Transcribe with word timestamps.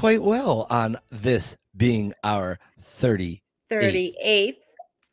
Quite 0.00 0.22
well 0.22 0.66
on 0.70 0.96
this 1.10 1.58
being 1.76 2.14
our 2.24 2.58
30 2.80 3.42
38th 3.70 4.56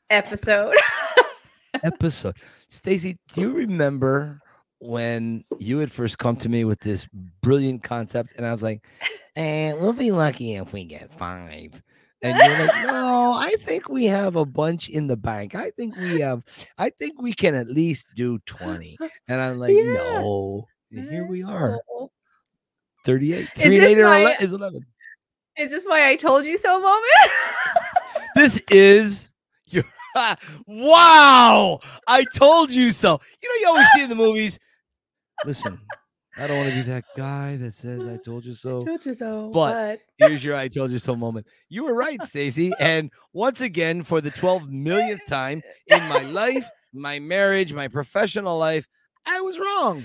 episode. 0.10 0.74
episode. 1.84 2.38
Stacy, 2.70 3.18
do 3.34 3.42
you 3.42 3.52
remember 3.52 4.40
when 4.80 5.44
you 5.60 5.80
had 5.80 5.92
first 5.92 6.20
come 6.20 6.38
to 6.38 6.48
me 6.48 6.64
with 6.64 6.80
this 6.80 7.06
brilliant 7.42 7.84
concept? 7.84 8.32
And 8.38 8.46
I 8.46 8.54
was 8.54 8.64
like, 8.64 8.88
eh, 9.36 9.74
we'll 9.74 9.92
be 9.92 10.12
lucky 10.12 10.56
if 10.56 10.72
we 10.72 10.86
get 10.86 11.14
five. 11.14 11.82
And 12.22 12.38
you're 12.38 12.68
like, 12.68 12.88
no, 12.88 13.34
I 13.34 13.56
think 13.66 13.90
we 13.90 14.06
have 14.06 14.38
a 14.38 14.46
bunch 14.46 14.88
in 14.88 15.08
the 15.08 15.18
bank. 15.18 15.54
I 15.54 15.72
think 15.72 15.98
we 15.98 16.22
have, 16.22 16.44
I 16.78 16.92
think 16.92 17.22
we 17.22 17.34
can 17.34 17.56
at 17.56 17.68
least 17.68 18.08
do 18.16 18.40
20. 18.46 18.96
And 19.28 19.42
I'm 19.42 19.60
like, 19.60 19.76
Yeah. 19.76 19.92
no. 20.22 20.66
And 20.94 21.10
here 21.10 21.28
we 21.28 21.44
are. 21.44 21.78
Oh. 23.08 23.12
38. 23.14 23.38
this 23.56 23.66
Three 23.66 23.76
and 23.78 23.86
eight 23.86 24.02
my- 24.02 24.36
is 24.40 24.52
11. 24.54 24.86
Is 25.58 25.72
this 25.72 25.86
why 25.86 26.08
I 26.10 26.16
told 26.16 26.46
you 26.46 26.58
so 26.58 26.80
moment? 26.80 27.04
This 28.36 28.62
is 28.70 29.32
your 29.66 29.84
wow. 30.68 31.80
I 32.08 32.24
told 32.36 32.70
you 32.70 32.92
so. 32.92 33.20
You 33.42 33.50
know, 33.50 33.62
you 33.62 33.68
always 33.70 33.88
see 33.96 34.04
in 34.04 34.10
the 34.10 34.16
movies. 34.28 34.60
Listen, 35.44 35.80
I 36.38 36.46
don't 36.46 36.58
want 36.58 36.70
to 36.70 36.76
be 36.76 36.82
that 36.84 37.06
guy 37.16 37.56
that 37.58 37.74
says 37.74 38.06
I 38.06 38.18
told 38.18 38.46
you 38.46 38.54
so. 38.54 38.86
told 38.86 39.04
you 39.04 39.16
so. 39.16 39.50
But- 39.52 40.02
Here's 40.20 40.44
your 40.44 40.56
I 40.56 40.68
told 40.68 40.92
you 40.92 41.00
so 41.00 41.16
moment. 41.16 41.48
You 41.70 41.86
were 41.86 41.96
right, 41.96 42.24
Stacy. 42.26 42.72
And 42.80 43.10
once 43.34 43.60
again, 43.62 44.04
for 44.04 44.22
the 44.22 44.30
12 44.30 44.70
millionth 44.70 45.26
time 45.28 45.64
in 45.88 46.08
my 46.08 46.22
life, 46.22 46.68
my 46.94 47.18
marriage, 47.20 47.74
my 47.74 47.88
professional 47.88 48.58
life, 48.60 48.88
I 49.26 49.42
was 49.42 49.58
wrong. 49.58 50.04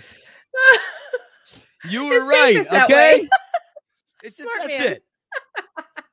You 1.88 2.04
were 2.08 2.26
right. 2.26 2.66
Okay. 2.72 3.28
It's 4.22 4.36
Smart 4.40 4.56
that's 4.60 4.68
man. 4.68 4.92
it. 4.92 5.04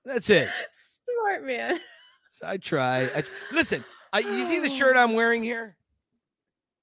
That's 0.03 0.29
it. 0.31 0.49
Smart 0.73 1.45
man. 1.45 1.79
So 2.31 2.47
I 2.47 2.57
try. 2.57 3.03
I, 3.15 3.23
listen, 3.51 3.85
I, 4.11 4.19
you 4.19 4.47
see 4.47 4.59
the 4.59 4.69
shirt 4.69 4.97
I'm 4.97 5.13
wearing 5.13 5.43
here? 5.43 5.75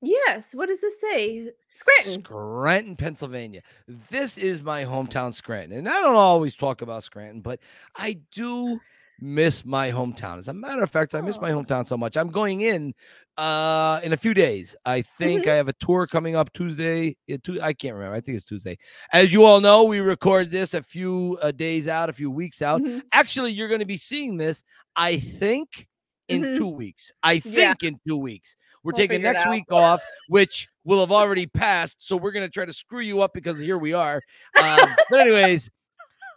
Yes. 0.03 0.55
What 0.55 0.67
does 0.67 0.81
this 0.81 1.01
say? 1.01 1.51
Scranton. 1.75 2.25
Scranton, 2.25 2.97
Pennsylvania. 2.97 3.63
This 4.09 4.39
is 4.39 4.63
my 4.63 4.85
hometown, 4.85 5.35
Scranton. 5.35 5.79
And 5.79 5.89
I 5.89 6.01
don't 6.01 6.15
always 6.15 6.55
talk 6.55 6.81
about 6.81 7.03
Scranton, 7.03 7.41
but 7.41 7.59
I 7.97 8.19
do 8.33 8.81
miss 9.21 9.65
my 9.65 9.91
hometown. 9.91 10.39
As 10.39 10.49
a 10.49 10.53
matter 10.53 10.83
of 10.83 10.91
fact, 10.91 11.15
I 11.15 11.21
miss 11.21 11.41
my 11.41 11.51
hometown 11.51 11.87
so 11.87 11.97
much. 11.97 12.17
I'm 12.17 12.31
going 12.31 12.61
in 12.63 12.93
uh 13.39 14.01
in 14.03 14.13
a 14.13 14.17
few 14.17 14.33
days. 14.35 14.75
I 14.85 15.03
think 15.03 15.45
Mhm. 15.45 15.49
I 15.49 15.55
have 15.57 15.69
a 15.69 15.73
tour 15.75 16.07
coming 16.07 16.37
up 16.37 16.53
Tuesday. 16.53 17.17
I 17.63 17.73
can't 17.73 17.95
remember. 17.95 18.15
I 18.15 18.21
think 18.21 18.37
it's 18.37 18.45
Tuesday. 18.45 18.77
As 19.13 19.33
you 19.33 19.45
all 19.45 19.61
know, 19.61 19.85
we 19.85 20.01
record 20.01 20.51
this 20.51 20.75
a 20.75 20.83
few 20.83 21.39
uh, 21.43 21.51
days 21.51 21.89
out, 21.89 22.09
a 22.09 22.13
few 22.13 22.31
weeks 22.31 22.63
out. 22.63 22.81
Mhm. 22.83 23.03
Actually, 23.13 23.53
you're 23.53 23.69
going 23.69 23.81
to 23.81 23.87
be 23.87 23.97
seeing 23.99 24.37
this, 24.37 24.63
I 24.97 25.19
think, 25.19 25.87
in 26.29 26.43
Mhm. 26.43 26.57
two 26.59 26.69
weeks. 26.69 27.13
I 27.23 27.39
think 27.39 27.83
Yeah. 27.83 27.89
in 27.89 28.01
two 28.09 28.17
weeks. 28.17 28.57
We're 28.83 28.93
We'll 28.93 28.97
taking 28.99 29.23
next 29.23 29.49
week 29.51 29.71
off, 29.73 30.01
which 30.29 30.69
will 30.85 31.01
have 31.01 31.13
already 31.13 31.47
passed. 31.47 32.07
So 32.07 32.17
we're 32.17 32.33
going 32.33 32.47
to 32.47 32.51
try 32.51 32.65
to 32.65 32.73
screw 32.73 33.01
you 33.01 33.21
up 33.21 33.33
because 33.35 33.59
here 33.61 33.79
we 33.79 33.93
are. 33.93 34.23
Um, 34.61 34.95
but, 35.11 35.21
anyways, 35.21 35.69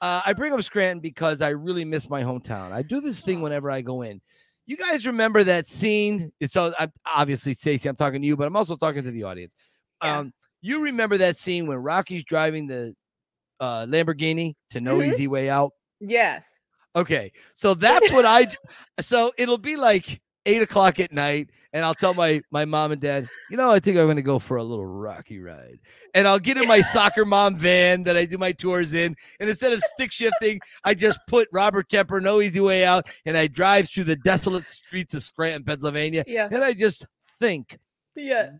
uh, 0.01 0.21
I 0.25 0.33
bring 0.33 0.53
up 0.53 0.61
Scranton 0.63 0.99
because 0.99 1.41
I 1.41 1.49
really 1.49 1.85
miss 1.85 2.09
my 2.09 2.23
hometown. 2.23 2.71
I 2.71 2.81
do 2.81 3.01
this 3.01 3.21
thing 3.21 3.41
whenever 3.41 3.69
I 3.69 3.81
go 3.81 4.01
in. 4.01 4.21
You 4.65 4.77
guys 4.77 5.07
remember 5.07 5.43
that 5.43 5.65
scene? 5.67 6.31
It's 6.39 6.53
so 6.53 6.73
I'm, 6.79 6.91
obviously 7.05 7.53
Stacy. 7.53 7.89
I'm 7.89 7.95
talking 7.95 8.21
to 8.21 8.27
you, 8.27 8.37
but 8.37 8.47
I'm 8.47 8.55
also 8.55 8.75
talking 8.75 9.03
to 9.03 9.11
the 9.11 9.23
audience. 9.23 9.55
Yeah. 10.03 10.19
Um, 10.19 10.33
you 10.61 10.81
remember 10.83 11.17
that 11.17 11.37
scene 11.37 11.67
when 11.67 11.77
Rocky's 11.79 12.23
driving 12.23 12.67
the 12.67 12.93
uh, 13.59 13.85
Lamborghini 13.85 14.53
to 14.71 14.79
No 14.81 14.97
Mhm. 14.97 15.07
Easy 15.07 15.27
Way 15.27 15.49
Out? 15.49 15.71
Yes. 15.99 16.47
Okay, 16.95 17.31
so 17.53 17.73
that's 17.73 18.11
what 18.11 18.25
I. 18.25 18.47
So 19.01 19.31
it'll 19.37 19.57
be 19.57 19.75
like 19.75 20.21
eight 20.45 20.61
o'clock 20.61 20.99
at 20.99 21.11
night, 21.11 21.49
and 21.73 21.85
I'll 21.85 21.93
tell 21.93 22.13
my 22.13 22.41
my 22.51 22.65
mom 22.65 22.91
and 22.91 23.01
dad, 23.01 23.27
you 23.49 23.57
know, 23.57 23.69
I 23.69 23.79
think 23.79 23.97
I'm 23.97 24.05
going 24.05 24.15
to 24.15 24.21
go 24.21 24.39
for 24.39 24.57
a 24.57 24.63
little 24.63 24.85
rocky 24.85 25.39
ride, 25.39 25.79
and 26.13 26.27
I'll 26.27 26.39
get 26.39 26.57
in 26.57 26.67
my 26.67 26.81
soccer 26.81 27.25
mom 27.25 27.55
van 27.55 28.03
that 28.03 28.15
I 28.17 28.25
do 28.25 28.37
my 28.37 28.51
tours 28.51 28.93
in, 28.93 29.15
and 29.39 29.49
instead 29.49 29.73
of 29.73 29.81
stick 29.81 30.11
shifting, 30.11 30.59
I 30.83 30.93
just 30.93 31.19
put 31.27 31.47
Robert 31.51 31.89
Tepper, 31.89 32.21
no 32.21 32.41
easy 32.41 32.59
way 32.59 32.85
out, 32.85 33.07
and 33.25 33.35
I 33.37 33.47
drive 33.47 33.89
through 33.89 34.05
the 34.05 34.15
desolate 34.17 34.67
streets 34.67 35.13
of 35.13 35.23
Scranton, 35.23 35.63
Pennsylvania, 35.63 36.23
Yeah. 36.27 36.47
and 36.51 36.63
I 36.63 36.73
just 36.73 37.05
think 37.39 37.77
Yeah. 38.15 38.51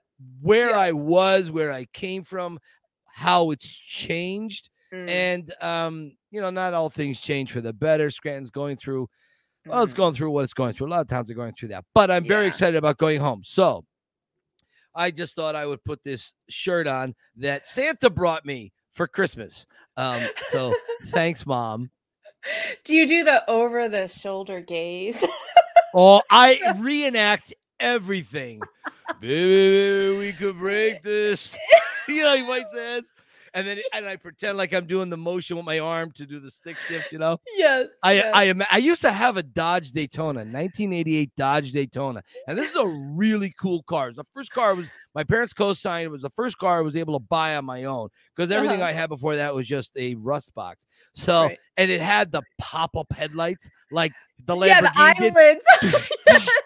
where 0.41 0.71
Yeah. 0.71 0.79
I 0.79 0.91
was, 0.91 1.51
where 1.51 1.71
I 1.71 1.85
came 1.93 2.23
from, 2.23 2.59
how 3.05 3.51
it's 3.51 3.67
changed. 3.67 4.69
Mm, 4.93 5.09
And 5.09 5.53
um, 5.61 6.11
you 6.31 6.41
know, 6.41 6.49
not 6.49 6.73
all 6.73 6.89
things 6.89 7.19
change 7.19 7.51
for 7.51 7.61
the 7.61 7.71
better. 7.73 8.09
Scranton's 8.09 8.49
going 8.49 8.75
through 8.75 9.07
well, 9.69 9.83
it's 9.83 9.93
going 9.93 10.13
through 10.13 10.31
what 10.31 10.43
it's 10.43 10.53
going 10.53 10.73
through. 10.73 10.87
A 10.87 10.89
lot 10.89 11.01
of 11.01 11.07
towns 11.07 11.29
are 11.29 11.35
going 11.35 11.53
through 11.53 11.69
that, 11.69 11.85
but 11.93 12.09
I'm 12.11 12.23
very 12.25 12.43
Yeah. 12.43 12.49
excited 12.49 12.75
about 12.77 12.97
going 12.97 13.19
home. 13.19 13.41
So 13.43 13.85
I 14.95 15.11
just 15.11 15.35
thought 15.35 15.55
I 15.55 15.65
would 15.65 15.83
put 15.83 16.03
this 16.03 16.33
shirt 16.49 16.87
on 16.87 17.15
that 17.37 17.65
Santa 17.65 18.09
brought 18.09 18.45
me 18.45 18.73
for 18.93 19.07
Christmas. 19.07 19.65
Um, 19.97 20.27
so 20.47 20.73
thanks, 21.07 21.45
mom. 21.45 21.91
Do 22.83 22.95
you 22.95 23.07
do 23.07 23.23
the 23.23 23.47
over 23.49 23.87
the 23.89 24.07
shoulder 24.07 24.61
gaze? 24.61 25.23
Oh, 25.91 26.21
I 26.29 26.59
reenact 26.77 27.51
everything. 27.79 28.61
Baby, 29.19 30.17
we 30.19 30.33
could 30.33 30.59
break 30.59 31.01
this. 31.01 31.57
you 32.07 32.23
know, 32.23 32.35
he 32.35 32.43
wipes 32.43 32.71
his. 32.71 33.11
And 33.53 33.65
then 33.65 33.79
and 33.93 34.05
I 34.05 34.15
pretend 34.15 34.57
like 34.57 34.73
I'm 34.73 34.85
doing 34.85 35.09
the 35.09 35.17
motion 35.17 35.55
with 35.57 35.65
my 35.65 35.79
arm 35.79 36.11
to 36.13 36.25
do 36.25 36.39
the 36.39 36.51
stick 36.51 36.77
shift, 36.87 37.11
you 37.11 37.17
know. 37.19 37.39
yes. 37.55 37.87
I 38.03 38.13
yes. 38.13 38.31
I 38.33 38.43
am 38.45 38.63
I 38.71 38.77
used 38.77 39.01
to 39.01 39.11
have 39.11 39.37
a 39.37 39.43
Dodge 39.43 39.91
Daytona, 39.91 40.39
1988 40.39 41.31
Dodge 41.37 41.71
Daytona, 41.71 42.21
and 42.47 42.57
this 42.57 42.69
is 42.69 42.75
a 42.75 42.87
really 42.87 43.53
cool 43.59 43.83
car. 43.83 44.11
The 44.13 44.23
first 44.33 44.51
car 44.51 44.75
was 44.75 44.87
my 45.15 45.23
parents 45.23 45.53
co-signed. 45.53 46.05
It 46.05 46.09
was 46.09 46.21
the 46.21 46.29
first 46.35 46.57
car 46.57 46.77
I 46.77 46.81
was 46.81 46.95
able 46.95 47.13
to 47.19 47.25
buy 47.25 47.55
on 47.55 47.65
my 47.65 47.85
own 47.85 48.09
because 48.35 48.51
everything 48.51 48.81
Uh-huh. 48.81 48.89
I 48.89 48.93
had 48.93 49.09
before 49.09 49.35
that 49.37 49.53
was 49.55 49.67
just 49.67 49.91
a 49.97 50.15
rust 50.15 50.53
box. 50.53 50.85
So 51.15 51.45
Right. 51.45 51.57
and 51.77 51.89
it 51.89 52.01
had 52.01 52.31
the 52.31 52.41
pop-up 52.59 53.11
headlights 53.13 53.69
like 53.91 54.11
the 54.45 54.55
yeah, 54.57 54.81
the 54.81 54.87
Lamborghini 54.87 55.35
eyelids. 55.35 56.11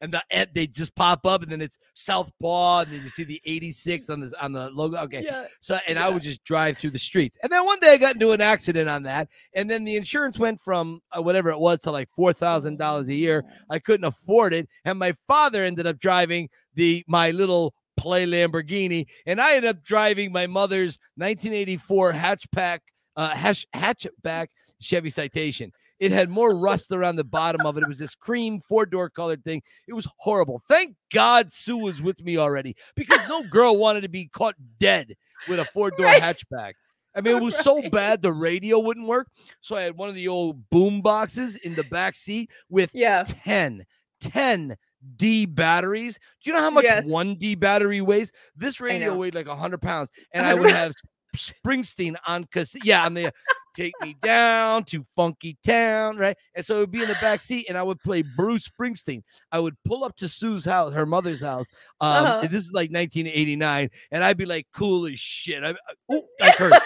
and 0.00 0.12
the 0.12 0.22
they 0.52 0.66
just 0.66 0.94
pop 0.94 1.26
up, 1.26 1.42
and 1.42 1.50
then 1.50 1.60
it's 1.60 1.78
Southpaw, 1.94 2.80
and 2.80 2.92
then 2.92 3.02
you 3.02 3.08
see 3.08 3.24
the 3.24 3.40
86 3.44 4.10
on 4.10 4.20
the 4.20 4.32
on 4.42 4.52
the 4.52 4.70
logo. 4.70 4.98
Okay, 4.98 5.22
yeah. 5.24 5.46
so, 5.60 5.78
and 5.86 5.98
I 5.98 6.08
would 6.08 6.22
just 6.22 6.42
drive 6.44 6.78
through 6.78 6.90
the 6.90 6.98
streets. 6.98 7.38
And 7.42 7.50
then 7.50 7.64
one 7.64 7.80
day 7.80 7.92
I 7.92 7.96
got 7.96 8.14
into 8.14 8.30
an 8.32 8.40
accident 8.40 8.88
on 8.88 9.02
that. 9.04 9.28
And 9.54 9.70
then 9.70 9.84
the 9.84 9.96
insurance 9.96 10.38
went 10.38 10.60
from 10.60 11.00
uh, 11.12 11.22
whatever 11.22 11.50
it 11.50 11.58
was 11.58 11.82
to 11.82 11.90
like 11.90 12.08
$4,000 12.18 13.08
a 13.08 13.14
year. 13.14 13.44
I 13.68 13.78
couldn't 13.78 14.04
afford 14.04 14.52
it. 14.54 14.68
And 14.84 14.98
my 14.98 15.14
father 15.26 15.64
ended 15.64 15.86
up 15.86 15.98
driving 15.98 16.48
the, 16.74 17.04
my 17.06 17.30
little 17.30 17.74
play 17.96 18.26
Lamborghini. 18.26 19.06
And 19.26 19.40
I 19.40 19.56
ended 19.56 19.70
up 19.70 19.84
driving 19.84 20.32
my 20.32 20.46
mother's 20.46 20.98
1984 21.16 22.12
hatchback, 22.12 22.80
uh, 23.16 23.30
hatch, 23.30 23.66
hatchback 23.74 24.48
Chevy 24.80 25.10
Citation. 25.10 25.72
It 26.00 26.12
had 26.12 26.30
more 26.30 26.56
rust 26.56 26.90
around 26.90 27.16
the 27.16 27.24
bottom 27.24 27.64
of 27.66 27.76
it. 27.76 27.82
It 27.82 27.88
was 27.88 27.98
this 27.98 28.14
cream 28.14 28.60
four 28.60 28.86
door 28.86 29.10
colored 29.10 29.44
thing. 29.44 29.62
It 29.86 29.92
was 29.92 30.08
horrible. 30.16 30.62
Thank 30.66 30.96
God 31.12 31.52
Sue 31.52 31.76
was 31.76 32.00
with 32.02 32.24
me 32.24 32.38
already 32.38 32.74
because 32.96 33.20
no 33.28 33.42
girl 33.44 33.76
wanted 33.76 34.00
to 34.00 34.08
be 34.08 34.26
caught 34.28 34.54
dead 34.80 35.14
with 35.48 35.60
a 35.60 35.64
four 35.66 35.90
door 35.90 36.06
Right. 36.06 36.22
hatchback. 36.22 36.72
I 37.14 37.20
mean, 37.20 37.36
it 37.36 37.40
oh, 37.40 37.44
was 37.44 37.56
so 37.56 37.82
bad 37.90 38.22
the 38.22 38.32
radio 38.32 38.78
wouldn't 38.78 39.06
work. 39.06 39.28
So 39.60 39.76
I 39.76 39.82
had 39.82 39.96
one 39.96 40.08
of 40.08 40.14
the 40.14 40.28
old 40.28 40.68
boom 40.70 41.02
boxes 41.02 41.56
in 41.56 41.74
the 41.74 41.84
back 41.84 42.14
seat 42.14 42.50
with 42.68 42.90
Yeah. 42.94 43.24
10, 43.26 43.84
10 44.20 44.76
D 45.16 45.44
batteries. 45.46 46.18
Do 46.42 46.50
you 46.50 46.54
know 46.54 46.60
how 46.62 46.70
much 46.70 46.84
Yes. 46.84 47.04
one 47.04 47.34
D 47.34 47.54
battery 47.56 48.00
weighs? 48.00 48.32
This 48.54 48.80
radio 48.80 49.16
weighed 49.16 49.34
like 49.34 49.48
100 49.48 49.82
pounds, 49.82 50.10
and 50.32 50.46
I 50.46 50.54
would 50.54 50.70
have 50.70 50.92
Springsteen 51.36 52.16
on 52.26 52.44
cassette. 52.44 52.84
Yeah, 52.84 53.04
on 53.04 53.14
the 53.14 53.32
take 53.80 53.94
me 54.02 54.14
down 54.22 54.84
to 54.84 55.04
funky 55.16 55.56
town, 55.64 56.16
right? 56.18 56.36
And 56.54 56.64
so 56.64 56.76
it 56.76 56.80
would 56.80 56.90
be 56.90 57.02
in 57.02 57.08
the 57.08 57.16
back 57.20 57.40
seat, 57.40 57.66
and 57.68 57.78
I 57.78 57.82
would 57.82 58.00
play 58.02 58.22
Bruce 58.36 58.68
Springsteen. 58.68 59.22
I 59.52 59.58
would 59.60 59.76
pull 59.84 60.04
up 60.04 60.16
to 60.16 60.28
Sue's 60.28 60.64
house, 60.64 60.92
her 60.92 61.06
mother's 61.06 61.40
house. 61.40 61.66
Um, 62.00 62.24
Uh-huh. 62.24 62.40
This 62.48 62.64
is 62.64 62.72
like 62.72 62.90
1989, 62.90 63.88
and 64.10 64.24
I'd 64.24 64.36
be 64.36 64.44
like, 64.46 64.66
cool 64.74 65.06
as 65.06 65.18
shit. 65.18 65.62
I, 65.64 65.70
I, 65.70 65.74
oh, 66.10 66.22
I 66.42 66.50
cursed. 66.52 66.82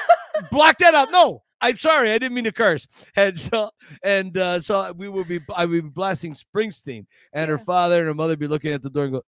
Block 0.51 0.79
that 0.79 0.95
out. 0.95 1.11
No, 1.11 1.43
I'm 1.61 1.77
sorry, 1.77 2.11
I 2.11 2.19
didn't 2.19 2.35
mean 2.35 2.45
to 2.45 2.53
curse. 2.53 2.87
And 3.17 3.39
so, 3.41 3.71
and 4.03 4.37
uh, 4.37 4.61
so 4.61 4.93
we 4.93 5.09
would 5.09 5.29
be, 5.29 5.41
I 5.57 5.65
would 5.65 5.83
be 5.83 5.89
blasting 5.89 6.35
Springsteen, 6.35 7.07
and 7.33 7.51
her 7.51 7.59
father 7.59 7.99
and 7.99 8.07
her 8.09 8.15
mother 8.15 8.33
would 8.33 8.39
be 8.39 8.47
looking 8.49 8.73
at 8.73 8.83
the 8.83 8.91
door 8.91 9.05
and 9.05 9.13
go, 9.15 9.23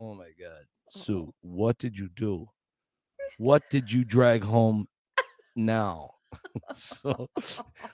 "Oh 0.00 0.14
my 0.14 0.30
God, 0.38 0.64
Sue, 0.88 1.32
what 1.40 1.78
did 1.78 1.96
you 1.98 2.08
do? 2.14 2.48
What 3.38 3.62
did 3.70 3.90
you 3.92 4.04
drag 4.04 4.42
home 4.44 4.86
now?" 5.56 6.11
so, 6.74 7.28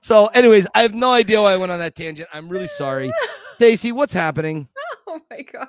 so, 0.01 0.27
anyways, 0.27 0.67
I 0.75 0.83
have 0.83 0.95
no 0.95 1.13
idea 1.13 1.41
why 1.41 1.53
I 1.53 1.57
went 1.57 1.73
on 1.73 1.79
that 1.79 1.95
tangent. 1.95 2.29
I'm 2.33 2.49
really 2.49 2.67
sorry, 2.69 3.13
Stacy. 3.55 3.93
What's 3.93 4.13
happening? 4.13 4.69
Oh 5.07 5.21
my 5.31 5.41
god. 5.43 5.69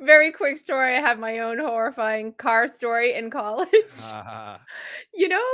Very 0.00 0.32
quick 0.32 0.56
story. 0.56 0.96
I 0.96 1.00
have 1.00 1.18
my 1.18 1.40
own 1.40 1.58
horrifying 1.58 2.32
car 2.32 2.66
story 2.68 3.14
in 3.14 3.30
college. 3.30 3.68
Ah, 4.02 4.60
you 5.14 5.28
know, 5.28 5.44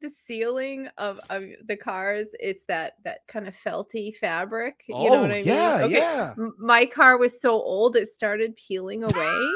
the 0.00 0.10
ceiling 0.10 0.88
of, 0.96 1.18
of 1.28 1.44
the 1.66 1.76
cars, 1.76 2.28
it's 2.38 2.64
that 2.66 2.94
that 3.04 3.26
kind 3.26 3.48
of 3.48 3.56
felty 3.56 4.14
fabric. 4.14 4.84
You 4.88 4.94
oh, 4.94 5.04
know 5.06 5.22
what 5.22 5.32
I 5.32 5.34
mean? 5.34 5.44
yeah, 5.46 5.80
Okay, 5.82 5.96
yeah. 5.96 6.34
My 6.58 6.86
car 6.86 7.18
was 7.18 7.40
so 7.40 7.50
old 7.50 7.96
it 7.96 8.08
started 8.08 8.56
peeling 8.56 9.02
away. 9.02 9.48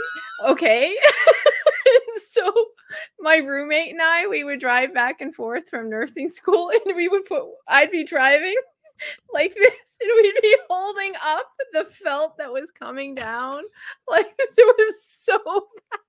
okay. 0.44 0.96
So 2.32 2.52
my 3.20 3.36
roommate 3.36 3.90
and 3.90 4.02
I, 4.02 4.26
we 4.26 4.44
would 4.44 4.60
drive 4.60 4.92
back 4.94 5.20
and 5.20 5.34
forth 5.34 5.68
from 5.68 5.88
nursing 5.90 6.28
school 6.28 6.70
and 6.86 6.96
we 6.96 7.08
would 7.08 7.24
put 7.24 7.42
I'd 7.68 7.90
be 7.90 8.04
driving 8.04 8.54
like 9.32 9.54
this 9.54 9.96
and 10.00 10.10
we'd 10.16 10.34
be 10.42 10.56
holding 10.68 11.12
up 11.24 11.46
the 11.72 11.84
felt 11.84 12.38
that 12.38 12.52
was 12.52 12.70
coming 12.70 13.14
down. 13.14 13.62
Like 14.08 14.36
this. 14.36 14.58
It 14.58 14.76
was 14.78 15.04
so 15.04 15.38
bad. 15.44 16.00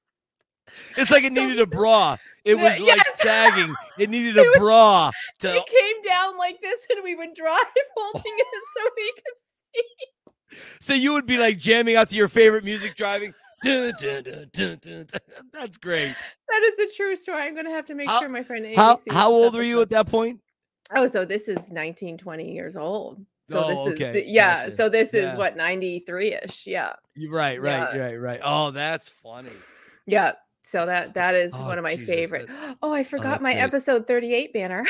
It's 0.97 1.11
like 1.11 1.23
it 1.23 1.33
So- 1.33 1.41
needed 1.43 1.59
a 1.59 1.67
bra. 1.67 2.17
It 2.43 2.55
was 2.55 2.77
like 2.79 2.97
yes. 2.97 3.21
sagging. 3.21 3.73
It 3.97 4.09
needed 4.09 4.35
It 4.35 4.41
a 4.45 4.49
was- 4.49 4.59
bra 4.59 5.11
to 5.39 5.47
it 5.55 5.65
came 5.65 6.01
down 6.01 6.37
like 6.37 6.59
this 6.61 6.85
and 6.89 7.03
we 7.03 7.15
would 7.15 7.33
drive 7.33 7.63
holding 7.95 8.21
it 8.25 8.47
so 8.77 8.89
we 8.97 9.13
could 9.13 9.39
see. 9.73 10.59
So 10.81 10.93
you 10.93 11.13
would 11.13 11.25
be 11.25 11.37
like 11.37 11.57
jamming 11.57 11.95
out 11.95 12.09
to 12.09 12.15
your 12.15 12.27
favorite 12.27 12.63
music 12.63 12.95
driving. 12.95 13.33
Dun, 13.63 13.94
dun, 14.54 14.80
dun. 14.81 15.07
That's 15.54 15.77
great. 15.77 16.15
That 16.50 16.63
is 16.63 16.80
a 16.80 16.95
true 16.95 17.15
story. 17.15 17.44
I'm 17.44 17.56
gonna 17.56 17.71
have 17.71 17.86
to 17.88 17.95
make 17.95 18.07
How- 18.10 18.19
sure 18.19 18.30
my 18.30 18.44
friend 18.44 18.65
Amy 18.65 18.75
How 18.75 19.00
how 19.10 19.31
old 19.31 19.56
were 19.56 19.63
you 19.63 19.81
at 19.81 19.89
that 19.92 20.07
point? 20.07 20.39
Oh, 20.95 21.07
so 21.07 21.25
this 21.25 21.48
is 21.48 21.71
19, 21.71 22.18
20 22.18 22.51
years 22.51 22.75
old. 22.75 23.25
So 23.50 23.63
Oh, 23.63 23.86
this 23.89 23.95
okay, 23.95 24.21
is 24.21 24.27
yeah. 24.30 24.65
gotcha. 24.65 24.75
So 24.75 24.89
this 24.89 25.13
Yeah. 25.13 25.31
is 25.31 25.36
what 25.38 25.56
93 25.57 26.33
ish. 26.36 26.68
Yeah. 26.68 26.94
Right, 27.30 27.62
right, 27.62 27.95
Yeah. 27.95 27.98
right, 27.98 28.15
right. 28.15 28.39
Oh, 28.44 28.71
that's 28.71 29.10
funny. 29.10 29.50
Yeah. 30.06 30.33
So 30.63 30.86
that 30.86 31.13
that 31.13 31.36
is 31.36 31.51
Oh, 31.54 31.68
one 31.68 31.77
of 31.77 31.83
my 31.83 31.95
Jesus, 31.95 32.15
favorite. 32.15 32.50
Oh, 32.81 32.92
I 32.92 33.04
forgot 33.04 33.31
that's 33.31 33.44
my 33.44 33.54
great. 33.54 33.62
episode 33.62 34.07
38 34.07 34.54
banner. 34.54 34.86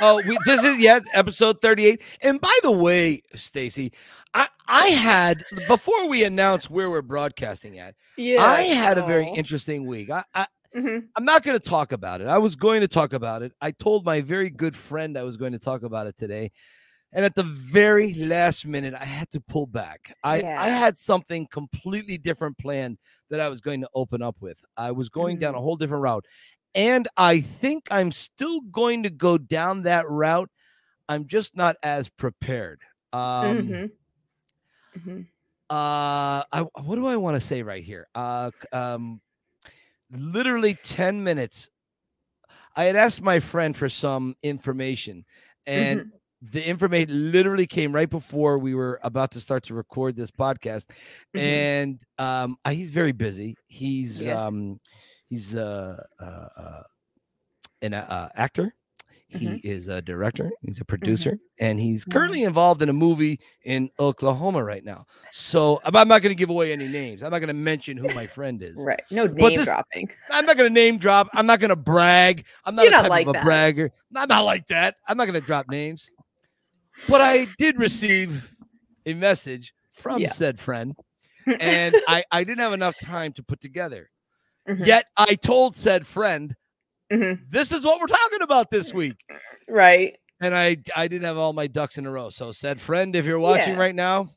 Oh, 0.00 0.22
we, 0.26 0.38
this 0.46 0.62
is 0.62 0.78
yes, 0.78 1.02
episode 1.14 1.60
38. 1.60 2.00
And 2.22 2.40
by 2.40 2.56
the 2.62 2.70
way, 2.70 3.22
Stacy, 3.34 3.92
I 4.32 4.48
I 4.66 4.86
had 4.88 5.44
before 5.66 6.08
we 6.08 6.24
announced 6.24 6.70
where 6.70 6.88
we're 6.88 7.02
broadcasting 7.02 7.78
at, 7.78 7.94
yeah. 8.16 8.42
I 8.44 8.62
had 8.62 8.96
a 8.98 9.04
very 9.06 9.28
oh. 9.28 9.34
interesting 9.34 9.86
week. 9.86 10.10
I, 10.10 10.24
I 10.34 10.46
Mhm. 10.76 11.08
I'm 11.16 11.24
not 11.24 11.42
going 11.42 11.58
to 11.58 11.68
talk 11.68 11.92
about 11.92 12.20
it. 12.20 12.26
I 12.26 12.36
was 12.38 12.54
going 12.54 12.82
to 12.82 12.88
talk 12.88 13.14
about 13.14 13.42
it. 13.42 13.52
I 13.60 13.70
told 13.70 14.04
my 14.04 14.20
very 14.20 14.50
good 14.50 14.76
friend 14.76 15.16
I 15.16 15.22
was 15.22 15.38
going 15.38 15.52
to 15.52 15.58
talk 15.58 15.82
about 15.82 16.06
it 16.06 16.16
today. 16.18 16.52
And 17.12 17.24
at 17.24 17.34
the 17.34 17.42
very 17.42 18.12
last 18.14 18.66
minute, 18.66 18.94
I 18.94 19.04
had 19.04 19.30
to 19.30 19.40
pull 19.40 19.66
back. 19.66 20.14
I, 20.22 20.44
I 20.56 20.68
had 20.68 20.96
something 20.98 21.46
completely 21.50 22.18
different 22.18 22.58
planned 22.58 22.98
that 23.30 23.40
I 23.40 23.48
was 23.48 23.60
going 23.60 23.80
to 23.80 23.88
open 23.94 24.22
up 24.22 24.36
with. 24.40 24.62
I 24.76 24.92
was 24.92 25.08
going 25.08 25.38
down 25.38 25.54
a 25.54 25.60
whole 25.60 25.76
different 25.76 26.02
route. 26.02 26.26
And 26.74 27.08
I 27.16 27.40
think 27.40 27.88
I'm 27.90 28.12
still 28.12 28.60
going 28.60 29.02
to 29.04 29.10
go 29.10 29.38
down 29.38 29.82
that 29.84 30.08
route. 30.08 30.50
I'm 31.08 31.26
just 31.26 31.56
not 31.56 31.76
as 31.82 32.08
prepared. 32.10 32.82
Um, 33.12 33.58
Mhm. 33.58 33.92
Mhm. 34.96 35.26
uh 35.70 36.42
I, 36.50 36.66
what 36.82 36.96
do 36.96 37.06
i 37.06 37.16
want 37.16 37.36
to 37.36 37.40
say 37.46 37.62
right 37.62 37.84
here 37.84 38.08
uh 38.14 38.50
um 38.72 39.20
literally 40.10 40.74
10 40.82 41.22
minutes 41.22 41.70
i 42.76 42.84
had 42.84 42.96
asked 42.96 43.22
my 43.22 43.40
friend 43.40 43.76
for 43.76 43.88
some 43.88 44.34
information 44.42 45.24
and 45.66 46.00
Mhm. 46.00 46.12
The 46.40 46.64
information 46.66 47.32
literally 47.32 47.66
came 47.66 47.92
right 47.92 48.08
before 48.08 48.58
we 48.58 48.74
were 48.74 49.00
about 49.02 49.30
to 49.32 49.40
start 49.40 49.64
to 49.64 49.74
record 49.74 50.14
this 50.16 50.30
podcast. 50.30 50.86
Mhm. 51.34 51.40
and 51.40 51.98
um 52.18 52.56
uh, 52.64 52.70
he's 52.70 52.90
very 52.92 53.12
busy. 53.12 53.56
He's 53.66 54.22
Yes. 54.22 54.36
um 54.36 54.78
he's 55.28 55.54
uh, 55.54 56.02
uh 56.20 56.24
uh 56.56 56.82
an 57.82 57.94
uh, 57.94 58.28
actor. 58.34 58.74
He 59.30 59.46
Mhm. 59.46 59.60
is 59.64 59.88
a 59.88 60.00
director. 60.00 60.50
He's 60.62 60.80
a 60.80 60.84
producer. 60.86 61.38
And 61.60 61.78
he's 61.78 62.02
currently 62.04 62.44
involved 62.44 62.80
in 62.82 62.88
a 62.88 62.94
movie 62.94 63.40
in 63.64 63.90
oklahoma 64.00 64.64
right 64.64 64.82
now. 64.82 65.04
So 65.32 65.80
i'm 65.84 65.94
I'm 65.96 66.08
not 66.08 66.22
going 66.22 66.30
to 66.34 66.38
give 66.38 66.48
away 66.50 66.72
any 66.72 66.88
names. 66.88 67.22
I'm 67.22 67.30
not 67.30 67.40
going 67.40 67.48
to 67.48 67.52
mention 67.54 67.96
who 67.98 68.06
my 68.14 68.26
friend 68.26 68.62
is. 68.62 68.78
Right. 68.82 69.02
No 69.10 69.26
name 69.26 69.56
this- 69.56 69.66
dropping. 69.66 70.08
i'm 70.30 70.46
not 70.46 70.56
going 70.56 70.70
to 70.70 70.72
name 70.74 70.96
drop. 70.98 71.28
I'm 71.34 71.44
not 71.46 71.60
going 71.60 71.68
to 71.70 71.76
brag. 71.76 72.46
I'm 72.64 72.74
not 72.74 72.82
You're 72.84 72.92
a 72.94 72.96
not 72.96 73.02
type 73.02 73.10
like 73.10 73.26
of 73.26 73.30
a 73.30 73.32
that. 73.34 73.44
bragger. 73.44 73.90
I'm 74.16 74.28
not 74.28 74.44
like 74.44 74.66
that. 74.68 74.96
I'm 75.06 75.16
not 75.18 75.26
going 75.26 75.38
to 75.40 75.46
drop 75.46 75.68
names 75.68 76.08
but 77.08 77.20
i 77.20 77.46
did 77.58 77.78
receive 77.78 78.50
a 79.06 79.14
message 79.14 79.72
from 79.92 80.20
Yeah. 80.20 80.32
said 80.32 80.58
friend 80.58 80.94
and 81.60 81.94
I, 82.06 82.24
I 82.30 82.44
didn't 82.44 82.60
have 82.60 82.72
enough 82.74 82.96
time 83.00 83.32
to 83.34 83.42
put 83.42 83.60
together 83.60 84.10
Mhm. 84.68 84.86
yet 84.86 85.06
i 85.16 85.34
told 85.34 85.74
said 85.74 86.06
friend 86.06 86.54
Mhm. 87.12 87.40
this 87.50 87.72
is 87.72 87.84
what 87.84 88.00
we're 88.00 88.06
talking 88.06 88.42
about 88.42 88.70
this 88.70 88.92
week 88.92 89.16
Right. 89.68 90.16
and 90.40 90.54
i 90.54 90.76
i 90.94 91.08
didn't 91.08 91.24
have 91.24 91.38
all 91.38 91.52
my 91.52 91.66
ducks 91.66 91.96
in 91.98 92.04
a 92.06 92.10
row 92.10 92.28
so 92.30 92.52
said 92.52 92.80
friend 92.80 93.16
if 93.16 93.24
you're 93.24 93.38
watching 93.38 93.74
Yeah. 93.74 93.80
right 93.80 93.94
now 93.94 94.30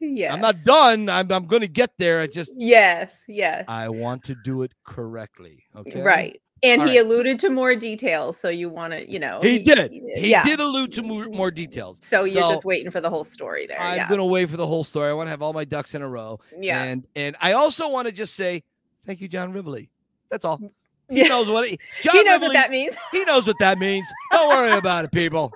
Yes. 0.00 0.32
i'm 0.34 0.40
not 0.40 0.56
done 0.64 1.08
i'm, 1.08 1.32
I'm 1.32 1.46
going 1.46 1.62
to 1.62 1.68
get 1.68 1.90
there 1.98 2.20
i 2.20 2.26
just 2.26 2.52
Yes. 2.54 3.16
Yes. 3.26 3.64
i 3.66 3.88
want 3.88 4.24
to 4.24 4.36
do 4.44 4.62
it 4.62 4.72
correctly 4.86 5.64
okay 5.74 6.02
Right. 6.02 6.40
And 6.62 6.82
All 6.82 6.88
he 6.88 6.98
right. 6.98 7.06
alluded 7.06 7.38
to 7.40 7.50
more 7.50 7.76
details, 7.76 8.38
so 8.40 8.48
you 8.48 8.68
want 8.68 8.92
to, 8.92 9.08
you 9.10 9.18
know, 9.18 9.40
he 9.42 9.58
did 9.60 9.92
he 9.92 10.30
yeah. 10.30 10.44
did 10.44 10.58
allude 10.60 10.92
to 10.94 11.02
more, 11.02 11.26
more 11.26 11.50
details 11.50 12.00
So 12.02 12.24
you're 12.24 12.42
So, 12.42 12.50
just 12.52 12.64
waiting 12.64 12.90
for 12.90 13.00
the 13.00 13.08
whole 13.10 13.24
story 13.24 13.66
there. 13.66 13.80
i'm 13.80 13.96
yeah. 13.96 14.08
to 14.08 14.24
wait 14.24 14.50
for 14.50 14.56
the 14.56 14.66
whole 14.66 14.82
story 14.84 15.08
i 15.10 15.12
want 15.12 15.26
to 15.28 15.30
have 15.30 15.42
all 15.42 15.52
my 15.52 15.64
ducks 15.64 15.94
in 15.94 16.02
a 16.02 16.08
row 16.08 16.40
yeah. 16.58 16.82
and 16.82 17.06
and 17.14 17.36
i 17.40 17.52
also 17.52 17.88
want 17.88 18.06
to 18.06 18.12
just 18.12 18.34
say 18.34 18.62
thank 19.06 19.20
you 19.20 19.28
john 19.28 19.52
rivoli 19.52 19.88
that's 20.30 20.44
all 20.44 20.58
he 21.10 21.18
Yeah. 21.20 21.28
knows 21.28 21.48
what 21.48 21.68
it, 21.68 21.80
john 22.02 22.16
he 22.16 22.22
knows 22.24 22.34
Rivoli- 22.40 22.48
what 22.48 22.52
that 22.54 22.70
means. 22.70 22.96
He 23.12 23.24
knows 23.24 23.46
what 23.46 23.56
that 23.60 23.78
means. 23.78 24.06
Don't 24.32 24.48
worry 24.48 24.72
about 24.72 25.04
it, 25.04 25.12
people. 25.12 25.52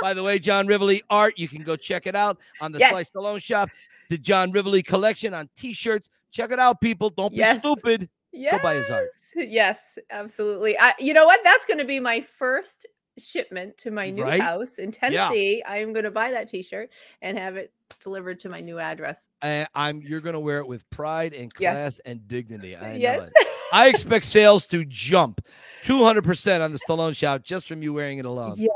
By 0.00 0.12
the 0.14 0.22
way, 0.22 0.38
John 0.40 0.66
Rivoli 0.66 1.02
art, 1.10 1.38
you 1.38 1.46
can 1.48 1.62
go 1.62 1.76
check 1.76 2.06
it 2.08 2.16
out 2.16 2.38
on 2.60 2.72
the 2.72 2.78
Yes. 2.80 2.90
Sly 2.90 3.04
Stallone 3.04 3.40
shop. 3.42 3.68
The 4.10 4.18
John 4.18 4.50
Rivoli 4.50 4.82
collection 4.82 5.32
on 5.34 5.48
t-shirts. 5.56 6.08
Check 6.32 6.50
it 6.50 6.58
out, 6.58 6.80
people. 6.80 7.10
Don't 7.10 7.30
be 7.30 7.38
Yes. 7.38 7.60
stupid. 7.60 8.08
Yes. 8.34 8.62
buy 8.62 8.74
his 8.74 8.90
art. 8.90 9.08
Yes, 9.36 9.98
absolutely. 10.10 10.78
I, 10.78 10.92
you 10.98 11.14
know 11.14 11.24
what? 11.26 11.40
That's 11.44 11.64
going 11.66 11.78
to 11.78 11.84
be 11.84 12.00
my 12.00 12.20
first 12.20 12.86
shipment 13.16 13.78
to 13.78 13.90
my 13.92 14.10
new 14.10 14.24
Right? 14.24 14.40
house 14.40 14.78
in 14.78 14.90
Tennessee. 14.90 15.58
Yeah. 15.58 15.70
I 15.72 15.78
am 15.78 15.92
going 15.92 16.04
to 16.04 16.10
buy 16.10 16.32
that 16.32 16.48
T-shirt 16.48 16.90
and 17.22 17.38
have 17.38 17.56
it 17.56 17.72
delivered 18.02 18.40
to 18.40 18.48
my 18.48 18.60
new 18.60 18.78
address. 18.80 19.28
And 19.40 19.68
I'm 19.74 20.00
you're 20.02 20.20
gonna 20.20 20.40
wear 20.40 20.58
it 20.58 20.66
with 20.66 20.88
pride 20.90 21.32
and 21.32 21.50
Yes. 21.58 21.74
class 21.76 21.98
and 22.04 22.26
dignity. 22.26 22.76
I 22.76 22.92
know 22.92 22.96
yes. 22.98 23.30
it. 23.34 23.48
I 23.72 23.88
expect 23.88 24.24
sales 24.24 24.66
to 24.68 24.84
jump 24.84 25.40
200% 25.84 26.60
on 26.64 26.72
the 26.72 26.78
Stallone 26.88 27.14
shop 27.14 27.44
just 27.44 27.68
from 27.68 27.82
you 27.82 27.92
wearing 27.92 28.18
it 28.18 28.24
alone. 28.24 28.54
yes. 28.56 28.70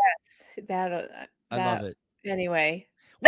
That. 0.68 0.92
Uh, 0.92 1.02
I 1.50 1.56
that- 1.56 1.82
love 1.82 1.90
it. 1.90 1.96
Anyway. 2.24 2.86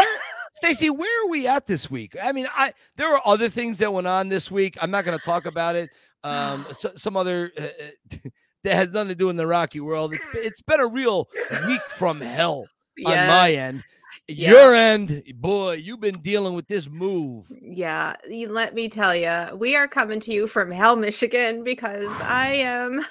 Stacy, 0.55 0.91
where 0.91 1.25
are 1.25 1.29
we 1.29 1.47
at 1.47 1.67
this 1.67 1.91
week? 1.91 2.17
I 2.23 2.33
mean, 2.33 2.47
I 2.55 2.73
there 2.97 3.09
were 3.11 3.21
other 3.27 3.49
things 3.49 3.79
that 3.79 3.93
went 3.93 4.07
on 4.07 4.29
this 4.29 4.51
week. 4.51 4.77
I'm 4.81 4.91
not 4.91 5.05
going 5.05 5.19
to 5.19 5.25
talk 5.25 5.47
about 5.47 5.75
it. 5.75 5.91
Um, 6.23 6.67
so, 6.73 6.91
some 6.97 7.17
other 7.17 7.53
uh, 7.59 7.62
uh, 7.62 8.17
that 8.65 8.75
has 8.75 8.91
nothing 8.91 9.09
to 9.09 9.15
do 9.15 9.31
in 9.31 9.37
the 9.37 9.47
Rocky 9.47 9.81
world. 9.81 10.15
It's 10.15 10.25
it's 10.35 10.61
been 10.61 10.81
a 10.81 10.87
real 10.87 11.29
week 11.67 11.81
from 11.91 12.21
hell 12.21 12.67
on 13.07 13.12
Yeah. 13.12 13.27
my 13.29 13.53
end. 13.53 13.85
Yeah. 14.29 14.50
Your 14.50 14.75
end, 14.75 15.25
boy, 15.37 15.73
you've 15.75 16.00
been 16.00 16.21
dealing 16.21 16.55
with 16.55 16.69
this 16.69 16.89
move. 16.89 17.50
Yeah, 17.61 18.15
let 18.29 18.75
me 18.75 18.89
tell 18.89 19.17
you, 19.17 19.57
we 19.57 19.75
are 19.75 19.89
coming 19.89 20.21
to 20.21 20.31
you 20.33 20.47
from 20.47 20.71
Hell, 20.71 20.95
Michigan, 20.95 21.65
because 21.65 22.07
I 22.21 22.50
am 22.62 23.05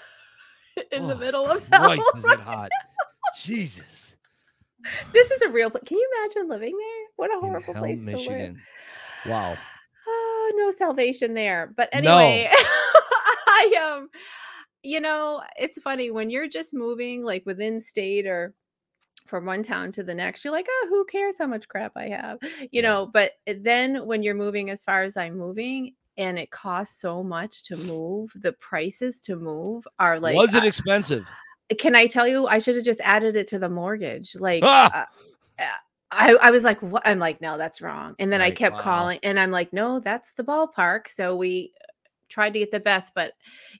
in 0.93 1.07
the 1.07 1.15
Oh, 1.15 1.17
middle 1.19 1.45
of 1.45 1.67
hell. 1.67 1.83
Christ, 1.83 2.03
is 2.15 2.23
it 2.25 2.39
hot? 2.41 2.69
Jesus. 3.35 4.15
This 5.11 5.29
is 5.31 5.41
a 5.41 5.49
real 5.49 5.69
place. 5.69 5.83
Can 5.85 5.97
you 5.97 6.09
imagine 6.23 6.47
living 6.47 6.77
there? 6.77 7.05
What 7.17 7.35
a 7.35 7.39
horrible 7.39 7.73
Hell, 7.73 7.83
place 7.83 8.05
to 8.05 8.17
live. 8.17 8.55
Wow. 9.25 9.57
Oh, 10.11 10.53
no 10.55 10.71
salvation 10.71 11.35
there. 11.35 11.71
But 11.77 11.89
No. 12.01 12.17
I 13.59 13.95
um, 13.97 14.09
you 14.83 15.01
know, 15.01 15.43
it's 15.57 15.81
funny 15.81 16.11
when 16.11 16.29
you're 16.29 16.47
just 16.47 16.73
moving 16.73 17.23
like 17.23 17.45
within 17.45 17.79
state 17.79 18.25
or 18.25 18.53
from 19.25 19.45
one 19.45 19.61
town 19.61 19.91
to 19.91 20.03
the 20.03 20.15
next, 20.15 20.43
you're 20.43 20.53
like, 20.53 20.65
oh, 20.67 20.87
who 20.89 21.05
cares 21.05 21.37
how 21.37 21.45
much 21.45 21.67
crap 21.67 21.91
I 21.95 22.07
have, 22.07 22.39
you 22.71 22.81
know. 22.81 23.09
But 23.13 23.33
then 23.45 24.05
when 24.07 24.23
you're 24.23 24.33
moving 24.33 24.69
as 24.69 24.83
far 24.83 25.03
as 25.03 25.17
I'm 25.17 25.37
moving, 25.37 25.93
and 26.17 26.37
it 26.37 26.51
costs 26.51 26.99
so 26.99 27.23
much 27.23 27.63
to 27.63 27.77
move, 27.77 28.31
the 28.35 28.53
prices 28.53 29.21
to 29.21 29.35
move 29.35 29.87
are 29.99 30.19
like. 30.19 30.35
Was 30.35 30.53
it 30.53 30.63
I- 30.63 30.67
expensive? 30.67 31.25
can 31.77 31.95
I 31.95 32.07
tell 32.07 32.27
you? 32.27 32.47
I 32.47 32.57
should 32.57 32.75
have 32.75 32.85
just 32.85 33.01
added 33.01 33.35
it 33.35 33.45
to 33.47 33.59
the 33.59 33.69
mortgage. 33.69 34.35
Like, 34.35 34.63
Ah! 34.65 35.07
uh, 35.59 35.61
uh, 35.61 35.65
I, 36.11 36.35
I 36.41 36.51
was 36.51 36.63
like, 36.63 36.81
what? 36.81 37.03
I'm 37.05 37.19
like, 37.19 37.41
no, 37.41 37.59
that's 37.59 37.81
wrong. 37.81 38.15
And 38.17 38.33
then 38.33 38.41
I 38.41 38.49
kept 38.49 38.77
wow. 38.77 38.81
calling, 38.81 39.19
and 39.21 39.39
I'm 39.39 39.51
like, 39.51 39.71
no, 39.71 39.99
that's 39.99 40.31
the 40.33 40.43
ballpark. 40.43 41.07
So 41.07 41.35
we 41.35 41.73
tried 42.29 42.53
to 42.53 42.59
get 42.59 42.71
the 42.71 42.79
best, 42.79 43.13
but 43.15 43.33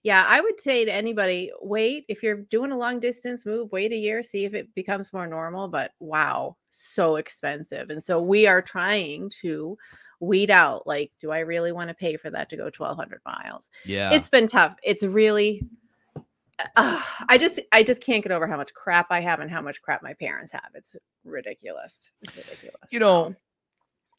yeah, 0.04 0.26
I 0.28 0.42
would 0.42 0.60
say 0.60 0.86
to 0.86 0.94
anybody, 0.94 1.52
wait 1.62 2.06
if 2.08 2.24
you're 2.24 2.42
doing 2.50 2.72
a 2.72 2.78
long 2.78 3.00
distance 3.00 3.46
move, 3.46 3.72
wait 3.72 3.92
a 3.92 3.96
year, 3.96 4.24
see 4.24 4.46
if 4.46 4.54
it 4.54 4.74
becomes 4.76 5.14
more 5.14 5.28
normal. 5.28 5.68
But 5.68 5.92
wow, 6.00 6.58
so 6.70 7.16
expensive, 7.16 7.90
and 7.90 8.02
so 8.04 8.22
we 8.22 8.48
are 8.48 8.62
trying 8.62 9.32
to 9.42 9.78
weed 10.20 10.52
out. 10.52 10.86
Like, 10.86 11.12
do 11.22 11.32
I 11.32 11.40
really 11.40 11.72
want 11.72 11.90
to 11.90 11.94
pay 11.94 12.18
for 12.18 12.30
that 12.30 12.50
to 12.50 12.58
go 12.58 12.66
1,200 12.66 13.22
miles? 13.26 13.70
Yeah. 13.86 14.12
It's 14.12 14.30
been 14.30 14.48
tough. 14.48 14.76
It's 14.84 15.04
really 15.04 15.64
uh, 16.76 17.02
I 17.28 17.38
just 17.38 17.60
I 17.72 17.84
just 17.84 18.02
can't 18.02 18.24
get 18.24 18.32
over 18.32 18.48
how 18.48 18.58
much 18.58 18.74
crap 18.74 19.08
I 19.10 19.22
have 19.22 19.40
and 19.40 19.50
how 19.50 19.62
much 19.62 19.82
crap 19.82 20.04
my 20.04 20.14
parents 20.14 20.52
have. 20.52 20.70
It's 20.76 20.96
ridiculous. 21.24 22.10
It's 22.22 22.36
ridiculous. 22.36 22.92
You 22.92 23.00
know, 23.00 23.26
Um, 23.28 23.36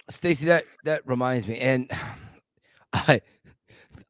Stacy, 0.08 0.46
that 0.46 0.64
that 0.84 1.06
reminds 1.06 1.46
me, 1.46 1.58
and 1.58 1.90
I 2.92 3.20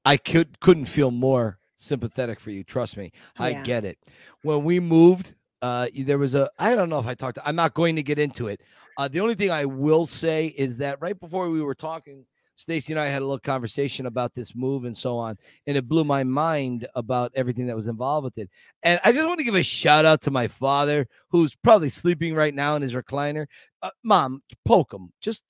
I 0.05 0.17
could 0.17 0.61
couldn't 0.61 0.87
feel 0.87 1.11
more 1.11 1.59
sympathetic 1.77 2.41
for 2.41 2.51
you. 2.51 2.65
Trust 2.65 2.97
me, 2.97 3.13
I 3.39 3.55
get 3.55 3.85
it. 3.85 3.99
When 4.43 4.65
we 4.65 4.81
moved, 4.81 5.35
uh, 5.63 5.89
there 5.95 6.19
was 6.19 6.35
a 6.35 6.51
I 6.59 6.75
don't 6.75 6.89
know 6.89 6.99
if 6.99 7.07
I 7.07 7.15
talked. 7.15 7.39
I'm 7.45 7.57
not 7.57 7.75
going 7.75 7.97
to 7.97 8.03
get 8.03 8.19
into 8.19 8.49
it. 8.49 8.61
Uh, 8.97 9.09
the 9.09 9.21
only 9.21 9.35
thing 9.35 9.51
I 9.51 9.65
will 9.65 10.07
say 10.07 10.47
is 10.47 10.79
that 10.79 11.01
right 11.01 11.19
before 11.19 11.49
we 11.49 11.63
were 11.63 11.75
talking, 11.75 12.27
Stacy 12.57 12.93
and 12.93 13.01
I 13.01 13.07
had 13.07 13.23
a 13.23 13.25
little 13.25 13.39
conversation 13.39 14.05
about 14.05 14.35
this 14.35 14.55
move 14.55 14.85
and 14.85 14.97
so 14.97 15.17
on, 15.17 15.39
and 15.67 15.77
it 15.77 15.89
blew 15.89 16.05
my 16.05 16.25
mind 16.25 16.87
about 16.95 17.33
everything 17.35 17.67
that 17.67 17.77
was 17.77 17.87
involved 17.87 18.25
with 18.25 18.37
it. 18.39 18.51
And 18.83 19.01
I 19.03 19.13
just 19.13 19.27
want 19.27 19.39
to 19.39 19.45
give 19.45 19.55
a 19.55 19.63
shout 19.63 20.05
out 20.05 20.21
to 20.23 20.31
my 20.31 20.47
father, 20.47 21.07
who's 21.31 21.55
probably 21.57 21.89
sleeping 21.89 22.35
right 22.35 22.55
now 22.55 22.77
in 22.77 22.83
his 22.83 22.93
recliner. 22.93 23.47
Uh, 23.83 23.91
Mom, 24.05 24.43
poke 24.67 24.93
him. 24.93 25.13
Just 25.23 25.43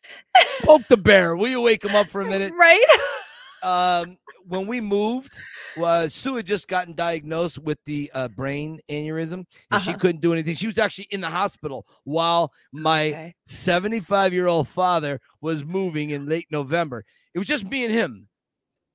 poke 0.62 0.86
the 0.88 0.96
bear. 0.96 1.36
Will 1.36 1.48
you 1.48 1.60
wake 1.60 1.84
him 1.84 1.96
up 1.96 2.08
for 2.08 2.20
a 2.20 2.26
minute? 2.26 2.52
right? 2.58 2.84
Um, 3.62 4.16
when 4.46 4.66
we 4.66 4.80
moved, 4.80 5.32
uh, 5.80 6.08
Sue 6.08 6.36
had 6.36 6.46
just 6.46 6.66
gotten 6.66 6.94
diagnosed 6.94 7.58
with 7.58 7.78
the 7.84 8.10
uh, 8.14 8.28
brain 8.28 8.80
aneurysm, 8.88 9.44
and 9.70 9.82
she 9.82 9.90
Uh-huh. 9.90 9.98
couldn't 9.98 10.20
do 10.22 10.32
anything. 10.32 10.54
She 10.56 10.66
was 10.66 10.78
actually 10.78 11.08
in 11.10 11.20
the 11.20 11.28
hospital 11.30 11.86
while 12.04 12.52
my 12.72 13.08
Okay. 13.08 13.34
75 13.46 14.32
year 14.32 14.46
old 14.46 14.68
father 14.68 15.20
was 15.40 15.62
moving 15.64 16.10
in 16.10 16.26
late 16.26 16.46
November. 16.50 17.04
It 17.34 17.38
was 17.38 17.46
just 17.48 17.64
me 17.64 17.84
and 17.84 17.92
him. 17.92 18.28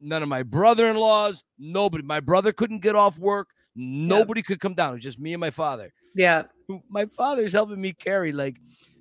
None 0.02 0.22
of 0.24 0.30
my 0.30 0.44
brother 0.44 0.88
in 0.88 0.98
laws, 0.98 1.44
nobody. 1.58 2.04
My 2.04 2.20
brother 2.20 2.52
couldn't 2.52 2.80
get 2.80 2.96
off 2.96 3.18
work. 3.18 3.50
Nobody 3.76 4.42
could 4.42 4.60
come 4.60 4.74
down. 4.74 4.92
It 4.92 4.96
was 4.96 5.04
just 5.04 5.20
me 5.20 5.34
and 5.34 5.40
my 5.40 5.52
father. 5.52 5.94
Yeah. 6.16 6.44
My 6.90 7.06
father's 7.06 7.54
helping 7.54 7.80
me 7.80 7.94
carry 7.94 8.32
like 8.32 8.58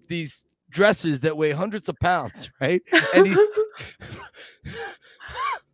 these 0.09 0.47
dressers 0.71 1.21
that 1.21 1.37
weigh 1.37 1.53
hundreds 1.53 1.89
of 1.89 1.97
pounds, 2.01 2.51
right? 2.61 2.83
And 3.15 3.27
he, 3.27 3.35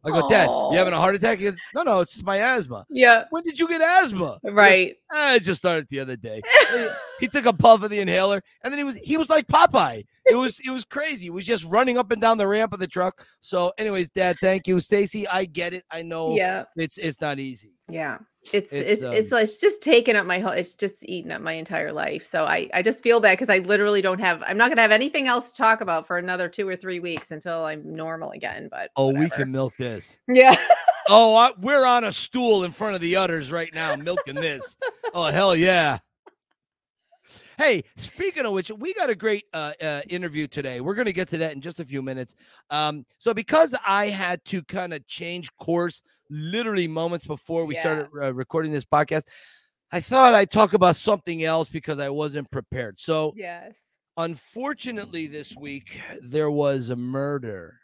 I 0.03 0.09
go, 0.09 0.27
Dad, 0.31 0.49
you 0.49 0.79
having 0.79 0.95
a 0.95 0.97
heart 0.97 1.15
attack? 1.15 1.39
He 1.39 1.45
goes, 1.45 1.57
no, 1.75 1.83
no, 1.83 2.01
it's 2.01 2.13
just 2.13 2.25
my 2.25 2.39
asthma. 2.39 2.87
yeah. 2.89 3.25
When 3.29 3.43
did 3.43 3.59
you 3.59 3.69
get 3.69 3.83
asthma? 3.83 4.39
He 4.43 4.49
goes, 4.49 4.57
Right. 4.57 4.97
"Ah, 5.13 5.35
it 5.35 5.43
just 5.43 5.59
started 5.59 5.87
the 5.91 6.01
other 6.01 6.17
day. 6.17 6.41
he 7.21 7.27
took 7.29 7.45
a 7.45 7.53
puff 7.53 7.83
of 7.83 7.91
the 7.91 7.99
inhaler 8.01 8.43
and 8.65 8.73
then 8.73 8.79
he 8.79 8.85
was 8.85 8.97
he 8.97 9.19
was 9.19 9.29
like 9.29 9.47
Popeye. 9.47 10.05
It 10.25 10.37
was 10.37 10.59
it 10.61 10.71
was 10.71 10.85
crazy. 10.85 11.25
He 11.25 11.31
was 11.31 11.45
just 11.45 11.65
running 11.67 11.99
up 11.99 12.11
and 12.13 12.23
down 12.23 12.39
the 12.39 12.47
ramp 12.47 12.73
of 12.73 12.81
the 12.81 12.87
truck. 12.87 13.27
So, 13.41 13.73
anyways, 13.77 14.09
Dad, 14.11 14.37
thank 14.41 14.67
you, 14.67 14.81
Stacy. 14.81 15.29
I 15.29 15.45
get 15.45 15.75
it. 15.75 15.85
I 15.91 16.01
know 16.03 16.35
yeah. 16.35 16.65
it's 16.77 16.97
it's 16.97 17.21
not 17.21 17.39
easy. 17.39 17.75
Yeah. 17.89 18.19
It's 18.53 18.73
It's, 18.73 18.73
it's 18.73 19.03
it's, 19.03 19.33
um, 19.33 19.37
like 19.37 19.45
it's 19.45 19.59
just 19.59 19.83
taken 19.83 20.17
up 20.17 20.27
my 20.27 20.39
whole 20.39 20.53
it's 20.53 20.75
just 20.75 21.07
eaten 21.09 21.31
up 21.31 21.43
my 21.43 21.53
entire 21.53 21.93
life. 21.93 22.25
So 22.25 22.45
I 22.45 22.71
I 22.73 22.83
just 22.83 23.03
feel 23.03 23.21
bad 23.21 23.33
because 23.33 23.51
I 23.51 23.59
literally 23.59 24.03
don't 24.03 24.21
have 24.21 24.43
I'm 24.47 24.57
not 24.57 24.71
gonna 24.71 24.83
have 24.83 24.93
anything 24.93 25.29
else 25.29 25.53
to 25.53 25.57
talk 25.57 25.81
about 25.81 26.07
for 26.07 26.17
another 26.19 26.49
two 26.49 26.67
or 26.67 26.75
three 26.75 27.01
weeks 27.01 27.31
until 27.31 27.65
I'm 27.65 27.95
normal 27.95 28.31
again. 28.31 28.69
But 28.71 28.91
Oh, 28.97 29.13
we 29.13 29.29
can 29.31 29.53
milk 29.53 29.77
this. 29.77 30.19
Yeah. 30.27 30.57
Oh, 31.09 31.35
I, 31.35 31.51
we're 31.59 31.85
on 31.85 32.05
a 32.05 32.13
stool 32.13 32.63
in 32.63 32.71
front 32.71 32.95
of 32.95 33.01
the 33.01 33.17
udders 33.17 33.51
right 33.51 33.75
now, 33.75 33.97
milking 33.97 34.37
this. 34.37 34.77
Oh, 35.13 35.25
hell 35.25 35.57
yeah. 35.57 35.99
Hey, 37.61 37.85
speaking 37.97 38.47
of 38.47 38.55
which, 38.55 38.71
we 38.71 38.95
got 38.95 39.11
a 39.11 39.15
great 39.15 39.45
uh, 39.53 39.73
uh, 39.83 40.01
interview 40.09 40.47
today. 40.47 40.81
We're 40.81 40.95
going 40.95 41.05
to 41.05 41.13
get 41.13 41.29
to 41.29 41.37
that 41.39 41.53
in 41.53 41.61
just 41.61 41.79
a 41.79 41.85
few 41.85 42.01
minutes. 42.01 42.35
Um, 42.71 43.05
so, 43.19 43.35
because 43.35 43.75
I 43.87 44.07
had 44.07 44.43
to 44.47 44.63
kind 44.63 44.95
of 44.95 45.07
change 45.07 45.55
course 45.59 46.01
literally 46.31 46.89
moments 46.89 47.27
before 47.27 47.67
we 47.67 47.75
Yeah. 47.75 47.81
started 47.81 48.07
uh, 48.19 48.33
recording 48.33 48.73
this 48.73 48.87
podcast, 48.87 49.25
I 49.93 50.01
thought 50.01 50.35
I'd 50.35 50.51
talk 50.51 50.73
about 50.73 50.97
something 50.97 51.45
else 51.45 51.69
because 51.69 51.99
I 51.99 52.09
wasn't 52.09 52.51
prepared. 52.51 52.99
So, 52.99 53.35
yes. 53.37 53.77
unfortunately, 54.17 55.27
this 55.27 55.55
week 55.55 56.01
there 56.23 56.51
was 56.51 56.89
a 56.89 56.97
murder 56.97 57.79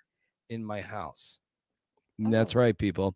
in 0.48 0.64
my 0.64 0.80
house. 0.80 1.38
That's 2.18 2.56
Oh. 2.56 2.60
right, 2.60 2.78
people. 2.78 3.14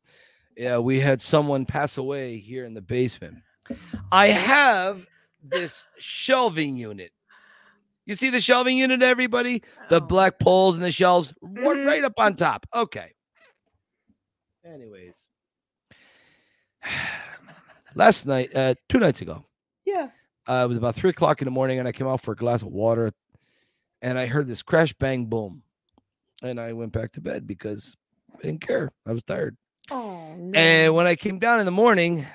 Yeah, 0.58 0.76
we 0.76 1.00
had 1.00 1.22
someone 1.22 1.64
pass 1.64 1.96
away 1.96 2.36
here 2.36 2.66
in 2.66 2.74
the 2.74 2.82
basement. 2.82 3.38
I 4.12 4.26
have 4.26 5.06
this 5.42 5.84
shelving 5.98 6.76
unit. 6.76 7.12
You 8.06 8.14
see 8.16 8.30
the 8.30 8.40
shelving 8.40 8.76
unit, 8.78 9.02
everybody? 9.02 9.62
The 9.88 9.96
Oh. 9.96 10.06
black 10.06 10.38
poles 10.40 10.74
and 10.74 10.84
the 10.84 10.90
shelves 10.92 11.32
Mhm. 11.42 11.86
right 11.86 12.02
up 12.04 12.18
on 12.18 12.34
top. 12.34 12.66
Okay. 12.74 13.14
Anyways, 14.64 15.16
last 17.94 18.26
night, 18.26 18.54
uh, 18.54 18.74
two 18.88 18.98
nights 18.98 19.20
ago, 19.20 19.44
Yeah. 19.84 20.10
uh, 20.46 20.62
it 20.64 20.68
was 20.68 20.78
about 20.78 20.94
three 20.96 21.10
o'clock 21.10 21.40
in 21.40 21.44
the 21.46 21.50
morning, 21.50 21.78
and 21.78 21.86
I 21.88 21.92
came 21.92 22.06
out 22.06 22.20
for 22.20 22.32
a 22.32 22.36
glass 22.36 22.62
of 22.62 22.68
water, 22.68 23.12
and 24.02 24.18
I 24.18 24.26
heard 24.26 24.46
this 24.46 24.62
crash, 24.62 24.92
bang, 24.94 25.26
boom, 25.26 25.62
and 26.42 26.60
I 26.60 26.72
went 26.72 26.92
back 26.92 27.12
to 27.12 27.20
bed 27.20 27.46
because 27.46 27.96
I 28.34 28.42
didn't 28.42 28.60
care. 28.60 28.92
I 29.06 29.12
was 29.12 29.22
tired. 29.24 29.56
Oh 29.90 30.34
no. 30.36 30.58
And 30.58 30.94
when 30.94 31.06
I 31.06 31.16
came 31.16 31.38
down 31.38 31.58
in 31.58 31.66
the 31.66 31.72
morning, 31.72 32.26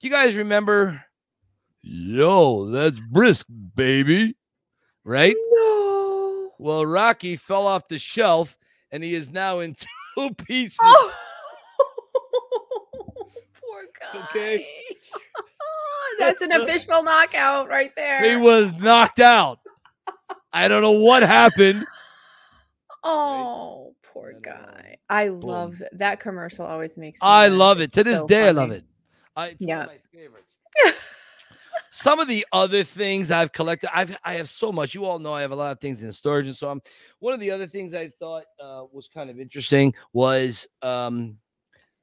you 0.00 0.10
guys 0.10 0.34
remember? 0.34 1.04
Yo, 1.86 2.66
that's 2.66 2.98
brisk, 2.98 3.46
baby. 3.74 4.36
Right? 5.04 5.36
no. 5.50 6.50
Well, 6.58 6.86
Rocky 6.86 7.36
fell 7.36 7.66
off 7.66 7.88
the 7.88 7.98
shelf 7.98 8.56
and 8.90 9.02
he 9.04 9.14
is 9.14 9.30
now 9.30 9.60
in 9.60 9.76
two 10.14 10.30
pieces. 10.34 10.78
Oh. 10.82 11.12
Poor 13.60 13.82
guy. 14.00 14.24
Okay. 14.30 14.66
That's 16.18 16.40
an 16.40 16.52
official 16.52 17.02
knockout 17.02 17.68
right 17.68 17.92
there. 17.96 18.24
He 18.30 18.36
was 18.36 18.72
knocked 18.74 19.18
out. 19.20 19.58
I 20.52 20.68
don't 20.68 20.80
know 20.80 20.92
what 20.92 21.22
happened. 21.24 21.84
Oh, 23.02 23.94
poor 24.04 24.32
guy. 24.40 24.96
I 25.10 25.28
love 25.28 25.78
th- 25.78 25.90
that 25.94 26.20
commercial. 26.20 26.64
Always 26.64 26.96
makes. 26.96 27.16
me 27.20 27.26
I 27.26 27.48
love 27.48 27.80
it. 27.80 27.92
To 27.92 28.04
this 28.04 28.20
so 28.20 28.26
day, 28.28 28.48
I 28.48 28.50
love 28.52 28.70
it. 28.70 28.84
I, 29.36 29.48
it's 29.48 29.60
one 29.60 29.68
Yeah. 29.68 29.80
of 29.82 29.86
my 29.88 29.98
favorites. 30.12 30.54
Some 31.96 32.18
of 32.18 32.26
the 32.26 32.44
other 32.50 32.82
things 32.82 33.30
I've 33.30 33.52
collected, 33.52 33.88
I've 33.96 34.16
I 34.24 34.34
have 34.34 34.48
so 34.48 34.72
much. 34.72 34.94
You 34.96 35.04
all 35.04 35.20
know 35.20 35.32
I 35.32 35.40
have 35.42 35.52
a 35.52 35.56
lot 35.56 35.70
of 35.70 35.78
things 35.80 36.02
in 36.02 36.10
storage, 36.10 36.46
and 36.46 36.56
so 36.56 36.68
I'm. 36.68 36.82
One 37.20 37.32
of 37.34 37.38
the 37.38 37.52
other 37.52 37.68
things 37.68 37.94
I 37.94 38.08
thought 38.18 38.42
uh, 38.60 38.82
was 38.92 39.06
kind 39.06 39.30
of 39.30 39.38
interesting 39.38 39.94
was 40.12 40.66
um, 40.82 41.36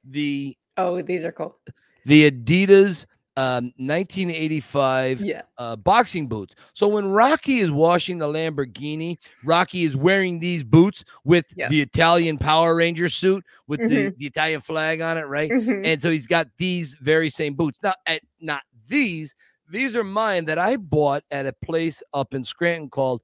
the 0.04 0.56
Oh, 0.78 1.02
these 1.02 1.24
are 1.24 1.32
cool. 1.32 1.58
the 2.06 2.30
Adidas 2.30 3.04
um, 3.36 3.64
1985 3.76 5.20
Yeah. 5.20 5.42
uh, 5.58 5.76
boxing 5.76 6.26
boots. 6.26 6.54
So 6.72 6.88
when 6.88 7.06
Rocky 7.08 7.60
is 7.60 7.70
washing 7.70 8.16
the 8.16 8.26
Lamborghini, 8.26 9.18
Rocky 9.44 9.84
is 9.84 9.94
wearing 9.94 10.38
these 10.40 10.64
boots 10.64 11.04
with 11.24 11.44
the 11.68 11.82
Italian 11.82 12.38
Power 12.38 12.74
Ranger 12.74 13.10
suit 13.10 13.44
with 13.66 13.80
the, 13.80 14.14
the 14.16 14.26
Italian 14.26 14.62
flag 14.62 15.02
on 15.02 15.18
it, 15.18 15.26
right? 15.26 15.50
Mhm. 15.50 15.84
And 15.84 16.00
so 16.00 16.10
he's 16.10 16.26
got 16.26 16.48
these 16.56 16.94
very 17.02 17.28
same 17.28 17.52
boots. 17.52 17.78
Now, 17.82 17.94
at, 18.06 18.22
not 18.40 18.62
these. 18.88 19.34
These 19.72 19.96
are 19.96 20.04
mine 20.04 20.44
that 20.44 20.58
I 20.58 20.76
bought 20.76 21.24
at 21.30 21.46
a 21.46 21.54
place 21.64 22.02
up 22.12 22.34
in 22.34 22.44
Scranton 22.44 22.90
called 22.90 23.22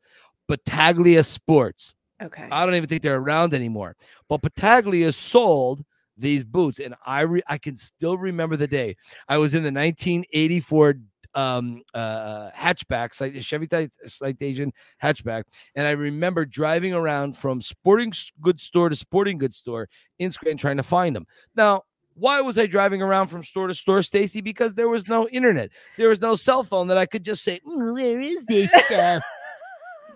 Battaglia 0.49 1.23
Sports. 1.23 1.95
Okay. 2.23 2.49
I 2.51 2.65
don't 2.65 2.75
even 2.75 2.89
think 2.89 3.03
they're 3.03 3.19
around 3.19 3.53
anymore. 3.53 3.97
But 4.31 4.41
Battaglia 4.41 5.13
sold 5.13 5.85
these 6.17 6.45
boots, 6.45 6.81
and 6.81 6.95
I 7.05 7.21
re- 7.21 7.43
I 7.47 7.59
can 7.59 7.77
still 7.77 8.17
remember 8.17 8.57
the 8.57 8.67
day. 8.67 8.97
I 9.29 9.37
was 9.37 9.55
in 9.55 9.63
the 9.63 9.71
1984 9.71 10.95
um 11.35 11.83
uh 11.93 12.51
hatchback 12.53 13.21
like 13.21 13.41
Chevy 13.43 13.69
Citation 14.07 14.73
hatchback 15.03 15.45
and 15.75 15.87
I 15.87 15.91
remember 15.91 16.47
driving 16.47 16.95
around 16.95 17.37
from 17.37 17.61
sporting 17.61 18.15
goods 18.41 18.63
store 18.63 18.89
to 18.89 18.97
sporting 18.97 19.37
goods 19.37 19.57
store 19.57 19.91
in 20.19 20.31
Scranton 20.31 20.57
trying 20.57 20.79
to 20.79 20.83
find 20.83 21.15
them. 21.15 21.27
Now, 21.55 21.83
why 22.19 22.41
was 22.41 22.59
I 22.59 22.67
driving 22.67 23.03
around 23.03 23.29
from 23.29 23.43
store 23.43 23.69
to 23.69 23.75
store, 23.75 24.03
Stacy? 24.03 24.41
Because 24.41 24.75
there 24.75 24.89
was 24.89 25.09
no 25.09 25.29
internet. 25.29 25.71
There 25.97 26.09
was 26.09 26.21
no 26.21 26.37
cell 26.37 26.65
phone 26.65 26.89
that 26.89 26.99
I 26.99 27.07
could 27.07 27.25
just 27.25 27.43
say, 27.45 27.61
"Mm, 27.67 27.95
"Where 27.95 28.21
is 28.21 28.45
this 28.47 28.71
stuff?" 28.87 29.23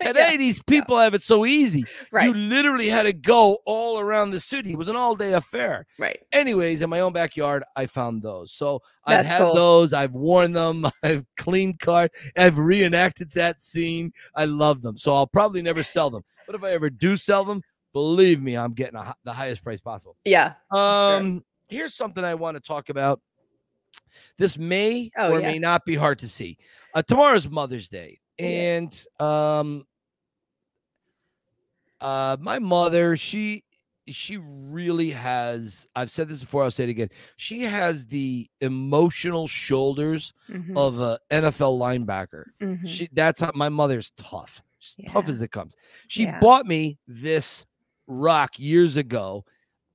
Today, 0.01 0.33
Yeah, 0.33 0.37
these 0.37 0.61
people 0.65 0.99
have 0.99 1.15
it 1.15 1.23
so 1.23 1.47
easy. 1.47 1.85
Right. 2.11 2.25
You 2.25 2.35
literally 2.35 2.89
had 2.89 3.05
to 3.05 3.13
go 3.13 3.59
all 3.67 4.01
around 4.01 4.33
the 4.33 4.41
city. 4.41 4.73
It 4.73 4.77
was 4.79 4.89
an 4.89 4.97
all 4.97 5.15
day 5.15 5.35
affair. 5.35 5.87
right. 5.97 6.19
Anyways, 6.33 6.83
in 6.83 6.91
my 6.91 6.99
own 7.01 7.13
backyard, 7.13 7.63
I 7.77 7.87
found 7.87 8.21
those. 8.21 8.51
So 8.53 8.83
I've 9.07 9.25
had 9.25 9.43
cool. 9.43 9.55
those. 9.55 9.93
I've 9.93 10.11
worn 10.13 10.55
them. 10.55 10.91
I've 11.05 11.25
cleaned 11.37 11.79
car. 11.79 12.09
I've 12.37 12.59
reenacted 12.59 13.31
that 13.33 13.63
scene. 13.63 14.13
I 14.35 14.47
love 14.47 14.83
them. 14.83 14.99
So 14.99 15.15
I'll 15.15 15.27
probably 15.29 15.63
never 15.63 15.85
sell 15.85 16.11
them. 16.11 16.25
But 16.47 16.57
if 16.57 16.65
I 16.65 16.71
ever 16.73 16.91
do 16.91 17.17
sell 17.17 17.45
them, 17.45 17.63
believe 17.93 18.43
me, 18.43 18.57
I'm 18.57 18.73
getting 18.73 18.97
a, 18.99 19.15
the 19.23 19.33
highest 19.33 19.63
price 19.63 19.81
possible. 19.81 20.17
Yeah. 20.25 20.55
Um, 20.73 21.45
here's 21.73 21.95
something 21.95 22.23
I 22.25 22.35
want 22.35 22.57
to 22.57 22.61
talk 22.63 22.89
about. 22.91 23.21
This 24.39 24.59
may 24.59 25.11
Oh, 25.17 25.33
or 25.33 25.41
yeah. 25.41 25.53
may 25.53 25.59
not 25.59 25.85
be 25.85 25.95
hard 25.95 26.19
to 26.21 26.29
see. 26.29 26.59
Uh, 26.95 27.03
tomorrow's 27.03 27.49
Mother's 27.49 27.89
Day, 27.89 28.21
Yeah. 28.39 28.45
and 28.47 29.07
um, 29.21 29.85
uh, 32.01 32.37
my 32.41 32.59
mother 32.59 33.17
she 33.17 33.65
she 34.09 34.37
really 34.37 35.11
has. 35.11 35.87
I've 35.95 36.11
said 36.11 36.29
this 36.29 36.41
before. 36.41 36.65
I'll 36.65 36.73
say 36.73 36.85
it 36.85 36.91
again. 36.91 37.09
She 37.37 37.61
has 37.61 38.05
the 38.07 38.51
emotional 38.61 39.47
shoulders 39.47 40.35
Mhm, 40.51 40.77
of 40.77 40.99
a 40.99 41.21
NFL 41.31 41.79
linebacker. 41.79 42.47
mhm. 42.61 42.87
She 42.87 43.09
that's 43.13 43.41
how 43.41 43.53
my 43.55 43.69
mother's 43.69 44.11
tough. 44.17 44.61
She's 44.81 45.07
tough 45.09 45.29
as 45.29 45.41
it 45.41 45.53
comes. 45.53 45.75
She 46.09 46.25
Yeah. 46.25 46.41
bought 46.41 46.67
me 46.67 46.99
this 47.07 47.65
rock 48.09 48.59
years 48.59 48.97
ago, 48.97 49.45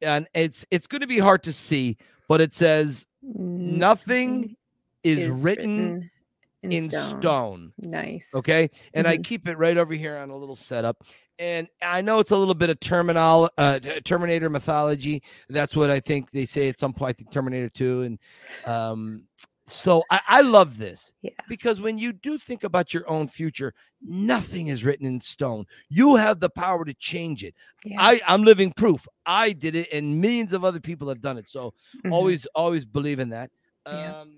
and 0.01 0.27
it's 0.33 0.65
it's 0.71 0.87
going 0.87 1.01
to 1.01 1.07
be 1.07 1.19
hard 1.19 1.43
to 1.43 1.53
see, 1.53 1.97
but 2.27 2.41
it 2.41 2.53
says 2.53 3.05
nothing 3.21 4.55
is, 5.03 5.27
written, 5.29 6.09
in 6.63 6.89
stone. 6.89 7.73
Nice. 7.77 8.27
Okay, 8.33 8.69
and 8.93 9.07
I 9.07 9.17
Mhm. 9.17 9.23
keep 9.23 9.47
it 9.47 9.57
right 9.57 9.77
over 9.77 9.93
here 9.93 10.17
on 10.17 10.29
a 10.29 10.35
little 10.35 10.55
setup. 10.55 11.03
And 11.39 11.67
I 11.83 12.01
know 12.01 12.19
it's 12.19 12.31
a 12.31 12.35
little 12.37 12.55
bit 12.55 12.69
of 12.71 12.79
terminal 12.79 13.49
uh, 13.57 13.79
Terminator 14.03 14.49
mythology. 14.49 15.21
That's 15.49 15.75
what 15.75 15.89
I 15.91 15.99
think 15.99 16.31
they 16.31 16.45
say 16.45 16.67
at 16.67 16.79
some 16.79 16.93
point. 16.93 17.09
I 17.09 17.13
think 17.13 17.29
Terminator 17.31 17.69
2. 17.69 18.01
And 18.01 18.19
um, 18.65 19.23
so 19.67 20.03
I, 20.09 20.21
I 20.27 20.41
love 20.41 20.77
this 20.77 21.11
Yeah. 21.21 21.31
because 21.49 21.81
when 21.81 21.97
you 21.97 22.13
do 22.13 22.37
think 22.37 22.63
about 22.63 22.93
your 22.93 23.09
own 23.09 23.27
future, 23.27 23.73
nothing 24.01 24.67
is 24.67 24.85
written 24.85 25.05
in 25.05 25.19
stone. 25.19 25.65
You 25.89 26.15
have 26.15 26.39
the 26.39 26.49
power 26.49 26.85
to 26.85 26.93
change 26.93 27.43
it. 27.43 27.53
Yeah. 27.83 27.97
I, 27.99 28.21
I'm 28.27 28.43
living 28.43 28.71
proof. 28.71 29.05
I 29.25 29.51
did 29.51 29.75
it, 29.75 29.89
and 29.91 30.21
millions 30.21 30.53
of 30.53 30.63
other 30.63 30.79
people 30.79 31.09
have 31.09 31.19
done 31.21 31.37
it. 31.37 31.49
So 31.49 31.73
Mhm. 32.05 32.11
always, 32.13 32.45
always 32.55 32.85
believe 32.85 33.19
in 33.19 33.29
that. 33.29 33.51
Yeah. 33.85 34.21
Um, 34.21 34.37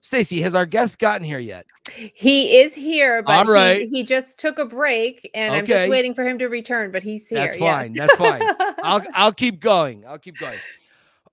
Stacy, 0.00 0.40
has 0.42 0.54
our 0.54 0.64
guest 0.66 0.98
gotten 1.00 1.24
here 1.26 1.40
yet? 1.40 1.66
He 2.14 2.58
is 2.58 2.74
here, 2.74 3.22
but 3.22 3.48
All 3.48 3.74
he- 3.74 3.86
he, 3.86 4.02
just 4.04 4.38
took 4.38 4.58
a 4.58 4.64
break, 4.64 5.28
and 5.34 5.52
I'm 5.54 5.66
just 5.66 5.90
waiting 5.90 6.14
for 6.14 6.24
him 6.24 6.38
to 6.38 6.46
return. 6.46 6.92
But 6.92 7.02
he's 7.02 7.26
here. 7.26 7.38
That's 7.40 7.58
yes. 7.58 7.74
fine. 7.74 7.92
That's 7.92 8.16
fine. 8.16 8.42
I'll 8.84 9.02
I'll 9.14 9.32
keep 9.32 9.60
going. 9.60 10.06
I'll 10.06 10.18
keep 10.18 10.38
going. 10.38 10.58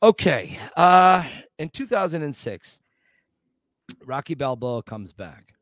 Okay. 0.01 0.57
Uh 0.75 1.23
in 1.59 1.69
2006, 1.69 2.79
Rocky 4.05 4.35
Balboa 4.35 4.83
comes 4.83 5.13
back 5.13 5.53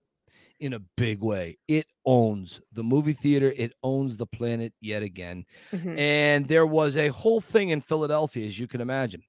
in 0.59 0.73
a 0.73 0.79
big 0.97 1.21
way. 1.21 1.57
It 1.67 1.87
owns 2.05 2.61
the 2.71 2.83
movie 2.83 3.13
theater, 3.13 3.53
it 3.57 3.73
owns 3.83 4.17
the 4.17 4.25
planet 4.25 4.73
yet 4.81 5.03
again. 5.03 5.45
Mhm. 5.71 5.97
And 5.97 6.47
there 6.47 6.65
was 6.65 6.95
a 6.97 7.09
whole 7.09 7.41
thing 7.41 7.69
in 7.69 7.81
Philadelphia, 7.81 8.47
as 8.47 8.57
you 8.57 8.67
can 8.67 8.81
imagine. 8.81 9.23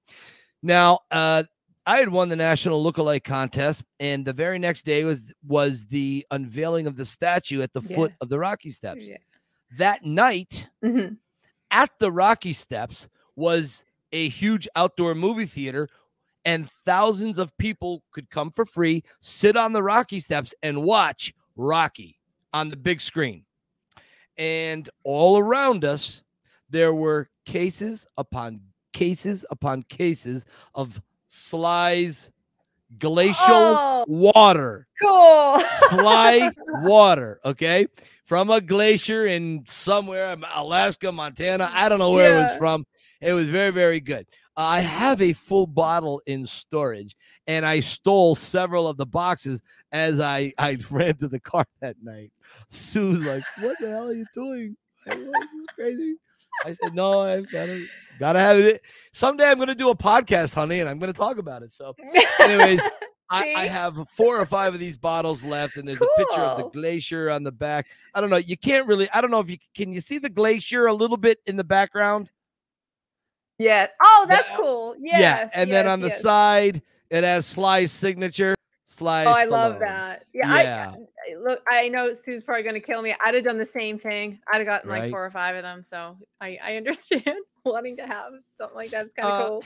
Now, 0.62 1.00
uh 1.10 1.44
I 1.86 1.98
had 1.98 2.08
won 2.08 2.30
the 2.30 2.36
national 2.36 2.82
lookalike 2.82 3.24
contest, 3.24 3.84
and 4.00 4.24
the 4.24 4.32
very 4.32 4.58
next 4.58 4.86
day 4.86 5.04
was 5.04 5.32
was 5.46 5.86
the 5.86 6.24
unveiling 6.30 6.86
of 6.86 6.96
the 6.96 7.04
statue 7.04 7.60
at 7.60 7.74
the 7.74 7.82
Yeah. 7.82 7.96
foot 7.96 8.12
of 8.22 8.28
the 8.30 8.38
Rocky 8.38 8.70
Steps. 8.70 9.02
Yeah. 9.02 9.18
That 9.76 10.02
night, 10.02 10.68
Mhm. 10.82 11.18
at 11.70 11.90
the 11.98 12.10
Rocky 12.10 12.54
Steps 12.54 13.08
was 13.36 13.84
a 14.12 14.28
huge 14.28 14.66
outdoor 14.76 15.14
movie 15.14 15.44
theater, 15.46 15.88
and 16.44 16.68
thousands 16.84 17.38
of 17.38 17.56
people 17.58 18.02
could 18.12 18.28
come 18.30 18.50
for 18.50 18.64
free, 18.66 19.02
sit 19.20 19.56
on 19.56 19.72
the 19.72 19.82
Rocky 19.82 20.20
Steps, 20.20 20.52
and 20.62 20.82
watch 20.82 21.32
Rocky 21.56 22.18
on 22.52 22.70
the 22.70 22.76
big 22.76 23.00
screen. 23.00 23.44
And 24.36 24.88
all 25.04 25.38
around 25.38 25.84
us, 25.84 26.22
there 26.70 26.94
were 26.94 27.28
cases 27.46 28.06
upon 28.16 28.60
cases 28.92 29.44
upon 29.50 29.82
cases 29.84 30.44
of 30.74 31.00
Sly's 31.28 32.30
glacial 32.98 33.34
Oh, 33.48 34.04
water 34.06 34.86
cool. 35.02 35.58
sly 35.88 36.50
water, 36.82 37.40
okay, 37.44 37.86
from 38.24 38.50
a 38.50 38.60
glacier 38.60 39.26
in 39.26 39.64
somewhere, 39.68 40.36
Alaska, 40.54 41.10
Montana. 41.10 41.70
I 41.72 41.88
don't 41.88 41.98
know 41.98 42.12
where 42.12 42.38
it 42.38 42.42
was 42.42 42.56
from. 42.58 42.86
It 43.20 43.32
was 43.32 43.46
very, 43.48 43.70
very 43.70 43.98
good. 44.00 44.26
I 44.56 44.80
have 44.80 45.20
a 45.20 45.32
full 45.32 45.66
bottle 45.66 46.22
in 46.26 46.46
storage, 46.46 47.16
and 47.46 47.66
I 47.66 47.80
stole 47.80 48.34
several 48.34 48.88
of 48.88 48.96
the 48.96 49.06
boxes 49.06 49.62
as 49.92 50.20
I 50.20 50.52
I 50.58 50.78
ran 50.90 51.16
to 51.16 51.28
the 51.28 51.40
car 51.40 51.66
that 51.80 51.96
night. 52.02 52.32
Sue's 52.68 53.20
like, 53.20 53.42
"What 53.60 53.76
the 53.80 53.90
hell 53.90 54.08
are 54.08 54.14
you 54.14 54.26
doing? 54.34 54.76
I 55.08 55.16
This 55.16 55.26
is 55.26 55.66
crazy." 55.74 56.16
I 56.64 56.74
said, 56.74 56.94
"No, 56.94 57.20
I've 57.20 57.50
got 57.50 57.66
to 57.66 57.86
gotta 58.20 58.38
have 58.38 58.58
it. 58.58 58.82
Someday 59.12 59.50
I'm 59.50 59.58
gonna 59.58 59.74
do 59.74 59.90
a 59.90 59.96
podcast, 59.96 60.54
honey, 60.54 60.80
and 60.80 60.88
I'm 60.88 60.98
gonna 60.98 61.12
talk 61.12 61.38
about 61.38 61.62
it." 61.62 61.74
So, 61.74 61.96
anyways, 62.38 62.80
I, 63.30 63.54
I 63.56 63.66
have 63.66 64.08
four 64.10 64.38
or 64.38 64.46
five 64.46 64.74
of 64.74 64.80
these 64.80 64.96
bottles 64.96 65.42
left, 65.42 65.76
and 65.76 65.88
there's 65.88 66.00
a 66.00 66.06
picture 66.16 66.40
of 66.40 66.58
the 66.58 66.68
glacier 66.70 67.30
on 67.30 67.42
the 67.42 67.52
back. 67.52 67.86
I 68.14 68.20
don't 68.20 68.30
know. 68.30 68.36
You 68.36 68.56
can't 68.56 68.86
really. 68.86 69.10
I 69.10 69.20
don't 69.20 69.30
know 69.30 69.40
if 69.40 69.50
you 69.50 69.58
can. 69.74 69.92
You 69.92 70.00
see 70.00 70.18
the 70.18 70.28
glacier 70.28 70.86
a 70.86 70.92
little 70.92 71.16
bit 71.16 71.38
in 71.46 71.56
the 71.56 71.64
background. 71.64 72.30
Yeah. 73.58 73.86
Oh, 74.02 74.26
that's 74.28 74.48
cool. 74.56 74.96
Yes, 75.00 75.20
yeah, 75.20 75.48
and 75.60 75.70
then 75.70 75.86
on 75.86 76.00
the 76.00 76.08
yes. 76.08 76.20
side 76.20 76.82
it 77.10 77.22
has 77.24 77.46
Sly's 77.46 77.92
signature. 77.92 78.54
Sly. 78.86 79.24
Oh, 79.24 79.30
I 79.32 79.44
love 79.44 79.78
that. 79.80 80.24
Yeah. 80.32 80.62
Yeah. 80.62 80.94
I, 80.96 81.32
I- 81.32 81.36
look, 81.42 81.62
I 81.70 81.88
know 81.88 82.12
Sue's 82.14 82.42
probably 82.42 82.62
going 82.62 82.74
to 82.74 82.80
kill 82.80 83.00
me. 83.02 83.14
I'd 83.20 83.34
have 83.34 83.44
done 83.44 83.58
the 83.58 83.64
same 83.66 83.98
thing. 83.98 84.38
I'd 84.52 84.58
have 84.58 84.66
gotten 84.66 84.90
like 84.90 85.10
four 85.10 85.24
or 85.24 85.30
five 85.30 85.56
of 85.56 85.62
them. 85.62 85.82
So 85.82 86.16
I, 86.40 86.58
I 86.62 86.76
understand 86.76 87.24
wanting 87.64 87.96
to 87.96 88.06
have 88.06 88.32
something 88.58 88.76
like 88.76 88.90
that. 88.90 89.06
It's 89.06 89.14
kind 89.14 89.28
of 89.28 89.40
Uh, 89.40 89.48
cool. 89.48 89.64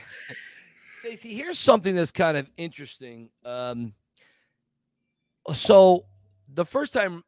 Stacy, 0.99 1.33
here's 1.35 1.59
something 1.59 1.95
that's 1.95 2.11
kind 2.11 2.37
of 2.37 2.49
interesting. 2.57 3.29
Um, 3.45 3.93
so 5.53 6.05
the 6.53 6.65
first 6.65 6.93
time 6.93 7.23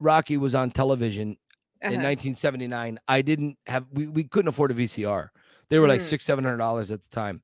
Rocky 0.00 0.36
was 0.36 0.54
on 0.54 0.70
television 0.70 1.36
in 1.82 1.88
Uh-huh. 1.88 2.02
1979, 2.08 2.98
I 3.08 3.22
didn't 3.22 3.58
have 3.66 3.84
we, 3.92 4.06
we 4.06 4.24
couldn't 4.24 4.48
afford 4.48 4.70
a 4.70 4.74
VCR. 4.74 5.28
They 5.70 5.78
were 5.78 5.88
like 5.88 6.00
Mm. 6.00 6.04
six, 6.04 6.24
seven 6.24 6.44
hundred 6.44 6.58
dollars 6.58 6.90
at 6.90 7.00
the 7.02 7.14
time. 7.14 7.42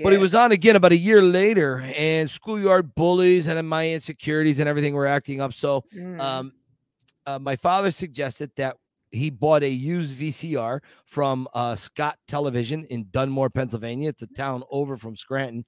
But 0.00 0.12
he 0.12 0.18
was 0.18 0.32
on 0.34 0.52
again 0.52 0.76
about 0.76 0.92
a 0.92 0.96
year 0.96 1.20
later, 1.20 1.80
and 1.96 2.30
schoolyard 2.30 2.94
bullies 2.94 3.48
and 3.48 3.68
my 3.68 3.90
insecurities 3.90 4.60
and 4.60 4.68
everything 4.68 4.94
were 4.94 5.06
acting 5.06 5.40
up. 5.40 5.52
So 5.54 5.82
Mm. 5.96 6.20
um, 6.20 6.52
uh, 7.26 7.38
my 7.40 7.56
father 7.56 7.90
suggested 7.90 8.50
that 8.56 8.76
he 9.10 9.28
bought 9.30 9.62
a 9.64 9.68
used 9.68 10.14
VCR 10.16 10.80
from 11.06 11.48
uh, 11.54 11.74
Scott 11.74 12.16
Television 12.28 12.84
in 12.84 13.06
Dunmore, 13.10 13.50
Pennsylvania. 13.50 14.10
It's 14.10 14.22
a 14.22 14.26
town 14.28 14.62
over 14.70 14.96
from 14.96 15.16
Scranton, 15.16 15.64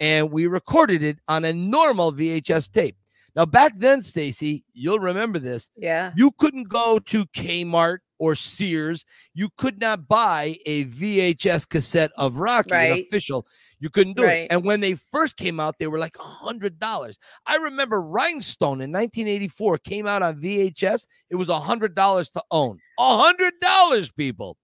and 0.00 0.30
we 0.30 0.46
recorded 0.46 1.02
it 1.02 1.18
on 1.28 1.44
a 1.44 1.52
normal 1.52 2.10
VHS 2.12 2.68
tape. 2.72 2.96
Now, 3.36 3.44
back 3.44 3.72
then, 3.76 4.00
Stacy, 4.00 4.64
you'll 4.72 5.00
remember 5.00 5.38
this. 5.40 5.70
yeah. 5.76 6.12
You 6.16 6.30
couldn't 6.38 6.68
go 6.68 7.00
to 7.00 7.26
Kmart 7.26 7.98
or 8.24 8.34
Sears. 8.34 9.04
You 9.34 9.48
could 9.58 9.78
not 9.80 10.08
buy 10.08 10.56
a 10.64 10.84
VHS 10.84 11.68
cassette 11.68 12.10
of 12.16 12.36
Rocky, 12.36 12.72
an 12.72 12.90
Right. 12.90 13.06
official. 13.06 13.46
You 13.80 13.90
couldn't 13.90 14.16
do 14.16 14.24
Right. 14.24 14.38
it. 14.44 14.48
And 14.50 14.64
when 14.64 14.80
they 14.80 14.94
first 14.94 15.36
came 15.36 15.60
out, 15.60 15.78
they 15.78 15.86
were 15.88 15.98
like 15.98 16.16
a 16.18 16.22
hundred 16.22 16.78
dollars. 16.78 17.18
I 17.44 17.56
remember 17.56 18.00
Rhinestone 18.00 18.80
in 18.80 18.90
1984 18.90 19.78
came 19.78 20.06
out 20.06 20.22
on 20.22 20.40
VHS. 20.40 21.06
It 21.28 21.36
was 21.36 21.50
a 21.50 21.60
hundred 21.60 21.94
dollars 21.94 22.30
to 22.30 22.42
own. 22.50 22.78
A 22.98 23.18
hundred 23.18 23.52
dollars, 23.60 24.10
people. 24.10 24.56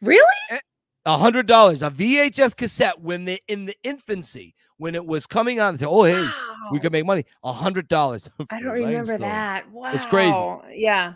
Really? 0.00 0.22
Eh, 0.50 0.58
a 1.04 1.18
hundred 1.18 1.46
dollars. 1.46 1.82
A 1.82 1.90
VHS 1.90 2.54
cassette 2.56 3.00
when 3.00 3.24
they 3.26 3.40
in 3.48 3.66
the 3.66 3.76
infancy, 3.82 4.54
when 4.78 4.94
it 4.94 5.04
was 5.04 5.26
coming 5.26 5.60
on. 5.60 5.78
Said, 5.78 5.88
oh, 5.88 6.04
hey, 6.04 6.22
we 6.22 6.78
Wow. 6.78 6.78
could 6.80 6.92
make 6.92 7.04
money. 7.04 7.24
A 7.44 7.52
hundred 7.52 7.86
dollars. 7.88 8.28
I 8.50 8.60
don't 8.62 8.72
remember 8.72 9.18
that. 9.18 9.70
Wow. 9.70 9.92
It's 9.92 10.06
crazy. 10.06 10.80
Yeah. 10.80 11.14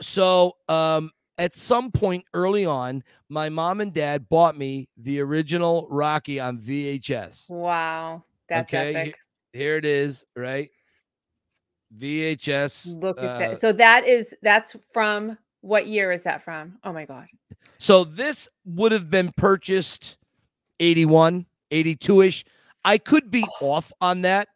So 0.00 0.56
um 0.68 1.10
at 1.38 1.54
some 1.54 1.90
point 1.90 2.24
early 2.34 2.64
on 2.64 3.02
my 3.28 3.48
mom 3.48 3.80
and 3.80 3.92
dad 3.92 4.28
bought 4.28 4.56
me 4.56 4.88
the 4.98 5.20
original 5.20 5.86
rocky 5.90 6.38
on 6.40 6.58
vhs 6.58 7.48
Wow. 7.50 8.24
That's 8.48 8.72
Okay, 8.72 8.94
epic. 8.94 9.18
here 9.52 9.76
it 9.76 9.84
is 9.84 10.24
right 10.36 10.70
vhs 11.96 12.86
Look 13.00 13.18
at 13.18 13.24
uh, 13.24 13.38
that. 13.38 13.60
So 13.60 13.72
that 13.72 14.06
is 14.06 14.34
that's 14.42 14.76
from 14.92 15.38
what 15.60 15.86
year 15.86 16.12
is 16.12 16.22
that 16.22 16.42
from? 16.44 16.78
Oh 16.84 16.92
my 16.92 17.04
god. 17.04 17.26
so 17.78 18.04
this 18.04 18.48
would 18.64 18.92
have 18.92 19.10
been 19.10 19.32
purchased 19.36 20.16
81 20.80 21.46
82ish 21.70 22.44
i 22.84 22.96
could 22.98 23.30
be 23.30 23.44
off 23.60 23.92
on 24.00 24.22
that 24.22 24.48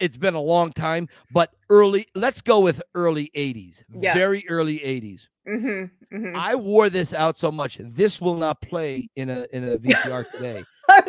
it's 0.00 0.16
been 0.16 0.34
a 0.34 0.40
long 0.40 0.72
time 0.72 1.08
but 1.32 1.50
early 1.70 2.06
let's 2.14 2.40
go 2.40 2.60
with 2.60 2.80
early 2.94 3.30
80s 3.36 3.84
Yeah. 3.92 4.14
very 4.14 4.44
early 4.48 4.78
80s 4.78 5.28
Mm-hmm. 5.48 6.16
mm-hmm. 6.16 6.36
i 6.36 6.54
wore 6.54 6.88
this 6.88 7.12
out 7.12 7.36
so 7.36 7.50
much 7.50 7.76
this 7.80 8.20
will 8.20 8.36
not 8.36 8.60
play 8.60 9.08
in 9.16 9.28
a 9.28 9.44
in 9.52 9.68
a 9.68 9.76
vcr 9.84 10.30
today 10.30 10.62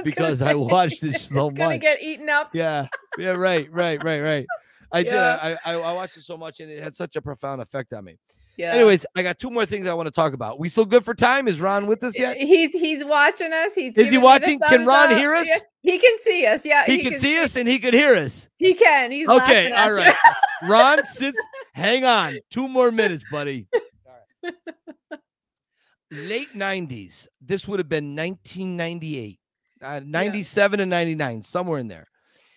because 0.04 0.42
I 0.42 0.56
watched 0.56 1.02
this 1.02 1.24
so 1.30 1.48
it's 1.50 1.58
gonna 1.58 1.78
get 1.78 2.02
eaten 2.02 2.30
up. 2.30 2.50
Yeah, 2.54 2.88
yeah, 3.18 3.32
right, 3.32 3.72
right, 3.72 4.02
right, 4.04 4.22
right. 4.22 4.46
I 4.92 5.04
did. 5.04 5.14
I, 5.14 5.58
I 5.66 5.74
I 5.74 5.94
watched 5.94 6.16
it 6.18 6.24
so 6.24 6.38
much, 6.38 6.60
and 6.62 6.72
it 6.72 6.82
had 6.82 6.96
such 6.96 7.16
a 7.16 7.22
profound 7.22 7.62
effect 7.62 7.92
on 7.94 8.06
me. 8.06 8.18
Yeah. 8.58 8.72
Anyways, 8.74 9.06
I 9.16 9.24
got 9.24 9.40
two 9.40 9.50
more 9.50 9.66
things 9.66 9.88
I 9.88 9.94
want 9.94 10.08
to 10.08 10.12
talk 10.12 10.34
about. 10.34 10.60
We 10.60 10.70
still 10.70 10.86
good 10.86 11.04
for 11.04 11.14
time? 11.16 11.48
Is 11.48 11.60
Ron 11.60 11.88
with 11.88 12.04
us 12.04 12.18
yet? 12.18 12.38
He's 12.38 12.72
he's 12.72 13.04
watching 13.04 13.52
us. 13.52 13.74
He's 13.74 13.92
Is 13.92 13.96
he 13.96 14.04
giving 14.04 14.10
me 14.12 14.18
the 14.18 14.20
watching? 14.22 14.60
Can 14.60 14.86
Ron 14.86 15.12
up. 15.12 15.18
hear 15.18 15.34
us? 15.34 15.48
Yeah, 15.48 15.58
he 15.82 15.98
can 15.98 16.18
see 16.24 16.46
us. 16.46 16.66
Yeah, 16.66 16.86
He 16.86 17.00
can 17.00 17.20
see 17.20 17.40
us 17.40 17.56
and 17.56 17.68
he 17.68 17.80
could 17.80 17.94
hear 17.94 18.16
us. 18.16 18.50
He 18.58 18.74
can. 18.76 19.12
He's 19.12 19.28
Okay, 19.28 19.72
all 19.72 20.00
you. 20.00 20.12
Ron 20.70 21.06
sits. 21.06 21.38
Hang 21.74 22.06
on, 22.06 22.38
two 22.52 22.68
more 22.68 22.92
minutes, 22.92 23.26
buddy. 23.32 23.68
Right. 24.44 24.54
late 26.12 26.50
90s. 26.54 27.28
This 27.42 27.68
would 27.68 27.80
have 27.80 27.90
been 27.90 28.16
1998, 28.16 29.40
uh, 29.82 30.02
97 30.06 30.80
and 30.80 30.90
99, 30.90 31.42
somewhere 31.42 31.80
in 31.80 31.88
there. 31.88 32.08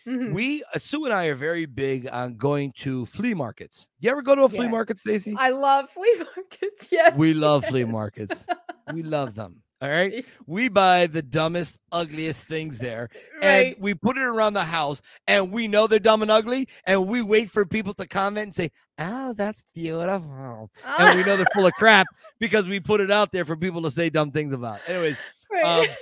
Mhm. 0.07 0.33
We, 0.33 0.62
uh, 0.73 0.79
Sue 0.79 1.05
and 1.05 1.12
I 1.12 1.27
are 1.27 1.35
very 1.35 1.66
big 1.66 2.09
on 2.11 2.37
going 2.37 2.73
to 2.79 3.07
flea 3.07 3.35
markets. 3.35 3.88
You 3.99 4.11
ever 4.11 4.23
go 4.23 4.35
to 4.37 4.42
a 4.42 4.49
flea 4.49 4.69
market, 4.69 4.99
Stacy? 4.99 5.35
I 5.37 5.51
love 5.51 5.90
flea 5.90 6.14
markets. 6.37 6.88
Yes. 6.92 7.19
We 7.19 7.35
love 7.35 7.64
flea 7.64 7.85
markets. 7.85 8.47
we 8.95 9.03
love 9.03 9.35
them. 9.35 9.62
All 9.83 9.90
right. 9.90 10.25
We 10.47 10.69
buy 10.69 11.07
the 11.07 11.21
dumbest, 11.21 11.77
ugliest 11.92 12.47
things 12.49 12.79
there 12.79 13.11
and 13.42 13.75
we 13.79 13.92
put 13.92 14.16
it 14.16 14.23
around 14.23 14.55
the 14.55 14.64
house 14.64 15.03
and 15.27 15.53
we 15.53 15.69
know 15.69 15.87
they're 15.87 15.99
dumb 15.99 16.23
and 16.23 16.31
ugly 16.31 16.66
and 16.87 17.07
we 17.07 17.21
wait 17.21 17.51
for 17.51 17.66
people 17.66 17.92
to 17.95 18.07
comment 18.07 18.45
and 18.47 18.55
say, 18.55 18.71
Oh, 18.99 19.35
that's 19.35 19.64
beautiful. 19.75 20.71
And 20.99 21.19
we 21.19 21.25
know 21.25 21.37
they're 21.37 21.45
full 21.53 21.66
of 21.66 21.73
crap 21.79 22.07
because 22.40 22.66
we 22.66 22.81
put 22.81 23.03
it 23.03 23.11
out 23.11 23.33
there 23.33 23.45
for 23.45 23.55
people 23.55 23.83
to 23.83 23.90
say 23.90 24.09
dumb 24.09 24.31
things 24.31 24.55
about. 24.55 24.81
Anyways, 24.87 25.19
Right. 25.53 25.64
um, 25.90 25.95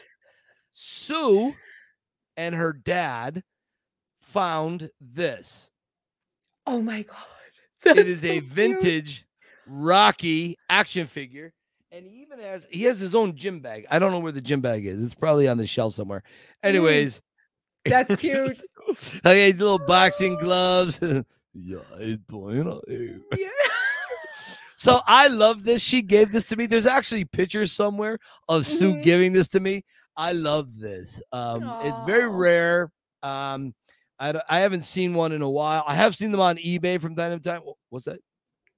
Sue 0.75 1.55
and 2.37 2.55
her 2.55 2.73
dad 2.73 3.43
found 4.35 4.91
this. 5.01 5.71
oh 6.67 6.81
my 6.83 7.03
god. 7.03 7.17
it 7.87 7.95
That's 7.95 8.09
is 8.09 8.21
so 8.21 8.27
a 8.27 8.41
cute. 8.41 8.49
vintage 8.49 9.25
Rocky 9.67 10.57
action 10.69 11.07
figure. 11.07 11.53
And 11.93 12.05
he 12.05 12.23
even 12.23 12.41
has 12.41 12.67
he 12.71 12.83
has 12.85 12.99
his 12.99 13.15
own 13.15 13.37
gym 13.37 13.61
bag. 13.61 13.87
I 13.91 14.01
don't 14.01 14.11
know 14.11 14.19
where 14.19 14.33
the 14.33 14.41
gym 14.41 14.61
bag 14.61 14.85
is. 14.85 15.01
It's 15.03 15.15
probably 15.15 15.47
on 15.47 15.57
the 15.57 15.67
shelf 15.67 15.95
somewhere. 15.95 16.23
Anyways, 16.63 17.17
Mm, 17.17 17.21
That's 17.91 18.17
cute. 18.17 18.61
okay, 19.25 19.51
his 19.53 19.61
little 19.61 19.79
boxing 19.79 20.37
gloves. 20.37 20.99
yeah, 21.55 21.79
it's 21.99 22.23
bueno. 22.27 22.81
Yeah. 22.89 23.49
So 24.77 25.01
I 25.07 25.29
love 25.29 25.65
this. 25.65 25.81
She 25.83 26.03
gave 26.03 26.33
this 26.33 26.49
to 26.49 26.57
me. 26.57 26.67
There's 26.67 26.87
actually 26.87 27.25
pictures 27.25 27.73
somewhere 27.73 28.19
of 28.49 28.67
Sue 28.67 28.95
Mhm. 28.95 29.03
giving 29.03 29.33
this 29.33 29.49
to 29.51 29.61
me. 29.61 29.85
I 30.17 30.33
love 30.33 30.79
this. 30.79 31.23
Um, 31.33 31.77
it's 31.81 31.99
very 32.01 32.29
rare. 32.29 32.91
Um, 33.23 33.75
I, 34.19 34.41
I 34.49 34.61
haven't 34.61 34.83
seen 34.83 35.15
one 35.15 35.33
in 35.33 35.43
a 35.43 35.51
while. 35.51 35.85
I 35.87 35.95
have 35.95 36.15
seen 36.15 36.31
them 36.31 36.41
on 36.41 36.57
eBay 36.57 37.01
from 37.01 37.17
time 37.17 37.39
to 37.39 37.43
time. 37.43 37.63
What's 37.91 38.05
that? 38.05 38.21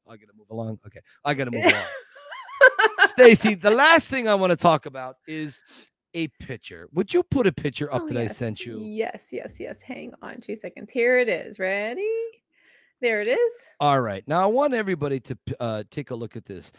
I 0.09 0.17
gotta 0.17 0.33
move 0.37 0.49
along. 0.51 0.79
Okay, 0.87 1.01
I 1.25 1.35
gotta 1.35 1.51
move 1.51 1.65
along. 1.65 1.85
Stacy, 3.09 3.55
the 3.55 3.71
last 3.71 4.09
thing 4.09 4.29
I 4.29 4.35
want 4.35 4.51
to 4.51 4.57
talk 4.57 4.87
about 4.87 5.17
is 5.27 5.61
a 6.15 6.29
picture. 6.41 6.89
Would 6.93 7.13
you 7.13 7.23
put 7.23 7.47
a 7.47 7.53
picture 7.53 7.93
up 7.93 8.03
Oh, 8.03 8.09
that 8.09 8.17
I 8.17 8.29
sent 8.29 8.65
you? 8.65 8.79
Yes, 8.81 9.25
yes, 9.33 9.57
yes. 9.59 9.81
Hang 9.83 10.13
on 10.23 10.41
two 10.41 10.57
seconds. 10.57 10.91
Here 10.91 11.19
it 11.19 11.29
is. 11.29 11.59
Ready? 11.59 12.09
There 13.03 13.21
it 13.21 13.29
is. 13.29 13.53
All 13.81 14.01
right. 14.01 14.27
Now 14.27 14.43
I 14.43 14.47
want 14.47 14.73
everybody 14.75 15.21
to 15.21 15.39
uh, 15.61 15.85
take 15.91 16.11
a 16.11 16.15
look 16.15 16.37
at 16.37 16.47
this. 16.47 16.73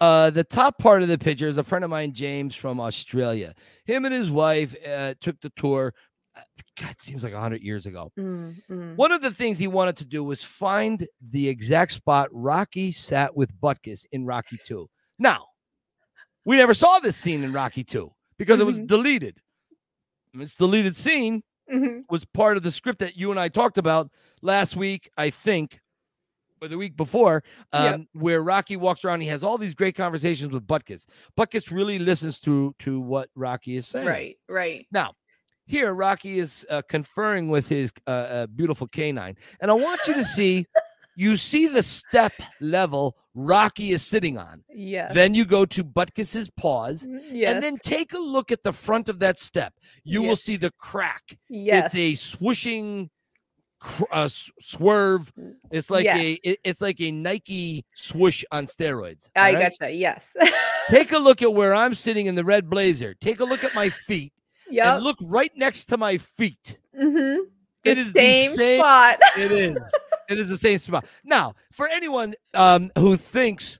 Uh, 0.00 0.30
the 0.30 0.44
top 0.44 0.78
part 0.78 1.02
of 1.02 1.08
the 1.08 1.18
picture 1.18 1.48
is 1.48 1.58
a 1.58 1.64
friend 1.64 1.84
of 1.84 1.90
mine, 1.90 2.12
James 2.12 2.54
from 2.54 2.80
Australia. 2.80 3.54
Him 3.84 4.04
and 4.04 4.14
his 4.14 4.30
wife 4.30 4.74
uh, 4.86 5.14
took 5.20 5.40
the 5.40 5.50
tour. 5.56 5.94
Uh, 6.36 6.40
God, 6.80 6.90
it 6.90 7.00
seems 7.00 7.22
like 7.22 7.32
hundred 7.34 7.62
years 7.62 7.86
ago. 7.86 8.12
Mm, 8.18 8.56
mm. 8.70 8.96
One 8.96 9.12
of 9.12 9.22
the 9.22 9.30
things 9.30 9.58
he 9.58 9.68
wanted 9.68 9.96
to 9.98 10.04
do 10.04 10.24
was 10.24 10.42
find 10.42 11.06
the 11.20 11.48
exact 11.48 11.92
spot 11.92 12.28
Rocky 12.32 12.92
sat 12.92 13.36
with 13.36 13.54
Butkus 13.60 14.06
in 14.12 14.24
Rocky 14.26 14.58
Two. 14.66 14.88
Now, 15.18 15.46
we 16.44 16.56
never 16.56 16.74
saw 16.74 16.98
this 16.98 17.16
scene 17.16 17.44
in 17.44 17.52
Rocky 17.52 17.84
Two 17.84 18.12
because 18.38 18.60
it 18.60 18.66
was 18.66 18.80
Mhm. 18.80 18.86
deleted. 18.88 19.38
This 20.32 20.54
deleted 20.54 20.96
scene 20.96 21.42
Mhm. 21.72 22.02
was 22.10 22.24
part 22.24 22.56
of 22.56 22.62
the 22.64 22.70
script 22.72 22.98
that 22.98 23.16
you 23.16 23.30
and 23.30 23.38
I 23.38 23.48
talked 23.48 23.78
about 23.78 24.10
last 24.42 24.74
week, 24.74 25.08
I 25.16 25.30
think, 25.30 25.80
or 26.60 26.66
the 26.68 26.76
week 26.76 26.96
before, 26.96 27.44
um, 27.72 27.84
Yep. 27.84 28.00
where 28.14 28.42
Rocky 28.42 28.76
walks 28.76 29.04
around. 29.04 29.20
He 29.20 29.28
has 29.28 29.44
all 29.44 29.58
these 29.58 29.74
great 29.74 29.94
conversations 29.94 30.52
with 30.52 30.66
Butkus. 30.66 31.06
Butkus 31.38 31.70
really 31.70 31.98
listens 32.00 32.40
to 32.40 32.74
to 32.80 32.98
what 33.00 33.30
Rocky 33.36 33.76
is 33.76 33.86
saying. 33.86 34.06
Right, 34.08 34.36
right. 34.48 34.86
Now, 34.90 35.14
here 35.66 35.94
Rocky 35.94 36.38
is 36.38 36.66
uh, 36.70 36.82
conferring 36.88 37.48
with 37.48 37.68
his 37.68 37.92
uh, 38.06 38.10
uh, 38.10 38.46
beautiful 38.46 38.86
canine, 38.88 39.36
and 39.60 39.70
I 39.70 39.74
want 39.74 40.00
you 40.06 40.14
to 40.14 40.24
see. 40.24 40.66
You 41.16 41.36
see 41.36 41.68
the 41.68 41.84
step 41.84 42.32
level 42.60 43.16
Rocky 43.36 43.92
is 43.92 44.02
sitting 44.02 44.36
on. 44.36 44.64
Yes. 44.68 45.14
Then 45.14 45.32
you 45.32 45.44
go 45.44 45.64
to 45.64 45.84
Butkus's 45.84 46.50
paws, 46.56 47.06
Mm, 47.06 47.20
yes. 47.30 47.54
and 47.54 47.62
then 47.62 47.76
take 47.84 48.14
a 48.14 48.18
look 48.18 48.50
at 48.50 48.64
the 48.64 48.72
front 48.72 49.08
of 49.08 49.20
that 49.20 49.38
step. 49.38 49.74
You 50.02 50.22
will 50.22 50.34
see 50.34 50.56
the 50.56 50.72
crack 50.72 51.22
yes. 51.48 51.94
it's 51.94 51.94
a 51.94 52.36
swooshing 52.36 53.10
uh, 54.10 54.28
swerve. 54.60 55.32
It's 55.70 55.88
like 55.88 56.02
Yes. 56.04 56.18
a 56.18 56.32
it- 56.42 56.60
it's 56.64 56.80
like 56.80 57.00
a 57.00 57.12
Nike 57.12 57.84
swoosh 57.94 58.42
on 58.50 58.66
steroids. 58.66 59.28
I 59.36 59.54
right? 59.54 59.72
gotcha. 59.78 59.92
Yes. 59.94 60.34
Take 60.90 61.12
a 61.12 61.18
look 61.18 61.42
at 61.42 61.52
where 61.58 61.76
I'm 61.76 61.94
sitting 61.94 62.26
in 62.26 62.34
the 62.34 62.44
red 62.44 62.68
blazer. 62.68 63.14
Take 63.20 63.38
a 63.38 63.44
look 63.44 63.62
at 63.62 63.72
my 63.72 63.88
feet 63.88 64.32
yep. 64.74 64.96
and 64.96 65.04
look 65.04 65.18
right 65.22 65.52
next 65.56 65.86
to 65.86 65.96
my 65.96 66.18
feet. 66.18 66.78
mm-hmm. 66.98 67.42
It 67.84 67.98
is 67.98 68.12
the 68.12 68.20
same, 68.20 68.54
same- 68.56 68.80
spot. 68.80 69.20
It 69.38 69.52
is. 69.52 69.94
it 70.28 70.38
is 70.38 70.48
the 70.48 70.56
same 70.56 70.78
spot. 70.78 71.04
Now, 71.22 71.54
for 71.72 71.86
anyone 71.88 72.34
um, 72.54 72.90
who 72.98 73.16
thinks 73.16 73.78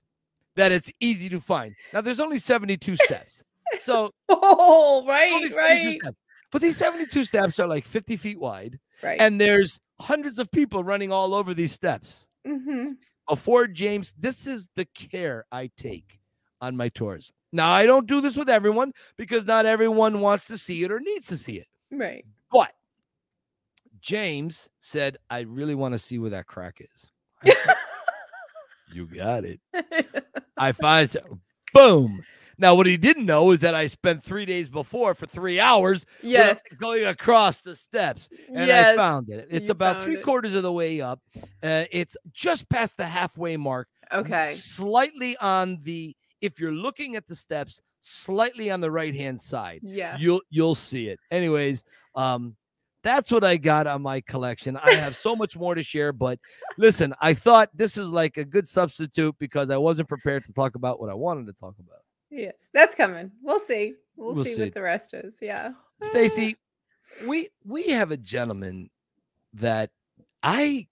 that 0.55 0.71
it's 0.71 0.91
easy 0.99 1.27
to 1.29 1.39
find, 1.39 1.75
now 1.93 2.01
there's 2.01 2.19
only 2.19 2.37
72 2.37 2.95
steps. 3.03 3.43
So 3.79 4.11
oh, 4.29 5.03
right, 5.07 5.51
right, 5.55 5.99
steps. 5.99 6.17
But 6.51 6.61
these 6.61 6.77
72 6.77 7.25
steps 7.25 7.59
are 7.59 7.67
like 7.67 7.83
50 7.83 8.15
feet 8.15 8.39
wide, 8.39 8.79
right. 9.01 9.19
and 9.19 9.41
there's 9.41 9.79
hundreds 9.99 10.39
of 10.39 10.51
people 10.51 10.83
running 10.83 11.11
all 11.11 11.33
over 11.33 11.53
these 11.53 11.71
steps. 11.71 12.29
mm-hmm. 12.47 12.91
before 13.27 13.67
James, 13.67 14.13
this 14.17 14.45
is 14.45 14.69
the 14.75 14.85
care 14.85 15.45
I 15.51 15.71
take 15.77 16.19
on 16.61 16.77
my 16.77 16.89
tours. 16.89 17.31
Now, 17.55 17.71
I 17.71 17.85
don't 17.85 18.05
do 18.05 18.19
this 18.19 18.35
with 18.35 18.49
everyone 18.49 18.91
because 19.15 19.45
not 19.45 19.65
everyone 19.65 20.19
wants 20.19 20.45
to 20.47 20.57
see 20.57 20.83
it 20.83 20.91
or 20.91 20.99
needs 20.99 21.27
to 21.27 21.37
see 21.37 21.57
it. 21.57 21.67
Right. 21.89 22.25
But 22.51 22.73
James 24.01 24.69
said, 24.79 25.17
I 25.29 25.41
really 25.41 25.73
want 25.73 25.93
to 25.93 25.99
see 25.99 26.19
where 26.19 26.31
that 26.31 26.47
crack 26.47 26.81
is. 26.81 27.11
Said, 27.45 27.75
you 28.93 29.07
got 29.07 29.45
it. 29.45 29.61
I 30.57 30.73
find 30.73 31.15
boom. 31.73 32.23
Now, 32.57 32.75
what 32.75 32.87
he 32.87 32.97
didn't 32.97 33.25
know 33.25 33.51
is 33.51 33.61
that 33.61 33.73
I 33.73 33.87
spent 33.87 34.21
three 34.21 34.45
days 34.45 34.67
before 34.67 35.13
for 35.13 35.25
three 35.25 35.59
hours 35.59 36.05
yes. 36.21 36.61
going 36.77 37.05
across 37.05 37.61
the 37.61 37.75
steps 37.75 38.29
and 38.49 38.67
yes. 38.67 38.93
I 38.93 38.95
found 38.97 39.29
it. 39.29 39.47
It's 39.49 39.67
you 39.67 39.71
about 39.71 40.03
three 40.03 40.17
it. 40.17 40.23
quarters 40.23 40.55
of 40.55 40.63
the 40.63 40.71
way 40.71 40.99
up. 40.99 41.21
Uh, 41.63 41.85
it's 41.91 42.17
just 42.33 42.67
past 42.69 42.97
the 42.97 43.05
halfway 43.05 43.55
mark 43.55 43.87
Okay. 44.13 44.53
slightly 44.53 45.35
on 45.37 45.79
the 45.83 46.15
if 46.45 46.59
you're 46.59 46.71
looking 46.71 47.15
at 47.15 47.25
the 47.27 47.35
steps 47.35 47.81
slightly 48.01 48.69
on 48.71 48.79
the 48.81 48.89
right 48.91 49.15
hand 49.15 49.39
side 49.41 49.79
Yeah. 49.83 50.15
you'll 50.19 50.41
you'll 50.49 50.75
see 50.75 51.09
it 51.09 51.19
anyways 51.31 51.83
um 52.15 52.55
that's 53.03 53.31
what 53.31 53.43
i 53.43 53.57
got 53.57 53.87
on 53.87 54.01
my 54.03 54.21
collection 54.21 54.77
i 54.77 54.93
have 54.93 55.15
so 55.15 55.35
much 55.35 55.57
more 55.57 55.73
to 55.75 55.83
share 55.83 56.11
but 56.13 56.39
listen 56.77 57.13
i 57.21 57.33
thought 57.33 57.69
this 57.73 57.97
is 57.97 58.11
like 58.11 58.37
a 58.37 58.45
good 58.45 58.67
substitute 58.67 59.35
because 59.39 59.69
i 59.71 59.77
wasn't 59.77 60.07
prepared 60.07 60.45
to 60.45 60.53
talk 60.53 60.75
about 60.75 60.99
what 61.01 61.09
i 61.09 61.13
wanted 61.13 61.45
to 61.47 61.53
talk 61.53 61.75
about 61.79 61.99
Yes. 62.31 62.55
That's 62.73 62.95
coming. 62.95 63.31
We'll 63.41 63.61
see. 63.61 63.93
We'll, 64.17 64.33
We'll 64.33 64.43
see, 64.43 64.55
see. 64.55 64.61
what 64.63 64.73
the 64.73 64.81
rest 64.81 65.13
is. 65.13 65.37
Yeah. 65.41 65.71
stacy 66.01 66.55
we 67.27 67.47
we 67.63 67.87
have 67.89 68.11
a 68.11 68.17
gentleman 68.17 68.89
that 69.53 69.89
i 70.43 70.85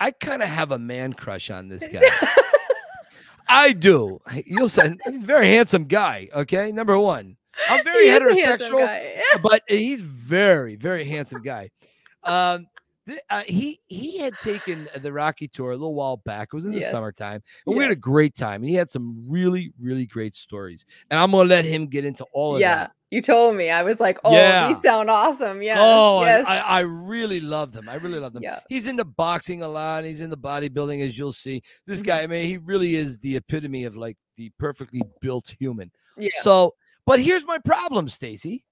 i 0.00 0.10
kind 0.12 0.40
of 0.42 0.48
have 0.48 0.72
a 0.72 0.78
man 0.78 1.12
crush 1.12 1.50
on 1.50 1.68
this 1.68 1.86
guy 1.88 2.00
I 3.48 3.72
do. 3.72 4.20
You'll 4.44 4.68
say 4.68 4.94
he's 5.04 5.22
a 5.22 5.24
very 5.24 5.48
handsome 5.48 5.84
guy. 5.84 6.28
Okay, 6.34 6.70
number 6.72 6.98
one. 6.98 7.36
I'm 7.68 7.84
very 7.84 8.06
He 8.06 8.10
is 8.10 8.20
a 8.20 8.46
handsome 8.46 8.74
heterosexual, 8.74 8.86
guy. 8.86 9.22
but 9.42 9.62
he's 9.68 10.00
very, 10.00 10.76
very 10.76 11.04
handsome 11.04 11.42
guy. 11.42 11.70
Um, 12.24 12.66
uh, 13.30 13.42
he 13.46 13.80
he 13.88 14.18
had 14.18 14.34
taken 14.42 14.88
the 15.00 15.12
Rocky 15.12 15.48
tour 15.48 15.70
a 15.70 15.76
little 15.76 15.94
while 15.94 16.18
back. 16.18 16.48
It 16.52 16.56
was 16.56 16.64
in 16.66 16.72
the 16.72 16.80
Yes. 16.80 16.90
summertime, 16.90 17.42
and 17.66 17.76
we 17.76 17.82
had 17.82 17.90
a 17.92 17.96
great 17.96 18.34
time. 18.34 18.62
And 18.62 18.68
he 18.68 18.74
had 18.74 18.90
some 18.90 19.24
really, 19.30 19.72
really 19.80 20.06
great 20.06 20.34
stories. 20.34 20.84
And 21.10 21.18
I'm 21.18 21.30
gonna 21.30 21.48
let 21.48 21.64
him 21.64 21.86
get 21.86 22.04
into 22.04 22.24
all 22.32 22.54
of 22.56 22.60
yeah. 22.60 22.74
that. 22.76 22.92
You 23.10 23.22
told 23.22 23.56
me. 23.56 23.70
I 23.70 23.82
was 23.82 24.00
like, 24.00 24.18
oh, 24.24 24.34
Yeah. 24.34 24.68
these 24.68 24.82
sound 24.82 25.08
awesome. 25.08 25.62
Yeah. 25.62 25.76
Oh, 25.78 26.20
yes. 26.24 26.44
I, 26.46 26.58
I 26.58 26.80
really 26.80 27.40
love 27.40 27.72
them. 27.72 27.88
I 27.88 27.94
really 27.94 28.18
love 28.20 28.34
them. 28.34 28.42
Yeah. 28.42 28.60
He's 28.68 28.86
into 28.86 29.04
boxing 29.06 29.62
a 29.62 29.68
lot. 29.68 30.04
He's 30.04 30.20
into 30.20 30.36
bodybuilding, 30.36 31.02
as 31.08 31.16
you'll 31.16 31.32
see. 31.32 31.62
This 31.86 32.02
guy, 32.02 32.20
I 32.20 32.26
mean, 32.26 32.46
he 32.46 32.58
really 32.58 32.96
is 32.96 33.18
the 33.20 33.36
epitome 33.36 33.84
of 33.84 33.96
like 33.96 34.18
the 34.36 34.50
perfectly 34.58 35.00
built 35.22 35.54
human. 35.58 35.90
yeah. 36.18 36.28
So, 36.42 36.74
but 37.06 37.18
here's 37.18 37.46
my 37.46 37.56
problem, 37.56 38.08
Stacy. 38.08 38.62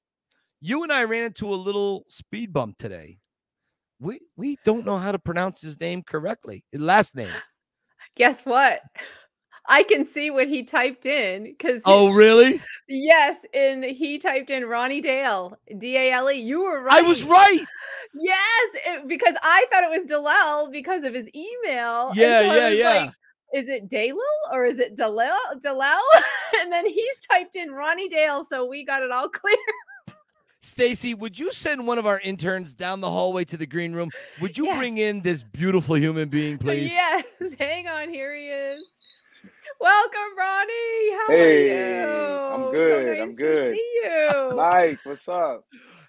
You 0.61 0.83
and 0.83 0.93
I 0.93 1.05
ran 1.05 1.25
into 1.25 1.49
a 1.49 1.57
little 1.57 2.05
speed 2.07 2.53
bump 2.53 2.77
today. 2.77 3.19
We 4.01 4.21
we 4.37 4.59
don't 4.65 4.85
know 4.85 4.97
how 4.97 5.13
to 5.13 5.19
pronounce 5.19 5.61
his 5.61 5.79
name 5.81 6.03
correctly. 6.03 6.65
His 6.73 6.81
last 6.81 7.15
name. 7.15 7.33
Guess 8.17 8.43
what? 8.43 8.81
I 9.69 9.83
can 9.83 10.05
see 10.05 10.31
what 10.31 10.47
he 10.47 10.63
typed 10.63 11.07
in 11.07 11.43
because 11.43 11.83
Oh, 11.87 12.13
really? 12.13 12.63
yes, 12.89 13.37
and 13.53 13.83
he 13.83 14.17
typed 14.19 14.49
in 14.49 14.65
Ronnie 14.65 15.01
Dale, 15.01 15.59
D 15.79 15.97
A 15.97 16.13
L 16.13 16.31
E. 16.31 16.35
You 16.37 16.63
were 16.63 16.83
right. 16.83 16.99
I 16.99 17.03
was 17.03 17.23
right. 17.25 17.65
Yes, 18.19 18.69
it- 18.87 19.09
because 19.09 19.35
I 19.43 19.67
thought 19.71 19.83
it 19.85 19.91
was 19.91 20.09
Dalel 20.09 20.71
because 20.73 21.03
of 21.05 21.13
his 21.13 21.29
email. 21.35 22.13
Yeah, 22.15 22.41
so 22.43 22.55
yeah, 22.55 22.69
yeah. 22.69 22.89
like, 22.89 23.11
is 23.53 23.69
it 23.69 23.91
Dalil 23.91 24.17
or 24.53 24.65
is 24.65 24.79
it 24.79 24.97
Dalel? 24.97 25.37
Dalel? 25.63 26.01
and 26.61 26.73
then 26.73 26.87
he's 26.87 27.27
typed 27.31 27.57
in 27.57 27.73
Ronnie 27.73 28.09
Dale, 28.09 28.45
so 28.45 28.65
we 28.65 28.85
got 28.85 29.03
it 29.03 29.11
all 29.11 29.29
clear. 29.29 29.57
Stacy, 30.67 31.15
would 31.15 31.39
you 31.39 31.53
send 31.53 31.87
one 31.87 31.97
of 31.99 32.07
our 32.07 32.19
interns 32.21 32.75
down 32.75 33.01
the 33.01 33.11
hallway 33.11 33.45
to 33.45 33.57
the 33.57 33.67
green 33.67 33.93
room? 33.93 34.11
Would 34.41 34.59
you 34.59 34.67
bring 34.75 34.99
in 34.99 35.21
this 35.23 35.43
beautiful 35.45 35.97
human 35.97 36.29
being, 36.29 36.59
please? 36.59 36.93
Yes, 36.93 37.25
hang 37.59 37.87
on, 37.87 38.09
here 38.09 38.35
he 38.35 38.49
is. 38.49 38.85
Welcome, 39.81 40.37
Ronnie. 40.37 41.13
How 41.13 41.27
Hey, 41.29 41.71
are 41.71 42.01
you? 42.01 42.09
I'm 42.09 42.63
So 42.65 42.71
good, 42.73 43.07
nice 43.19 43.23
I'm 43.23 43.29
to 43.31 43.37
good. 43.37 43.75
see 43.75 44.01
you. 44.05 44.53
Mike, 44.57 44.99
what's 45.05 45.29
up? 45.29 45.65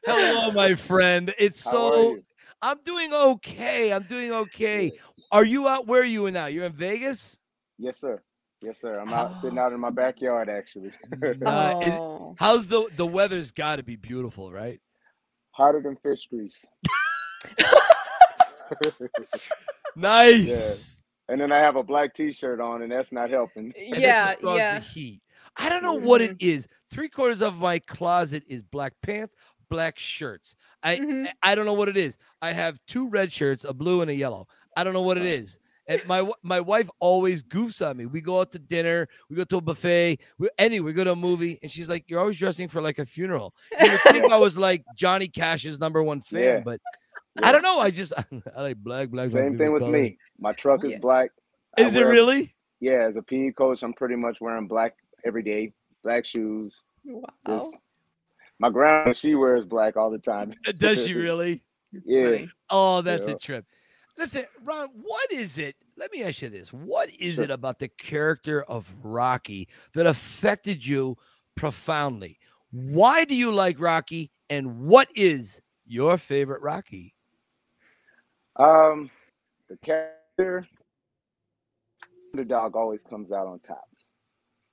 Hello, 0.06 0.52
my 0.52 0.74
friend. 0.76 1.34
It's 1.38 1.64
How 1.64 1.72
are 1.72 1.74
so 1.74 2.10
you? 2.12 2.24
I'm 2.62 2.78
doing 2.84 3.14
okay. 3.14 3.94
I'm 3.94 4.04
doing 4.04 4.32
okay. 4.32 4.92
Are 5.32 5.46
you 5.46 5.68
out? 5.68 5.86
Where 5.86 6.02
are 6.02 6.06
you 6.06 6.30
now? 6.32 6.48
You're 6.48 6.66
in 6.66 6.74
Vegas? 6.74 7.38
Yes, 7.78 8.00
sir. 8.00 8.24
Yes, 8.68 8.82
sir. 8.82 9.00
I'm 9.00 9.14
out 9.14 9.38
sitting 9.38 9.58
out 9.58 9.72
in 9.72 9.80
my 9.80 9.90
backyard 9.92 10.50
actually. 10.50 10.92
Uh, 11.46 11.80
is- 11.86 11.94
Oh. 11.94 12.36
how's 12.38 12.68
the 12.68 12.90
the 12.98 13.06
weather's 13.08 13.54
got 13.54 13.78
to 13.78 13.84
be 13.84 13.96
beautiful, 13.96 14.52
right? 14.52 14.82
Hotter 15.52 15.82
than 15.82 15.96
fish 15.96 16.28
grease. 16.28 16.66
Nice. 19.96 21.00
and 21.30 21.40
then 21.42 21.52
I 21.52 21.60
have 21.60 21.76
a 21.78 21.84
black 21.84 22.14
t-shirt 22.14 22.60
on 22.60 22.82
and 22.82 22.92
that's 22.92 23.12
not 23.14 23.30
helping. 23.30 23.74
And 23.78 23.98
yeah, 24.02 24.34
yeah. 24.44 24.80
The 24.80 24.86
heat. 24.86 25.22
I 25.56 25.70
don't 25.70 25.82
know 25.82 25.94
what 25.94 26.22
it 26.22 26.38
Mhm. 26.38 26.44
is. 26.44 26.68
Three 26.92 27.10
quarters 27.10 27.42
of 27.42 27.58
my 27.58 27.80
closet 27.80 28.44
is 28.48 28.62
black 28.62 28.94
pants, 29.02 29.34
black 29.70 29.98
shirts. 29.98 30.56
I 30.84 30.98
Mhm. 30.98 31.32
I 31.42 31.56
don't 31.56 31.66
know 31.66 31.74
what 31.74 31.88
it 31.90 31.98
is. 31.98 32.18
I 32.42 32.52
have 32.52 32.80
two 32.88 33.10
red 33.10 33.32
shirts, 33.32 33.64
a 33.64 33.74
blue 33.74 34.02
and 34.02 34.12
a 34.12 34.16
yellow. 34.16 34.48
I 34.76 34.84
don't 34.84 34.94
know 34.94 35.02
what 35.02 35.18
it 35.18 35.26
is. 35.26 35.58
And 35.90 36.06
my 36.06 36.30
my 36.44 36.60
wife 36.60 36.90
always 37.00 37.42
goofs 37.42 37.86
on 37.88 37.98
me. 37.98 38.06
We 38.06 38.20
go 38.22 38.40
out 38.42 38.52
to 38.52 38.60
dinner, 38.60 39.08
we 39.30 39.36
go 39.38 39.44
to 39.46 39.58
a 39.58 39.62
buffet, 39.62 40.20
we, 40.38 40.50
anyway, 40.58 40.88
we 40.88 40.94
go 40.94 41.04
to 41.06 41.14
a 41.14 41.16
movie, 41.16 41.60
and 41.62 41.72
she's 41.72 41.88
like, 41.88 42.10
"You're 42.10 42.20
always 42.20 42.38
dressing 42.38 42.68
for 42.68 42.82
like 42.82 43.00
a 43.00 43.06
funeral." 43.06 43.56
You 43.82 43.92
would 43.92 44.02
think 44.14 44.32
I 44.32 44.38
was 44.38 44.58
like 44.68 44.84
Johnny 44.96 45.28
Cash's 45.30 45.80
number 45.80 46.04
one 46.04 46.20
fan, 46.22 46.42
Yeah. 46.44 46.60
but 46.60 46.82
Yeah. 47.40 47.48
I 47.48 47.52
don't 47.54 47.62
know. 47.62 47.80
I 47.80 47.90
just 47.92 48.12
I 48.56 48.62
like 48.62 48.78
black, 48.78 49.10
black. 49.10 49.28
my 49.28 49.32
Same 49.32 49.58
thing 49.58 49.72
with 49.72 49.82
color. 49.84 49.92
me. 49.94 50.18
My 50.40 50.52
truck 50.54 50.84
is 50.84 50.94
Yeah. 50.94 51.00
black. 51.00 51.32
I 51.78 51.84
Is 51.84 51.96
it 51.96 52.02
really? 52.06 52.54
Yeah, 52.80 53.06
as 53.08 53.16
a 53.16 53.22
PE 53.22 53.52
coach, 53.52 53.82
I'm 53.84 53.94
pretty 53.94 54.16
much 54.16 54.42
wearing 54.42 54.68
black 54.68 54.96
every 55.26 55.42
day. 55.44 55.72
Black 56.04 56.26
shoes. 56.26 56.84
Wow. 57.06 57.24
Just, 57.48 57.76
my 58.60 58.70
grandma, 58.70 59.14
she 59.14 59.36
wears 59.36 59.66
black 59.66 59.96
all 59.98 60.10
the 60.12 60.18
time. 60.20 60.54
Uh, 60.68 60.72
Does 60.74 61.06
she 61.06 61.14
really? 61.28 61.64
That's 61.94 62.06
yeah. 62.08 62.24
funny. 62.26 62.52
Oh, 62.70 63.02
that's 63.02 63.26
a 63.28 63.36
trip. 63.36 63.66
Listen, 64.18 64.46
Ron, 64.64 64.90
what 64.94 65.32
is 65.32 65.58
it? 65.58 65.76
Let 65.96 66.12
me 66.12 66.24
ask 66.24 66.42
you 66.42 66.50
this. 66.50 66.74
What 66.74 67.10
is 67.20 67.36
Sure. 67.36 67.46
it 67.46 67.52
about 67.52 67.80
the 67.80 67.88
character 67.88 68.64
of 68.64 68.94
Rocky 69.04 69.68
that 69.94 70.08
affected 70.08 70.86
you 70.86 71.18
profoundly? 71.56 72.40
Why 72.72 73.26
do 73.26 73.36
you 73.36 73.52
like 73.52 73.80
Rocky? 73.80 74.32
And 74.50 74.88
what 74.88 75.08
is 75.16 75.62
your 75.86 76.18
favorite 76.18 76.62
Rocky? 76.62 77.14
Um, 78.58 79.10
the 79.70 79.78
character 79.78 80.68
underdog 82.34 82.76
always 82.76 83.04
comes 83.04 83.32
out 83.32 83.48
on 83.48 83.60
top. 83.60 83.88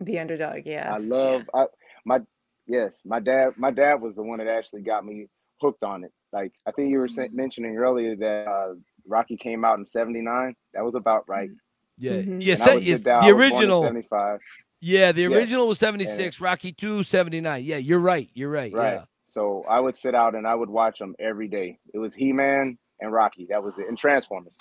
The 0.01 0.19
underdog, 0.19 0.63
yes. 0.67 0.95
I 0.95 0.99
yeah. 0.99 0.99
love 0.99 1.51
I 1.55 1.67
my 2.05 2.21
yes, 2.67 3.03
my 3.05 3.21
dad 3.21 3.55
my 3.57 3.71
dad 3.71 4.01
was 4.01 4.17
the 4.17 4.23
one 4.23 4.39
that 4.39 4.49
actually 4.49 4.83
got 4.83 5.05
me 5.05 5.29
hooked 5.61 5.83
on 5.85 6.05
it. 6.05 6.13
Like 6.33 6.53
I 6.67 6.73
think 6.73 6.91
you 6.91 6.99
were 6.99 7.09
Mm-hmm. 7.09 7.37
mentioning 7.37 7.77
earlier 7.77 8.17
that 8.17 8.49
uh, 8.49 8.75
Rocky 9.07 9.37
came 9.37 9.65
out 9.65 9.79
in 9.79 9.85
79. 9.85 10.55
That 10.75 10.85
was 10.85 10.95
about 10.95 11.29
right. 11.29 11.51
Yeah, 11.97 12.13
Mhm. 12.15 12.39
yeah, 12.43 12.55
se- 12.57 12.75
would 12.75 12.83
yes, 12.85 13.01
the 13.03 13.11
I 13.11 13.17
was 13.17 13.23
born 13.25 13.35
in 13.35 13.41
original. 13.53 13.83
75. 13.83 14.41
Yeah, 14.81 15.13
the 15.13 15.23
Yes, 15.23 15.33
original 15.33 15.69
was 15.69 15.79
76, 15.79 16.41
Rocky 16.41 16.73
2, 16.73 17.03
79. 17.05 17.63
Yeah, 17.65 17.77
you're 17.77 18.01
right. 18.01 18.29
You're 18.35 18.51
right. 18.51 18.73
Right. 18.73 18.95
Yeah. 18.95 19.05
So 19.23 19.65
I 19.69 19.81
would 19.81 19.97
sit 19.97 20.15
out 20.15 20.35
and 20.35 20.47
I 20.47 20.55
would 20.55 20.69
watch 20.69 20.99
them 20.99 21.15
every 21.19 21.49
day. 21.49 21.79
It 21.95 21.99
was 21.99 22.15
He-Man 22.15 22.77
and 23.01 23.13
Rocky. 23.13 23.47
That 23.51 23.63
was 23.63 23.79
it. 23.79 23.89
And 23.89 23.97
Transformers. 23.97 24.57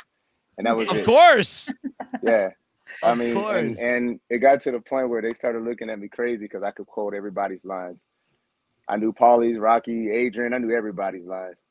And 0.57 0.67
that 0.67 0.75
was 0.75 0.89
Of 0.89 0.97
it. 0.97 1.05
course. 1.05 1.69
Yeah. 2.23 2.51
I 3.03 3.15
mean, 3.15 3.33
course. 3.33 3.57
and, 3.57 3.77
and 3.79 4.19
it 4.29 4.37
got 4.37 4.59
to 4.61 4.71
the 4.71 4.79
point 4.79 5.09
where 5.09 5.21
they 5.21 5.33
started 5.33 5.63
looking 5.63 5.89
at 5.89 5.99
me 5.99 6.07
crazy 6.07 6.45
because 6.45 6.61
I 6.63 6.71
could 6.71 6.85
quote 6.85 7.13
everybody's 7.15 7.65
lines. 7.65 7.99
I 8.87 8.97
knew 8.97 9.11
Paulie's, 9.11 9.57
Rocky, 9.57 10.11
Adrian. 10.11 10.53
I 10.53 10.59
knew 10.59 10.73
everybody's 10.75 11.25
lines. 11.25 11.61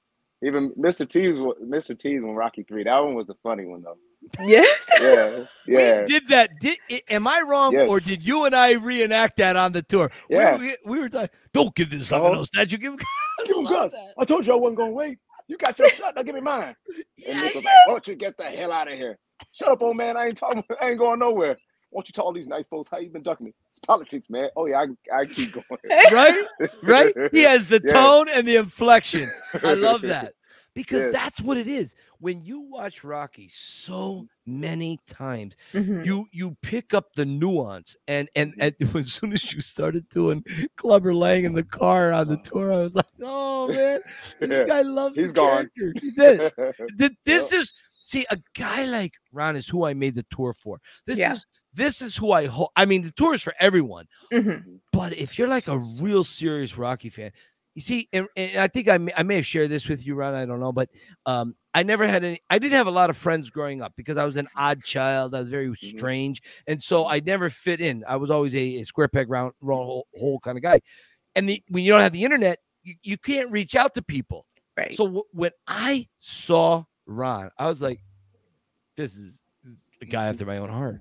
Even 0.45 0.71
Mr. 0.71 1.09
T's, 1.09 1.39
wa- 1.41 1.55
Mr. 1.63 1.97
T's 1.99 2.23
when 2.23 2.35
Rocky 2.35 2.63
three. 2.65 2.85
That 2.85 2.99
one 2.99 3.15
was 3.15 3.27
the 3.27 3.35
funny 3.43 3.65
one 3.65 3.83
though. 3.83 3.99
Yes. 4.45 4.89
Yeah, 5.01 5.45
yeah. 5.67 6.01
We 6.01 6.07
did 6.07 6.29
that. 6.29 6.59
Did 6.61 6.79
i- 6.91 7.03
am 7.11 7.27
I 7.27 7.43
wrong, 7.47 7.77
or 7.77 8.01
did 8.01 8.25
you 8.25 8.45
and 8.45 8.55
I 8.55 8.73
reenact 8.73 9.37
that 9.39 9.57
on 9.57 9.73
the 9.73 9.83
tour? 9.83 10.11
Yeah. 10.31 10.57
We, 10.59 10.77
we, 10.85 10.99
were 11.01 11.09
talking. 11.09 11.31
Don't 11.53 11.75
give 11.75 11.91
this 11.91 12.09
sucker 12.09 12.25
Uh-huh. 12.27 12.35
no 12.35 12.45
statue. 12.45 12.77
Give 12.79 12.93
him. 12.95 12.99
Give 13.47 13.57
him 13.57 13.65
Love 13.65 13.93
Gus. 13.93 14.01
I 14.19 14.25
told 14.25 14.47
you 14.47 14.53
I 14.53 14.57
wasn't 14.57 14.79
gonna 14.79 14.91
wait. 14.93 15.19
You 15.49 15.57
got 15.59 15.79
your 15.79 15.89
shot. 15.91 16.15
Now 16.17 16.23
give 16.23 16.35
me 16.35 16.41
mine. 16.41 16.75
And 16.89 16.97
Nick 16.97 17.27
Yes. 17.27 17.55
was 17.55 17.65
like, 17.65 17.75
"Why 17.87 17.93
don't 17.95 18.09
you 18.09 18.15
get 18.15 18.37
the 18.37 18.45
hell 18.45 18.73
out 18.73 18.89
of 18.91 18.95
here? 18.95 19.19
Shut 19.55 19.69
up, 19.69 19.83
old 19.83 19.97
man. 19.97 20.17
I 20.17 20.27
ain't 20.27 20.37
talking. 20.37 20.63
I 20.81 20.91
ain't 20.91 20.99
going 20.99 21.19
nowhere. 21.19 21.57
Won't 21.93 22.09
you 22.09 22.13
tell 22.13 22.25
all 22.25 22.33
these 22.33 22.49
nice 22.49 22.67
folks 22.67 22.89
how 22.89 22.99
you 22.99 23.11
been 23.11 23.23
ducking 23.23 23.47
me? 23.47 23.55
It's 23.69 23.79
politics, 23.79 24.29
man. 24.31 24.49
Oh 24.57 24.67
yeah, 24.67 24.85
I, 25.13 25.21
I 25.21 25.27
keep 25.27 25.53
going. 25.53 25.65
right? 26.11 26.45
Right? 26.83 27.15
He 27.33 27.43
has 27.45 27.67
the 27.67 27.81
Yes. 27.85 27.93
tone 27.93 28.27
and 28.35 28.49
the 28.49 28.57
inflection. 28.57 29.31
I 29.63 29.75
love 29.75 30.01
that 30.03 30.33
because 30.75 31.03
Yes. 31.03 31.13
that's 31.13 31.41
what 31.43 31.59
it 31.59 31.69
is. 31.69 31.95
When 32.19 32.43
you 32.43 32.61
watch 32.61 33.05
Rocky 33.05 33.51
so 33.55 34.27
many 34.47 34.99
times, 35.07 35.55
Mhm. 35.75 36.05
you 36.07 36.27
you 36.33 36.57
pick 36.63 36.95
up 36.95 37.13
the 37.15 37.27
nuance. 37.27 37.95
And 38.09 38.31
and, 38.35 38.55
and 38.59 38.75
as 38.95 39.13
soon 39.13 39.33
as 39.35 39.53
you 39.53 39.61
started 39.61 40.09
doing 40.09 40.43
Clubber 40.77 41.15
Lang 41.15 41.45
in 41.45 41.53
the 41.55 41.63
car 41.63 42.13
on 42.13 42.27
the 42.29 42.39
tour, 42.39 42.73
I 42.73 42.83
was 42.85 42.95
like, 42.95 43.05
oh 43.23 43.69
man, 43.69 44.01
this 44.41 44.67
guy 44.67 44.81
loves 44.81 45.19
He's 45.19 45.29
the 45.29 45.33
gone. 45.35 45.71
character. 45.79 45.93
He 46.01 46.11
did. 46.11 46.53
Th- 46.99 47.13
this 47.27 47.53
is 47.53 47.73
see 48.05 48.27
a 48.31 48.39
guy 48.55 48.85
like 48.85 49.15
Ron 49.33 49.55
is 49.57 49.67
who 49.69 49.85
I 49.85 49.95
made 49.95 50.15
the 50.17 50.27
tour 50.31 50.53
for. 50.55 50.81
This 51.07 51.19
Yeah. 51.19 51.33
is 51.35 51.47
this 51.73 52.03
is 52.03 52.17
who 52.17 52.33
I 52.33 52.47
hope. 52.47 52.71
I 52.77 52.85
mean, 52.85 53.03
the 53.03 53.13
tour 53.13 53.33
is 53.33 53.43
for 53.43 53.55
everyone. 53.59 54.07
Mhm. 54.33 54.81
But 54.93 55.15
if 55.17 55.39
you're 55.39 55.49
like 55.49 55.69
a 55.69 55.79
real 55.79 56.23
serious 56.25 56.77
Rocky 56.77 57.09
fan, 57.09 57.31
you 57.75 57.81
see, 57.81 58.09
and, 58.13 58.27
and 58.37 58.59
I 58.59 58.69
think 58.69 58.89
I 58.89 58.99
may, 58.99 59.13
I 59.17 59.23
may 59.23 59.37
have 59.37 59.47
shared 59.47 59.71
this 59.71 59.89
with 59.89 60.05
you, 60.07 60.15
Ron. 60.15 60.35
I 60.35 60.45
don't 60.45 60.61
know, 60.61 60.73
but 60.73 60.91
um, 61.25 61.57
I 61.73 61.83
never 61.83 62.07
had 62.07 62.23
any. 62.25 62.41
I 62.51 62.59
didn't 62.59 62.75
have 62.75 62.89
a 62.89 62.91
lot 62.91 63.09
of 63.09 63.17
friends 63.17 63.49
growing 63.49 63.81
up 63.81 63.95
because 63.97 64.19
I 64.19 64.27
was 64.27 64.37
an 64.37 64.49
odd 64.57 64.83
child. 64.85 65.35
I 65.35 65.41
was 65.41 65.49
very 65.49 65.75
strange, 65.77 66.43
and 66.67 66.83
so 66.83 67.07
I 67.07 67.21
never 67.21 67.49
fit 67.49 67.81
in. 67.81 68.05
I 68.07 68.17
was 68.17 68.31
always 68.31 68.55
a, 68.55 68.81
a 68.81 68.85
square 68.85 69.09
peg 69.09 69.31
round 69.31 69.55
round 69.63 69.87
hole, 69.87 70.07
hole 70.19 70.41
kind 70.41 70.59
of 70.59 70.63
guy. 70.63 70.81
And 71.35 71.49
the, 71.49 71.63
when 71.69 71.83
you 71.83 71.93
don't 71.93 72.03
have 72.03 72.13
the 72.13 72.25
internet, 72.25 72.59
you, 72.83 72.97
you 73.03 73.17
can't 73.17 73.51
reach 73.51 73.75
out 73.75 73.95
to 73.95 74.03
people. 74.03 74.45
Right. 74.77 74.95
So 74.95 75.05
w- 75.07 75.25
when 75.33 75.53
I 75.67 76.09
saw 76.19 76.85
Ron, 77.17 77.51
I 77.59 77.69
was 77.69 77.83
like, 77.83 78.01
"This 78.97 79.17
is, 79.17 79.41
this 79.65 79.75
is 79.75 79.83
the 80.01 80.07
guy 80.07 80.27
after 80.27 80.45
my 80.47 80.59
own 80.59 80.69
heart." 80.71 81.01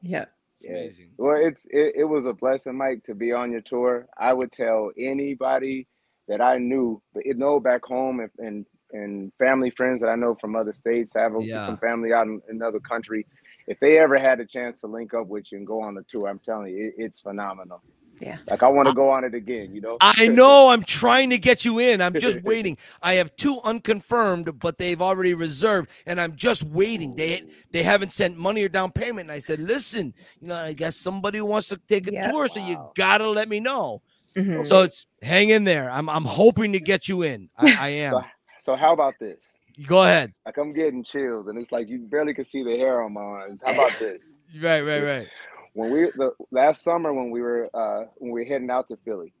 yeah. 0.00 0.26
It's 0.54 0.64
Yeah. 0.64 0.72
amazing. 0.72 1.10
Well, 1.18 1.36
it's 1.36 1.66
it, 1.70 1.94
it 1.96 2.04
was 2.04 2.26
a 2.26 2.32
blessing, 2.32 2.76
Mike, 2.76 3.02
to 3.04 3.14
be 3.14 3.32
on 3.32 3.52
your 3.52 3.60
tour. 3.62 4.06
I 4.18 4.32
would 4.32 4.52
tell 4.52 4.90
anybody 4.98 5.88
that 6.28 6.40
I 6.40 6.58
knew, 6.58 7.02
but 7.12 7.26
it 7.26 7.38
know 7.38 7.60
back 7.60 7.84
home 7.84 8.20
and, 8.20 8.30
and 8.38 8.66
and 8.92 9.32
family 9.38 9.70
friends 9.70 10.00
that 10.00 10.08
I 10.08 10.14
know 10.14 10.34
from 10.36 10.54
other 10.54 10.72
states. 10.72 11.16
I 11.16 11.22
have 11.22 11.34
a, 11.34 11.40
Yeah. 11.40 11.58
some 11.64 11.78
family 11.78 12.12
out 12.12 12.26
in 12.26 12.40
another 12.48 12.80
country. 12.80 13.26
If 13.66 13.80
they 13.80 13.98
ever 13.98 14.18
had 14.18 14.40
a 14.40 14.46
chance 14.46 14.80
to 14.82 14.86
link 14.86 15.14
up 15.14 15.26
with 15.26 15.50
you 15.50 15.58
and 15.58 15.66
go 15.66 15.80
on 15.82 15.94
the 15.94 16.04
tour, 16.08 16.28
I'm 16.28 16.38
telling 16.38 16.68
you, 16.68 16.86
it, 16.86 16.94
it's 16.98 17.20
phenomenal. 17.20 17.82
Yeah. 18.20 18.38
Like 18.48 18.62
I 18.62 18.68
want 18.68 18.88
to 18.88 18.94
go 18.94 19.10
on 19.10 19.24
it 19.24 19.34
again. 19.34 19.74
You 19.74 19.80
know. 19.80 19.98
I 20.00 20.28
know 20.28 20.68
I'm 20.68 20.82
trying 20.84 21.30
to 21.30 21.38
get 21.38 21.64
you 21.64 21.78
in. 21.78 22.00
I'm 22.00 22.14
just 22.14 22.40
waiting. 22.44 22.76
I 23.02 23.14
have 23.14 23.34
two 23.36 23.58
unconfirmed, 23.64 24.58
but 24.58 24.78
they've 24.78 25.00
already 25.00 25.34
reserved, 25.34 25.90
and 26.06 26.20
I'm 26.20 26.36
just 26.36 26.62
waiting. 26.62 27.14
They 27.16 27.42
they 27.72 27.82
haven't 27.82 28.12
sent 28.12 28.36
money 28.36 28.62
or 28.64 28.68
down 28.68 28.92
payment. 28.92 29.28
And 29.28 29.32
I 29.32 29.40
said, 29.40 29.60
listen, 29.60 30.14
you 30.40 30.48
know, 30.48 30.56
I 30.56 30.72
guess 30.72 30.96
somebody 30.96 31.40
wants 31.40 31.68
to 31.68 31.80
take 31.88 32.06
a 32.08 32.12
Yeah. 32.12 32.30
tour, 32.30 32.48
so 32.48 32.60
you 32.60 32.78
gotta 32.94 33.28
let 33.28 33.48
me 33.48 33.60
know. 33.60 34.02
Mhm. 34.36 34.66
So 34.66 34.82
it's 34.82 35.06
hang 35.22 35.50
in 35.50 35.64
there. 35.64 35.90
I'm 35.90 36.08
I'm 36.08 36.24
hoping 36.24 36.72
to 36.72 36.80
get 36.80 37.08
you 37.08 37.22
in. 37.22 37.50
I, 37.56 37.76
I 37.78 37.88
am. 38.06 38.12
So, 38.12 38.24
so 38.60 38.76
how 38.76 38.92
about 38.92 39.14
this? 39.20 39.56
Go 39.86 40.04
ahead. 40.04 40.32
Like 40.46 40.56
I'm 40.58 40.72
getting 40.72 41.02
chills, 41.02 41.48
and 41.48 41.58
it's 41.58 41.72
like 41.72 41.88
you 41.88 42.00
barely 42.00 42.34
can 42.34 42.44
see 42.44 42.62
the 42.62 42.76
hair 42.76 43.02
on 43.02 43.12
my 43.12 43.20
arms. 43.22 43.62
How 43.64 43.72
about 43.72 43.98
this? 43.98 44.38
Right, 44.62 44.82
right, 44.82 45.02
right. 45.02 45.26
When 45.74 45.90
we 45.92 46.10
the 46.16 46.32
last 46.50 46.82
summer 46.82 47.12
when 47.12 47.30
we 47.30 47.42
were 47.42 47.68
uh 47.74 48.06
when 48.16 48.32
we 48.32 48.40
were 48.40 48.46
heading 48.46 48.70
out 48.70 48.86
to 48.88 48.96
Philly, 49.04 49.34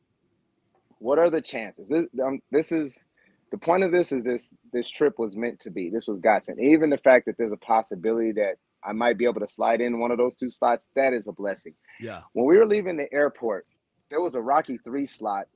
what 0.98 1.18
are 1.18 1.30
the 1.30 1.40
chances? 1.40 1.88
This 1.88 2.06
um, 2.24 2.40
this 2.50 2.72
is 2.72 3.04
the 3.50 3.58
point 3.58 3.84
of 3.84 3.92
this 3.92 4.12
is 4.12 4.24
this 4.24 4.54
this 4.72 4.90
trip 4.90 5.18
was 5.18 5.36
meant 5.36 5.60
to 5.60 5.70
be. 5.70 5.90
This 5.90 6.06
was 6.06 6.18
God's 6.20 6.48
and 6.48 6.60
even 6.60 6.90
the 6.90 6.98
fact 6.98 7.26
that 7.26 7.38
there's 7.38 7.52
a 7.52 7.56
possibility 7.58 8.32
that 8.32 8.56
I 8.84 8.92
might 8.92 9.16
be 9.16 9.24
able 9.24 9.40
to 9.40 9.46
slide 9.46 9.80
in 9.80 9.98
one 9.98 10.10
of 10.10 10.18
those 10.18 10.36
two 10.36 10.50
slots, 10.50 10.90
that 10.94 11.14
is 11.14 11.26
a 11.26 11.32
blessing. 11.32 11.74
Yeah. 12.00 12.20
When 12.32 12.46
we 12.46 12.58
were 12.58 12.66
leaving 12.66 12.96
the 12.98 13.12
airport, 13.12 13.66
there 14.10 14.20
was 14.20 14.34
a 14.34 14.40
Rocky 14.40 14.78
three 14.78 15.06
slot 15.06 15.46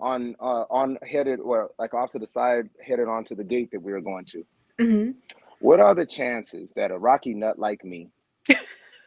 on 0.00 0.34
uh 0.40 0.64
on 0.70 0.98
headed 1.08 1.40
or 1.40 1.70
like 1.78 1.94
off 1.94 2.10
to 2.10 2.18
the 2.18 2.26
side 2.26 2.68
headed 2.84 3.08
onto 3.08 3.34
the 3.34 3.44
gate 3.44 3.70
that 3.72 3.82
we 3.82 3.92
were 3.92 4.00
going 4.00 4.24
to. 4.26 4.44
Mhm. 4.80 5.14
What 5.60 5.80
are 5.80 5.94
the 5.94 6.06
chances 6.06 6.72
that 6.76 6.90
a 6.90 6.98
Rocky 6.98 7.34
nut 7.34 7.58
like 7.58 7.84
me 7.84 8.08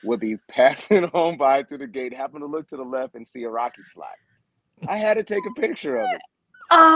would 0.05 0.19
be 0.19 0.37
passing 0.49 1.05
on 1.05 1.37
by 1.37 1.63
to 1.63 1.77
the 1.77 1.87
gate, 1.87 2.13
happen 2.13 2.41
to 2.41 2.47
look 2.47 2.69
to 2.69 2.77
the 2.77 2.83
left 2.83 3.15
and 3.15 3.27
see 3.27 3.43
a 3.43 3.49
Rocky 3.49 3.83
slot. 3.83 4.09
I 4.87 4.97
had 4.97 5.15
to 5.15 5.23
take 5.23 5.43
a 5.45 5.59
picture 5.61 5.97
of 5.97 6.07
it. 6.13 6.21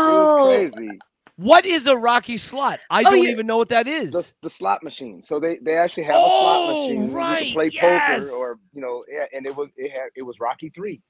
It 0.06 0.12
Oh, 0.12 0.20
was 0.20 0.34
crazy. 0.34 1.00
What 1.38 1.66
is 1.66 1.88
a 1.88 1.98
Rocky 1.98 2.38
slot? 2.38 2.82
I 2.90 3.04
Oh, 3.04 3.12
don't 3.12 3.26
you- 3.26 3.32
even 3.32 3.48
know 3.48 3.58
what 3.58 3.70
that 3.70 3.88
is. 3.88 4.12
The, 4.12 4.34
the 4.44 4.50
slot 4.50 4.84
machine. 4.84 5.22
So 5.22 5.40
they, 5.40 5.58
they 5.60 5.78
actually 5.78 6.04
have 6.04 6.16
a 6.26 6.32
slot 6.32 6.66
Oh, 6.66 6.68
machine. 6.68 7.10
You 7.10 7.16
right, 7.16 7.46
can 7.46 7.54
play 7.54 7.70
yes. 7.70 8.22
poker 8.22 8.32
or 8.32 8.60
you 8.74 8.82
know, 8.82 9.06
yeah, 9.12 9.26
and 9.34 9.46
it 9.46 9.56
was 9.56 9.70
it 9.78 9.92
had 9.92 10.10
it 10.16 10.24
was 10.24 10.40
Rocky 10.40 10.70
three. 10.70 11.02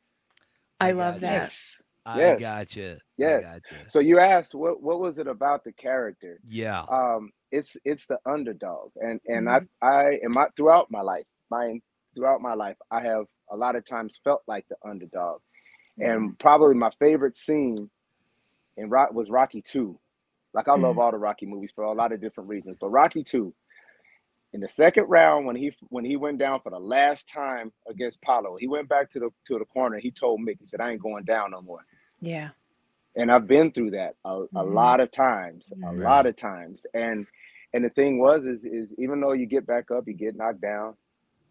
I 0.79 0.89
I 0.89 0.91
love 0.91 1.15
got 1.15 1.21
that. 1.21 1.41
Yes. 1.41 1.81
I 2.05 2.19
yes. 2.19 2.39
gotcha. 2.41 2.99
I 3.23 3.25
Yes. 3.25 3.43
gotcha. 3.43 3.87
So 3.87 3.99
you 3.99 4.19
asked 4.19 4.53
what 4.55 4.81
what 4.81 4.99
was 4.99 5.19
it 5.19 5.27
about 5.27 5.63
the 5.63 5.71
character? 5.73 6.39
Yeah. 6.43 6.85
um 6.91 7.31
it's 7.51 7.77
it's 7.85 8.05
the 8.07 8.17
underdog 8.25 8.91
and 8.97 9.19
and 9.27 9.49
i 9.49 9.61
i 9.81 10.19
in 10.21 10.31
my 10.31 10.47
throughout 10.55 10.87
my 10.91 11.01
life 11.01 11.25
my 11.49 11.79
throughout 12.19 12.41
my 12.41 12.53
life 12.53 12.77
i 12.91 13.01
have 13.01 13.25
a 13.51 13.55
lot 13.57 13.75
of 13.75 13.85
times 13.85 14.19
felt 14.23 14.41
like 14.47 14.65
the 14.69 14.75
underdog 14.87 15.41
and 15.99 16.37
probably 16.39 16.75
my 16.75 16.91
favorite 16.99 17.35
scene 17.35 17.89
in 18.77 18.89
rock 18.89 19.13
was 19.13 19.29
rocky 19.29 19.61
2 19.61 19.97
like 20.53 20.67
i 20.67 20.75
love 20.75 20.99
all 20.99 21.11
the 21.11 21.17
rocky 21.17 21.45
movies 21.45 21.71
for 21.73 21.85
a 21.85 21.93
lot 21.93 22.11
of 22.11 22.21
different 22.21 22.49
reasons 22.49 22.77
but 22.81 22.89
rocky 22.89 23.23
2 23.23 23.53
in 24.53 24.61
the 24.61 24.67
second 24.67 25.05
round 25.05 25.45
when 25.45 25.55
he 25.55 25.71
when 25.89 26.05
he 26.05 26.17
went 26.17 26.39
down 26.39 26.59
for 26.61 26.71
the 26.71 26.79
last 26.79 27.29
time 27.29 27.71
against 27.89 28.19
Apollo 28.23 28.57
he 28.59 28.67
went 28.67 28.89
back 28.89 29.09
to 29.11 29.19
the 29.19 29.29
to 29.45 29.59
the 29.59 29.65
corner 29.65 29.99
he 29.99 30.11
told 30.11 30.41
mick 30.41 30.57
he 30.59 30.65
said 30.65 30.81
i 30.81 30.91
ain't 30.91 31.01
going 31.01 31.23
down 31.23 31.51
no 31.51 31.61
more 31.61 31.79
Yeah. 32.21 32.49
and 33.15 33.31
I've 33.31 33.47
been 33.47 33.71
through 33.71 33.91
that 33.91 34.15
a, 34.25 34.45
a 34.55 34.63
Mhm. 34.63 34.73
lot 34.73 34.99
of 35.01 35.11
times, 35.11 35.73
a 35.83 35.93
Mhm. 35.93 35.99
lot 36.03 36.25
of 36.25 36.35
times. 36.35 36.85
And 36.93 37.27
and 37.73 37.85
the 37.85 37.89
thing 37.91 38.19
was 38.19 38.45
is 38.45 38.65
is 38.65 38.93
even 38.97 39.21
though 39.21 39.33
you 39.33 39.45
get 39.45 39.67
back 39.67 39.91
up, 39.91 40.07
you 40.07 40.13
get 40.13 40.35
knocked 40.35 40.61
down, 40.61 40.95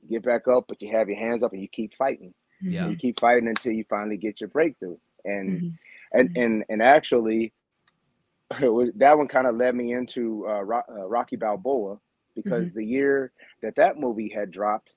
get 0.08 0.22
back 0.24 0.48
up, 0.48 0.64
but 0.68 0.80
you 0.82 0.90
have 0.90 1.08
your 1.08 1.18
hands 1.18 1.42
up 1.42 1.52
and 1.52 1.62
you 1.62 1.68
keep 1.68 1.94
fighting. 1.94 2.34
Yeah. 2.60 2.88
You 2.88 2.96
keep 2.96 3.20
fighting 3.20 3.48
until 3.48 3.72
you 3.72 3.84
finally 3.88 4.16
get 4.16 4.40
your 4.40 4.48
breakthrough. 4.48 4.96
And 5.24 5.60
Mhm. 5.60 5.78
and 6.12 6.30
Mhm. 6.34 6.42
and 6.44 6.64
and 6.68 6.82
actually, 6.82 7.52
it 8.62 8.68
was- 8.72 8.90
that 8.96 9.16
one 9.18 9.28
kind 9.28 9.46
of 9.46 9.56
led 9.56 9.74
me 9.74 9.92
into 9.92 10.46
uh, 10.48 10.62
Ro- 10.62 10.82
uh, 10.88 11.06
Rocky 11.08 11.36
Balboa 11.36 11.98
because 12.34 12.72
the 12.72 12.84
year 12.84 13.32
that 13.62 13.74
that 13.76 13.98
movie 13.98 14.28
had 14.28 14.50
dropped, 14.50 14.94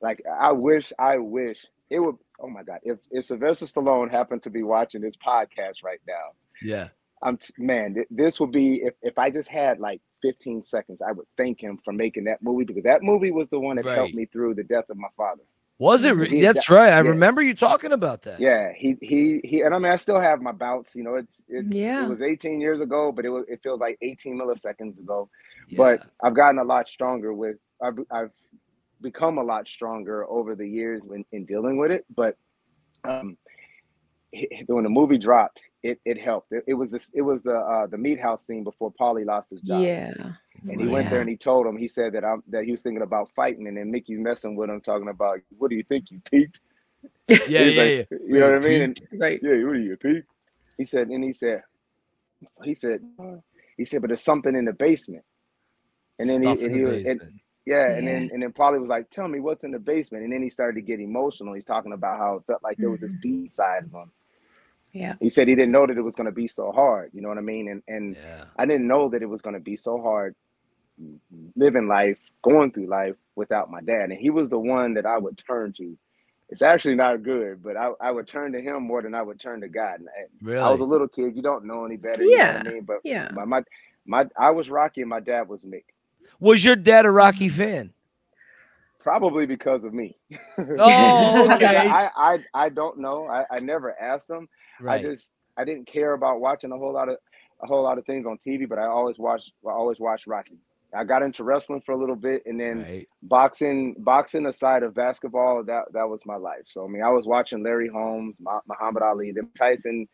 like 0.00 0.22
I 0.26 0.52
wish, 0.52 0.92
I 0.98 1.18
wish 1.18 1.66
it 1.90 2.00
would. 2.00 2.16
Oh 2.40 2.48
my 2.48 2.62
God! 2.62 2.80
If 2.82 2.98
if 3.10 3.24
Sylvester 3.26 3.66
Stallone 3.66 4.10
happened 4.10 4.42
to 4.44 4.50
be 4.50 4.62
watching 4.62 5.00
this 5.00 5.16
podcast 5.16 5.82
right 5.84 6.00
now, 6.08 6.32
Yeah. 6.62 6.88
I'm 7.22 7.38
man. 7.58 7.94
th- 7.94 8.06
This 8.10 8.40
would 8.40 8.52
be 8.52 8.82
if 8.82 8.94
if 9.02 9.18
I 9.18 9.30
just 9.30 9.48
had 9.48 9.78
like 9.80 10.00
15 10.22 10.62
seconds, 10.62 11.02
I 11.02 11.12
would 11.12 11.26
thank 11.36 11.60
him 11.60 11.78
for 11.84 11.92
making 11.92 12.24
that 12.24 12.42
movie 12.42 12.64
because 12.64 12.84
that 12.84 13.02
movie 13.02 13.30
was 13.32 13.48
the 13.48 13.58
one 13.60 13.76
that 13.76 13.84
Right. 13.86 13.96
helped 13.96 14.14
me 14.14 14.26
through 14.26 14.54
the 14.54 14.64
death 14.64 14.88
of 14.90 14.96
my 14.96 15.08
father. 15.16 15.42
Was 15.78 16.04
it? 16.04 16.16
He- 16.28 16.40
That's 16.42 16.70
right. 16.70 16.92
I 16.92 16.98
yes. 16.98 17.06
remember 17.06 17.42
you 17.42 17.54
talking 17.54 17.90
about 17.92 18.22
that. 18.22 18.38
Yeah, 18.38 18.72
he 18.72 18.96
he 19.00 19.40
he, 19.42 19.62
and 19.62 19.74
I 19.74 19.78
mean, 19.78 19.90
I 19.90 19.96
still 19.96 20.20
have 20.20 20.40
my 20.40 20.52
bouts. 20.52 20.94
You 20.94 21.02
know, 21.02 21.16
it's 21.16 21.44
it, 21.48 21.66
Yeah. 21.74 22.04
it 22.04 22.08
was 22.08 22.22
18 22.22 22.60
years 22.60 22.80
ago, 22.80 23.10
but 23.10 23.24
it 23.24 23.30
was 23.30 23.44
it 23.48 23.60
feels 23.62 23.80
like 23.80 23.98
18 24.02 24.38
milliseconds 24.38 24.98
ago. 24.98 25.28
Yeah. 25.68 25.76
But 25.78 26.06
I've 26.22 26.34
gotten 26.34 26.58
a 26.60 26.64
lot 26.64 26.88
stronger 26.88 27.32
with 27.34 27.56
I've 27.82 27.98
I've 28.12 28.30
become 29.00 29.38
a 29.38 29.42
lot 29.42 29.66
stronger 29.66 30.24
over 30.30 30.54
the 30.54 30.68
years 30.68 31.04
in, 31.06 31.24
in 31.32 31.44
dealing 31.46 31.76
with 31.78 31.90
it. 31.90 32.04
But 32.14 32.36
um, 33.02 33.30
h- 33.30 33.41
when 34.66 34.84
the 34.84 34.90
movie 34.90 35.18
dropped, 35.18 35.62
it 35.82 36.00
it 36.04 36.18
helped. 36.18 36.52
It, 36.52 36.64
it 36.66 36.74
was 36.74 36.90
this 36.90 37.10
it 37.14 37.22
was 37.22 37.42
the 37.42 37.56
uh, 37.56 37.86
the 37.86 37.98
meat 37.98 38.18
house 38.20 38.46
scene 38.46 38.64
before 38.64 38.92
Paulie 38.92 39.26
lost 39.26 39.50
his 39.50 39.60
job. 39.60 39.82
Yeah. 39.82 40.12
And 40.68 40.80
he 40.80 40.86
went 40.86 41.10
there 41.10 41.20
and 41.20 41.28
he 41.28 41.36
told 41.36 41.66
him, 41.66 41.76
he 41.76 41.88
said 41.88 42.12
that 42.12 42.24
I'm 42.24 42.42
that 42.48 42.64
he 42.64 42.70
was 42.70 42.82
thinking 42.82 43.02
about 43.02 43.30
fighting, 43.34 43.66
and 43.66 43.76
then 43.76 43.90
Mickey's 43.90 44.18
messing 44.20 44.54
with 44.56 44.70
him, 44.70 44.80
talking 44.80 45.08
about 45.08 45.40
what 45.58 45.70
do 45.70 45.76
you 45.76 45.82
think 45.82 46.10
you 46.10 46.20
peaked? 46.30 46.60
yeah, 47.28 47.38
yeah, 47.48 47.60
like, 47.82 48.08
yeah. 48.10 48.18
You 48.26 48.40
know 48.40 48.52
what 48.52 48.64
I 48.64 48.68
mean? 48.68 48.82
And 48.82 49.00
Right. 49.12 49.40
yeah, 49.42 49.50
what 49.64 49.74
are 49.76 49.78
you, 49.80 49.94
a 49.94 49.96
pig? 49.96 50.24
He 50.78 50.84
said, 50.84 51.08
and 51.08 51.22
he 51.24 51.32
said, 51.32 51.62
he 52.62 52.74
said, 52.74 53.00
he 53.76 53.84
said, 53.84 54.00
but 54.02 54.08
there's 54.08 54.22
something 54.22 54.54
in 54.54 54.64
the 54.66 54.72
basement. 54.72 55.24
And 56.18 56.28
then 56.30 56.42
Stuff 56.42 56.58
he, 56.60 56.64
and 56.66 56.74
the 56.74 56.78
he 56.78 56.84
was, 56.84 56.94
and, 57.04 57.04
basement. 57.20 57.40
yeah, 57.66 57.90
and 57.96 58.06
then 58.06 58.30
and 58.32 58.42
then 58.42 58.52
Paulie 58.52 58.80
was 58.80 58.88
like, 58.90 59.10
tell 59.10 59.26
me 59.28 59.40
what's 59.40 59.64
in 59.64 59.72
the 59.72 59.78
basement. 59.80 60.22
And 60.24 60.32
then 60.32 60.42
he 60.42 60.50
started 60.50 60.74
to 60.76 60.82
get 60.82 61.00
emotional. 61.00 61.54
He's 61.54 61.64
talking 61.64 61.92
about 61.92 62.18
how 62.18 62.36
it 62.36 62.44
felt 62.46 62.62
like 62.62 62.76
there 62.78 62.90
was 62.90 63.00
this 63.00 63.14
B 63.20 63.48
side 63.48 63.84
of 63.84 63.92
him. 63.92 64.10
Yeah. 64.92 65.14
He 65.20 65.30
said 65.30 65.48
he 65.48 65.54
didn't 65.54 65.72
know 65.72 65.86
that 65.86 65.96
it 65.96 66.02
was 66.02 66.14
going 66.14 66.26
to 66.26 66.32
be 66.32 66.48
so 66.48 66.70
hard. 66.72 67.10
You 67.14 67.22
know 67.22 67.28
what 67.28 67.38
I 67.38 67.42
mean? 67.42 67.68
And 67.68 67.82
and 67.88 68.16
yeah. 68.16 68.44
I 68.56 68.66
didn't 68.66 68.86
know 68.86 69.08
that 69.08 69.22
it 69.22 69.26
was 69.28 69.40
going 69.42 69.54
to 69.54 69.60
be 69.60 69.76
so 69.76 70.00
hard 70.00 70.34
living 71.56 71.88
life, 71.88 72.18
going 72.42 72.70
through 72.72 72.86
life 72.86 73.16
without 73.34 73.70
my 73.70 73.80
dad. 73.80 74.10
And 74.10 74.18
he 74.18 74.30
was 74.30 74.48
the 74.48 74.58
one 74.58 74.94
that 74.94 75.06
I 75.06 75.18
would 75.18 75.38
turn 75.38 75.72
to. 75.74 75.96
It's 76.50 76.60
actually 76.60 76.96
not 76.96 77.22
good, 77.22 77.62
but 77.62 77.78
I, 77.78 77.92
I 78.00 78.10
would 78.10 78.26
turn 78.28 78.52
to 78.52 78.60
him 78.60 78.82
more 78.82 79.00
than 79.00 79.14
I 79.14 79.22
would 79.22 79.40
turn 79.40 79.62
to 79.62 79.68
God. 79.68 80.00
And 80.00 80.08
I- 80.10 80.28
Really? 80.42 80.60
I 80.60 80.70
was 80.70 80.80
a 80.80 80.84
little 80.84 81.08
kid. 81.08 81.34
You 81.34 81.40
don't 81.42 81.64
know 81.64 81.86
any 81.86 81.96
better. 81.96 82.22
You 82.22 82.36
know 82.36 82.44
what 82.44 82.54
Yeah, 82.54 82.62
I 82.66 82.72
mean? 82.74 82.82
But 82.82 82.96
yeah. 83.04 83.30
my, 83.32 83.44
my 83.46 83.62
my 84.04 84.28
I 84.36 84.50
was 84.50 84.68
Rocky 84.68 85.00
and 85.00 85.08
my 85.08 85.20
dad 85.20 85.48
was 85.48 85.64
Mick. 85.64 85.84
Was 86.40 86.62
your 86.62 86.76
dad 86.76 87.06
a 87.06 87.10
Rocky 87.10 87.48
fan? 87.48 87.92
Probably 89.00 89.46
because 89.46 89.84
of 89.84 89.94
me. 89.94 90.16
Oh, 90.58 91.48
I, 91.48 91.54
okay. 91.56 91.76
I, 91.88 92.10
I 92.34 92.38
I 92.54 92.68
don't 92.68 92.98
know. 92.98 93.26
I, 93.26 93.46
I 93.50 93.58
never 93.60 93.98
asked 93.98 94.28
him. 94.30 94.48
Right. 94.82 95.00
I 95.00 95.02
just 95.02 95.34
I 95.56 95.64
didn't 95.64 95.86
care 95.86 96.12
about 96.12 96.40
watching 96.40 96.72
a 96.72 96.76
whole 96.76 96.92
lot 96.92 97.08
of 97.08 97.16
a 97.62 97.66
whole 97.66 97.82
lot 97.82 97.98
of 97.98 98.04
things 98.04 98.26
on 98.26 98.38
TV, 98.38 98.68
but 98.68 98.78
I 98.78 98.86
always 98.86 99.18
watched 99.18 99.52
I 99.66 99.70
always 99.70 100.00
watched 100.00 100.26
Rocky. 100.26 100.58
I 100.94 101.04
got 101.04 101.22
into 101.22 101.42
wrestling 101.42 101.80
for 101.80 101.92
a 101.92 101.96
little 101.96 102.16
bit, 102.16 102.42
and 102.44 102.60
then 102.60 102.82
right. 102.82 103.08
boxing 103.22 103.94
boxing 103.98 104.46
aside 104.46 104.82
of 104.82 104.94
basketball, 104.94 105.64
that 105.64 105.84
that 105.92 106.08
was 106.08 106.26
my 106.26 106.36
life. 106.36 106.64
So 106.66 106.84
I 106.84 106.88
mean, 106.88 107.02
I 107.02 107.08
was 107.08 107.26
watching 107.26 107.62
Larry 107.62 107.88
Holmes, 107.88 108.36
Muhammad 108.40 109.02
Ali, 109.02 109.32
then 109.32 109.48
Tyson. 109.56 110.08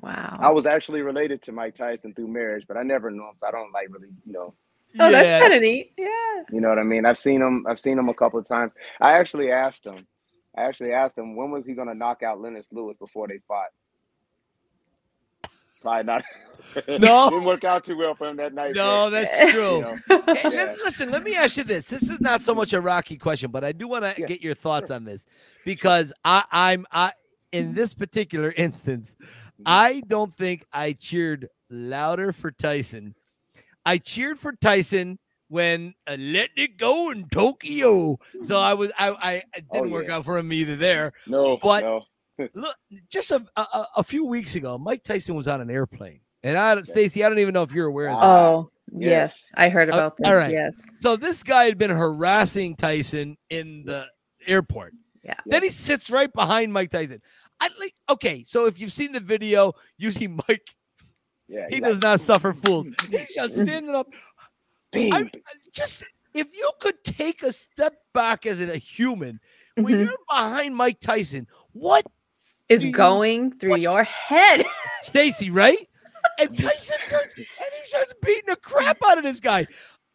Wow. 0.00 0.36
I 0.38 0.50
was 0.50 0.66
actually 0.66 1.02
related 1.02 1.42
to 1.42 1.52
Mike 1.52 1.74
Tyson 1.74 2.14
through 2.14 2.28
marriage, 2.28 2.64
but 2.68 2.76
I 2.76 2.82
never 2.82 3.10
knew 3.10 3.22
him, 3.22 3.34
so 3.36 3.48
I 3.48 3.50
don't 3.50 3.72
like 3.72 3.88
really, 3.90 4.08
you 4.24 4.32
know, 4.32 4.54
oh, 4.98 5.10
that's 5.10 5.42
kind 5.42 5.54
of 5.54 5.62
neat. 5.62 5.92
Yeah. 5.98 6.06
you 6.52 6.60
know 6.60 6.68
what 6.68 6.78
I 6.78 6.84
mean. 6.84 7.06
I've 7.06 7.18
seen 7.18 7.40
him. 7.40 7.66
I've 7.68 7.80
seen 7.80 7.98
him 7.98 8.08
a 8.08 8.14
couple 8.14 8.38
of 8.38 8.46
times. 8.46 8.72
I 9.00 9.12
actually 9.12 9.50
asked 9.50 9.86
him. 9.86 10.06
I 10.56 10.62
actually 10.62 10.92
asked 10.92 11.16
him 11.16 11.36
when 11.36 11.50
was 11.50 11.66
he 11.66 11.74
going 11.74 11.88
to 11.88 11.94
knock 11.94 12.22
out 12.22 12.40
Lennox 12.40 12.72
Lewis 12.72 12.96
before 12.96 13.28
they 13.28 13.38
fought. 13.46 13.68
Probably 15.80 16.04
not. 16.04 16.24
No. 16.86 17.30
didn't 17.30 17.44
work 17.46 17.64
out 17.64 17.84
too 17.84 17.96
well 17.98 18.14
for 18.14 18.28
him 18.28 18.36
that 18.36 18.54
night. 18.54 18.76
No, 18.76 19.08
but, 19.10 19.10
that's 19.10 19.44
you 19.46 19.50
true. 19.50 19.80
know, 19.80 20.22
Hey, 20.34 20.50
Yeah. 20.52 20.74
Listen, 20.84 21.10
let 21.10 21.24
me 21.24 21.34
ask 21.34 21.56
you 21.56 21.64
this. 21.64 21.86
This 21.88 22.08
is 22.08 22.20
not 22.20 22.42
so 22.42 22.54
much 22.54 22.72
a 22.74 22.80
Rocky 22.80 23.16
question, 23.16 23.50
but 23.50 23.64
I 23.64 23.72
do 23.72 23.88
want 23.88 24.04
to 24.04 24.14
Yeah, 24.20 24.26
get 24.28 24.40
your 24.40 24.54
thoughts 24.54 24.88
on 24.92 25.04
this 25.04 25.26
because 25.64 26.12
I, 26.24 26.44
I'm 26.52 26.86
I 26.92 27.12
in 27.50 27.74
this 27.74 27.92
particular 27.94 28.52
instance, 28.56 29.16
Mm-hmm. 29.18 29.62
I 29.66 30.02
don't 30.06 30.34
think 30.36 30.64
I 30.72 30.92
cheered 30.92 31.48
louder 31.70 32.32
for 32.32 32.50
Tyson. 32.52 33.14
I 33.84 33.98
cheered 33.98 34.38
for 34.38 34.52
Tyson 34.52 35.18
when 35.50 35.92
uh, 36.06 36.16
let 36.18 36.48
it 36.56 36.78
go 36.78 37.10
in 37.10 37.28
Tokyo. 37.28 38.16
So 38.42 38.56
I 38.56 38.72
was 38.74 38.92
I 38.98 39.10
I 39.10 39.32
it 39.56 39.64
Oh, 39.70 39.74
didn't 39.74 39.90
work 39.90 40.06
yeah. 40.08 40.16
out 40.16 40.24
for 40.24 40.38
him 40.38 40.52
either 40.52 40.76
there. 40.76 41.12
no, 41.26 41.58
But- 41.58 41.82
no. 41.82 42.04
Look, 42.54 42.74
just 43.10 43.32
a, 43.32 43.44
a 43.56 43.86
a 43.96 44.02
few 44.02 44.24
weeks 44.24 44.54
ago, 44.54 44.78
Mike 44.78 45.02
Tyson 45.02 45.34
was 45.34 45.46
on 45.46 45.60
an 45.60 45.68
airplane, 45.68 46.20
and 46.42 46.56
I 46.56 46.74
don't- 46.74 46.86
Stacy, 46.86 47.22
I 47.22 47.28
don't 47.28 47.38
even 47.40 47.52
know 47.52 47.62
if 47.64 47.72
you're 47.72 47.88
aware 47.88 48.08
of 48.08 48.20
this. 48.20 48.24
Oh, 48.24 48.70
yes. 48.92 49.08
Yes. 49.10 49.46
I 49.56 49.68
heard 49.68 49.90
Uh, 49.90 49.94
about 49.94 50.16
this. 50.16 50.26
all 50.26 50.34
right. 50.36 50.50
Yes. 50.50 50.74
So 51.00 51.16
this 51.16 51.42
guy 51.42 51.64
had 51.64 51.76
been 51.76 51.90
harassing 51.90 52.76
Tyson 52.76 53.36
in 53.50 53.84
the 53.84 54.06
airport. 54.46 54.94
Yeah. 55.22 55.34
Then 55.44 55.62
he 55.64 55.68
sits 55.68 56.08
right 56.10 56.32
behind 56.32 56.72
Mike 56.72 56.90
Tyson. 56.90 57.20
I 57.60 57.68
like 57.78 57.92
okay, 58.08 58.42
so 58.42 58.64
if 58.64 58.80
you've 58.80 58.92
seen 58.92 59.12
the 59.12 59.20
video, 59.20 59.74
you 59.98 60.10
see 60.10 60.28
Mike, 60.28 60.66
Yeah, 61.46 61.66
he 61.68 61.74
he's 61.74 61.84
does 61.84 61.96
like, 61.96 62.02
not 62.04 62.20
suffer 62.22 62.54
fools. 62.54 62.86
He's 63.10 63.34
just 63.34 63.52
standing 63.54 63.94
up. 63.94 64.06
"Bing, 64.92 65.12
I, 65.12 65.30
just 65.72 66.04
if 66.34 66.54
you 66.56 66.70
could 66.80 67.02
take 67.04 67.42
a 67.42 67.52
step 67.52 67.94
back 68.12 68.46
as 68.46 68.60
a 68.60 68.76
human, 68.76 69.40
when 69.76 69.86
Mhm. 69.94 70.04
you're 70.06 70.16
behind 70.28 70.76
Mike 70.76 71.00
Tyson, 71.00 71.46
what 71.72 72.06
Is 72.68 72.82
Do 72.82 72.86
you- 72.88 72.92
going 72.92 73.58
through 73.58 73.78
your 73.78 74.04
head. 74.04 74.64
Stacy, 75.02 75.50
right? 75.50 75.88
And 76.38 76.56
Tyson 76.56 76.98
turns 77.08 77.32
and 77.36 77.46
he 77.46 77.84
starts 77.88 78.14
beating 78.22 78.44
the 78.46 78.54
crap 78.56 78.98
out 79.04 79.18
of 79.18 79.24
this 79.24 79.40
guy. 79.40 79.66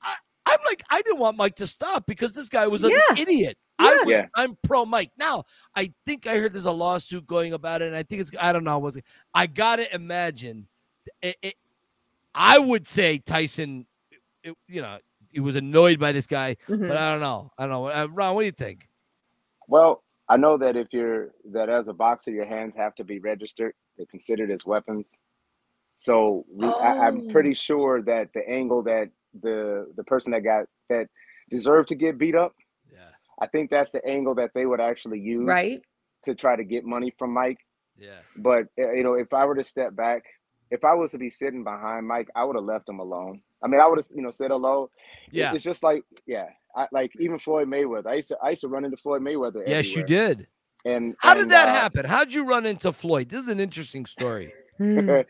I, 0.01 0.15
I'm 0.45 0.59
like, 0.65 0.81
I 0.89 1.01
didn't 1.01 1.19
want 1.19 1.35
Mike 1.35 1.55
to 1.57 1.67
stop 1.67 2.05
because 2.07 2.33
this 2.33 2.47
guy 2.47 2.65
was 2.67 2.83
an 2.85 2.91
Yeah. 2.91 3.17
idiot. 3.17 3.57
I 3.77 3.93
was, 3.97 4.07
yeah. 4.07 4.27
I'm 4.35 4.57
pro 4.63 4.85
Mike. 4.85 5.11
Now, 5.17 5.43
I 5.75 5.91
think 6.05 6.27
I 6.27 6.37
heard 6.37 6.53
there's 6.53 6.63
a 6.63 6.71
lawsuit 6.71 7.27
going 7.27 7.51
about 7.51 7.81
it, 7.81 7.87
and 7.87 7.95
I 7.95 8.03
think 8.03 8.21
it's 8.21 8.31
I 8.39 8.53
don't 8.53 8.63
know 8.63 8.79
what's 8.79 8.97
I 9.33 9.47
gotta 9.47 9.93
imagine 9.93 10.69
it, 11.21 11.35
it 11.41 11.55
I 12.33 12.57
would 12.57 12.87
say 12.87 13.17
Tyson, 13.17 13.85
it- 14.45 14.57
you 14.67 14.81
know, 14.81 14.97
he 15.29 15.39
was 15.39 15.55
annoyed 15.55 15.99
by 15.99 16.11
this 16.11 16.27
guy, 16.27 16.55
Mhm. 16.67 16.87
but 16.87 16.97
I 16.97 17.11
don't 17.11 17.19
know. 17.21 17.51
I 17.57 17.63
don't 17.63 17.71
know. 17.71 17.85
Uh, 17.87 18.07
Ron, 18.11 18.35
what 18.35 18.41
do 18.41 18.45
you 18.45 18.51
think? 18.51 18.87
Well, 19.67 20.03
I 20.29 20.37
know 20.37 20.57
that 20.57 20.75
if 20.75 20.87
you're 20.93 21.33
that 21.51 21.69
as 21.69 21.87
a 21.87 21.93
boxer, 21.93 22.31
your 22.31 22.45
hands 22.45 22.75
have 22.75 22.95
to 22.95 23.03
be 23.03 23.19
registered. 23.19 23.73
They're 23.97 24.05
considered 24.05 24.51
as 24.51 24.65
weapons. 24.65 25.19
So 25.97 26.45
we, 26.49 26.67
I, 26.67 27.07
I'm 27.07 27.27
Oh. 27.27 27.31
pretty 27.31 27.53
sure 27.53 28.01
that 28.03 28.33
the 28.33 28.47
angle 28.47 28.81
that 28.83 29.09
the 29.41 29.91
the 29.95 30.03
person 30.03 30.31
that 30.31 30.41
got 30.41 30.67
that 30.89 31.09
deserved 31.49 31.89
to 31.89 31.95
get 31.95 32.17
beat 32.17 32.35
up. 32.35 32.53
Yeah. 32.91 33.09
I 33.39 33.47
think 33.47 33.69
that's 33.69 33.91
the 33.91 34.05
angle 34.05 34.35
that 34.35 34.53
they 34.53 34.65
would 34.65 34.81
actually 34.81 35.19
use 35.19 35.47
Right. 35.47 35.81
to 36.23 36.33
try 36.35 36.55
to 36.55 36.63
get 36.63 36.85
money 36.85 37.11
from 37.17 37.33
Mike. 37.33 37.59
Yeah. 37.97 38.19
But 38.37 38.67
uh, 38.79 38.91
you 38.91 39.03
know, 39.03 39.13
if 39.15 39.33
I 39.33 39.45
were 39.45 39.55
to 39.55 39.63
step 39.63 39.95
back, 39.95 40.23
if 40.71 40.83
I 40.83 40.93
was 40.93 41.11
to 41.11 41.17
be 41.17 41.29
sitting 41.29 41.63
behind 41.63 42.07
Mike, 42.07 42.29
I 42.35 42.43
would 42.45 42.55
have 42.55 42.65
left 42.65 42.89
him 42.89 42.99
alone. 42.99 43.41
I 43.63 43.67
mean, 43.67 43.81
I 43.81 43.87
would 43.87 43.97
have, 43.97 44.07
you 44.13 44.21
know, 44.21 44.31
said 44.31 44.51
hello. 44.51 44.89
Yeah. 45.31 45.53
It's 45.53 45.63
just 45.63 45.83
like, 45.83 46.03
yeah, 46.25 46.47
I, 46.75 46.87
like 46.91 47.11
even 47.19 47.39
Floyd 47.39 47.67
Mayweather. 47.67 48.07
I 48.07 48.15
used 48.15 48.27
to, 48.29 48.37
I 48.41 48.51
used 48.51 48.61
to 48.61 48.67
run 48.67 48.85
into 48.85 48.97
Floyd 48.97 49.21
Mayweather. 49.21 49.63
Yes, 49.67 49.95
you 49.95 50.03
did. 50.03 50.47
And 50.85 51.15
How 51.19 51.33
did 51.33 51.49
that 51.49 51.67
uh, 51.67 51.71
happen? 51.71 52.05
How'd 52.05 52.31
you 52.31 52.45
run 52.45 52.65
into 52.65 52.91
Floyd? 52.91 53.29
This 53.29 53.43
is 53.43 53.49
an 53.49 53.59
interesting 53.59 54.05
story. 54.05 54.53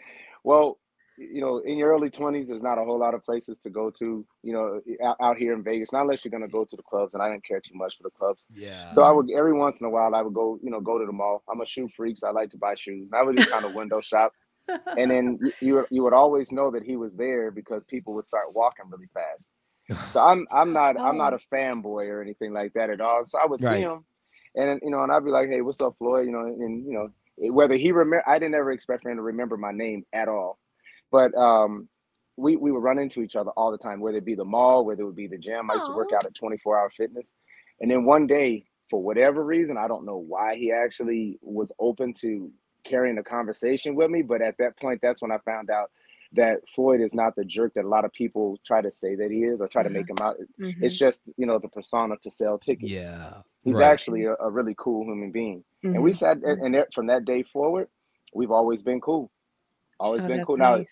Well, 0.45 0.77
you 1.17 1.41
know, 1.41 1.57
in 1.57 1.77
your 1.77 1.89
early 1.89 2.09
twenties, 2.09 2.49
there's 2.49 2.61
not 2.61 2.77
a 2.77 2.83
whole 2.83 2.99
lot 2.99 3.15
of 3.15 3.23
places 3.23 3.59
to 3.61 3.69
go 3.69 3.89
to. 3.89 4.25
You 4.43 4.53
know, 4.53 4.81
out, 5.03 5.17
out 5.21 5.37
here 5.37 5.53
in 5.53 5.63
Vegas, 5.63 5.91
not 5.91 6.01
unless 6.01 6.23
you're 6.23 6.29
going 6.29 6.43
to 6.43 6.47
go 6.47 6.65
to 6.65 6.75
the 6.75 6.83
clubs. 6.83 7.13
And 7.13 7.23
I 7.23 7.31
didn't 7.31 7.45
care 7.45 7.59
too 7.59 7.73
much 7.73 7.97
for 7.97 8.03
the 8.03 8.11
clubs. 8.11 8.47
Yeah. 8.53 8.91
So 8.91 9.01
I 9.01 9.11
would 9.11 9.29
every 9.35 9.53
once 9.53 9.81
in 9.81 9.87
a 9.87 9.89
while 9.89 10.13
I 10.13 10.21
would 10.21 10.33
go, 10.33 10.59
you 10.61 10.69
know, 10.69 10.81
go 10.81 10.99
to 10.99 11.05
the 11.05 11.11
mall. 11.11 11.43
I'm 11.51 11.61
a 11.61 11.65
shoe 11.65 11.87
freak, 11.87 12.17
so 12.17 12.27
I 12.27 12.31
like 12.31 12.51
to 12.51 12.57
buy 12.57 12.75
shoes. 12.75 13.09
And 13.11 13.19
I 13.19 13.23
would 13.23 13.37
just 13.37 13.49
kind 13.49 13.65
of 13.65 13.73
window 13.73 14.01
shop. 14.01 14.33
And 14.97 15.11
then 15.11 15.39
you, 15.61 15.85
you 15.91 16.03
would- 16.03 16.13
always 16.13 16.51
know 16.51 16.71
that 16.71 16.83
he 16.83 16.95
was 16.95 17.15
there 17.15 17.51
because 17.51 17.83
people 17.83 18.13
would 18.13 18.23
start 18.23 18.53
walking 18.53 18.85
really 18.89 19.09
fast. 19.13 19.49
So 20.11 20.19
I'm 20.19 20.47
I'm 20.51 20.73
not 20.73 20.95
I'm 20.99 21.17
not 21.17 21.33
a 21.33 21.39
fanboy 21.53 22.07
or 22.09 22.21
anything 22.21 22.53
like 22.53 22.73
that 22.73 22.89
at 22.89 23.01
all. 23.01 23.23
So 23.25 23.37
I 23.37 23.45
would 23.45 23.61
Right. 23.61 23.77
see 23.77 23.81
him, 23.83 24.03
and 24.55 24.79
you 24.83 24.89
know, 24.89 25.03
and 25.03 25.11
I'd 25.11 25.23
be 25.25 25.31
like, 25.31 25.49
hey, 25.49 25.61
what's 25.61 25.79
up, 25.81 25.95
Floyd? 25.97 26.25
You 26.25 26.31
know, 26.31 26.39
and 26.45 26.85
you 26.85 26.93
know 26.93 27.09
whether 27.51 27.75
he 27.75 27.91
remember, 27.91 28.23
I 28.27 28.39
didn't 28.39 28.55
ever 28.55 28.71
expect 28.71 29.03
for 29.03 29.11
him 29.11 29.17
to 29.17 29.21
remember 29.23 29.57
my 29.57 29.71
name 29.71 30.05
at 30.13 30.27
all, 30.27 30.57
but 31.11 31.35
um. 31.35 31.87
We, 32.37 32.57
we 32.57 32.73
would 32.73 32.83
run 32.83 32.99
into 32.99 33.21
each 33.21 33.37
other 33.37 33.51
all 33.51 33.71
the 33.71 33.77
time, 33.77 34.01
whether 34.01 34.17
it 34.17 34.25
be 34.25 34.35
the 34.35 34.43
mall, 34.43 34.83
whether 34.83 35.03
it 35.03 35.05
would 35.05 35.15
be 35.15 35.27
the 35.27 35.37
gym. 35.37 35.71
I 35.71 35.75
used 35.75 35.85
to 35.85 35.93
work 35.93 36.09
out 36.13 36.25
at 36.25 36.35
24 36.35 36.77
hour 36.77 36.89
fitness. 36.89 37.33
And 37.79 37.89
then 37.89 38.03
one 38.03 38.27
day, 38.27 38.65
for 38.89 39.01
whatever 39.01 39.41
reason, 39.41 39.77
I 39.77 39.87
don't 39.87 40.05
know 40.05 40.17
why 40.17 40.57
he 40.57 40.69
actually 40.73 41.39
was 41.41 41.71
open 41.79 42.11
to 42.19 42.51
carrying 42.85 43.17
a 43.17 43.23
conversation 43.23 43.95
with 43.95 44.09
me. 44.09 44.21
But 44.21 44.41
at 44.41 44.57
that 44.59 44.77
point, 44.79 44.99
that's 45.01 45.21
when 45.21 45.31
I 45.31 45.37
found 45.39 45.69
out 45.69 45.91
that 46.33 46.67
Floyd 46.67 47.01
is 47.01 47.13
not 47.13 47.35
the 47.35 47.45
jerk 47.45 47.73
that 47.75 47.85
a 47.85 47.87
lot 47.87 48.05
of 48.05 48.11
people 48.13 48.57
try 48.65 48.81
to 48.81 48.91
say 48.91 49.15
that 49.15 49.31
he 49.31 49.43
is 49.43 49.61
or 49.61 49.67
try 49.67 49.83
to 49.83 49.89
make 49.89 50.09
him 50.09 50.17
out. 50.21 50.35
Mhm. 50.59 50.75
It's 50.81 50.95
just, 50.97 51.21
you 51.37 51.45
know, 51.45 51.59
the 51.59 51.69
persona 51.69 52.15
to 52.23 52.31
sell 52.31 52.57
tickets. 52.57 52.91
yeah. 52.91 53.41
He's 53.63 53.75
right. 53.75 53.85
actually 53.91 54.25
a, 54.25 54.35
a 54.39 54.49
really 54.49 54.75
cool 54.77 55.05
human 55.05 55.31
being. 55.31 55.63
And 55.83 56.01
we 56.01 56.13
sat, 56.13 56.37
and, 56.37 56.61
and 56.61 56.75
that- 56.75 56.93
from 56.93 57.07
that 57.07 57.25
day 57.25 57.43
forward, 57.43 57.87
we've 58.33 58.51
always 58.51 58.81
been 58.81 58.99
cool. 59.01 59.31
Always 59.99 60.23
Oh, 60.23 60.27
been 60.27 60.37
that's 60.37 60.47
cool. 60.47 60.57
Now. 60.57 60.83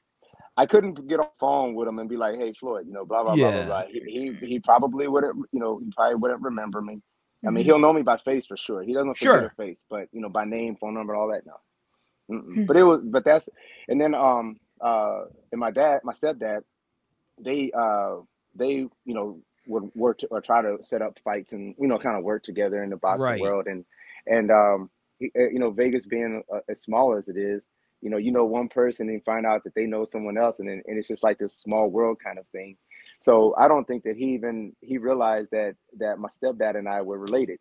I 0.56 0.68
couldn't 0.68 1.08
get 1.08 1.20
on 1.20 1.26
the 1.26 1.32
phone 1.40 1.74
with 1.74 1.88
him 1.88 1.98
and 1.98 2.08
be 2.08 2.16
like, 2.16 2.36
"Hey, 2.36 2.54
Floyd, 2.54 2.86
you 2.86 2.94
know, 2.94 3.06
blah 3.06 3.24
blah 3.24 3.36
blah 3.36 3.50
Yeah. 3.50 3.66
blah 3.66 3.82
blah." 3.84 3.92
He, 3.92 4.34
he 4.40 4.46
he 4.48 4.60
probably 4.60 5.08
wouldn't, 5.08 5.36
you 5.52 5.60
know, 5.60 5.80
he 5.80 5.90
probably 5.96 6.14
wouldn't 6.16 6.44
remember 6.44 6.80
me. 6.80 7.02
I 7.46 7.50
mean, 7.50 7.64
Mhm. 7.64 7.66
he'll 7.66 7.80
know 7.80 7.92
me 7.92 8.04
by 8.04 8.18
face 8.18 8.46
for 8.46 8.56
sure. 8.56 8.84
He 8.84 8.94
doesn't 8.94 9.16
forget 9.18 9.34
Sure. 9.34 9.46
a 9.48 9.50
face, 9.56 9.84
but 9.90 10.10
you 10.12 10.22
know, 10.22 10.30
by 10.30 10.46
name, 10.46 10.76
phone 10.76 10.94
number, 10.94 11.16
all 11.16 11.28
that, 11.30 11.46
no. 11.48 11.56
Mm-mm. 12.32 12.62
Hmm. 12.62 12.66
But 12.66 12.78
it 12.78 12.84
was, 12.84 13.02
but 13.04 13.26
that's, 13.26 13.50
and 13.88 14.00
then 14.00 14.14
um 14.16 14.60
uh, 14.82 15.26
and 15.52 15.60
my 15.60 15.72
dad, 15.72 16.02
my 16.04 16.14
stepdad, 16.14 16.62
they 17.40 17.72
uh 17.78 18.18
they 18.56 18.72
you 19.06 19.14
know 19.14 19.40
would 19.68 19.90
work 19.96 20.20
to, 20.20 20.28
or 20.28 20.42
try 20.42 20.62
to 20.62 20.78
set 20.82 21.02
up 21.02 21.18
fights 21.24 21.54
and 21.54 21.76
you 21.80 21.88
know 21.88 21.98
kind 21.98 22.18
of 22.18 22.24
work 22.24 22.44
together 22.44 22.84
in 22.84 22.90
the 22.90 22.98
boxing 22.98 23.38
Right. 23.38 23.40
world 23.40 23.68
and 23.68 23.86
and 24.28 24.52
um 24.52 24.90
uh, 25.24 25.50
you 25.50 25.60
know 25.60 25.72
Vegas 25.72 26.06
being 26.06 26.44
uh, 26.54 26.60
as 26.70 26.82
small 26.82 27.16
as 27.18 27.30
it 27.30 27.38
is 27.38 27.70
you 28.02 28.10
know 28.10 28.18
you 28.18 28.32
know 28.32 28.46
one 28.46 28.68
person 28.68 29.10
and 29.10 29.24
find 29.24 29.46
out 29.46 29.64
that 29.64 29.74
they 29.76 29.86
know 29.86 30.04
someone 30.04 30.38
else 30.38 30.60
and 30.60 30.70
then 30.70 30.82
and 30.86 30.98
it's 30.98 31.08
just 31.08 31.24
like 31.24 31.38
this 31.38 31.56
small 31.56 31.90
world 31.90 32.18
kind 32.24 32.38
of 32.40 32.48
thing 32.48 32.78
so 33.20 33.56
I 33.58 33.68
don't 33.68 33.86
think 33.86 34.04
that 34.04 34.18
he 34.18 34.26
even 34.34 34.74
he 34.82 34.98
realized 34.98 35.52
that 35.52 35.76
that 36.00 36.20
my 36.20 36.30
stepdad 36.30 36.78
and 36.78 36.88
I 36.88 37.02
were 37.02 37.18
related 37.20 37.60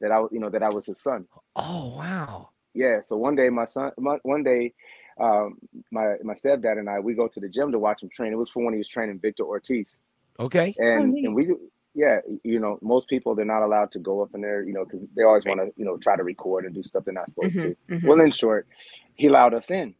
that 0.00 0.10
I 0.12 0.20
you 0.32 0.40
know 0.40 0.50
that 0.50 0.62
I 0.62 0.70
was 0.70 0.86
his 0.86 1.02
son 1.02 1.26
Oh 1.56 1.96
wow. 1.98 2.53
Yeah. 2.74 3.00
So 3.00 3.16
one 3.16 3.34
day, 3.34 3.48
my 3.48 3.64
son, 3.64 3.92
one 3.96 4.20
one 4.22 4.42
day, 4.42 4.74
um, 5.20 5.58
my 5.90 6.14
my 6.22 6.34
stepdad 6.34 6.78
and 6.78 6.88
I, 6.90 6.98
we 7.00 7.14
go 7.14 7.28
to 7.28 7.40
the 7.40 7.48
gym 7.48 7.72
to 7.72 7.78
watch 7.78 8.02
him 8.02 8.10
train. 8.10 8.32
It 8.32 8.36
was 8.36 8.50
for 8.50 8.64
when 8.64 8.74
he 8.74 8.78
was 8.78 8.88
training 8.88 9.20
Victor 9.20 9.44
Ortiz, 9.44 10.00
Okay. 10.40 10.74
and 10.78 11.12
neat. 11.12 11.24
and 11.26 11.34
we, 11.34 11.54
yeah, 11.94 12.18
you 12.42 12.58
know, 12.60 12.78
most 12.82 13.08
people 13.08 13.34
they're 13.34 13.44
not 13.44 13.62
allowed 13.62 13.92
to 13.92 13.98
go 13.98 14.22
up 14.22 14.34
in 14.34 14.40
there, 14.40 14.62
you 14.64 14.72
know, 14.74 14.84
because 14.84 15.04
they 15.16 15.22
always 15.22 15.44
want 15.46 15.60
to, 15.60 15.72
you 15.76 15.84
know, 15.84 15.96
try 15.96 16.16
to 16.16 16.24
record 16.24 16.64
and 16.64 16.74
do 16.74 16.82
stuff 16.82 17.04
they're 17.04 17.14
not 17.14 17.28
supposed 17.28 17.56
Mhm, 17.56 17.62
to. 17.62 17.76
mhm. 17.90 18.02
Well, 18.08 18.20
in 18.20 18.30
short, 18.32 18.66
he 19.14 19.28
allowed 19.28 19.54
us 19.54 19.70
in, 19.70 19.94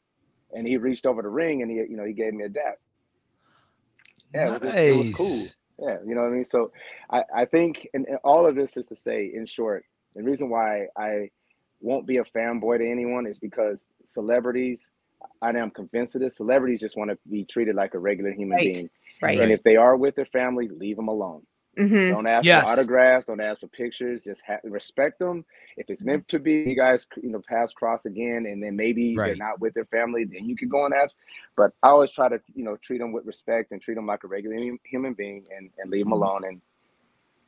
and 0.52 0.66
he 0.66 0.76
reached 0.76 1.06
over 1.06 1.22
the 1.22 1.28
ring 1.28 1.62
and 1.62 1.70
he, 1.70 1.76
you 1.78 1.96
know, 1.96 2.04
he 2.04 2.12
gave 2.12 2.34
me 2.34 2.44
a 2.44 2.48
dap. 2.48 2.78
Yeah, 4.34 4.48
it 4.48 4.52
was, 4.52 4.62
just- 4.62 4.78
it 4.78 4.92
was 4.92 5.10
cool. 5.10 5.38
Nice. 5.38 5.54
Yeah, 5.78 5.96
you 6.06 6.14
know 6.14 6.22
what 6.22 6.28
I 6.28 6.32
mean. 6.32 6.44
So 6.44 6.70
I, 7.10 7.24
I 7.34 7.44
think, 7.46 7.88
and, 7.94 8.06
and 8.06 8.18
all 8.24 8.46
of 8.46 8.54
this 8.54 8.76
is 8.76 8.86
to 8.86 8.96
say, 8.96 9.30
in 9.34 9.44
short, 9.44 9.84
the 10.14 10.22
reason 10.22 10.48
why 10.48 10.86
I 10.96 11.30
won't 11.84 12.06
be 12.06 12.16
a 12.16 12.24
fanboy 12.24 12.78
to 12.78 12.88
anyone 12.90 13.26
is 13.26 13.38
because 13.38 13.90
celebrities, 14.04 14.90
I 15.42 15.50
am 15.50 15.70
convinced 15.70 16.14
of 16.16 16.22
this. 16.22 16.36
Celebrities 16.36 16.80
just 16.80 16.96
want 16.96 17.10
to 17.10 17.18
be 17.30 17.44
treated 17.44 17.74
like 17.76 17.94
a 17.94 17.98
regular 17.98 18.32
human 18.32 18.56
Right. 18.56 18.74
being, 18.74 18.90
Right. 19.22 19.38
and 19.38 19.52
if 19.52 19.62
they 19.62 19.76
are 19.76 19.96
with 19.96 20.14
their 20.16 20.24
family, 20.26 20.68
leave 20.68 20.96
them 20.96 21.08
alone. 21.08 21.46
Mhm. 21.78 22.10
Don't 22.10 22.26
ask 22.28 22.46
Yes. 22.46 22.64
for 22.64 22.72
autographs. 22.72 23.26
Don't 23.26 23.40
ask 23.40 23.60
for 23.60 23.66
pictures. 23.66 24.22
Just 24.22 24.42
ha- 24.46 24.60
respect 24.62 25.18
them. 25.18 25.44
If 25.76 25.90
it's 25.90 26.04
meant 26.04 26.28
to 26.28 26.38
be, 26.38 26.62
you 26.62 26.76
guys, 26.76 27.06
you 27.20 27.30
know, 27.30 27.42
pass 27.46 27.72
cross 27.72 28.06
again, 28.06 28.46
and 28.46 28.62
then 28.62 28.76
maybe 28.76 29.16
they're 29.16 29.34
not 29.36 29.60
with 29.60 29.74
their 29.74 29.84
family, 29.84 30.24
then 30.24 30.44
you 30.44 30.54
can 30.56 30.68
go 30.68 30.84
and 30.84 30.94
ask. 30.94 31.14
But 31.56 31.72
I 31.82 31.88
always 31.88 32.12
try 32.12 32.28
to, 32.28 32.40
you 32.54 32.62
know, 32.64 32.76
treat 32.76 32.98
them 32.98 33.12
with 33.12 33.26
respect 33.26 33.72
and 33.72 33.82
treat 33.82 33.94
them 33.96 34.06
like 34.06 34.22
a 34.24 34.28
regular 34.28 34.56
human 34.84 35.14
being, 35.14 35.44
and, 35.54 35.68
and 35.78 35.90
leave 35.90 36.04
them 36.04 36.12
Mhm. 36.12 36.16
alone. 36.22 36.44
And 36.44 36.60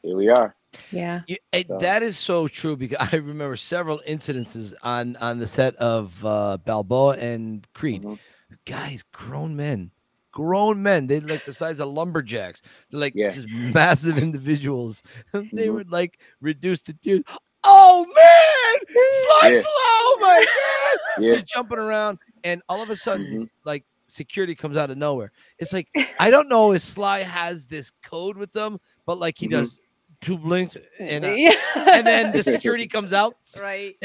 here 0.02 0.16
we 0.16 0.28
are. 0.28 0.54
Yeah. 0.92 1.22
Yeah, 1.26 1.36
it- 1.52 1.66
So- 1.68 1.78
that 1.78 2.02
is 2.02 2.18
so 2.18 2.48
true 2.48 2.76
because 2.76 2.98
I 3.12 3.16
remember 3.16 3.56
several 3.56 4.00
incidences 4.06 4.74
on 4.82 5.16
on 5.16 5.38
the 5.38 5.46
set 5.46 5.74
of 5.76 6.24
uh, 6.24 6.58
Balboa 6.58 7.16
and 7.18 7.66
Creed. 7.74 8.02
Mhm. 8.02 8.18
Guys, 8.64 9.02
grown 9.12 9.56
men, 9.56 9.90
grown 10.32 10.82
men. 10.82 11.06
They 11.06 11.20
like 11.20 11.44
the 11.44 11.52
size 11.54 11.80
of 11.80 11.88
lumberjacks. 11.88 12.62
They're 12.90 13.00
like 13.00 13.14
Yeah. 13.16 13.30
just 13.30 13.48
massive 13.48 14.18
individuals. 14.28 15.02
they 15.32 15.68
Mhm. 15.68 15.72
were 15.74 15.84
like 15.88 16.18
reduced 16.40 16.86
to 16.86 16.92
tears. 16.94 17.22
Oh 17.64 18.04
man, 18.06 18.96
Sly 19.40 19.48
Yeah. 19.50 19.60
Slow, 19.60 20.20
my 20.26 20.44
god! 20.46 21.22
Yeah. 21.24 21.30
They're 21.32 21.42
jumping 21.42 21.78
around, 21.78 22.18
and 22.44 22.62
all 22.68 22.80
of 22.82 22.90
a 22.90 22.96
sudden, 22.96 23.26
Mhm. 23.26 23.48
like 23.64 23.84
security 24.06 24.54
comes 24.54 24.76
out 24.76 24.90
of 24.90 24.98
nowhere. 24.98 25.32
It's 25.58 25.72
like 25.72 25.88
I 26.20 26.30
don't 26.30 26.48
know 26.48 26.72
if 26.72 26.82
Sly 26.82 27.22
has 27.22 27.64
this 27.66 27.90
code 28.04 28.36
with 28.36 28.52
them, 28.52 28.78
but 29.06 29.18
like 29.18 29.36
he 29.38 29.48
Mhm. 29.48 29.52
does 29.52 29.80
two 30.20 30.38
blinks 30.38 30.76
and 30.98 31.24
uh, 31.24 31.28
yeah. 31.28 31.52
and 31.76 32.06
then 32.06 32.32
the 32.32 32.42
security 32.54 32.86
comes 32.86 33.12
out. 33.12 33.36
right. 33.58 33.96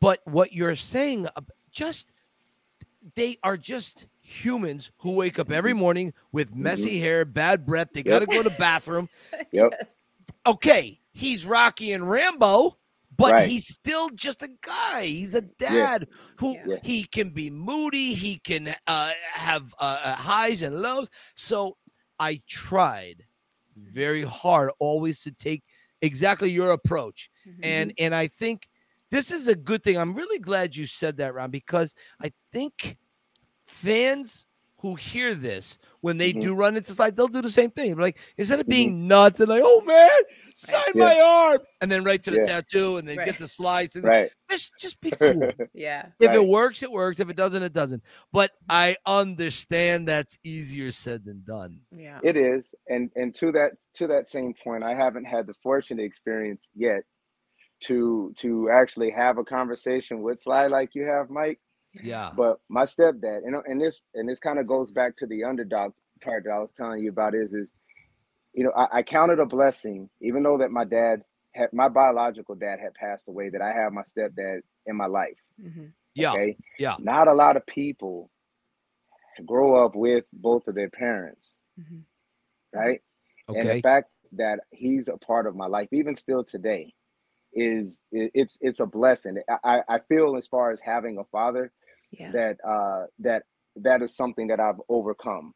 But 0.00 0.20
what 0.24 0.52
you're 0.52 0.76
saying, 0.76 1.28
just 1.72 2.12
they 3.14 3.38
are 3.42 3.56
just 3.56 4.06
humans 4.20 4.90
who 4.98 5.12
wake 5.12 5.38
up 5.38 5.50
every 5.50 5.72
morning 5.72 6.12
with 6.32 6.54
messy 6.54 6.98
hair, 7.00 7.24
bad 7.24 7.64
breath. 7.66 7.88
They 7.92 8.02
got 8.02 8.20
to 8.20 8.26
go 8.26 8.42
to 8.42 8.48
the 8.48 8.56
bathroom. 8.56 9.08
Yep. 9.52 9.72
Okay, 10.46 11.00
he's 11.12 11.46
Rocky 11.46 11.92
and 11.92 12.08
Rambo, 12.10 12.76
but 13.16 13.32
Right. 13.32 13.48
he's 13.48 13.66
still 13.68 14.10
just 14.10 14.42
a 14.42 14.48
guy. 14.62 15.04
He's 15.06 15.34
a 15.34 15.42
dad 15.42 16.08
who 16.36 16.56
Yeah. 16.66 16.76
he 16.82 17.04
can 17.04 17.30
be 17.30 17.50
moody. 17.50 18.14
He 18.14 18.38
can 18.38 18.74
uh, 18.86 19.12
have 19.32 19.74
uh, 19.78 20.00
uh, 20.02 20.14
highs 20.16 20.62
and 20.62 20.80
lows. 20.82 21.08
So 21.34 21.76
I 22.18 22.42
tried 22.48 23.24
very 23.76 24.22
hard 24.22 24.70
always 24.78 25.20
to 25.20 25.30
take 25.32 25.62
exactly 26.02 26.50
your 26.50 26.70
approach 26.72 27.30
Mhm. 27.46 27.58
and 27.62 27.92
and 27.98 28.14
I 28.14 28.28
think 28.28 28.68
this 29.10 29.30
is 29.30 29.48
a 29.48 29.54
good 29.54 29.82
thing. 29.84 29.96
I'm 29.96 30.14
really 30.14 30.38
glad 30.38 30.74
you 30.74 30.86
said 30.86 31.16
that, 31.18 31.34
Ron, 31.34 31.50
because 31.50 31.94
I 32.20 32.32
think 32.52 32.98
fans 33.66 34.44
who 34.84 34.94
hear 34.96 35.34
this 35.34 35.78
when 36.02 36.18
they 36.18 36.30
Mhm. 36.30 36.42
do 36.42 36.54
run 36.54 36.76
into 36.76 36.92
Sly, 36.92 37.08
they'll 37.08 37.26
do 37.26 37.40
the 37.40 37.48
same 37.48 37.70
thing. 37.70 37.96
Like 37.96 38.18
instead 38.36 38.60
of 38.60 38.68
being 38.68 39.08
nuts 39.08 39.40
and 39.40 39.48
like, 39.48 39.62
oh 39.64 39.80
man, 39.80 40.10
sign 40.54 40.82
Yeah. 40.94 41.04
my 41.06 41.20
arm, 41.20 41.58
and 41.80 41.90
then 41.90 42.04
right 42.04 42.22
to 42.22 42.30
the 42.30 42.36
Yeah. 42.36 42.60
tattoo, 42.60 42.98
and 42.98 43.08
then 43.08 43.16
Right. 43.16 43.24
get 43.24 43.38
the 43.38 43.48
slice, 43.48 43.96
and 43.96 44.04
Right. 44.04 44.30
just 44.50 44.72
just 44.78 45.00
be 45.00 45.10
cool. 45.10 45.40
yeah. 45.72 46.08
If 46.20 46.28
Right. 46.28 46.36
it 46.36 46.46
works, 46.46 46.82
it 46.82 46.92
works. 46.92 47.18
If 47.18 47.30
it 47.30 47.36
doesn't, 47.36 47.62
it 47.62 47.72
doesn't. 47.72 48.02
But 48.30 48.50
I 48.68 48.96
understand 49.06 50.06
that's 50.06 50.36
easier 50.44 50.90
said 50.90 51.24
than 51.24 51.42
done. 51.46 51.80
Yeah. 51.90 52.20
It 52.22 52.36
is, 52.36 52.74
and 52.90 53.10
and 53.16 53.34
to 53.36 53.52
that 53.52 53.72
to 53.94 54.06
that 54.08 54.28
same 54.28 54.52
point, 54.52 54.84
I 54.84 54.94
haven't 54.94 55.24
had 55.24 55.46
the 55.46 55.54
fortunate 55.54 56.04
experience 56.04 56.68
yet 56.74 57.04
to 57.84 58.34
to 58.36 58.68
actually 58.68 59.12
have 59.12 59.38
a 59.38 59.44
conversation 59.44 60.20
with 60.20 60.40
Sly 60.40 60.66
like 60.66 60.94
you 60.94 61.04
have, 61.06 61.30
Mike. 61.30 61.58
Yeah. 62.02 62.30
But 62.36 62.60
my 62.68 62.84
stepdad, 62.84 63.44
and 63.44 63.54
and 63.66 63.80
this 63.80 64.04
and 64.14 64.28
this 64.28 64.40
kind 64.40 64.58
of 64.58 64.66
goes 64.66 64.90
back 64.90 65.16
to 65.16 65.26
the 65.26 65.44
underdog 65.44 65.92
part 66.22 66.44
that 66.44 66.50
I 66.50 66.58
was 66.58 66.72
telling 66.72 67.00
you 67.00 67.10
about. 67.10 67.34
Is 67.34 67.54
is 67.54 67.72
you 68.52 68.64
know 68.64 68.72
I, 68.76 68.98
I 68.98 69.02
counted 69.02 69.38
a 69.38 69.46
blessing, 69.46 70.08
even 70.20 70.42
though 70.42 70.58
that 70.58 70.70
my 70.70 70.84
dad 70.84 71.22
had 71.54 71.72
my 71.72 71.88
biological 71.88 72.54
dad 72.56 72.80
had 72.80 72.94
passed 72.94 73.28
away, 73.28 73.50
that 73.50 73.62
I 73.62 73.72
have 73.72 73.92
my 73.92 74.02
stepdad 74.02 74.60
in 74.86 74.96
my 74.96 75.06
life. 75.06 75.38
Mhm. 75.60 75.92
Yeah. 76.14 76.32
Okay, 76.32 76.56
Yeah. 76.78 76.96
not 76.98 77.28
a 77.28 77.32
lot 77.32 77.56
of 77.56 77.66
people 77.66 78.30
grow 79.46 79.84
up 79.84 79.94
with 79.96 80.24
both 80.32 80.68
of 80.68 80.74
their 80.74 80.90
parents, 80.90 81.60
Mhm. 81.78 82.04
right? 82.72 83.02
And 83.48 83.68
the 83.68 83.82
fact 83.82 84.10
that 84.32 84.60
he's 84.70 85.08
a 85.08 85.16
part 85.18 85.46
of 85.46 85.56
my 85.56 85.66
life, 85.66 85.88
even 85.92 86.16
still 86.16 86.44
today, 86.44 86.94
is 87.52 88.02
it's 88.12 88.58
it's 88.60 88.80
a 88.80 88.86
blessing. 88.86 89.38
I, 89.62 89.82
I 89.88 89.98
feel 90.00 90.36
as 90.36 90.48
far 90.48 90.70
as 90.72 90.80
having 90.80 91.18
a 91.18 91.24
father 91.24 91.72
Yeah. 92.18 92.32
that 92.32 92.56
uh 92.66 93.06
that 93.20 93.44
that 93.76 94.02
is 94.02 94.16
something 94.16 94.48
that 94.48 94.60
I've 94.60 94.80
overcome. 94.88 95.52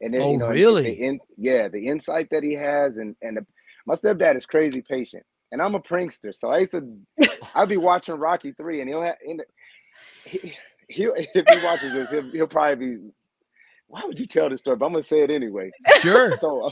And 0.00 0.14
then, 0.14 0.20
Oh, 0.20 0.32
you 0.32 0.38
know, 0.38 0.48
really? 0.48 0.82
The 0.82 0.92
in, 0.92 1.20
yeah, 1.36 1.68
the 1.68 1.86
insight 1.86 2.28
that 2.30 2.42
he 2.42 2.54
has, 2.54 2.98
and 2.98 3.16
and 3.22 3.38
the, 3.38 3.46
my 3.86 3.94
stepdad 3.94 4.36
is 4.36 4.46
crazy 4.46 4.82
patient, 4.82 5.24
and 5.52 5.62
I'm 5.62 5.74
a 5.74 5.80
prankster, 5.80 6.34
so 6.34 6.50
I 6.50 6.58
used 6.58 6.72
to 6.72 6.98
I'd 7.54 7.68
be 7.68 7.76
watching 7.76 8.16
Rocky 8.16 8.52
three, 8.52 8.80
and 8.80 8.88
he'll 8.88 9.02
have 9.02 9.16
in 9.24 9.38
the, 9.38 9.44
he, 10.24 10.54
he'll 10.88 11.14
if 11.16 11.30
he 11.48 11.64
watches 11.64 11.92
this, 11.92 12.10
he'll, 12.10 12.30
he'll 12.32 12.46
probably 12.46 12.86
be. 12.86 13.10
Why 13.86 14.02
would 14.04 14.18
you 14.18 14.26
tell 14.26 14.48
this 14.48 14.60
story? 14.60 14.76
But 14.76 14.86
I'm 14.86 14.92
gonna 14.92 15.02
say 15.02 15.20
it 15.20 15.30
anyway. 15.30 15.70
Sure. 16.00 16.36
So 16.38 16.66
uh, 16.66 16.70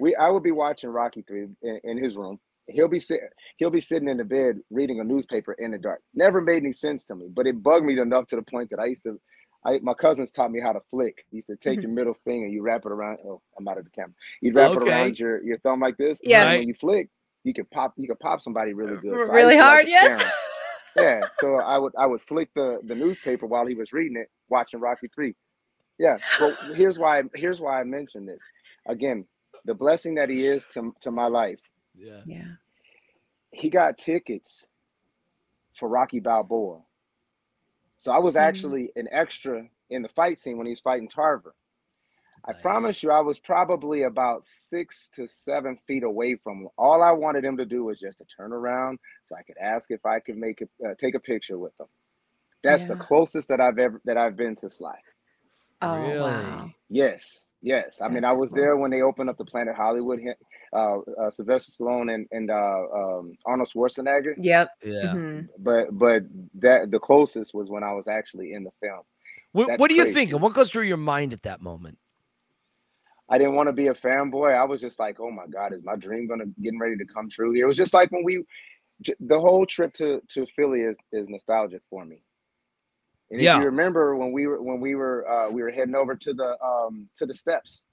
we, 0.00 0.14
I 0.16 0.28
would 0.28 0.42
be 0.42 0.52
watching 0.52 0.90
Rocky 0.90 1.22
three 1.22 1.48
in, 1.62 1.80
in 1.84 1.98
his 1.98 2.16
room. 2.16 2.38
He'll 2.68 2.88
be 2.88 2.98
sitting, 2.98 3.28
he'll 3.56 3.70
be 3.70 3.80
sitting 3.80 4.08
in 4.08 4.18
the 4.18 4.24
bed 4.24 4.58
reading 4.70 5.00
a 5.00 5.04
newspaper 5.04 5.54
in 5.54 5.70
the 5.70 5.78
dark. 5.78 6.02
Never 6.14 6.40
made 6.40 6.62
any 6.62 6.72
sense 6.72 7.04
to 7.06 7.14
me, 7.14 7.28
but 7.32 7.46
it 7.46 7.62
bugged 7.62 7.84
me 7.86 7.98
enough 7.98 8.26
to 8.28 8.36
the 8.36 8.42
point 8.42 8.70
that 8.70 8.78
I 8.78 8.86
used 8.86 9.04
to. 9.04 9.18
I, 9.64 9.78
my 9.82 9.94
cousins 9.94 10.30
taught 10.30 10.52
me 10.52 10.60
how 10.60 10.72
to 10.72 10.80
flick. 10.90 11.24
You 11.30 11.36
used 11.36 11.48
to 11.48 11.56
take 11.56 11.80
Mhm. 11.80 11.82
your 11.82 11.90
middle 11.92 12.14
finger, 12.14 12.46
you 12.46 12.62
wrap 12.62 12.84
it 12.86 12.92
around. 12.92 13.18
Oh, 13.24 13.40
I'm 13.58 13.66
out 13.66 13.78
of 13.78 13.84
the 13.84 13.90
camera. 13.90 14.12
You 14.40 14.52
wrap 14.52 14.70
it 14.72 14.82
around 14.88 15.18
your, 15.18 15.42
your 15.42 15.58
thumb 15.58 15.80
like 15.80 15.96
this. 15.96 16.20
Yeah. 16.22 16.42
and 16.42 16.48
Right. 16.50 16.58
When 16.60 16.68
you 16.68 16.74
flick, 16.74 17.08
you 17.44 17.52
can 17.54 17.64
pop. 17.66 17.94
You 17.96 18.06
can 18.06 18.16
pop 18.16 18.40
somebody 18.42 18.74
really 18.74 18.96
good. 18.96 19.10
So 19.26 19.32
really 19.32 19.54
used 19.54 19.58
to 19.58 19.58
like 19.58 19.60
hard, 19.60 19.88
yes. 19.88 20.32
yeah. 20.96 21.20
So 21.40 21.56
I 21.56 21.78
would 21.78 21.92
I 21.96 22.06
would 22.06 22.20
flick 22.20 22.50
the 22.54 22.80
the 22.84 22.94
newspaper 22.94 23.46
while 23.46 23.66
he 23.66 23.74
was 23.74 23.92
reading 23.92 24.16
it, 24.16 24.28
watching 24.48 24.80
Rocky 24.80 25.08
three. 25.08 25.34
Yeah. 25.98 26.18
But 26.38 26.56
here's 26.74 26.98
why 26.98 27.22
here's 27.34 27.60
why 27.60 27.80
I 27.80 27.84
mentioned 27.84 28.28
this. 28.28 28.42
Again, 28.86 29.24
the 29.64 29.74
blessing 29.74 30.14
that 30.16 30.28
he 30.28 30.46
is 30.46 30.66
to 30.74 30.94
to 31.00 31.10
my 31.10 31.26
life. 31.26 31.60
Yeah. 31.98 32.20
yeah. 32.24 32.52
He 33.50 33.70
got 33.70 33.98
tickets 33.98 34.68
for 35.74 35.88
Rocky 35.88 36.20
Balboa. 36.20 36.80
So 37.98 38.12
I 38.12 38.18
was 38.18 38.34
Mm. 38.34 38.42
actually 38.42 38.92
an 38.96 39.08
extra 39.10 39.64
in 39.90 40.02
the 40.02 40.08
fight 40.08 40.40
scene 40.40 40.56
when 40.58 40.66
he 40.66 40.72
was 40.72 40.80
fighting 40.80 41.08
Tarver. 41.08 41.54
I 42.44 42.52
promise 42.62 43.02
you, 43.02 43.10
I 43.10 43.20
was 43.20 43.38
probably 43.38 44.04
about 44.04 44.42
six 44.44 45.08
to 45.14 45.26
seven 45.26 45.76
feet 45.86 46.04
away 46.04 46.36
from 46.36 46.62
him. 46.62 46.68
All 46.78 47.02
I 47.02 47.10
wanted 47.10 47.44
him 47.44 47.56
to 47.58 47.66
do 47.66 47.84
was 47.84 47.98
just 47.98 48.18
to 48.18 48.24
turn 48.24 48.52
around 48.52 48.98
so 49.24 49.34
I 49.36 49.42
could 49.42 49.58
ask 49.58 49.90
if 49.90 50.06
I 50.06 50.20
could 50.20 50.36
make 50.36 50.60
it, 50.62 50.70
uh, 50.86 50.94
take 50.98 51.14
a 51.14 51.20
picture 51.20 51.58
with 51.58 51.72
him. 51.80 51.86
That's 52.62 52.86
the 52.86 52.96
closest 52.96 53.48
that 53.48 53.60
I've 53.60 53.78
ever 53.78 54.00
that 54.04 54.16
I've 54.16 54.36
been 54.36 54.54
to 54.56 54.70
Sly. 54.70 54.96
Oh 55.82 55.94
Really? 55.94 56.20
wow. 56.20 56.70
Yes, 56.88 57.46
yes. 57.60 58.00
I 58.00 58.08
mean, 58.08 58.24
I 58.24 58.32
was 58.32 58.50
cool. 58.50 58.58
there 58.60 58.76
when 58.76 58.90
they 58.90 59.02
opened 59.02 59.30
up 59.30 59.36
the 59.36 59.44
Planet 59.44 59.74
Hollywood. 59.76 60.20
Hi- 60.72 60.78
Uh, 60.78 60.98
uh, 61.22 61.30
Sylvester 61.30 61.72
Stallone 61.72 62.14
and 62.14 62.26
and 62.32 62.50
uh, 62.50 62.82
um, 62.94 63.32
Arnold 63.46 63.70
Schwarzenegger. 63.74 64.34
Yep. 64.38 64.70
Yeah. 64.84 65.14
mhm. 65.14 65.48
But 65.58 65.98
but 65.98 66.22
that 66.56 66.90
the 66.90 66.98
closest 67.00 67.54
was 67.54 67.70
when 67.70 67.82
I 67.84 67.92
was 67.94 68.08
actually 68.08 68.52
in 68.54 68.64
the 68.64 68.70
film. 68.82 69.02
What, 69.52 69.68
That's 69.68 69.80
what 69.80 69.88
do 69.90 69.94
you 69.96 70.04
crazy. 70.04 70.14
think? 70.14 70.32
What 70.42 70.54
goes 70.54 70.70
through 70.70 70.84
your 70.84 70.96
mind 70.98 71.32
at 71.32 71.42
that 71.42 71.62
moment? 71.62 71.98
I 73.28 73.38
didn't 73.38 73.54
want 73.54 73.68
to 73.68 73.72
be 73.72 73.88
a 73.88 73.94
fanboy. 73.94 74.54
I 74.56 74.64
was 74.64 74.80
just 74.80 74.98
like, 74.98 75.20
oh 75.20 75.30
my 75.30 75.46
God, 75.46 75.72
is 75.74 75.84
my 75.84 75.96
dream 75.96 76.26
gonna 76.28 76.46
getting 76.62 76.78
ready 76.80 76.96
to 76.96 77.04
come 77.06 77.28
true 77.30 77.52
here? 77.52 77.64
It 77.64 77.68
was 77.68 77.76
just 77.76 77.94
like 77.94 78.10
when 78.12 78.24
we, 78.24 78.44
j- 79.02 79.14
the 79.20 79.40
whole 79.40 79.66
trip 79.66 79.92
to 79.94 80.22
to 80.28 80.46
Philly 80.46 80.82
is 80.82 80.96
is 81.12 81.28
nostalgic 81.28 81.82
for 81.90 82.04
me. 82.04 82.22
And 83.30 83.40
if 83.40 83.44
Yeah. 83.44 83.58
you 83.60 83.66
remember 83.66 84.16
when 84.16 84.32
we 84.32 84.46
were 84.46 84.62
when 84.62 84.80
we 84.80 84.94
were 84.94 85.28
uh, 85.28 85.50
we 85.50 85.62
were 85.62 85.70
heading 85.70 85.94
over 85.96 86.14
to 86.16 86.34
the 86.34 86.56
um 86.64 87.08
to 87.18 87.26
the 87.26 87.34
steps. 87.34 87.84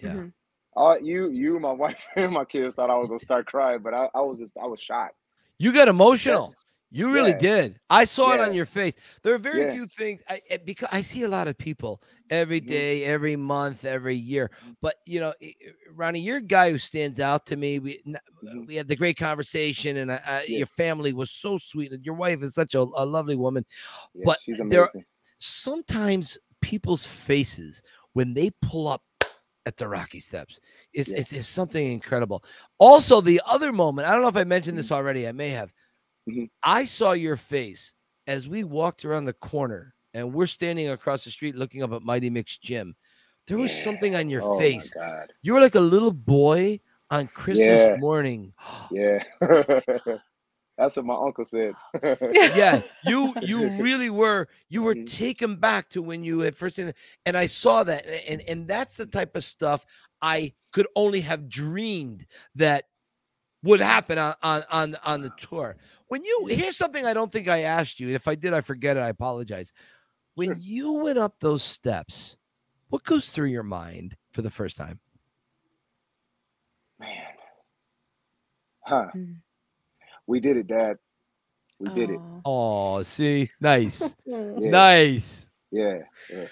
Yeah. 0.00 0.14
Mhm. 0.14 0.32
All 0.74 0.98
you 1.00 1.30
you 1.30 1.58
my 1.60 1.72
wife 1.84 2.06
and 2.16 2.32
my 2.32 2.44
kids 2.44 2.74
thought 2.74 2.90
I 2.90 2.96
was 2.96 3.08
gonna 3.08 3.20
start 3.20 3.46
crying, 3.46 3.80
but 3.82 3.94
I, 3.94 4.08
I 4.14 4.20
was 4.20 4.38
just 4.38 4.56
I 4.56 4.66
was 4.66 4.80
shocked. 4.80 5.16
You 5.58 5.72
got 5.72 5.88
emotional. 5.88 6.54
You 6.94 7.10
really 7.10 7.30
Yeah. 7.30 7.38
did. 7.38 7.80
I 7.88 8.04
saw 8.04 8.32
it 8.34 8.40
on 8.40 8.52
your 8.52 8.66
face. 8.66 8.94
There 9.22 9.32
are 9.34 9.38
very 9.38 9.62
Yeah. 9.62 9.72
few 9.72 9.86
things 9.86 10.20
I, 10.28 10.42
eh, 10.50 10.58
because 10.62 10.88
I 10.92 11.00
see 11.00 11.22
a 11.22 11.28
lot 11.28 11.48
of 11.48 11.56
people 11.56 12.02
every 12.28 12.60
day, 12.60 13.00
Mhm. 13.00 13.06
every 13.06 13.34
month, 13.36 13.86
every 13.86 14.14
year. 14.16 14.50
But 14.82 14.96
you 15.06 15.18
know, 15.20 15.32
eh, 15.40 15.52
eh, 15.64 15.70
Ronnie, 15.90 16.20
you're 16.20 16.36
a 16.36 16.42
guy 16.42 16.70
who 16.70 16.76
stands 16.76 17.18
out 17.18 17.46
to 17.46 17.56
me. 17.56 17.78
We 17.78 18.02
Mhm. 18.04 18.66
we 18.66 18.74
had 18.76 18.88
the 18.88 18.96
great 18.96 19.16
conversation, 19.16 19.98
and 19.98 20.12
I, 20.12 20.20
I, 20.26 20.42
your 20.44 20.66
family 20.66 21.14
was 21.14 21.30
so 21.30 21.56
sweet. 21.56 21.92
And 21.92 22.04
your 22.04 22.14
wife 22.14 22.42
is 22.42 22.54
such 22.54 22.74
a, 22.74 22.80
a 22.80 23.06
lovely 23.06 23.36
woman. 23.36 23.64
But 24.24 24.40
she's 24.42 24.58
there- 24.58 24.82
amazing. 24.84 25.06
Sometimes 25.38 26.38
people's 26.60 27.06
faces 27.06 27.82
when 28.12 28.34
they 28.34 28.50
pull 28.60 28.86
up 28.86 29.02
at 29.66 29.76
the 29.76 29.86
Rocky 29.86 30.20
Steps, 30.20 30.60
it's 30.92 31.10
Yeah. 31.10 31.18
it's, 31.18 31.32
it's 31.32 31.48
something 31.48 31.92
incredible. 31.92 32.44
Also, 32.78 33.20
the 33.20 33.40
other 33.46 33.72
moment, 33.72 34.08
I 34.08 34.12
don't 34.12 34.22
know 34.22 34.28
if 34.28 34.36
I 34.36 34.44
mentioned 34.44 34.76
this 34.78 34.90
already. 34.92 35.28
I 35.28 35.32
may 35.32 35.50
have. 35.50 35.72
Mhm. 36.28 36.50
I 36.62 36.84
saw 36.84 37.12
your 37.12 37.36
face 37.36 37.94
as 38.26 38.48
we 38.48 38.64
walked 38.64 39.04
around 39.04 39.24
the 39.24 39.32
corner 39.34 39.94
and 40.14 40.32
we're 40.32 40.46
standing 40.46 40.88
across 40.90 41.24
the 41.24 41.30
street 41.30 41.56
looking 41.56 41.82
up 41.82 41.92
at 41.92 42.02
Mighty 42.02 42.30
Mick's 42.30 42.58
Gym. 42.58 42.94
There 43.48 43.58
was 43.58 43.76
Yeah. 43.76 43.84
something 43.84 44.14
on 44.14 44.30
your 44.30 44.42
oh 44.42 44.58
face. 44.58 44.92
You 45.42 45.54
were 45.54 45.60
like 45.60 45.74
a 45.74 45.80
little 45.80 46.12
boy 46.12 46.80
on 47.10 47.26
Christmas 47.28 47.80
Yeah. 47.80 47.96
morning. 47.98 48.52
Yeah. 48.90 49.22
That's 50.82 50.96
what 50.96 51.06
my 51.06 51.14
uncle 51.14 51.44
said. 51.44 51.76
yeah, 52.48 52.80
you 53.02 53.36
you 53.40 53.70
really 53.78 54.10
were 54.10 54.48
you 54.68 54.82
were 54.82 54.94
Mhm. 54.94 55.04
taken 55.06 55.56
back 55.56 55.88
to 55.90 56.02
when 56.02 56.24
you 56.24 56.40
had 56.40 56.56
first 56.56 56.76
seen 56.76 56.88
it, 56.88 56.96
and 57.26 57.36
I 57.36 57.46
saw 57.46 57.84
that, 57.84 58.06
and 58.28 58.42
and 58.48 58.66
that's 58.68 58.96
the 58.96 59.06
type 59.06 59.36
of 59.36 59.44
stuff 59.44 59.84
I 60.22 60.52
could 60.72 60.86
only 60.96 61.20
have 61.22 61.48
dreamed 61.48 62.26
that 62.56 62.84
would 63.62 63.80
happen 63.80 64.18
on 64.18 64.34
on 64.42 64.62
on, 64.70 64.96
on 65.04 65.22
the 65.22 65.30
tour. 65.30 65.76
When 66.08 66.24
you 66.24 66.48
here's 66.50 66.76
something 66.76 67.06
I 67.06 67.14
don't 67.14 67.32
think 67.32 67.48
I 67.48 67.62
asked 67.62 68.00
you, 68.00 68.08
and 68.08 68.16
if 68.16 68.28
I 68.28 68.34
did, 68.36 68.54
I 68.54 68.60
forget 68.62 68.96
it. 68.96 69.00
I 69.00 69.08
apologize. 69.08 69.72
When 70.34 70.54
Sure. 70.54 70.56
you 70.56 70.92
went 70.92 71.18
up 71.18 71.36
those 71.40 71.62
steps, 71.62 72.36
what 72.90 73.04
goes 73.04 73.30
through 73.30 73.48
your 73.48 73.62
mind 73.64 74.16
for 74.32 74.42
the 74.42 74.50
first 74.50 74.76
time? 74.76 75.00
Man. 76.98 77.36
Huh. 78.80 79.12
Mm. 79.14 79.42
We 80.32 80.40
did 80.40 80.56
it, 80.56 80.66
Dad. 80.66 80.96
We 81.78 81.90
did 81.90 82.08
it. 82.08 82.18
Oh, 82.46 83.02
see, 83.02 83.50
nice. 83.60 84.16
Yeah. 84.24 84.52
nice. 84.56 85.50
Yeah. 85.70 85.98
yeah. 86.32 86.46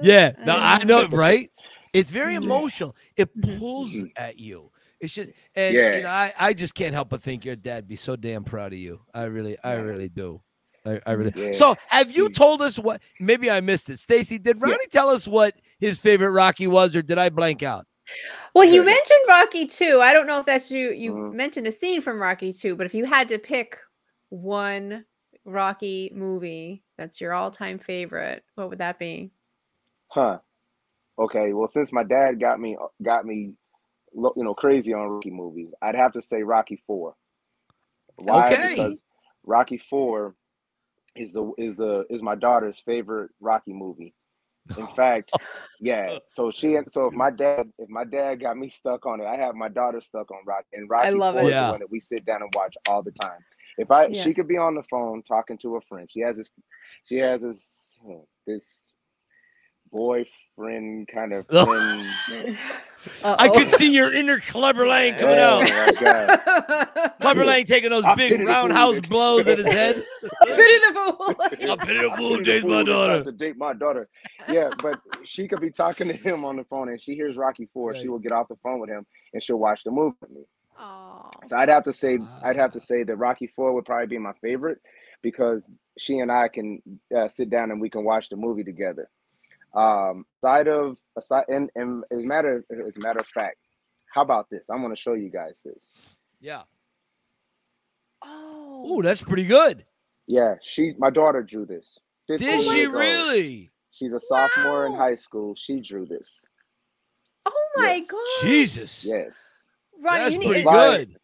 Yeah, 0.00 0.32
no, 0.46 0.56
I 0.56 0.84
know, 0.84 1.08
right? 1.08 1.50
It's 1.92 2.10
very 2.10 2.36
emotional. 2.36 2.94
It 3.16 3.36
Mhm. 3.36 3.58
pulls 3.58 3.90
Mhm. 3.90 4.12
at 4.14 4.38
you. 4.38 4.70
It's 5.00 5.14
just, 5.14 5.30
and 5.56 5.74
you 5.74 5.80
Yeah. 5.80 6.00
know, 6.02 6.08
I, 6.08 6.32
I 6.38 6.52
just 6.52 6.76
can't 6.76 6.94
help 6.94 7.08
but 7.08 7.22
think 7.24 7.44
your 7.44 7.56
dad 7.56 7.88
be 7.88 7.96
so 7.96 8.14
damn 8.14 8.44
proud 8.44 8.72
of 8.72 8.78
you. 8.78 9.00
I 9.12 9.24
really, 9.24 9.58
I 9.64 9.74
really 9.74 10.08
do. 10.08 10.40
I, 10.86 11.00
I 11.04 11.12
really. 11.12 11.32
Yeah. 11.34 11.52
So, 11.54 11.74
have 11.88 12.12
you 12.12 12.28
told 12.28 12.62
us 12.62 12.78
what? 12.78 13.02
Maybe 13.18 13.50
I 13.50 13.60
missed 13.62 13.90
it. 13.90 13.98
Stacy, 13.98 14.38
did 14.38 14.58
Yeah. 14.58 14.70
Ronnie 14.70 14.86
tell 14.92 15.10
us 15.10 15.26
what 15.26 15.56
his 15.80 15.98
favorite 15.98 16.30
Rocky 16.30 16.68
was, 16.68 16.94
or 16.94 17.02
did 17.02 17.18
I 17.18 17.30
blank 17.30 17.64
out? 17.64 17.88
Well, 18.54 18.64
you 18.64 18.84
mentioned 18.84 19.20
Rocky 19.28 19.66
2. 19.66 20.00
I 20.00 20.12
don't 20.12 20.26
know 20.26 20.38
if 20.38 20.46
that's 20.46 20.70
you 20.70 20.92
you 20.92 21.12
Mhm. 21.12 21.34
mentioned 21.34 21.66
a 21.66 21.72
scene 21.72 22.00
from 22.00 22.20
Rocky 22.20 22.52
2, 22.52 22.76
but 22.76 22.86
if 22.86 22.94
you 22.94 23.04
had 23.04 23.28
to 23.30 23.38
pick 23.38 23.78
one 24.28 25.04
Rocky 25.44 26.10
movie 26.14 26.82
that's 26.96 27.20
your 27.20 27.32
all-time 27.32 27.78
favorite, 27.78 28.44
what 28.54 28.70
would 28.70 28.78
that 28.78 28.98
be? 28.98 29.30
Huh. 30.08 30.38
Okay. 31.18 31.52
Well, 31.52 31.68
since 31.68 31.92
my 31.92 32.02
dad 32.04 32.40
got 32.40 32.60
me 32.60 32.76
got 33.02 33.24
me, 33.26 33.54
lo- 34.14 34.32
you 34.36 34.44
know, 34.44 34.54
crazy 34.54 34.92
on 34.92 35.08
Rocky 35.08 35.30
movies, 35.30 35.74
I'd 35.82 35.94
have 35.94 36.12
to 36.12 36.22
say 36.22 36.42
Rocky 36.42 36.82
Four. 36.86 37.16
Why? 38.16 38.52
Okay. 38.52 38.74
Because 38.76 39.02
Rocky 39.44 39.78
Four 39.78 40.36
is 41.16 41.32
the 41.34 41.52
is 41.58 41.76
the 41.76 42.06
is 42.10 42.22
my 42.22 42.34
daughter's 42.34 42.80
favorite 42.80 43.30
Rocky 43.40 43.72
movie. 43.72 44.14
In 44.76 44.86
fact, 44.88 45.32
yeah. 45.80 46.18
So 46.28 46.50
she 46.50 46.74
and 46.76 46.90
so 46.90 47.06
if 47.06 47.14
my 47.14 47.30
dad 47.30 47.70
if 47.78 47.88
my 47.88 48.04
dad 48.04 48.40
got 48.40 48.56
me 48.56 48.68
stuck 48.68 49.06
on 49.06 49.20
it, 49.20 49.26
I 49.26 49.36
have 49.36 49.54
my 49.54 49.68
daughter 49.68 50.00
stuck 50.00 50.30
on 50.30 50.38
Rocky. 50.46 50.66
And 50.74 50.88
Rocky 50.88 51.14
love 51.18 51.36
Four 51.36 51.48
it. 51.48 51.52
is 51.52 51.52
Yeah. 51.52 51.70
one 51.70 51.80
that 51.80 51.90
we 51.90 52.00
sit 52.00 52.24
down 52.24 52.42
and 52.42 52.50
watch 52.54 52.76
all 52.88 53.02
the 53.02 53.12
time. 53.12 53.44
If 53.76 53.90
I 53.90 54.06
Yeah. 54.06 54.22
she 54.22 54.34
could 54.34 54.48
be 54.48 54.56
on 54.56 54.74
the 54.74 54.82
phone 54.84 55.22
talking 55.22 55.58
to 55.58 55.76
a 55.76 55.80
friend, 55.82 56.10
she 56.10 56.20
has 56.20 56.36
this 56.36 56.50
she 57.04 57.16
has 57.18 57.42
this 57.42 57.98
this 58.46 58.92
boyfriend 59.90 61.08
kind 61.08 61.32
of 61.32 61.46
friend. 61.46 62.04
I 63.24 63.48
could 63.48 63.70
see 63.76 63.90
your 63.90 64.12
inner 64.14 64.38
Clubber 64.38 64.86
Lang 64.86 65.14
coming 65.14 65.38
Oh 65.38 65.62
out. 65.62 65.68
my 65.68 65.92
God. 66.00 67.12
Clubber 67.20 67.44
Lang 67.44 67.64
taking 67.64 67.90
those 67.90 68.04
I 68.04 68.14
big 68.14 68.32
pity 68.32 68.44
the 68.44 68.52
fool 68.52 68.62
roundhouse 68.62 69.00
blows 69.00 69.48
at 69.48 69.58
his 69.58 69.66
head. 69.66 69.94
Pity 70.22 70.78
the 70.78 70.92
fool. 70.94 71.34
I 71.40 71.48
pity 71.48 71.98
the 71.98 72.10
I 72.12 72.16
fool 72.16 72.28
pity 72.30 72.36
the 72.36 72.44
dates 72.44 72.64
my 72.64 72.68
fool 72.70 72.78
that 72.78 72.84
daughter. 72.84 73.12
tries 73.14 73.24
To 73.24 73.32
date 73.32 73.56
my 73.56 73.72
daughter. 73.72 74.08
Yeah, 74.48 74.70
but 74.82 75.00
she 75.24 75.48
could 75.48 75.60
be 75.60 75.70
talking 75.70 76.08
to 76.08 76.12
him 76.14 76.44
on 76.44 76.56
the 76.56 76.64
phone 76.64 76.88
and 76.90 77.00
she 77.00 77.14
hears 77.14 77.36
Rocky 77.36 77.68
Four. 77.72 77.92
Right. 77.92 78.00
She 78.00 78.08
will 78.08 78.18
get 78.18 78.32
off 78.32 78.48
the 78.48 78.56
phone 78.62 78.78
with 78.80 78.90
him 78.90 79.06
and 79.32 79.42
she'll 79.42 79.56
watch 79.58 79.84
the 79.84 79.90
movie 79.90 80.16
with 80.20 80.30
me. 80.30 80.42
Aw. 80.78 81.30
So 81.44 81.56
I'd 81.56 81.68
have 81.70 81.84
to 81.84 81.92
say 81.92 82.18
I'd 82.42 82.56
have 82.56 82.72
to 82.72 82.80
say 82.80 83.04
that 83.04 83.16
Rocky 83.16 83.46
Four 83.46 83.72
would 83.74 83.84
probably 83.86 84.06
be 84.08 84.18
my 84.18 84.32
favorite 84.42 84.78
because 85.22 85.68
she 85.98 86.18
and 86.18 86.30
I 86.30 86.48
can 86.48 86.82
uh, 87.16 87.28
sit 87.28 87.48
down 87.48 87.70
and 87.70 87.80
we 87.80 87.88
can 87.88 88.04
watch 88.04 88.28
the 88.28 88.36
movie 88.36 88.64
together. 88.64 89.08
Um, 89.74 90.24
aside 90.42 90.68
of 90.68 90.96
aside 91.18 91.44
and, 91.48 91.68
and 91.74 92.04
as 92.12 92.20
a 92.20 92.26
matter 92.26 92.64
as 92.86 92.96
a 92.96 93.00
matter 93.00 93.18
of 93.20 93.26
fact, 93.26 93.56
how 94.12 94.22
about 94.22 94.48
this? 94.50 94.70
I'm 94.70 94.82
gonna 94.82 94.94
show 94.96 95.14
you 95.14 95.30
guys 95.30 95.62
this. 95.64 95.94
Yeah. 96.40 96.62
Oh. 98.22 98.84
Oh, 98.86 99.02
that's 99.02 99.22
pretty 99.22 99.44
good. 99.44 99.84
Yeah, 100.26 100.54
she 100.62 100.92
my 100.98 101.10
daughter 101.10 101.42
drew 101.42 101.66
this. 101.66 101.98
15 102.28 102.48
Did 102.48 102.62
she 102.64 102.76
years 102.78 102.86
old. 102.92 103.00
really? 103.00 103.70
She's 103.90 104.12
a 104.12 104.20
sophomore 104.20 104.86
in 104.86 104.94
high 104.94 105.14
school. 105.14 105.54
She 105.56 105.80
drew 105.80 106.06
this. 106.06 106.44
Oh 107.46 107.66
my 107.76 107.94
Yes. 107.96 108.06
god. 108.10 108.18
Jesus. 108.42 109.04
Yes. 109.04 109.62
Right. 110.02 110.18
That's 110.20 110.34
you 110.34 110.40
pretty 110.40 110.54
need 110.60 110.64
to 110.64 110.70
Sly- 110.70 110.96
good. 110.96 111.16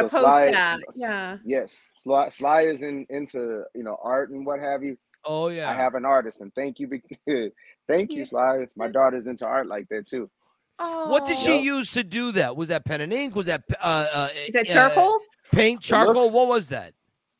post 0.00 0.10
Sly- 0.14 0.50
that. 0.50 0.80
Yeah. 0.96 1.38
Yes. 1.44 1.90
Sly, 1.96 2.28
Sly 2.30 2.62
is 2.62 2.82
in 2.82 3.06
into 3.10 3.62
you 3.74 3.82
know 3.84 3.96
art 4.02 4.30
and 4.30 4.44
what 4.46 4.60
have 4.60 4.82
you. 4.82 4.96
Oh 5.24 5.48
yeah. 5.48 5.68
I 5.70 5.74
have 5.74 5.94
an 5.94 6.04
artist, 6.04 6.40
and 6.40 6.54
thank 6.54 6.78
you, 6.78 6.86
be- 6.88 7.02
thank 7.88 8.10
you, 8.12 8.18
Yeah. 8.18 8.24
Sly. 8.24 8.66
My 8.76 8.88
daughter's 8.88 9.26
into 9.26 9.46
art 9.46 9.66
like 9.66 9.88
that 9.90 10.06
too. 10.06 10.30
Oh. 10.78 11.08
What 11.10 11.26
did 11.26 11.38
she 11.38 11.56
Yep. 11.56 11.64
use 11.64 11.90
to 11.92 12.04
do 12.04 12.30
that? 12.32 12.54
Was 12.56 12.68
that 12.68 12.84
pen 12.84 13.00
and 13.00 13.12
ink? 13.12 13.34
Was 13.34 13.46
that 13.46 13.64
uh, 13.82 14.06
uh 14.12 14.28
Is 14.46 14.54
that 14.54 14.68
uh, 14.70 14.72
charcoal? 14.72 15.18
paint, 15.52 15.80
charcoal? 15.80 16.14
looks- 16.24 16.34
what 16.34 16.48
was 16.48 16.68
that? 16.68 16.94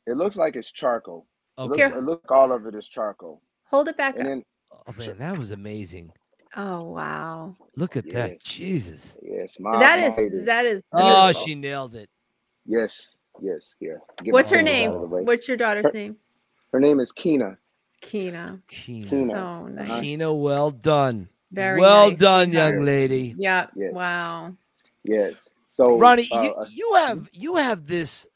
It 0.06 0.16
looks 0.16 0.36
like 0.36 0.56
it's 0.56 0.72
charcoal. 0.72 1.26
It 1.56 1.62
Okay. 1.62 1.84
looks, 1.84 1.96
it 1.96 2.02
look 2.04 2.30
all 2.30 2.52
of 2.52 2.66
it 2.66 2.74
is 2.74 2.86
charcoal, 2.88 3.42
Hold 3.70 3.88
it 3.88 3.96
back 3.96 4.14
and 4.16 4.22
up. 4.22 4.26
then 4.28 4.42
Oh 4.86 4.92
man, 4.98 5.14
that 5.18 5.38
was 5.38 5.50
amazing. 5.50 6.10
Oh 6.56 6.82
wow. 6.84 7.56
Look 7.76 7.96
at 7.96 8.08
that. 8.10 8.40
Jesus. 8.40 9.16
yes, 9.22 9.58
my 9.60 9.78
that 9.78 9.98
my 10.00 10.06
is 10.06 10.16
lady. 10.16 10.44
that 10.44 10.64
is 10.66 10.86
Oh, 10.92 11.26
beautiful. 11.26 11.46
she 11.46 11.54
nailed 11.54 11.94
it. 11.94 12.08
yes, 12.66 13.18
yes, 13.40 13.76
yeah. 13.80 13.94
Get 14.24 14.32
What's 14.32 14.50
her 14.50 14.62
name? 14.62 14.90
out 14.90 14.96
of 14.96 15.00
the 15.02 15.06
way. 15.08 15.22
What's 15.22 15.46
your 15.46 15.56
daughter's 15.56 15.92
name? 15.94 16.16
Her 16.72 16.80
name 16.80 17.00
is 17.00 17.12
Keena. 17.12 17.56
Keena. 18.00 18.60
Keena. 18.68 19.08
Keena. 19.08 19.34
So 19.34 19.66
nice. 19.66 20.20
Uh-huh. 20.20 20.34
Well 20.34 20.70
done. 20.70 21.28
Very 21.50 21.80
well 21.80 22.10
nice, 22.10 22.18
done, 22.18 22.52
young 22.52 22.80
lady. 22.80 23.34
Yeah. 23.38 23.66
Yes. 23.74 23.92
Wow. 23.92 24.54
Yes. 25.04 25.52
So 25.68 25.98
Ronnie, 25.98 26.28
uh, 26.30 26.42
you, 26.42 26.54
uh, 26.54 26.64
you 26.70 26.94
have 26.94 27.28
you 27.32 27.56
have 27.56 27.86
this 27.86 28.26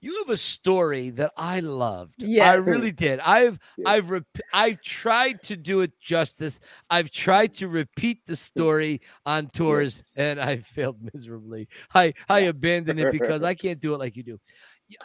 you 0.00 0.18
have 0.18 0.30
a 0.30 0.36
story 0.36 1.10
that 1.10 1.32
I 1.36 1.60
loved. 1.60 2.14
Yeah, 2.18 2.50
I 2.50 2.54
really 2.56 2.92
did. 2.92 3.18
I've 3.20 3.58
I've 3.84 4.10
rep- 4.10 4.24
I've 4.52 4.80
tried 4.82 5.42
to 5.44 5.56
do 5.56 5.80
it 5.80 5.98
justice. 6.00 6.60
I've 6.90 7.10
tried 7.10 7.54
to 7.54 7.68
repeat 7.68 8.20
the 8.26 8.36
story 8.36 9.00
on 9.24 9.48
tours 9.48 9.96
Yes. 9.96 10.12
and 10.16 10.40
I 10.40 10.58
failed 10.58 10.98
miserably. 11.14 11.68
I 11.94 12.14
I 12.28 12.40
abandoned 12.40 13.00
it 13.00 13.10
because 13.10 13.42
I 13.42 13.54
can't 13.54 13.80
do 13.80 13.94
it 13.94 13.98
like 13.98 14.16
you 14.16 14.22
do. 14.22 14.40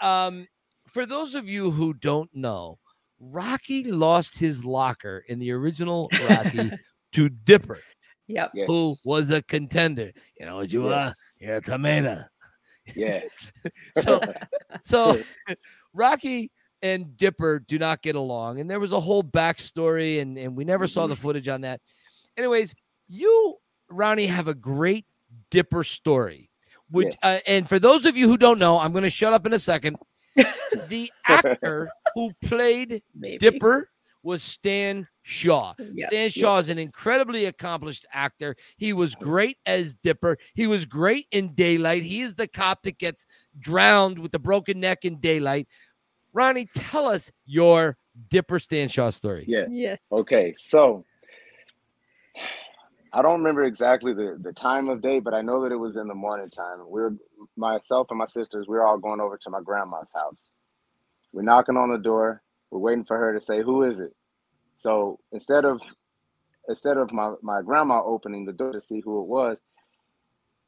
Um 0.02 0.48
for 0.88 1.06
those 1.06 1.36
of 1.36 1.48
you 1.48 1.72
who 1.72 1.94
don't 1.94 2.30
know, 2.36 2.78
Rocky 3.22 3.84
lost 3.84 4.38
his 4.38 4.66
locker 4.66 5.24
in 5.28 5.38
the 5.40 5.52
original 5.52 6.10
Rocky 6.28 6.72
to 7.14 7.30
Dipper, 7.30 7.80
Yep. 8.28 8.52
yes. 8.56 8.68
who 8.68 8.96
was 9.06 9.30
a 9.30 9.42
contender. 9.44 10.12
You 10.40 10.46
know 10.48 10.56
what 10.58 10.74
you 10.74 10.88
are? 10.88 10.90
Yes. 11.06 11.38
You're 11.40 11.56
a 11.58 11.62
tomato. 11.62 12.24
Yeah. 12.96 13.22
So 14.02 14.20
so 14.84 15.22
Rocky 15.94 16.52
and 16.82 17.16
Dipper 17.16 17.60
do 17.60 17.78
not 17.78 18.02
get 18.02 18.16
along, 18.16 18.60
and 18.60 18.70
there 18.70 18.80
was 18.80 18.92
a 18.92 19.00
whole 19.00 19.24
backstory, 19.24 20.20
and, 20.22 20.38
and 20.38 20.56
we 20.56 20.64
never 20.66 20.88
saw 20.88 21.02
Mm-hmm. 21.04 21.10
the 21.12 21.16
footage 21.18 21.48
on 21.48 21.62
that. 21.62 21.80
Anyways, 22.38 22.74
you, 23.08 23.58
Ronnie, 23.90 24.26
have 24.26 24.48
a 24.48 24.54
great 24.56 25.06
Dipper 25.52 25.84
story. 25.84 26.50
Would 26.92 27.14
uh, 27.24 27.38
and 27.48 27.70
for 27.70 27.78
those 27.80 28.06
of 28.06 28.18
you 28.18 28.28
who 28.28 28.38
don't 28.38 28.58
know, 28.60 28.80
I'm 28.80 28.92
going 28.94 29.04
to 29.04 29.10
shut 29.12 29.32
up 29.32 29.46
in 29.46 29.54
a 29.54 29.60
second. 29.60 29.96
The 30.36 31.12
actor 31.28 31.90
who 32.16 32.32
played 32.44 33.02
Maybe. 33.16 33.38
Dipper 33.38 33.90
was 34.24 34.44
Stan 34.44 35.08
Shaw. 35.24 35.74
Yep. 35.80 36.10
Stan 36.10 36.30
Shaw 36.30 36.58
is 36.60 36.70
an 36.70 36.78
incredibly 36.78 37.46
accomplished 37.46 38.06
actor. 38.14 38.56
He 38.78 38.94
was 38.94 39.16
great 39.16 39.58
as 39.66 39.96
Dipper. 39.96 40.38
He 40.54 40.68
was 40.68 40.86
great 40.86 41.28
in 41.32 41.54
Daylight. 41.56 42.04
He 42.04 42.22
is 42.22 42.36
the 42.36 42.48
cop 42.48 42.84
that 42.84 42.98
gets 43.00 43.26
drowned 43.60 44.20
with 44.20 44.32
the 44.32 44.40
broken 44.40 44.80
neck 44.80 45.06
in 45.06 45.20
Daylight. 45.20 45.68
Ronnie, 46.34 46.70
tell 46.76 47.08
us 47.08 47.32
your 47.46 47.98
Dipper 48.30 48.60
Stan 48.60 48.90
Shaw 48.90 49.10
story. 49.10 49.46
yeah. 49.48 49.66
Yes. 49.70 50.00
Okay. 50.12 50.54
So 50.56 51.06
I 53.14 53.22
don't 53.22 53.40
remember 53.40 53.64
exactly 53.64 54.14
the, 54.14 54.38
the 54.40 54.54
time 54.54 54.88
of 54.88 55.02
day, 55.02 55.20
but 55.20 55.34
I 55.34 55.42
know 55.42 55.62
that 55.64 55.74
it 55.74 55.78
was 55.78 55.98
in 55.98 56.08
the 56.08 56.16
morning 56.16 56.50
time. 56.50 56.80
We 56.88 57.02
were 57.02 57.14
myself 57.58 58.08
and 58.10 58.20
my 58.20 58.26
sisters, 58.26 58.68
we 58.68 58.78
are 58.78 58.88
all 58.88 58.98
going 58.98 59.20
over 59.20 59.38
to 59.38 59.50
my 59.50 59.60
grandma's 59.62 60.12
house. 60.16 60.54
We're 61.34 61.42
knocking 61.42 61.78
on 61.78 61.92
the 61.92 61.98
door. 61.98 62.42
We're 62.70 62.80
waiting 62.80 63.04
for 63.04 63.18
her 63.18 63.34
to 63.34 63.42
say, 63.42 63.62
who 63.62 63.84
is 63.84 64.00
it? 64.00 64.16
So 64.78 65.20
instead 65.32 65.66
of 65.66 65.82
instead 66.70 66.98
of 66.98 67.12
my, 67.12 67.34
my 67.42 67.62
grandma 67.62 68.02
opening 68.04 68.46
the 68.46 68.54
door 68.54 68.72
to 68.72 68.80
see 68.80 69.02
who 69.02 69.22
it 69.22 69.28
was, 69.28 69.60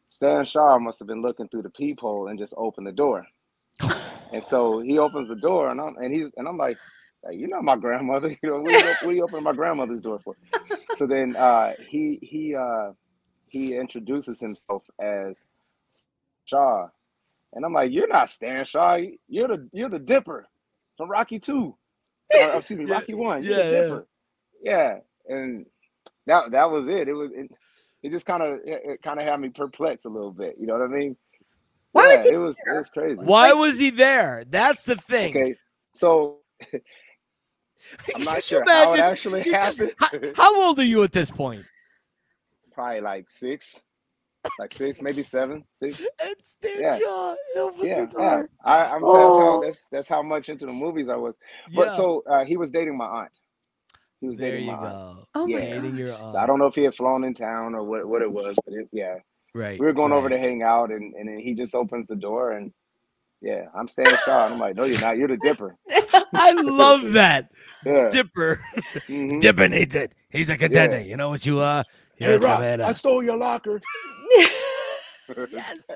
Stan 0.09 0.43
Shaw 0.43 0.77
must 0.79 0.99
have 0.99 1.07
been 1.07 1.21
looking 1.21 1.47
through 1.47 1.61
the 1.61 1.69
peephole 1.69 2.27
and 2.27 2.37
just 2.37 2.53
opened 2.57 2.87
the 2.87 2.91
door. 2.91 3.25
And 4.31 4.43
so 4.43 4.79
he 4.79 4.97
opens 4.97 5.27
the 5.27 5.35
door 5.35 5.69
and 5.69 5.79
I'm 5.79 5.95
and 5.97 6.11
he's 6.11 6.27
and 6.37 6.47
I'm 6.47 6.57
like, 6.57 6.75
"Hey, 7.23 7.37
you're 7.37 7.49
not 7.49 7.63
my 7.63 7.75
grandmother. 7.75 8.29
You 8.41 8.49
know, 8.49 8.61
what 8.61 8.73
are 8.73 8.79
you, 8.79 8.85
what 8.85 9.03
are 9.03 9.11
you 9.13 9.23
opening 9.23 9.43
my 9.43 9.53
grandmother's 9.53 10.01
door 10.01 10.19
for? 10.23 10.35
So 10.95 11.07
then 11.07 11.35
uh 11.35 11.73
he 11.89 12.19
he 12.21 12.55
uh 12.55 12.91
he 13.47 13.75
introduces 13.75 14.39
himself 14.39 14.83
as 14.99 15.45
Shaw. 16.45 16.87
And 17.53 17.63
I'm 17.63 17.73
like, 17.73 17.91
you're 17.91 18.07
not 18.07 18.29
Stan 18.29 18.65
Shaw. 18.65 18.97
You're 19.27 19.47
the 19.47 19.69
you're 19.71 19.89
the 19.89 19.99
Dipper 19.99 20.47
from 20.97 21.09
Rocky 21.09 21.39
Two. 21.39 21.75
Or, 22.33 22.57
excuse 22.57 22.79
me, 22.79 22.85
Yeah, 22.87 22.93
Rocky 22.93 23.13
One. 23.13 23.43
You're 23.43 23.57
yeah, 23.57 23.63
the 23.63 23.71
yeah. 23.71 23.81
Dipper. 23.81 24.07
Yeah. 24.63 24.97
And 25.29 25.65
that 26.25 26.51
that 26.51 26.71
was 26.71 26.87
it. 26.87 27.07
It 27.07 27.13
was 27.13 27.31
it, 27.33 27.51
it 28.01 28.11
just 28.11 28.25
kind 28.25 28.41
of 28.41 28.59
it, 28.65 28.81
it 28.85 29.01
kind 29.01 29.19
of 29.19 29.27
had 29.27 29.39
me 29.39 29.49
perplexed 29.49 30.05
a 30.05 30.09
little 30.09 30.31
bit. 30.31 30.55
You 30.59 30.67
know 30.67 30.73
what 30.73 30.83
I 30.83 30.87
mean? 30.87 31.15
Why 31.91 32.09
yeah, 32.09 32.17
was 32.17 32.25
he 32.25 32.33
it 32.33 32.37
was 32.37 32.57
it 32.65 32.77
was 32.77 32.89
crazy. 32.89 33.23
Why 33.23 33.53
was 33.53 33.77
he 33.77 33.91
there? 33.91 34.45
That's 34.49 34.83
the 34.83 34.95
thing. 34.95 35.29
Okay, 35.29 35.55
so 35.93 36.39
I'm 38.15 38.23
not 38.23 38.43
sure 38.43 38.63
you 38.65 38.71
how 38.71 38.93
it 38.93 38.99
actually 38.99 39.43
You 39.45 39.51
just- 39.51 39.79
happened. 39.79 40.33
how, 40.35 40.43
how 40.43 40.61
old 40.67 40.79
are 40.79 40.83
you 40.85 41.03
at 41.03 41.11
this 41.11 41.31
point? 41.31 41.65
Probably 42.73 43.01
like 43.01 43.29
six, 43.29 43.83
like 44.59 44.73
six, 44.73 45.01
maybe 45.01 45.21
seven, 45.23 45.63
six. 45.71 46.03
It's 46.21 46.51
Stan 46.51 46.81
Yeah. 46.81 46.97
Shaw. 46.99 47.35
Yeah, 47.81 48.07
yeah. 48.17 48.43
I, 48.65 48.85
I'm 48.85 49.01
that's 49.01 49.13
how 49.13 49.61
that's 49.63 49.87
that's 49.91 50.09
how 50.09 50.23
much 50.23 50.49
into 50.49 50.65
the 50.65 50.73
movies 50.73 51.07
I 51.09 51.15
was. 51.15 51.35
But 51.75 51.87
Yeah. 51.87 51.95
so 51.95 52.23
uh, 52.29 52.43
he 52.45 52.57
was 52.57 52.71
dating 52.71 52.97
my 52.97 53.05
aunt. 53.05 53.31
He 54.21 54.27
was 54.27 54.37
there 54.37 54.51
dating 54.51 54.65
you 54.67 54.71
my 54.71 54.77
aunt. 54.77 55.17
go. 55.17 55.27
Oh 55.35 55.45
Yeah. 55.47 55.59
Dating 55.59 55.97
your 55.97 56.07
gosh. 56.09 56.31
So 56.31 56.37
I 56.39 56.45
don't 56.47 56.57
know 56.57 56.65
if 56.67 56.75
he 56.75 56.83
had 56.83 56.95
flown 56.95 57.23
in 57.23 57.33
town 57.35 57.75
or 57.75 57.83
what 57.83 58.07
what 58.07 58.21
it 58.23 58.31
was, 58.31 58.57
but 58.65 58.73
it, 58.73 58.87
yeah, 58.91 59.15
Right. 59.53 59.79
we 59.79 59.85
were 59.85 59.93
going 59.93 60.11
over 60.11 60.29
to 60.29 60.37
hang 60.39 60.63
out, 60.63 60.89
and 60.91 61.13
and 61.13 61.29
then 61.29 61.37
he 61.39 61.53
just 61.53 61.75
opens 61.75 62.07
the 62.07 62.15
door 62.15 62.53
and. 62.53 62.73
Yeah, 63.43 63.67
I'm 63.75 63.89
Stan 63.89 64.17
Shaw. 64.17 64.45
And 64.45 64.55
I'm 64.55 64.59
like, 64.61 64.77
no, 64.77 64.85
you're 64.85 64.99
not. 64.99 65.17
You're 65.19 65.29
the 65.29 65.37
Dipper. 65.37 65.77
I 66.35 66.53
love 66.53 67.13
that. 67.13 67.51
Yeah. 67.85 68.11
Dipper. 68.11 68.61
mhm. 69.09 69.41
Dipper 69.41 69.69
needs 69.69 69.95
it. 69.95 70.13
He's 70.31 70.49
a 70.49 70.57
contender. 70.57 70.99
Yeah. 70.99 71.01
You 71.01 71.17
know 71.17 71.29
what 71.29 71.45
you 71.45 71.59
are? 71.61 71.85
Hey, 72.21 72.35
You're 72.35 72.37
a 72.37 72.39
Rock. 72.39 72.69
I 72.81 72.93
stole 72.93 73.23
your 73.23 73.37
locker. 73.37 73.81
Yes. 75.51 75.91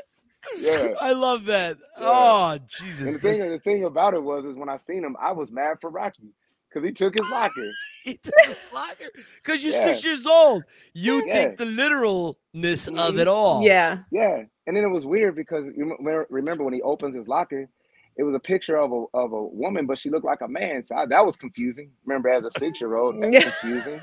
Yeah. 0.55 0.95
I 0.99 1.13
love 1.13 1.45
that. 1.45 1.77
Yeah. 1.97 2.07
Oh, 2.07 2.59
Jesus. 2.69 3.01
And 3.07 3.15
the 3.15 3.19
thing, 3.19 3.39
the 3.51 3.59
thing 3.59 3.85
about 3.85 4.13
it 4.15 4.23
was, 4.23 4.45
is 4.45 4.55
when 4.57 4.69
I 4.69 4.77
seen 4.77 5.03
him, 5.03 5.17
I 5.21 5.33
was 5.33 5.51
mad 5.51 5.77
for 5.81 5.89
Rocky 5.89 6.33
because 6.69 6.83
he 6.85 6.91
took 6.91 7.15
his 7.15 7.27
locker. 7.29 7.69
He 8.03 8.13
took 8.13 8.33
his 8.45 8.57
locker 8.73 9.09
because 9.43 9.61
you're 9.61 9.73
Yeah. 9.73 9.83
six 9.83 10.01
years 10.05 10.25
old. 10.25 10.63
You 10.93 11.25
Yeah. 11.25 11.33
think 11.33 11.57
the 11.57 11.65
literalness 11.65 12.87
of 12.87 12.93
Mhm. 13.15 13.19
it 13.19 13.27
all. 13.27 13.63
Yeah. 13.63 13.97
Yeah, 14.11 14.43
and 14.65 14.77
then 14.77 14.85
it 14.85 14.87
was 14.89 15.05
weird 15.05 15.35
because 15.35 15.67
you 15.67 15.97
remember 16.29 16.63
when 16.63 16.73
he 16.73 16.81
opens 16.81 17.15
his 17.15 17.27
locker, 17.27 17.67
it 18.15 18.23
was 18.23 18.33
a 18.33 18.39
picture 18.39 18.77
of 18.77 18.93
a 18.93 19.03
of 19.13 19.33
a 19.33 19.43
woman, 19.43 19.85
but 19.87 19.97
she 19.97 20.09
looked 20.09 20.25
like 20.25 20.39
a 20.41 20.47
man. 20.47 20.83
So 20.83 20.95
I, 20.95 21.05
that 21.07 21.25
was 21.25 21.35
confusing. 21.35 21.91
Remember, 22.05 22.29
as 22.29 22.45
a 22.45 22.51
six 22.51 22.79
year 22.79 22.95
old, 22.95 23.21
that's 23.21 23.33
Yeah. 23.45 23.51
confusing. 23.51 24.01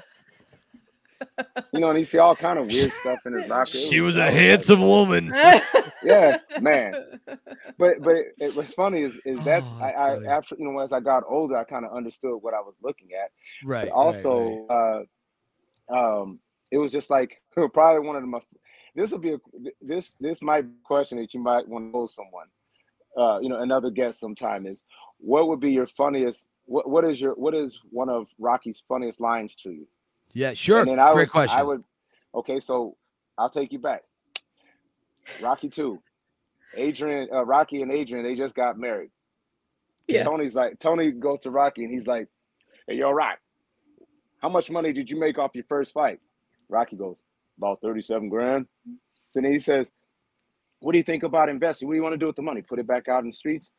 You 1.73 1.81
know, 1.81 1.89
and 1.89 1.99
he 1.99 2.05
see 2.05 2.19
all 2.19 2.37
kind 2.37 2.59
of 2.59 2.67
weird 2.67 2.93
stuff 2.93 3.19
in 3.27 3.33
his 3.33 3.47
locker. 3.47 3.71
She 3.71 4.01
was 4.01 4.17
a 4.17 4.23
I 4.23 4.25
like, 4.27 4.35
handsome 4.35 4.83
woman. 4.83 5.27
yeah, 6.05 6.39
man. 6.61 6.95
But 7.79 8.03
but 8.03 8.17
it, 8.17 8.27
it, 8.39 8.57
what's 8.57 8.73
funny 8.73 9.03
is 9.03 9.19
is 9.25 9.43
that's 9.45 9.73
Oh, 9.75 9.83
I. 9.83 9.91
I 9.91 10.25
after 10.37 10.57
you 10.59 10.71
know 10.71 10.79
as 10.79 10.93
I 10.93 11.01
got 11.01 11.25
older, 11.29 11.57
I 11.57 11.65
kind 11.65 11.85
of 11.85 11.97
understood 11.97 12.39
what 12.41 12.55
I 12.55 12.61
was 12.61 12.77
looking 12.83 13.09
at. 13.13 13.31
Right. 13.65 13.89
but 13.89 13.95
also 13.95 14.67
uh 14.69 15.03
um 15.95 16.39
it 16.71 16.79
was 16.79 16.93
just 16.93 17.11
like 17.11 17.41
probably 17.73 18.07
one 18.07 18.17
of 18.17 18.23
the 18.23 18.29
my 18.29 18.41
this 18.95 19.11
will 19.11 19.19
be 19.19 19.33
a 19.33 19.39
this 19.83 20.13
this 20.21 20.43
might 20.43 20.63
be 20.63 20.69
a 20.69 20.87
question 20.87 21.19
that 21.19 21.35
you 21.35 21.41
might 21.41 21.67
want 21.69 21.89
to 21.89 21.93
pose 21.93 22.15
someone 22.15 22.47
uh 23.19 23.39
you 23.41 23.49
know 23.49 23.61
another 23.61 23.91
guest 23.91 24.21
sometime 24.21 24.67
is 24.67 24.83
what 25.19 25.49
would 25.49 25.61
be 25.61 25.73
your 25.73 25.87
funniest 25.87 26.51
what 26.67 26.89
what 26.89 27.05
is 27.05 27.21
your 27.21 27.33
what 27.35 27.55
is 27.55 27.81
one 27.91 28.09
of 28.09 28.29
rocky's 28.39 28.83
funniest 28.87 29.21
lines 29.21 29.55
to 29.55 29.71
you 29.71 29.87
yeah, 30.35 30.53
sure. 30.55 30.81
and 30.81 30.91
then 30.91 30.99
i 30.99 31.13
Great 31.13 31.23
would 31.23 31.31
question. 31.31 31.59
i 31.59 31.63
would 31.63 31.83
okay 32.35 32.61
so 32.61 32.97
i'll 33.39 33.51
take 33.51 33.73
you 33.73 33.79
back 33.79 34.03
rocky 35.41 35.69
2 35.69 36.01
adrian 36.77 37.29
uh, 37.33 37.45
rocky 37.45 37.83
and 37.83 37.91
adrian 37.93 38.25
they 38.25 38.35
just 38.35 38.55
got 38.55 38.79
married 38.79 39.11
Yeah. 40.09 40.25
tony's 40.25 40.55
like 40.55 40.79
tony 40.79 41.11
goes 41.11 41.41
to 41.41 41.51
rocky 41.51 41.85
and 41.85 41.93
he's 41.93 42.07
like 42.07 42.29
hey 42.89 42.97
yo 42.97 43.11
rock 43.11 43.39
how 44.43 44.49
much 44.49 44.71
money 44.71 44.93
did 44.93 45.11
you 45.11 45.19
make 45.19 45.39
off 45.39 45.53
your 45.55 45.65
first 45.69 45.93
fight 45.93 46.19
rocky 46.69 46.97
goes 46.97 47.23
about 47.59 47.81
37 47.81 48.29
grand 48.29 48.67
so 49.29 49.41
then 49.41 49.53
he 49.53 49.59
says 49.59 49.91
what 50.85 50.93
do 50.93 50.99
you 50.99 51.05
think 51.05 51.23
about 51.23 51.49
investing? 51.49 51.89
What 51.89 51.95
do 51.95 51.97
you 51.97 52.03
want 52.03 52.13
to 52.13 52.19
do 52.19 52.27
with 52.27 52.37
the 52.37 52.43
money? 52.43 52.61
Put 52.61 52.79
it 52.79 52.87
back 52.87 53.09
out 53.09 53.23
in 53.23 53.31
the 53.31 53.33
streets? 53.33 53.71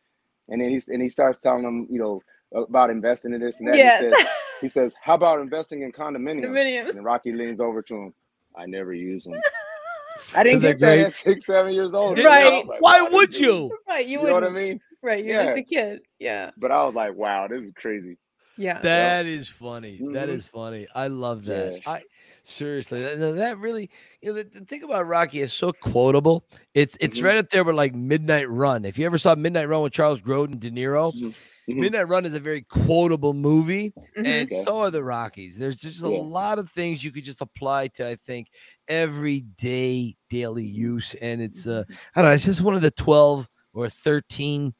And 0.49 0.59
then 0.59 0.69
he's 0.71 0.87
and 0.87 1.01
he 1.01 1.07
starts 1.09 1.37
telling 1.37 1.61
them, 1.63 1.87
you 1.89 1.99
know, 1.99 2.19
about 2.51 2.89
investing 2.89 3.33
in 3.33 3.41
this 3.41 3.59
and 3.59 3.69
that. 3.69 3.77
Yes. 3.77 4.03
He, 4.03 4.09
says, 4.09 4.27
he 4.65 4.69
says, 4.69 4.95
How 4.99 5.13
about 5.13 5.39
investing 5.39 5.83
in 5.83 5.91
condominiums? 5.91 6.45
Condominiums. 6.45 6.95
And 6.95 7.05
Rocky 7.05 7.31
leans 7.31 7.61
over 7.61 7.81
to 7.83 7.95
him. 7.95 8.13
I 8.57 8.65
never 8.65 8.93
use 8.93 9.25
them. 9.25 9.39
I 10.35 10.43
didn't 10.43 10.61
get 10.61 10.79
that 10.79 10.95
great? 10.95 11.05
at 11.05 11.13
six, 11.13 11.45
seven 11.45 11.73
years 11.73 11.93
old. 11.93 12.17
Right. 12.17 12.65
Like, 12.65 12.81
Why 12.81 13.01
wow, 13.01 13.09
would 13.11 13.37
you? 13.37 13.77
Right. 13.87 14.05
You, 14.07 14.21
You 14.21 14.27
know 14.27 14.33
what 14.33 14.43
I 14.43 14.47
wouldn't. 14.47 14.69
mean? 14.69 14.79
Right. 15.03 15.23
You're 15.23 15.43
just 15.43 15.57
a 15.57 15.63
kid. 15.63 15.99
Yeah. 16.19 16.51
But 16.57 16.71
I 16.71 16.83
was 16.83 16.95
like, 16.95 17.13
wow, 17.15 17.47
this 17.47 17.61
is 17.61 17.71
crazy. 17.75 18.17
Yeah. 18.57 18.79
That 18.81 19.25
is 19.25 19.49
funny. 19.49 19.97
That 20.13 20.29
Mhm. 20.29 20.33
is 20.35 20.45
funny. 20.45 20.87
I 20.95 21.07
love 21.07 21.45
that. 21.45 21.73
Yeah. 21.73 21.79
I 21.91 22.03
seriously 22.43 23.01
that, 23.01 23.17
that- 23.19 23.31
that 23.37 23.57
really 23.57 23.89
you 24.21 24.29
know 24.29 24.35
the, 24.35 24.43
the 24.43 24.65
thing 24.65 24.83
about 24.83 25.07
Rocky 25.07 25.41
is 25.41 25.51
so 25.51 25.73
quotable. 25.73 26.45
It's 26.73 26.95
it's 26.99 27.19
Mhm. 27.19 27.23
right 27.23 27.37
up 27.37 27.49
there 27.49 27.63
with 27.63 27.75
like 27.75 27.95
Midnight 27.95 28.49
Run. 28.49 28.85
If 28.85 28.97
you 28.99 29.05
ever 29.05 29.17
saw 29.17 29.35
Midnight 29.35 29.67
Run 29.67 29.81
with 29.81 29.93
Charles 29.93 30.19
Grodin, 30.21 30.59
De 30.59 30.69
Niro, 30.69 31.11
Mhm. 31.13 31.33
Midnight 31.67 32.07
Run 32.07 32.23
is 32.25 32.35
a 32.35 32.39
very 32.39 32.61
quotable 32.61 33.33
movie, 33.33 33.91
Mhm. 34.15 34.25
and 34.27 34.51
Okay. 34.51 34.61
so 34.63 34.77
are 34.79 34.91
the 34.91 35.03
Rockies. 35.03 35.57
There's 35.57 35.79
just 35.79 36.03
a 36.03 36.09
Yeah. 36.09 36.19
lot 36.19 36.59
of 36.59 36.69
things 36.71 37.03
you 37.03 37.11
could 37.11 37.25
just 37.25 37.41
apply 37.41 37.87
to, 37.95 38.07
I 38.07 38.15
think, 38.15 38.49
everyday 38.87 40.15
daily 40.29 40.65
use, 40.65 41.15
and 41.15 41.41
it's 41.41 41.65
uh, 41.67 41.83
I 42.15 42.21
don't 42.21 42.29
know, 42.29 42.35
it's 42.35 42.45
just 42.45 42.61
one 42.61 42.75
of 42.75 42.81
the 42.83 42.91
twelve 42.91 43.47
or 43.73 43.89
thirteen 43.89 44.73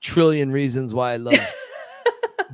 trillion 0.00 0.50
reasons 0.52 0.92
why 0.94 1.12
I 1.12 1.16
love 1.16 1.38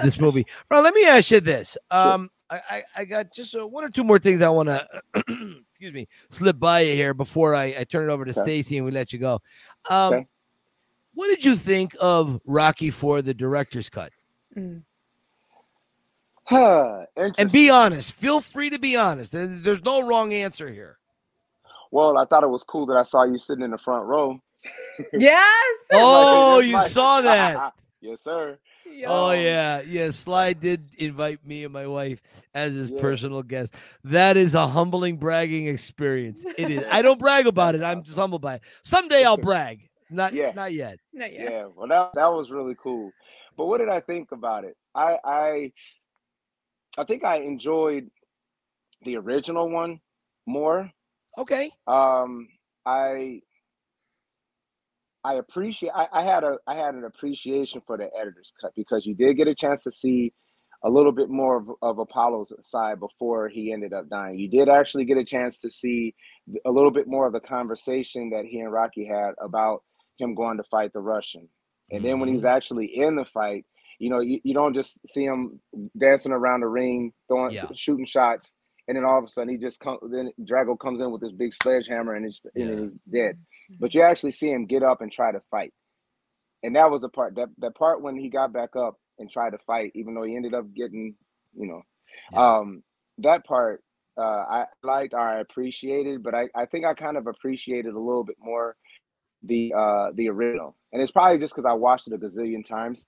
this 0.00 0.18
movie. 0.20 0.46
Ron, 0.70 0.82
let 0.84 0.94
me 0.94 1.04
ask 1.06 1.30
you 1.30 1.40
this. 1.40 1.76
Um, 1.90 2.30
I, 2.50 2.60
I, 2.70 2.82
I 2.98 3.04
got 3.04 3.32
just 3.34 3.54
uh, 3.54 3.66
one 3.66 3.84
or 3.84 3.88
two 3.88 4.04
more 4.04 4.18
things 4.18 4.42
I 4.42 4.48
want 4.48 4.68
to, 4.68 4.86
excuse 5.16 5.92
me, 5.92 6.06
slip 6.30 6.58
by 6.58 6.80
you 6.80 6.94
here 6.94 7.14
before 7.14 7.54
I, 7.54 7.74
I 7.78 7.84
turn 7.84 8.08
it 8.08 8.12
over 8.12 8.24
to 8.24 8.30
Okay. 8.32 8.40
Stacy 8.42 8.76
and 8.76 8.84
we 8.84 8.90
let 8.92 9.12
you 9.12 9.18
go. 9.18 9.40
Um, 9.90 10.12
Okay. 10.14 10.26
What 11.16 11.28
did 11.28 11.44
you 11.44 11.54
think 11.54 11.94
of 12.00 12.40
Rocky 12.44 12.90
Four 12.90 13.22
the 13.22 13.32
director's 13.34 13.88
cut? 13.88 14.10
Mm. 14.56 14.82
Huh, 16.44 17.06
And 17.38 17.50
be 17.50 17.70
honest. 17.70 18.12
Feel 18.12 18.40
free 18.40 18.68
to 18.70 18.78
be 18.78 18.96
honest. 18.96 19.32
There's 19.32 19.82
no 19.84 20.02
wrong 20.06 20.32
answer 20.32 20.68
here. 20.68 20.98
well, 21.90 22.18
I 22.18 22.24
thought 22.26 22.42
it 22.42 22.48
was 22.50 22.64
cool 22.64 22.84
that 22.86 22.96
I 22.96 23.02
saw 23.04 23.22
you 23.22 23.38
sitting 23.38 23.64
in 23.64 23.70
the 23.70 23.78
front 23.78 24.04
row. 24.06 24.40
Yes. 25.12 25.76
Oh, 25.92 26.56
Like, 26.58 26.66
you 26.66 26.72
like- 26.74 26.86
saw 26.88 27.20
that. 27.20 27.72
yes, 28.00 28.20
sir. 28.22 28.58
Oh 29.06 29.30
Um, 29.30 29.38
yeah, 29.38 29.80
yeah. 29.86 30.10
Sly 30.10 30.52
did 30.52 30.94
invite 30.98 31.44
me 31.46 31.64
and 31.64 31.72
my 31.72 31.86
wife 31.86 32.20
as 32.54 32.72
his 32.72 32.90
Yeah. 32.90 33.00
personal 33.00 33.42
guest. 33.42 33.74
That 34.04 34.36
is 34.36 34.54
a 34.54 34.66
humbling 34.66 35.16
bragging 35.16 35.66
experience. 35.66 36.44
It 36.56 36.70
is. 36.70 36.84
I 36.90 37.02
don't 37.02 37.18
brag 37.18 37.46
about 37.46 37.74
it. 37.74 37.82
I'm 37.82 38.02
just 38.02 38.18
humbled 38.18 38.42
by 38.42 38.56
it. 38.56 38.62
Someday 38.82 39.24
I'll 39.24 39.36
brag. 39.38 39.88
Not 40.10 40.34
Yeah. 40.34 40.52
not 40.54 40.72
yet. 40.72 40.98
Not 41.12 41.32
yet. 41.32 41.50
Yeah. 41.50 41.66
well, 41.74 41.88
that 41.88 42.10
that 42.14 42.26
was 42.32 42.50
really 42.50 42.76
cool. 42.82 43.12
But 43.56 43.66
what 43.66 43.78
did 43.78 43.88
I 43.88 44.00
think 44.00 44.32
about 44.32 44.64
it? 44.64 44.76
I 44.94 45.18
I 45.24 45.72
I 46.98 47.04
think 47.04 47.24
I 47.24 47.36
enjoyed 47.38 48.10
the 49.02 49.16
original 49.16 49.68
one 49.70 50.00
more. 50.46 50.90
Okay. 51.38 51.70
Um, 51.86 52.48
I 52.86 53.42
I 55.24 55.34
appreciate. 55.34 55.92
I, 55.94 56.06
I 56.12 56.22
had 56.22 56.44
a 56.44 56.58
I 56.66 56.74
had 56.74 56.94
an 56.94 57.04
appreciation 57.04 57.80
for 57.86 57.96
the 57.96 58.08
editor's 58.18 58.52
cut 58.60 58.72
because 58.76 59.06
you 59.06 59.14
did 59.14 59.36
get 59.36 59.48
a 59.48 59.54
chance 59.54 59.82
to 59.84 59.92
see 59.92 60.32
a 60.84 60.90
little 60.90 61.12
bit 61.12 61.30
more 61.30 61.56
of, 61.56 61.70
of 61.80 61.98
Apollo's 61.98 62.52
side 62.62 63.00
before 63.00 63.48
he 63.48 63.72
ended 63.72 63.94
up 63.94 64.08
dying. 64.10 64.38
You 64.38 64.48
did 64.48 64.68
actually 64.68 65.06
get 65.06 65.16
a 65.16 65.24
chance 65.24 65.58
to 65.58 65.70
see 65.70 66.14
a 66.66 66.70
little 66.70 66.90
bit 66.90 67.08
more 67.08 67.26
of 67.26 67.32
the 67.32 67.40
conversation 67.40 68.30
that 68.30 68.44
he 68.44 68.60
and 68.60 68.70
Rocky 68.70 69.06
had 69.06 69.32
about 69.42 69.82
him 70.18 70.34
going 70.34 70.58
to 70.58 70.64
fight 70.64 70.92
the 70.92 71.00
Russian. 71.00 71.48
And 71.90 72.04
then 72.04 72.20
when 72.20 72.28
he's 72.28 72.42
mm-hmm. 72.42 72.56
actually 72.56 72.86
in 72.86 73.16
the 73.16 73.24
fight, 73.24 73.64
you 73.98 74.10
know, 74.10 74.20
you, 74.20 74.40
you 74.44 74.52
don't 74.52 74.74
just 74.74 75.06
see 75.08 75.24
him 75.24 75.60
dancing 75.98 76.32
around 76.32 76.60
the 76.60 76.68
ring, 76.68 77.12
throwing, 77.28 77.52
Yeah. 77.52 77.66
shooting 77.74 78.04
shots, 78.04 78.56
and 78.86 78.96
then 78.96 79.04
all 79.04 79.18
of 79.18 79.24
a 79.24 79.28
sudden 79.28 79.48
he 79.48 79.56
just 79.56 79.80
comes. 79.80 80.00
Then 80.10 80.30
Drago 80.42 80.78
comes 80.78 81.00
in 81.00 81.10
with 81.10 81.22
this 81.22 81.32
big 81.32 81.54
sledgehammer 81.54 82.14
and, 82.14 82.26
it's, 82.26 82.40
and 82.54 82.80
he's 82.80 82.94
dead. 83.10 83.38
But 83.80 83.94
you 83.94 84.02
actually 84.02 84.32
see 84.32 84.50
him 84.50 84.66
get 84.66 84.82
up 84.82 85.00
and 85.00 85.10
try 85.12 85.32
to 85.32 85.40
fight, 85.50 85.72
and 86.62 86.74
that 86.76 86.90
was 86.90 87.00
the 87.02 87.08
part 87.08 87.34
that 87.36 87.48
that 87.58 87.74
part 87.76 88.02
when 88.02 88.16
he 88.16 88.28
got 88.28 88.52
back 88.52 88.76
up 88.76 88.96
and 89.18 89.30
tried 89.30 89.50
to 89.50 89.58
fight, 89.58 89.92
even 89.94 90.14
though 90.14 90.22
he 90.24 90.36
ended 90.36 90.54
up 90.54 90.72
getting, 90.74 91.14
you 91.56 91.66
know, 91.66 91.82
Yeah. 92.30 92.54
um, 92.60 92.82
that 93.18 93.44
part 93.44 93.82
uh, 94.18 94.22
I 94.22 94.64
liked 94.82 95.14
or 95.14 95.20
I 95.20 95.40
appreciated, 95.40 96.22
but 96.22 96.34
I, 96.34 96.48
I 96.54 96.66
think 96.66 96.84
I 96.84 96.94
kind 96.94 97.16
of 97.16 97.26
appreciated 97.26 97.94
a 97.94 97.98
little 98.00 98.24
bit 98.24 98.36
more 98.40 98.76
the 99.42 99.72
uh 99.76 100.10
the 100.14 100.28
original, 100.28 100.76
and 100.92 101.02
it's 101.02 101.12
probably 101.12 101.38
just 101.38 101.54
because 101.54 101.66
I 101.66 101.72
watched 101.74 102.06
it 102.08 102.14
a 102.14 102.18
gazillion 102.18 102.66
times. 102.66 103.06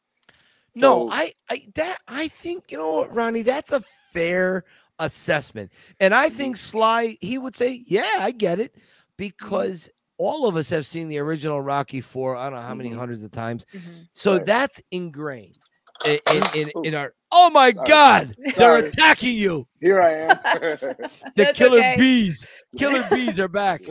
No, 0.74 1.04
I, 1.08 1.32
I 1.50 1.66
that 1.74 1.98
I 2.08 2.28
think 2.28 2.70
you 2.70 2.78
know 2.78 2.92
what, 2.96 3.14
Ronnie. 3.14 3.42
That's 3.42 3.72
a 3.72 3.80
fair 3.80 4.64
assessment, 4.98 5.72
and 6.00 6.14
I 6.14 6.28
Mm-hmm. 6.28 6.30
think 6.30 6.56
Sly 6.56 7.16
he 7.20 7.38
would 7.38 7.56
say, 7.56 7.82
"Yeah, 7.86 8.10
I 8.18 8.30
get 8.32 8.60
it," 8.60 8.76
because 9.16 9.88
all 10.18 10.46
of 10.46 10.56
us 10.56 10.68
have 10.70 10.86
seen 10.86 11.08
the 11.08 11.18
original 11.18 11.60
Rocky 11.60 12.00
Four. 12.00 12.36
I 12.36 12.48
don't 12.50 12.58
know 12.60 12.66
how 12.66 12.74
many 12.74 12.90
Mhm. 12.90 12.96
hundreds 12.98 13.22
of 13.22 13.30
times. 13.32 13.64
Mhm. 13.74 14.08
So 14.12 14.32
Right. 14.34 14.46
that's 14.46 14.82
ingrained 14.90 15.58
in 16.04 16.18
in, 16.32 16.42
in, 16.54 16.70
in 16.84 16.94
our. 16.94 17.12
Oh 17.32 17.50
my 17.50 17.72
Sorry. 17.72 17.88
God! 17.88 18.36
They're 18.56 18.86
attacking 18.86 19.34
you. 19.36 19.66
Here 19.80 20.00
I 20.00 20.12
am. 20.12 20.28
The 21.00 21.10
That's 21.36 21.58
killer 21.58 21.78
okay. 21.78 21.96
bees. 21.98 22.46
Killer 22.78 23.06
bees 23.10 23.38
are 23.40 23.48
back. 23.48 23.82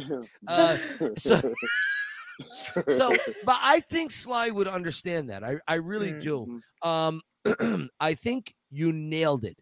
Uh, 0.47 0.78
so- 1.17 1.53
So, 2.89 3.11
but 3.45 3.57
I 3.61 3.80
think 3.89 4.11
Sly 4.11 4.49
would 4.49 4.67
understand 4.67 5.30
that. 5.30 5.41
I, 5.43 5.55
I 5.69 5.76
really 5.76 6.11
Mm. 6.11 6.21
do. 6.21 6.61
Um, 6.82 7.21
I 8.01 8.13
think 8.15 8.53
you 8.71 8.91
nailed 8.91 9.45
it. 9.45 9.57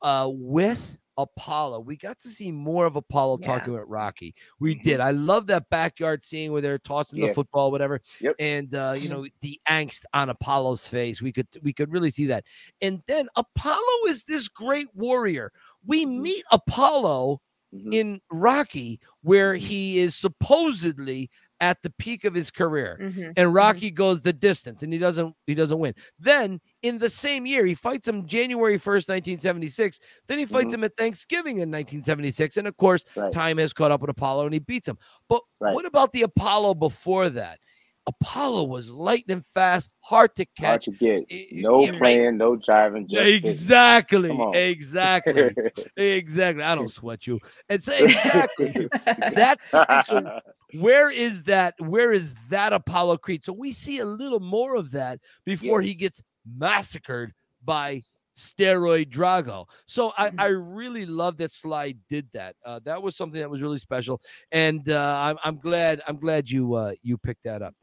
Uh, 0.00 0.30
with 0.32 0.96
Apollo, 1.16 1.80
we 1.80 1.96
got 1.96 2.18
to 2.22 2.30
see 2.30 2.50
more 2.52 2.86
of 2.86 2.96
Apollo 2.96 3.38
Yeah. 3.40 3.46
talking 3.46 3.72
with 3.74 3.84
Rocky. 3.86 4.34
We 4.58 4.74
Mhm. 4.76 4.82
did. 4.82 5.00
I 5.00 5.10
love 5.12 5.46
that 5.48 5.68
backyard 5.70 6.24
scene 6.24 6.52
where 6.52 6.60
they're 6.62 6.78
tossing 6.78 7.20
the 7.20 7.32
football, 7.34 7.70
whatever. 7.70 8.00
Yep. 8.20 8.36
And 8.38 8.74
uh, 8.74 8.96
you 8.98 9.08
know, 9.08 9.26
the 9.40 9.60
angst 9.68 10.04
on 10.12 10.28
Apollo's 10.30 10.86
face. 10.88 11.22
We 11.22 11.32
could 11.32 11.48
we 11.62 11.72
could 11.72 11.92
really 11.92 12.10
see 12.10 12.26
that. 12.26 12.44
And 12.82 13.02
then 13.06 13.28
Apollo 13.36 14.06
is 14.08 14.24
this 14.24 14.48
great 14.48 14.88
warrior. 14.94 15.52
We 15.86 16.04
Mhm. 16.04 16.20
meet 16.20 16.44
Apollo 16.50 17.40
Mhm. 17.74 17.92
in 17.94 18.20
Rocky, 18.30 19.00
where 19.22 19.54
he 19.54 19.98
is 19.98 20.14
supposedly 20.14 21.30
at 21.64 21.78
the 21.82 21.90
peak 21.98 22.24
of 22.24 22.34
his 22.34 22.50
career 22.50 22.98
Mhm. 23.00 23.32
and 23.38 23.54
Rocky 23.54 23.90
goes 23.90 24.20
the 24.20 24.32
distance 24.34 24.82
and 24.82 24.92
he 24.92 24.98
doesn't 24.98 25.34
he 25.46 25.54
doesn't 25.54 25.78
win. 25.78 25.94
Then 26.18 26.60
in 26.82 26.98
the 26.98 27.08
same 27.08 27.46
year 27.46 27.64
he 27.64 27.74
fights 27.74 28.06
him 28.06 28.26
January 28.26 28.76
1st, 28.78 29.08
1976. 29.08 29.98
Then 30.28 30.38
he 30.38 30.44
fights 30.44 30.68
Mhm. 30.72 30.74
him 30.74 30.84
at 30.84 30.96
Thanksgiving 30.98 31.58
in 31.58 31.70
1976 31.70 32.58
and 32.58 32.68
of 32.68 32.76
course 32.76 33.04
Right. 33.16 33.32
time 33.32 33.56
has 33.58 33.72
caught 33.72 33.90
up 33.90 34.02
with 34.02 34.10
Apollo 34.10 34.44
and 34.44 34.52
he 34.52 34.58
beats 34.60 34.86
him. 34.86 34.98
But 35.28 35.40
Right. 35.58 35.74
what 35.74 35.86
about 35.86 36.12
the 36.12 36.22
Apollo 36.22 36.74
before 36.74 37.30
that? 37.30 37.58
Apollo 38.06 38.64
was 38.64 38.90
lightning 38.90 39.42
fast, 39.54 39.90
hard 40.00 40.34
to 40.36 40.46
Hard 40.58 40.82
catch. 40.82 40.84
to 40.84 40.90
get. 40.90 41.24
No 41.52 41.86
right. 41.86 41.98
playing, 41.98 42.36
no 42.36 42.56
driving. 42.56 43.08
Just. 43.08 43.26
Exactly. 43.26 44.30
Exactly. 44.54 45.50
exactly. 45.96 46.62
I 46.62 46.74
don't 46.74 46.90
sweat 46.90 47.26
you. 47.26 47.40
And 47.68 47.82
so 47.82 47.94
exactly. 47.94 48.88
That's 49.34 49.68
the. 49.70 50.02
So 50.02 50.40
where 50.80 51.08
is 51.08 51.44
that 51.44 51.74
where 51.78 52.12
is 52.12 52.34
that 52.50 52.72
apollo 52.72 53.16
creed 53.16 53.44
so 53.44 53.52
we 53.52 53.70
see 53.70 54.00
a 54.00 54.04
little 54.04 54.40
more 54.40 54.74
of 54.74 54.90
that 54.90 55.20
before 55.44 55.80
he 55.80 55.94
gets 55.94 56.20
massacred 56.58 57.32
by 57.64 58.02
steroid 58.36 59.08
drago 59.08 59.66
so 59.86 60.12
I, 60.18 60.30
Mhm. 60.30 60.40
I 60.40 60.46
really 60.46 61.06
love 61.06 61.36
that 61.36 61.52
sly 61.52 61.94
did 62.10 62.26
that 62.34 62.56
uh, 62.66 62.80
that 62.84 63.00
was 63.00 63.14
something 63.14 63.40
that 63.40 63.48
was 63.48 63.62
really 63.62 63.78
special 63.78 64.20
and 64.50 64.88
uh, 64.90 65.14
I'm, 65.16 65.36
I'm 65.44 65.58
glad 65.60 66.00
i'm 66.08 66.16
glad 66.16 66.50
you 66.50 66.74
uh, 66.74 66.92
you 67.04 67.18
picked 67.18 67.44
that 67.44 67.62
up 67.62 67.74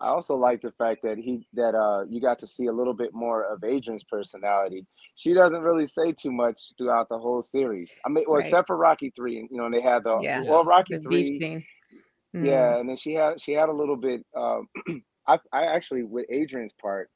I 0.00 0.08
also 0.08 0.34
like 0.36 0.60
the 0.60 0.72
fact 0.72 1.02
that 1.02 1.18
he 1.18 1.46
that 1.54 1.74
uh 1.74 2.04
you 2.08 2.20
got 2.20 2.38
to 2.40 2.46
see 2.46 2.66
a 2.66 2.72
little 2.72 2.94
bit 2.94 3.12
more 3.14 3.44
of 3.44 3.64
Adrian's 3.64 4.04
personality. 4.04 4.86
She 5.16 5.34
doesn't 5.34 5.60
really 5.62 5.86
say 5.86 6.12
too 6.12 6.32
much 6.32 6.72
throughout 6.78 7.08
the 7.08 7.18
whole 7.18 7.42
series. 7.42 7.96
I 8.04 8.08
mean, 8.08 8.24
well, 8.26 8.38
Right. 8.38 8.46
except 8.46 8.66
for 8.68 8.76
Rocky 8.76 9.10
three, 9.16 9.40
and 9.40 9.48
you 9.50 9.58
know, 9.58 9.66
and 9.66 9.74
they 9.74 9.80
had 9.82 10.04
the 10.04 10.18
Yeah. 10.22 10.42
well 10.48 10.64
Rocky 10.64 10.94
The 10.96 11.00
three, 11.02 11.38
scene. 11.40 11.64
Mm. 12.36 12.44
yeah, 12.46 12.78
and 12.78 12.88
then 12.88 12.96
she 12.96 13.14
had 13.14 13.40
she 13.40 13.52
had 13.52 13.68
a 13.68 13.72
little 13.72 13.96
bit. 13.96 14.24
Um, 14.36 14.68
I 15.26 15.38
I 15.52 15.64
actually 15.66 16.04
with 16.04 16.26
Adrian's 16.30 16.74
part 16.74 17.10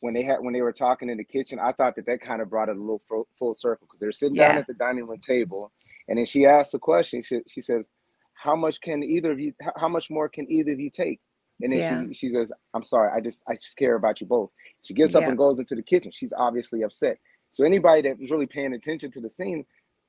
when 0.00 0.14
they 0.14 0.22
had 0.22 0.38
when 0.40 0.54
they 0.54 0.62
were 0.62 0.72
talking 0.72 1.08
in 1.08 1.18
the 1.18 1.24
kitchen, 1.24 1.58
I 1.58 1.72
thought 1.72 1.96
that 1.96 2.06
that 2.06 2.20
kind 2.20 2.40
of 2.40 2.48
brought 2.50 2.68
it 2.68 2.76
a 2.76 2.80
little 2.80 3.02
full, 3.08 3.26
full 3.38 3.54
circle 3.54 3.86
because 3.86 4.00
they're 4.00 4.12
sitting 4.12 4.36
down 4.36 4.58
at 4.58 4.66
the 4.66 4.74
dining 4.74 5.06
room 5.06 5.20
table, 5.20 5.72
and 6.06 6.18
then 6.18 6.24
she 6.26 6.46
asked 6.46 6.74
a 6.74 6.78
question. 6.78 7.20
She 7.22 7.40
she 7.48 7.60
says, 7.60 7.86
"How 8.34 8.54
much 8.54 8.80
can 8.80 9.02
either 9.02 9.32
of 9.32 9.40
you? 9.40 9.52
How 9.76 9.88
much 9.88 10.10
more 10.10 10.28
can 10.28 10.50
either 10.50 10.72
of 10.72 10.80
you 10.80 10.90
take?" 10.90 11.20
And 11.60 11.72
then 11.72 11.80
Yeah. 11.80 12.06
she 12.08 12.14
she 12.14 12.28
says, 12.30 12.52
"I'm 12.74 12.82
sorry, 12.84 13.10
I 13.16 13.20
just 13.20 13.42
I 13.48 13.54
just 13.56 13.76
care 13.76 13.96
about 13.96 14.20
you 14.20 14.26
both." 14.26 14.50
She 14.82 14.94
gets 14.94 15.14
up 15.14 15.22
Yeah. 15.22 15.30
and 15.30 15.38
goes 15.38 15.58
into 15.58 15.74
the 15.74 15.82
kitchen. 15.82 16.12
She's 16.12 16.32
obviously 16.32 16.82
upset. 16.82 17.18
So 17.50 17.64
anybody 17.64 18.02
that 18.02 18.18
was 18.18 18.30
really 18.30 18.46
paying 18.46 18.74
attention 18.74 19.10
to 19.12 19.20
the 19.20 19.28
scene, 19.30 19.64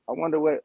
I 0.07 0.13
wonder 0.13 0.39
what 0.39 0.63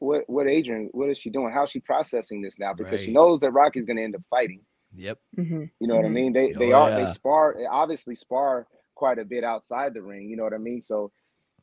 what 0.00 0.24
what 0.28 0.48
Adrian 0.48 0.88
what 0.92 1.10
is 1.10 1.18
she 1.18 1.30
doing? 1.30 1.52
How's 1.52 1.70
she 1.70 1.80
processing 1.80 2.42
this 2.42 2.58
now? 2.58 2.72
Because 2.74 3.00
she 3.00 3.12
knows 3.12 3.40
that 3.40 3.52
Rocky's 3.52 3.84
going 3.84 3.96
to 3.98 4.02
end 4.02 4.16
up 4.16 4.22
fighting. 4.30 4.64
Yep. 4.96 5.18
Mhm. 5.38 5.70
You 5.80 5.86
know 5.86 5.96
what 5.96 6.04
I 6.04 6.08
Mhm. 6.08 6.12
mean? 6.14 6.32
They 6.32 6.52
they 6.52 6.72
Oh, 6.72 6.82
are 6.82 6.88
yeah. 6.90 6.96
they 7.06 7.12
spar 7.12 7.54
they 7.58 7.66
obviously 7.66 8.14
spar 8.14 8.66
quite 8.94 9.18
a 9.18 9.24
bit 9.24 9.44
outside 9.44 9.94
the 9.94 10.02
ring. 10.02 10.28
You 10.28 10.36
know 10.36 10.44
what 10.44 10.54
I 10.54 10.58
mean? 10.58 10.80
So 10.82 11.12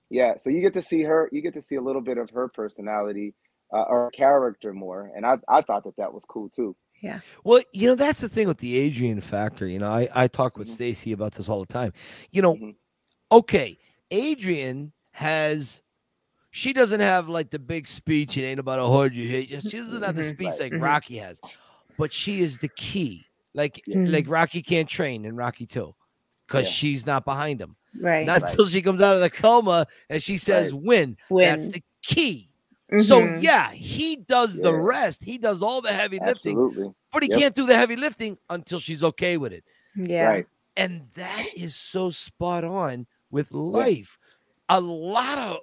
yeah, 0.09 0.37
so 0.37 0.49
you 0.49 0.61
get 0.61 0.73
to 0.75 0.81
see 0.81 1.01
her. 1.03 1.27
You 1.31 1.41
get 1.41 1.55
to 1.55 1.61
see 1.61 1.75
a 1.75 1.81
little 1.81 2.01
bit 2.01 2.17
of 2.17 2.29
her 2.29 2.47
personality 2.47 3.33
uh, 3.73 3.81
or 3.83 4.11
character 4.11 4.71
more, 4.73 5.11
and 5.15 5.25
I 5.25 5.37
I 5.49 5.61
thought 5.63 5.83
that 5.85 5.95
that 5.97 6.13
was 6.13 6.23
cool 6.25 6.49
too. 6.49 6.75
Well, 7.43 7.61
you 7.73 7.87
know, 7.87 7.95
that's 7.95 8.19
the 8.21 8.29
thing 8.29 8.47
with 8.47 8.57
the 8.59 8.77
Adrian 8.77 9.21
factor. 9.21 9.67
You 9.67 9.79
know, 9.79 9.89
I, 9.91 10.07
I 10.13 10.27
talk 10.27 10.57
with 10.57 10.67
Mhm. 10.67 10.73
Stacy 10.73 11.11
about 11.11 11.33
this 11.33 11.49
all 11.49 11.59
the 11.59 11.71
time. 11.73 11.93
You 12.31 12.41
know, 12.41 12.55
Mhm. 12.55 12.75
okay, 13.31 13.77
Adrian 14.11 14.91
has 15.11 15.81
she 16.51 16.71
doesn't 16.71 17.01
have 17.01 17.27
like 17.27 17.49
the 17.49 17.59
big 17.59 17.85
speech, 17.87 18.37
it 18.37 18.43
ain't 18.43 18.59
about 18.61 18.79
a 18.79 18.85
horde 18.85 19.13
you 19.13 19.27
hit. 19.27 19.49
She 19.61 19.77
doesn't 19.77 20.01
have 20.03 20.15
the 20.15 20.21
Mhm. 20.21 20.33
speech 20.33 20.53
like. 20.59 20.73
Rocky 20.73 21.17
has, 21.17 21.41
but 21.97 22.13
she 22.13 22.39
is 22.41 22.59
the 22.59 22.69
key. 22.69 23.25
Like 23.53 23.81
Yes. 23.87 24.07
like 24.09 24.25
Rocky 24.29 24.61
can't 24.61 24.87
train 24.87 25.25
in 25.25 25.35
Rocky 25.35 25.65
2 25.65 25.93
because 26.47 26.65
Yeah. 26.65 26.71
she's 26.71 27.05
not 27.05 27.25
behind 27.25 27.59
him. 27.61 27.75
Right. 27.99 28.25
Not 28.25 28.41
Right. 28.41 28.51
until 28.51 28.67
she 28.67 28.81
comes 28.81 29.01
out 29.01 29.15
of 29.15 29.21
the 29.21 29.29
coma 29.29 29.85
and 30.09 30.21
she 30.23 30.37
says 30.37 30.73
win. 30.73 31.17
Win. 31.29 31.57
That's 31.57 31.67
the 31.73 31.83
key. 32.03 32.49
So 32.97 33.29
Mhm. 33.29 33.35
yeah, 33.35 33.71
he 33.71 34.17
does 34.17 34.59
the 34.61 34.73
rest. 34.75 35.23
He 35.23 35.37
does 35.37 35.61
all 35.61 35.81
the 35.81 35.93
heavy 35.93 36.19
lifting, 36.19 36.61
Absolutely. 36.61 36.93
but 37.11 37.23
he 37.23 37.29
Yep. 37.29 37.39
can't 37.39 37.55
do 37.55 37.65
the 37.65 37.75
heavy 37.75 37.95
lifting 37.95 38.37
until 38.49 38.79
she's 38.79 39.03
okay 39.03 39.37
with 39.37 39.53
it. 39.53 39.65
yeah. 39.95 40.27
Right. 40.27 40.47
And 40.77 41.09
that 41.15 41.47
is 41.55 41.75
so 41.75 42.09
spot 42.09 42.63
on 42.63 43.07
with 43.31 43.51
life. 43.51 44.17
A 44.69 44.79
lot 44.81 45.37
of 45.37 45.57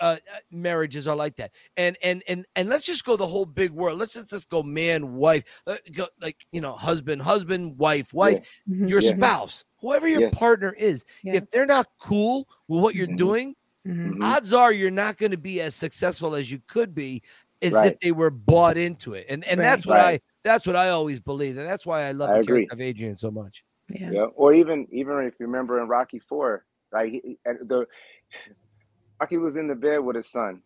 uh, 0.00 0.16
uh, 0.32 0.38
marriages 0.50 1.06
are 1.06 1.16
like 1.16 1.36
that. 1.36 1.52
And 1.76 1.96
and 2.02 2.22
and 2.28 2.46
and 2.56 2.68
let's 2.68 2.86
just 2.86 3.04
go 3.04 3.16
the 3.16 3.26
whole 3.26 3.44
big 3.46 3.70
world. 3.70 3.98
Let's 3.98 4.14
just, 4.14 4.30
just 4.30 4.48
go 4.50 4.62
man, 4.62 5.14
wife, 5.14 5.44
uh, 5.66 5.76
go, 5.92 6.08
like 6.20 6.46
you 6.52 6.60
know, 6.62 6.72
husband, 6.72 7.22
husband, 7.22 7.78
wife, 7.78 8.14
wife, 8.14 8.40
Mhm. 8.66 8.88
your 8.88 9.00
Yeah. 9.00 9.12
spouse, 9.12 9.64
whoever 9.80 10.08
your 10.08 10.22
Yes. 10.22 10.32
partner 10.32 10.72
is. 10.74 11.04
Yeah. 11.22 11.32
If 11.32 11.50
they're 11.50 11.66
not 11.66 11.88
cool 12.00 12.48
with 12.68 12.82
what 12.82 12.94
you're 12.94 13.06
Mhm. 13.06 13.16
doing, 13.16 13.54
Mhm. 13.86 14.14
Mhm. 14.16 14.22
odds 14.22 14.52
are 14.52 14.72
you're 14.72 14.90
not 14.90 15.16
going 15.16 15.30
to 15.30 15.38
be 15.38 15.60
as 15.60 15.74
successful 15.74 16.34
as 16.34 16.50
you 16.50 16.60
could 16.68 16.94
be 16.94 17.22
as 17.62 17.74
if 17.74 17.98
they 18.00 18.12
were 18.12 18.30
bought 18.30 18.76
into 18.76 19.14
it. 19.14 19.26
And 19.28 19.44
and 19.44 19.60
that's 19.60 19.86
what 19.86 19.96
Right. 19.98 20.14
I 20.14 20.20
that's 20.44 20.66
what 20.66 20.76
I 20.76 20.90
always 20.90 21.20
believe. 21.20 21.56
And 21.58 21.66
that's 21.66 21.86
why 21.86 22.02
I 22.02 22.12
love 22.12 22.30
I 22.30 22.34
the 22.34 22.40
agree. 22.40 22.66
character 22.66 22.74
of 22.74 22.80
Adrian 22.80 23.16
so 23.16 23.30
much. 23.30 23.64
Yeah. 23.88 24.10
Yeah, 24.10 24.24
or 24.36 24.52
even 24.52 24.86
even 24.92 25.18
if 25.24 25.34
you 25.40 25.46
remember 25.46 25.80
in 25.80 25.88
Rocky 25.88 26.18
Four, 26.18 26.64
right? 26.92 27.10
He, 27.12 27.38
the 27.44 27.86
Rocky 29.20 29.36
was 29.38 29.56
in 29.56 29.68
the 29.68 29.74
bed 29.74 29.98
with 29.98 30.16
his 30.16 30.30
son, 30.30 30.62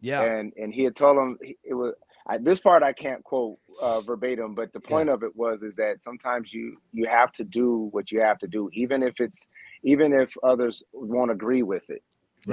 Yeah. 0.00 0.22
and 0.22 0.52
and 0.56 0.72
he 0.72 0.84
had 0.84 0.96
told 0.96 1.16
him 1.18 1.38
it 1.42 1.74
was 1.74 1.94
I, 2.26 2.36
this 2.38 2.60
part 2.60 2.82
I 2.82 2.92
can't 2.92 3.24
quote 3.24 3.58
uh, 3.80 4.02
verbatim, 4.02 4.54
but 4.54 4.72
the 4.74 4.80
point 4.80 5.08
of 5.08 5.22
it 5.22 5.34
was 5.34 5.62
is 5.62 5.76
that 5.76 6.00
sometimes 6.00 6.52
you 6.52 6.78
you 6.92 7.06
have 7.06 7.32
to 7.32 7.44
do 7.44 7.88
what 7.92 8.10
you 8.12 8.20
have 8.20 8.38
to 8.40 8.46
do, 8.48 8.68
even 8.72 9.02
if 9.02 9.20
it's 9.20 9.48
even 9.82 10.12
if 10.12 10.34
others 10.42 10.82
won't 10.92 11.30
agree 11.30 11.62
with 11.62 11.88
it. 11.90 12.02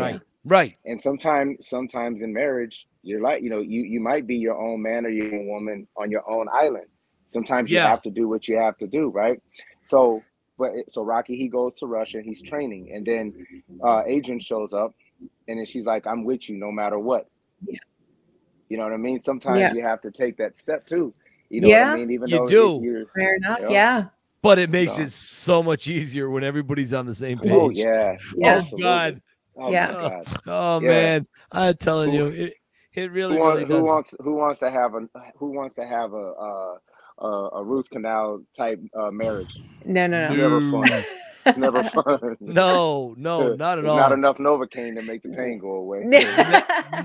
Right. 0.01 0.21
Right. 0.43 0.75
And 0.85 1.01
sometimes 1.01 1.67
sometimes 1.67 2.21
in 2.21 2.31
marriage, 2.33 2.87
you're 3.01 3.21
like 3.21 3.41
you 3.41 3.49
know 3.49 3.59
you 3.61 3.81
you 3.81 3.99
might 3.99 4.27
be 4.27 4.35
your 4.35 4.55
own 4.57 4.81
man 4.81 5.05
or 5.05 5.09
your 5.09 5.33
own 5.33 5.47
woman 5.47 5.87
on 5.97 6.11
your 6.11 6.29
own 6.29 6.47
island. 6.53 6.85
Sometimes 7.27 7.71
you 7.71 7.79
have 7.79 8.01
to 8.03 8.11
do 8.11 8.27
what 8.27 8.47
you 8.47 8.57
have 8.57 8.77
to 8.77 8.87
do, 8.87 9.09
right? 9.09 9.41
So, 9.81 10.21
but 10.59 10.71
so 10.87 11.03
Rocky 11.03 11.35
he 11.35 11.47
goes 11.47 11.75
to 11.79 11.87
Russia, 11.87 12.17
and 12.17 12.25
he's 12.25 12.41
training, 12.41 12.91
and 12.93 13.03
then 13.05 13.33
uh, 13.83 14.03
Adrian 14.05 14.39
shows 14.39 14.73
up, 14.73 14.93
and 15.47 15.57
then 15.57 15.65
she's 15.65 15.87
like, 15.87 16.05
"I'm 16.05 16.23
with 16.23 16.47
you 16.49 16.57
no 16.57 16.71
matter 16.71 16.99
what." 16.99 17.27
Yeah. 17.65 17.79
You 18.69 18.77
know 18.77 18.83
what 18.83 18.93
I 18.93 18.97
mean? 18.97 19.19
Sometimes 19.19 19.59
Yeah. 19.59 19.73
you 19.73 19.81
have 19.83 20.01
to 20.01 20.11
take 20.11 20.37
that 20.37 20.55
step 20.57 20.85
too. 20.85 21.13
You 21.49 21.61
know 21.61 21.69
what 21.69 21.77
I 21.83 21.95
mean? 21.95 22.11
Even 22.11 22.29
You 22.29 22.37
though 22.39 22.47
do. 22.47 22.79
You're, 22.83 23.05
Fair 23.15 23.35
enough. 23.35 23.59
Yeah. 23.61 23.69
Yeah. 23.69 24.05
But 24.41 24.59
it 24.59 24.69
makes 24.69 24.95
So- 24.95 25.01
it 25.03 25.11
so 25.11 25.63
much 25.63 25.87
easier 25.87 26.29
when 26.29 26.43
everybody's 26.43 26.93
on 26.93 27.05
the 27.07 27.15
same 27.15 27.39
page. 27.39 27.51
oh 27.51 27.69
yeah. 27.69 28.17
Yeah. 28.35 28.55
Oh 28.55 28.59
absolutely. 28.59 28.81
God. 28.83 29.21
Oh 29.57 29.71
Yeah. 29.71 29.91
my 29.91 30.09
God. 30.09 30.27
Oh 30.47 30.79
Yeah. 30.81 30.87
man. 30.89 31.27
I'm 31.51 31.77
telling 31.77 32.11
Who- 32.11 32.17
you, 32.17 32.25
it, 32.27 32.53
it 32.93 33.11
really, 33.11 33.35
who, 33.35 33.39
wants, 33.41 33.55
really 33.61 33.67
who 33.73 33.79
does. 33.79 33.83
wants 33.83 34.15
who 34.19 34.35
wants 34.35 34.59
to 34.59 34.71
have 34.71 34.93
a 34.95 35.01
who 35.37 35.51
wants 35.51 35.75
to 35.75 35.85
have 35.85 36.13
a 36.13 36.15
a, 36.15 36.77
a, 37.19 37.27
a 37.55 37.63
root 37.63 37.89
canal 37.89 38.41
type 38.55 38.79
uh, 38.97 39.11
marriage? 39.11 39.59
No, 39.85 40.07
no, 40.07 40.27
no. 40.27 40.31
It's 40.33 40.37
never 40.39 40.71
fun. 40.71 41.03
It's 41.45 41.57
never 41.57 41.83
fun. 41.89 42.37
No, 42.39 43.13
no, 43.17 43.53
not 43.55 43.79
at 43.79 43.85
all. 43.85 43.97
Not 43.97 44.11
enough 44.13 44.37
Novocaine 44.37 44.95
to 44.95 45.01
make 45.03 45.23
the 45.23 45.29
pain 45.29 45.59
go 45.59 45.71
away. 45.75 46.03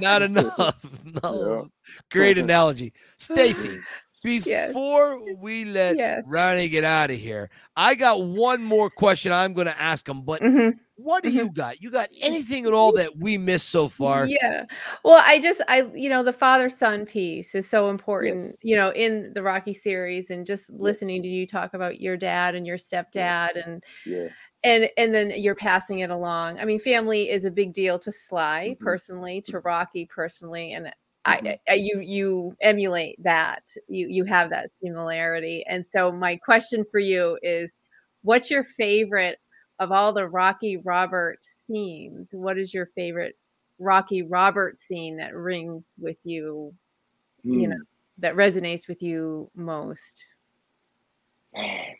Not 0.01 0.22
enough. 0.22 0.76
No. 1.22 1.68
Great 2.11 2.38
analogy. 2.38 2.92
Stacy, 3.18 3.78
Yes. 4.22 4.68
before 4.68 5.18
we 5.36 5.64
let 5.64 5.96
Yes. 5.96 6.24
Ronnie 6.28 6.68
get 6.68 6.84
out 6.84 7.11
of 7.11 7.18
here, 7.18 7.51
I 7.76 7.94
got 7.94 8.22
one 8.22 8.62
more 8.62 8.90
question 8.90 9.32
I'm 9.32 9.55
going 9.55 9.66
to 9.66 9.80
ask 9.80 10.07
him. 10.09 10.22
But 10.22 10.42
Mhm. 10.42 10.74
What 11.03 11.22
do 11.22 11.30
Mhm. 11.30 11.34
you 11.34 11.51
got? 11.51 11.82
You 11.82 11.90
got 11.90 12.09
anything 12.20 12.66
at 12.66 12.72
all 12.72 12.92
that 12.92 13.16
we 13.16 13.38
missed 13.38 13.68
so 13.70 13.88
far? 13.88 14.26
Yeah. 14.26 14.64
Well, 15.05 15.22
I 15.24 15.40
just 15.40 15.61
I 15.68 15.82
you 15.94 16.09
know 16.09 16.22
the 16.22 16.32
father 16.32 16.68
son 16.70 17.07
piece 17.07 17.55
is 17.55 17.68
so 17.68 17.90
important, 17.90 18.42
Yes. 18.42 18.59
you 18.62 18.76
know, 18.76 18.90
in 18.92 19.32
the 19.34 19.42
Rocky 19.42 19.74
series 19.74 20.30
and 20.30 20.46
just 20.46 20.70
listening 20.70 21.22
to 21.22 21.28
you 21.28 21.46
talk 21.46 21.74
about 21.74 22.01
your 22.01 22.16
dad 22.16 22.55
and 22.55 22.66
your 22.66 22.78
stepdad 22.78 23.51
and 23.64 23.82
Yeah. 24.07 24.28
and 24.64 24.90
and 24.96 25.14
then 25.14 25.32
you're 25.36 25.55
passing 25.55 26.01
it 26.01 26.11
along. 26.11 26.59
I 26.59 26.64
mean, 26.64 26.78
family 26.80 27.30
is 27.30 27.44
a 27.44 27.51
big 27.51 27.72
deal 27.72 27.98
to 28.01 28.12
Sly 28.12 28.76
Mhm. 28.80 28.84
personally, 28.84 29.42
to 29.42 29.61
Rocky 29.61 30.07
personally, 30.07 30.72
and. 30.72 30.92
I, 31.26 31.59
I 31.68 31.74
you 31.74 32.01
you 32.01 32.57
emulate 32.62 33.22
that. 33.22 33.64
You 33.88 34.07
you 34.09 34.24
have 34.24 34.48
that 34.51 34.70
similarity. 34.82 35.62
And 35.68 35.86
so 35.86 36.11
my 36.11 36.36
question 36.36 36.82
for 36.90 36.98
you 36.98 37.38
is 37.42 37.78
what's 38.22 38.51
your 38.51 38.64
favorite 38.64 39.38
of 39.81 39.91
all 39.91 40.12
the 40.12 40.28
Rocky 40.28 40.76
Robert 40.76 41.41
scenes? 41.43 42.31
What 42.33 42.57
is 42.59 42.72
your 42.72 42.87
favorite 42.95 43.37
Rocky 43.81 44.22
Robert 44.22 44.78
scene 44.78 45.16
that 45.16 45.35
rings 45.35 45.97
with 45.99 46.18
you, 46.24 46.72
you 47.43 47.64
Hmm. 47.64 47.70
know, 47.70 47.81
that 48.18 48.35
resonates 48.37 48.87
with 48.87 49.03
you 49.03 49.51
most? 49.57 50.24
Man, 51.55 51.95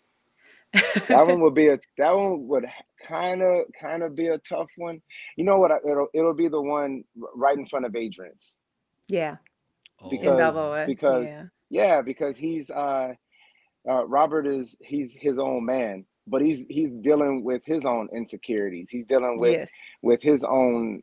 that 1.09 1.27
one 1.27 1.41
would 1.43 1.55
be 1.55 1.69
a 1.69 1.81
that 1.99 2.15
one 2.17 2.47
would 2.49 2.67
kind 3.03 3.43
of 3.43 3.65
kind 3.79 4.03
of 4.03 4.15
be 4.15 4.29
a 4.29 4.39
tough 4.39 4.71
one. 4.77 5.01
You 5.37 5.45
know 5.45 5.59
what? 5.59 5.73
I- 5.73 5.81
It'll 5.89 6.09
it'll 6.15 6.35
be 6.35 6.49
the 6.49 6.61
one 6.61 7.03
right 7.35 7.59
in 7.59 7.67
front 7.67 7.87
of 7.87 7.97
Adrian's. 7.97 8.55
yeah. 9.09 9.37
Oh, 10.03 10.09
Because- 10.09 10.39
Balboa. 10.39 10.87
because 10.87 11.27
yeah. 11.27 11.45
Yeah, 11.73 12.03
because 12.03 12.37
he's 12.37 12.71
uh, 12.71 13.15
uh 13.89 14.05
Robert 14.07 14.47
is 14.47 14.77
he's 14.81 15.15
his 15.15 15.39
own 15.39 15.65
man, 15.65 16.05
but 16.31 16.43
he's 16.43 16.67
he's 16.71 16.95
dealing 16.97 17.45
with 17.45 17.65
his 17.67 17.87
own 17.87 18.09
insecurities. 18.13 18.91
He's 18.91 19.07
dealing 19.07 19.39
with 19.41 19.61
yes. 19.61 19.73
with 20.03 20.23
his 20.23 20.45
own 20.45 21.03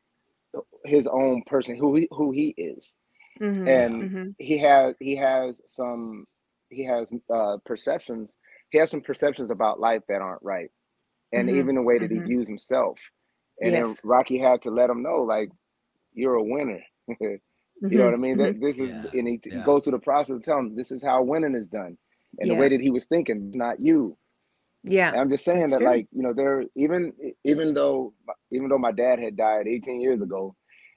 his 0.85 1.07
own 1.07 1.43
person 1.45 1.77
who 1.77 1.95
he 1.95 2.07
who 2.11 2.31
he 2.31 2.55
is. 2.57 2.97
Mhm, 3.41 3.65
and 3.67 4.03
mhm. 4.03 4.35
He 4.39 4.57
has 4.59 4.95
he 4.99 5.15
has 5.17 5.61
some 5.65 6.25
he 6.69 6.85
has 6.85 7.11
uh 7.33 7.57
perceptions. 7.65 8.37
He 8.71 8.79
has 8.79 8.91
some 8.91 9.01
perceptions 9.01 9.51
about 9.51 9.79
life 9.79 10.03
that 10.09 10.21
aren't 10.21 10.43
right. 10.43 10.71
And 11.33 11.49
Mhm, 11.49 11.53
even 11.57 11.75
the 11.75 11.83
way 11.83 11.99
that 11.99 12.11
he 12.11 12.19
views 12.19 12.47
himself. 12.47 12.99
And 13.61 13.73
then 13.73 13.97
Rocky 14.03 14.37
had 14.39 14.63
to 14.63 14.71
let 14.71 14.89
him 14.89 15.03
know 15.03 15.23
like 15.23 15.49
you're 16.13 16.35
a 16.35 16.43
winner. 16.43 16.81
You 17.89 17.97
know 17.97 18.05
what 18.05 18.13
I 18.15 18.17
mean? 18.17 18.37
That 18.37 18.59
this 18.59 18.79
is, 18.79 18.93
Yeah, 18.93 19.03
and 19.13 19.27
he, 19.27 19.39
he 19.43 19.51
yeah. 19.51 19.61
goes 19.61 19.83
through 19.83 19.93
the 19.93 19.99
process 19.99 20.35
of 20.35 20.43
telling 20.43 20.67
him 20.67 20.75
this 20.75 20.91
is 20.91 21.03
how 21.03 21.23
winning 21.23 21.55
is 21.55 21.67
done, 21.69 21.97
and 22.39 22.49
the 22.49 22.55
way 22.55 22.69
that 22.69 22.81
he 22.81 22.89
was 22.91 23.05
thinking, 23.05 23.51
not 23.55 23.79
you. 23.79 24.17
Yeah. 24.87 25.13
And 25.13 25.21
I'm 25.21 25.29
just 25.29 25.45
saying 25.45 25.71
that, 25.71 25.81
true. 25.81 25.85
like 25.85 26.07
you 26.11 26.23
know, 26.23 26.33
there 26.33 26.65
even 26.75 27.13
even 27.43 27.73
though 27.73 28.13
even 28.51 28.69
though 28.69 28.77
my 28.79 28.91
dad 28.91 29.19
had 29.19 29.37
died 29.37 29.67
18 29.67 30.01
years 30.01 30.21
ago, 30.21 30.55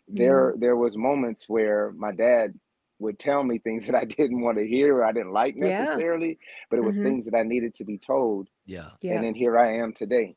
there 0.09 0.55
Mm-hmm. 0.55 0.59
there 0.59 0.77
was 0.77 0.97
moments 0.97 1.49
where 1.49 1.93
my 1.97 2.13
dad 2.13 2.55
would 3.01 3.19
tell 3.19 3.45
me 3.45 3.59
things 3.59 3.87
that 3.89 3.97
I 3.97 4.05
didn't 4.05 4.43
want 4.43 4.59
to 4.59 4.67
hear 4.67 4.97
or 4.97 5.05
I 5.05 5.13
didn't 5.13 5.33
like 5.33 5.57
Yeah. 5.57 5.97
necessarily, 5.97 6.39
but 6.71 6.79
it 6.79 6.83
was 6.85 6.99
Mhm. 6.99 7.03
things 7.03 7.27
that 7.27 7.37
I 7.37 7.43
needed 7.45 7.75
to 7.77 7.85
be 7.85 7.99
told, 7.99 8.49
yeah. 8.67 8.91
Yeah. 9.03 9.13
and 9.15 9.23
then 9.25 9.35
here 9.35 9.59
I 9.59 9.79
am 9.79 9.93
today. 9.95 10.37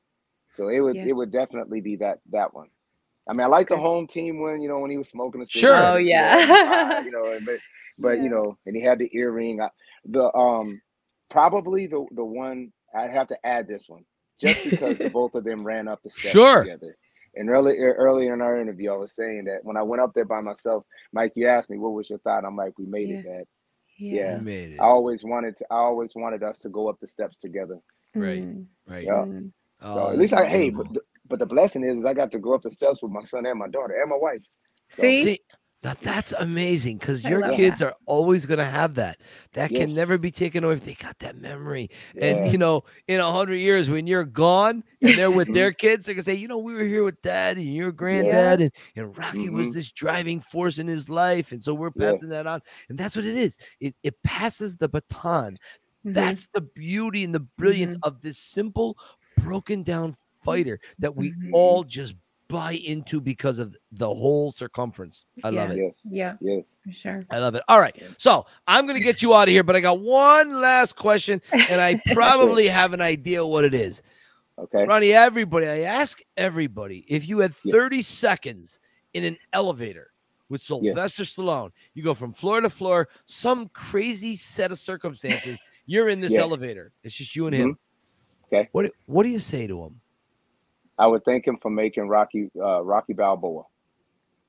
So 0.54 0.70
it 0.70 0.82
would 0.82 0.98
Yeah. 0.98 1.04
it 1.04 1.14
would 1.14 1.32
definitely 1.32 1.82
be 1.82 1.98
that 1.98 2.20
that 2.32 2.54
one. 2.54 2.70
I 3.30 3.34
mean, 3.34 3.42
I 3.42 3.48
like 3.48 3.70
the 3.70 3.78
home 3.78 4.08
team 4.08 4.42
when 4.42 4.62
you 4.62 4.70
know 4.70 4.80
when 4.80 4.92
he 4.92 4.98
was 4.98 5.10
smoking 5.10 5.42
a 5.42 5.46
Sure. 5.48 5.76
cigarette, 5.76 5.94
Oh, 5.94 5.98
you 6.10 6.20
know, 6.20 6.48
yeah. 6.58 7.04
you 7.04 7.12
know, 7.12 7.32
and, 7.32 7.46
but 7.46 7.60
but 8.00 8.20
Yeah. 8.20 8.24
you 8.24 8.30
know, 8.30 8.58
and 8.66 8.76
he 8.76 8.84
had 8.84 9.00
the 9.00 9.10
earring. 9.14 9.62
I, 9.62 9.70
the 10.06 10.34
um, 10.36 10.82
probably 11.30 11.88
the 11.88 12.06
the 12.12 12.26
one 12.26 12.72
I'd 12.96 13.12
have 13.12 13.28
to 13.28 13.46
add 13.46 13.68
this 13.68 13.88
one 13.90 14.04
just 14.40 14.64
because 14.64 14.98
the 14.98 15.10
both 15.14 15.36
of 15.36 15.44
them 15.44 15.64
ran 15.64 15.88
up 15.88 16.02
the 16.04 16.10
steps 16.10 16.32
Sure. 16.32 16.64
together. 16.64 16.96
And 17.36 17.50
early 17.50 17.78
earlier 17.80 18.34
in 18.34 18.42
our 18.42 18.60
interview, 18.62 18.92
I 18.94 18.98
was 18.98 19.16
saying 19.16 19.46
that 19.46 19.60
when 19.64 19.76
I 19.78 19.82
went 19.82 20.02
up 20.02 20.14
there 20.14 20.26
by 20.26 20.42
myself, 20.42 20.84
Mike, 21.14 21.32
you 21.36 21.48
asked 21.48 21.70
me 21.70 21.78
what 21.80 21.94
was 21.94 22.10
your 22.10 22.20
thought. 22.20 22.46
I'm 22.46 22.56
like, 22.56 22.78
we 22.78 22.86
made 22.86 23.10
it, 23.10 23.24
Dad. 23.24 23.46
Yeah. 23.98 24.38
You 24.38 24.44
made 24.44 24.72
it. 24.74 24.80
I 24.80 24.84
always 24.86 25.24
wanted 25.24 25.58
to. 25.58 25.66
I 25.72 25.76
always 25.78 26.14
wanted 26.16 26.44
us 26.44 26.60
to 26.60 26.70
go 26.70 26.90
up 26.90 27.00
the 27.00 27.08
steps 27.08 27.38
together. 27.38 27.80
Right. 28.14 28.44
Mm, 28.44 28.66
Right. 28.88 29.06
Yeah. 29.06 29.26
mm. 29.26 29.52
So 29.82 30.00
Oh, 30.00 30.10
at 30.12 30.18
least 30.20 30.34
I 30.34 30.42
that's 30.42 30.52
hey, 30.52 30.70
but 30.70 30.94
the, 30.94 31.02
but 31.28 31.40
the 31.40 31.46
blessing 31.48 31.84
is, 31.84 32.00
is 32.00 32.06
I 32.06 32.14
got 32.14 32.32
to 32.32 32.40
go 32.40 32.54
up 32.54 32.62
the 32.62 32.70
steps 32.70 33.02
with 33.02 33.12
my 33.12 33.22
son 33.22 33.46
and 33.48 33.58
my 33.58 33.68
daughter 33.68 33.96
and 34.00 34.10
my 34.10 34.16
wife. 34.18 34.42
So- 34.90 35.02
See? 35.02 35.40
Now 35.84 35.94
that's 36.02 36.32
amazing 36.34 36.98
because 36.98 37.24
your 37.24 37.42
kids 37.56 37.82
are 37.82 37.94
always 38.06 38.46
going 38.46 38.60
to 38.60 38.66
have 38.66 38.96
that. 38.96 39.18
That 39.52 39.70
can 39.70 39.94
never 39.94 40.18
be 40.18 40.32
taken 40.32 40.64
away 40.64 40.76
if 40.76 40.86
they 40.86 40.94
got 40.94 41.20
that 41.20 41.36
memory. 41.36 41.90
And 42.20 42.50
you 42.52 42.58
know, 42.58 42.84
in 43.10 43.20
a 43.20 43.30
hundred 43.32 43.56
years, 43.56 43.90
when 43.90 44.08
you're 44.08 44.24
gone 44.24 44.84
and 45.02 45.18
they're 45.18 45.30
with 45.32 45.54
their 45.54 45.72
kids, 45.84 46.06
they're 46.06 46.16
gonna 46.16 46.24
say, 46.24 46.36
you 46.36 46.48
know, 46.48 46.58
we 46.58 46.74
were 46.74 46.84
here 46.86 47.04
with 47.04 47.22
dad 47.22 47.58
and 47.58 47.76
your 47.76 47.92
granddad, 47.92 48.62
and, 48.62 48.72
and 48.96 49.18
Rocky 49.18 49.50
was 49.50 49.68
Mhm. 49.68 49.74
this 49.74 49.92
driving 49.92 50.40
force 50.40 50.78
in 50.80 50.88
his 50.88 51.10
life, 51.10 51.52
and 51.52 51.62
so 51.62 51.74
we're 51.74 51.92
Yeah. 51.96 52.12
passing 52.14 52.30
that 52.30 52.48
on. 52.48 52.62
And 52.90 52.98
that's 52.98 53.16
what 53.16 53.26
it 53.26 53.36
is. 53.36 53.58
It 53.82 53.94
it 54.04 54.16
passes 54.24 54.78
the 54.78 54.88
baton. 54.88 55.58
Mhm. 56.06 56.14
That's 56.14 56.48
the 56.54 56.62
beauty 56.62 57.24
and 57.26 57.34
the 57.36 57.42
brilliance 57.58 57.96
Mm-hmm. 57.96 58.08
of 58.08 58.22
this 58.22 58.38
simple, 58.38 58.98
broken 59.38 59.84
down 59.84 60.16
fighter 60.44 60.80
that 61.00 61.16
we 61.16 61.32
Mhm. 61.32 61.50
all 61.54 61.84
just 61.84 62.16
buy 62.54 62.74
into 62.74 63.20
because 63.20 63.58
of 63.58 63.76
the 63.92 64.08
whole 64.08 64.52
circumference. 64.52 65.26
I 65.44 65.50
love 65.50 65.72
it. 65.72 65.78
Yes, 65.78 65.94
yeah, 66.06 66.36
yes. 66.40 66.76
for 66.86 66.94
sure. 66.94 67.24
I 67.32 67.40
love 67.40 67.56
it. 67.56 67.64
All 67.68 67.80
right. 67.82 68.00
So 68.20 68.46
I'm 68.68 68.86
going 68.86 68.98
to 68.98 69.04
get 69.04 69.24
you 69.24 69.34
out 69.34 69.48
of 69.48 69.50
here, 69.50 69.64
but 69.64 69.76
I 69.76 69.80
got 69.80 70.00
one 70.00 70.62
last 70.62 70.96
question, 70.96 71.42
and 71.52 71.82
I 71.82 72.00
probably 72.14 72.68
have 72.68 72.94
an 72.94 73.02
idea 73.02 73.44
what 73.44 73.66
it 73.66 73.74
is. 73.74 74.04
Okay. 74.60 74.86
Ronnie, 74.86 75.14
everybody, 75.14 75.66
I 75.68 75.80
ask 75.80 76.22
everybody 76.38 77.04
if 77.08 77.28
you 77.28 77.40
had 77.40 77.56
Yes. 77.64 77.74
30 77.74 78.04
seconds 78.04 78.80
in 79.16 79.24
an 79.24 79.36
elevator 79.52 80.12
with 80.48 80.62
Sylvester 80.62 81.24
Stallone, 81.24 81.72
you 81.96 82.04
go 82.04 82.14
from 82.14 82.34
floor 82.34 82.62
to 82.62 82.70
floor, 82.70 83.08
some 83.26 83.68
crazy 83.70 84.36
set 84.36 84.72
of 84.72 84.78
circumstances, 84.78 85.60
you're 85.88 86.08
in 86.08 86.22
this 86.22 86.32
Yeah. 86.32 86.42
elevator. 86.42 86.92
It's 87.04 87.16
just 87.16 87.36
you 87.36 87.48
and 87.48 87.56
him. 87.56 87.70
Mm-hmm. 87.72 88.56
Okay. 88.56 88.70
What, 88.74 88.92
what 89.08 89.24
do 89.24 89.30
you 89.30 89.40
say 89.40 89.66
to 89.66 89.84
him? 89.86 90.00
I 90.98 91.08
would 91.08 91.26
thank 91.26 91.46
him 91.48 91.58
for 91.62 91.70
making 91.72 92.08
Rocky 92.08 92.52
uh, 92.60 92.84
Rocky 92.84 93.14
Balboa. 93.14 93.64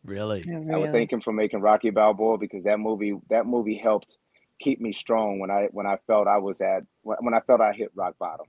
Really? 0.04 0.44
I 0.72 0.76
would 0.76 0.92
thank 0.92 1.12
him 1.12 1.20
for 1.22 1.32
making 1.32 1.60
Rocky 1.60 1.90
Balboa 1.90 2.36
because 2.38 2.64
that 2.64 2.78
movie 2.78 3.14
that 3.30 3.46
movie 3.46 3.76
helped 3.78 4.18
keep 4.58 4.80
me 4.80 4.92
strong 4.92 5.38
when 5.38 5.50
I 5.50 5.68
when 5.72 5.86
I 5.86 5.96
felt 6.06 6.26
I 6.28 6.38
was 6.38 6.60
at 6.60 6.84
when 7.02 7.16
when 7.20 7.34
I 7.34 7.40
felt 7.40 7.60
I 7.60 7.72
hit 7.72 7.90
rock 7.94 8.14
bottom. 8.18 8.46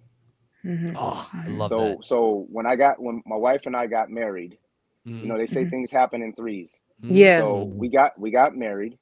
Mhm. 0.66 0.93
Oh, 0.98 1.30
I 1.34 1.48
love 1.48 1.70
so 1.70 1.78
that. 1.78 2.04
so 2.04 2.46
when 2.52 2.66
I 2.66 2.76
got 2.76 3.02
when 3.02 3.22
my 3.26 3.38
wife 3.38 3.66
and 3.68 3.76
I 3.76 3.88
got 3.88 4.10
married, 4.10 4.58
you 5.06 5.28
know 5.28 5.38
they 5.38 5.46
say 5.46 5.64
Mhm. 5.64 5.70
things 5.70 5.91
happen 5.91 6.22
in 6.22 6.34
threes. 6.34 6.82
Mhm. 7.02 7.16
Yeah. 7.16 7.39
So 7.39 7.64
we 7.64 7.88
got 7.88 8.20
we 8.20 8.32
got 8.32 8.56
married. 8.58 8.98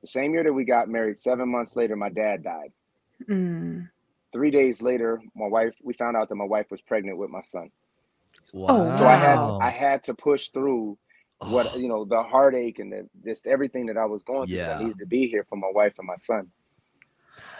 The 0.00 0.08
same 0.08 0.32
year 0.34 0.42
that 0.42 0.52
we 0.52 0.64
got 0.64 0.88
married, 0.88 1.18
seven 1.18 1.48
months 1.48 1.76
later, 1.76 1.96
my 1.96 2.08
dad 2.08 2.42
died. 2.42 2.72
Mm. 3.28 3.88
Three 4.32 4.50
days 4.50 4.82
later, 4.82 5.20
my 5.34 5.46
wife 5.46 5.74
we 5.82 5.94
found 5.94 6.16
out 6.16 6.28
that 6.28 6.34
my 6.36 6.44
wife 6.44 6.70
was 6.70 6.82
pregnant 6.82 7.18
with 7.18 7.30
my 7.30 7.40
son. 7.42 7.70
Wow. 8.64 8.86
So 8.90 9.08
I 9.08 9.16
had 9.16 9.42
Wow. 9.42 9.60
I 9.60 9.70
had 9.70 10.04
to 10.04 10.14
push 10.14 10.50
through 10.50 10.98
what 11.42 11.68
Oh, 11.74 11.78
you 11.78 11.88
know 11.88 12.04
the 12.06 12.22
heartache 12.22 12.78
and 12.80 12.92
the, 12.92 13.08
just 13.24 13.46
everything 13.46 13.86
that 13.86 13.98
I 13.98 14.06
was 14.06 14.22
going 14.24 14.48
through. 14.48 14.62
Yeah. 14.62 14.70
I 14.70 14.76
needed 14.76 14.98
to 15.00 15.06
be 15.06 15.28
here 15.28 15.46
for 15.48 15.56
my 15.56 15.70
wife 15.72 15.94
and 15.98 16.08
my 16.08 16.16
son. 16.16 16.48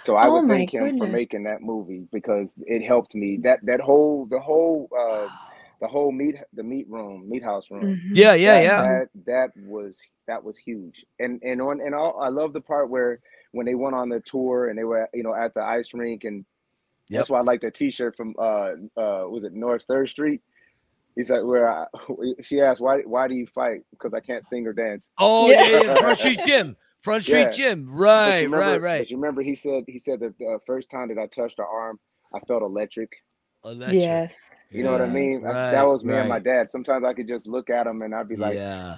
So 0.00 0.16
I 0.16 0.28
Oh 0.28 0.28
would 0.28 0.46
thank 0.46 0.72
him 0.72 0.92
for 0.98 1.08
making 1.08 1.44
that 1.44 1.62
movie 1.62 2.06
because 2.12 2.54
it 2.66 2.84
helped 2.84 3.16
me. 3.16 3.38
That 3.42 3.60
that 3.64 3.80
whole 3.80 4.26
the 4.26 4.40
whole 4.40 4.88
uh 4.98 5.28
the 5.80 5.88
whole 5.88 6.12
meat 6.12 6.36
the 6.54 6.64
meat 6.64 6.86
room 6.90 7.28
meat 7.28 7.44
house 7.44 7.70
room. 7.70 7.92
Mhm. 7.92 8.14
yeah, 8.14 8.34
yeah, 8.34 8.56
that, 8.58 8.60
yeah. 8.60 8.84
That 8.84 9.08
that 9.26 9.50
was 9.56 10.00
that 10.28 10.44
was 10.44 10.58
huge. 10.58 11.06
And 11.20 11.40
and 11.44 11.62
on 11.62 11.80
and 11.80 11.94
all, 11.94 12.20
I 12.22 12.28
love 12.28 12.52
the 12.54 12.62
part 12.62 12.90
where 12.90 13.20
when 13.52 13.66
they 13.66 13.76
went 13.76 13.96
on 13.96 14.10
the 14.10 14.20
tour 14.26 14.68
and 14.70 14.78
they 14.78 14.84
were 14.84 15.08
you 15.14 15.24
know 15.24 15.34
at 15.34 15.54
the 15.54 15.62
ice 15.62 15.94
rink 15.94 16.24
and 16.24 16.44
Yep. 17.08 17.18
that's 17.18 17.30
why 17.30 17.40
I 17.40 17.42
like 17.42 17.62
that 17.62 17.74
T-shirt 17.74 18.16
from 18.16 18.34
uh 18.40 18.72
uh 18.98 19.24
was 19.28 19.44
it 19.44 19.54
North 19.54 19.84
Third 19.88 20.08
Street. 20.10 20.42
He 21.16 21.22
said 21.22 21.40
where 21.44 21.86
she 22.42 22.60
asked 22.60 22.80
why 22.80 22.98
why 23.00 23.26
do 23.26 23.34
you 23.34 23.46
fight 23.46 23.80
because 23.90 24.12
I 24.14 24.20
can't 24.20 24.44
sing 24.46 24.66
or 24.66 24.72
dance. 24.72 25.10
Oh, 25.18 25.50
Yeah. 25.50 25.64
yeah, 25.66 25.82
yeah. 25.82 25.94
Front 26.00 26.18
Street 26.18 26.40
Gym. 26.46 26.76
Front 27.02 27.24
Street 27.24 27.40
Yeah. 27.40 27.50
Gym. 27.50 27.88
Right, 27.90 28.40
you 28.42 28.54
right, 28.54 28.80
right. 28.80 29.00
But 29.00 29.10
you 29.10 29.16
remember 29.16 29.42
he 29.42 29.54
said 29.56 29.84
he 29.88 29.98
said 29.98 30.20
that 30.20 30.38
the 30.38 30.58
first 30.66 30.90
time 30.90 31.08
that 31.08 31.18
I 31.18 31.26
touched 31.26 31.58
her 31.58 31.66
arm, 31.66 31.98
I 32.34 32.40
felt 32.40 32.62
electric. 32.62 33.10
Electric. 33.64 34.00
Yes. 34.00 34.36
You 34.70 34.82
know 34.84 34.92
what 34.92 35.00
I 35.02 35.06
mean? 35.06 35.42
That's- 35.42 35.54
Right, 35.56 35.70
that 35.72 35.86
was 35.88 36.04
me 36.04 36.14
and 36.14 36.28
my 36.28 36.38
dad. 36.38 36.70
Sometimes 36.70 37.04
I 37.04 37.14
could 37.14 37.26
just 37.28 37.46
look 37.46 37.70
at 37.70 37.86
him 37.86 38.02
and 38.02 38.14
I'd 38.14 38.28
be 38.28 38.36
like, 38.36 38.54
yeah. 38.54 38.96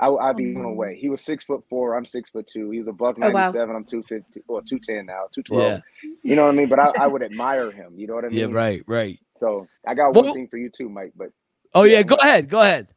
I, 0.00 0.08
I'd 0.10 0.36
be 0.36 0.52
blown 0.52 0.64
Oh. 0.64 0.68
Mm. 0.68 0.72
away. 0.72 0.96
He 1.00 1.08
was 1.08 1.20
six 1.22 1.42
foot 1.42 1.64
four. 1.68 1.96
I'm 1.96 2.04
six 2.04 2.30
foot 2.30 2.46
two. 2.46 2.70
He's 2.70 2.86
a 2.86 2.92
buck 2.92 3.16
Oh, 3.20 3.30
wow. 3.30 3.50
97. 3.50 3.74
I'm 3.74 3.84
250 3.84 4.42
or 4.46 4.60
210 4.62 5.06
now, 5.06 5.24
212. 5.32 5.62
Yeah. 5.62 6.10
You 6.22 6.36
know 6.36 6.44
what 6.44 6.52
I 6.52 6.56
mean? 6.56 6.68
But 6.68 6.78
I, 6.78 6.92
I 7.00 7.06
would 7.08 7.22
admire 7.30 7.72
him. 7.72 7.94
You 7.96 8.06
know 8.06 8.14
what 8.14 8.24
I 8.24 8.28
mean? 8.28 8.38
Yeah, 8.38 8.46
right, 8.56 8.82
right. 8.86 9.18
So 9.34 9.66
I 9.86 9.94
got 9.94 10.14
Well- 10.14 10.24
one 10.26 10.34
thing 10.34 10.46
for 10.48 10.56
you 10.58 10.70
too, 10.70 10.88
Mike. 10.88 11.12
But 11.16 11.30
Oh 11.74 11.84
yeah, 11.84 11.98
Yeah, 11.98 12.02
go 12.04 12.16
ahead, 12.16 12.48
go 12.48 12.60
ahead. 12.60 12.88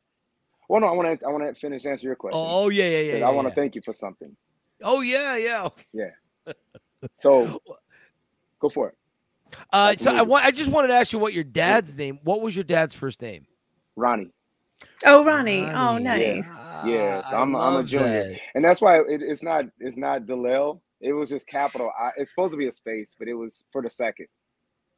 well, 0.69 0.81
no, 0.81 0.87
I 0.87 0.91
want 0.91 1.19
to 1.19 1.25
I 1.25 1.29
want 1.29 1.43
to 1.43 1.59
finish 1.59 1.85
answer 1.85 2.07
your 2.07 2.15
question. 2.15 2.39
Oh 2.41 2.69
yeah, 2.69 2.85
yeah, 2.89 2.97
yeah. 2.99 3.11
'Cause 3.13 3.19
yeah, 3.21 3.27
I 3.27 3.31
want 3.31 3.47
to 3.47 3.51
yeah. 3.51 3.55
thank 3.55 3.75
you 3.75 3.81
for 3.81 3.93
something. 3.93 4.35
Oh 4.83 5.01
yeah, 5.01 5.35
yeah. 5.37 5.65
okay. 5.65 6.11
So 7.17 7.59
go 8.59 8.69
for 8.69 8.89
it, 8.89 8.95
Uh, 9.73 9.95
so 9.97 10.13
I 10.13 10.21
want. 10.21 10.45
I 10.45 10.51
just 10.51 10.69
wanted 10.69 10.89
to 10.89 10.93
ask 10.93 11.11
you 11.11 11.19
what 11.19 11.33
your 11.33 11.43
dad's 11.43 11.95
name. 11.97 12.19
What 12.23 12.41
was 12.41 12.55
your 12.55 12.63
dad's 12.63 12.93
first 12.93 13.21
name? 13.21 13.45
Ronnie. 13.95 14.31
Oh, 15.05 15.23
Ronnie. 15.25 15.61
Oh, 15.61 15.97
nice. 15.97 16.45
Yes, 16.85 17.25
Ah, 17.27 17.35
I 17.35 17.39
I'm- 17.39 17.55
I'm 17.55 17.75
a 17.77 17.83
junior. 17.83 18.07
that. 18.33 18.39
And 18.55 18.63
that's 18.63 18.81
why 18.81 18.97
it, 18.99 19.21
it's 19.21 19.41
not 19.43 19.65
it's 19.79 19.97
not 19.97 20.23
Dalel. 20.23 20.79
It 21.01 21.13
was 21.13 21.29
just 21.29 21.47
capital 21.47 21.91
I. 21.99 22.11
It's 22.17 22.29
supposed 22.29 22.53
to 22.53 22.57
be 22.57 22.67
a 22.67 22.71
space, 22.71 23.15
but 23.17 23.27
it 23.27 23.33
was 23.33 23.65
for 23.71 23.81
the 23.81 23.89
second. 23.89 24.27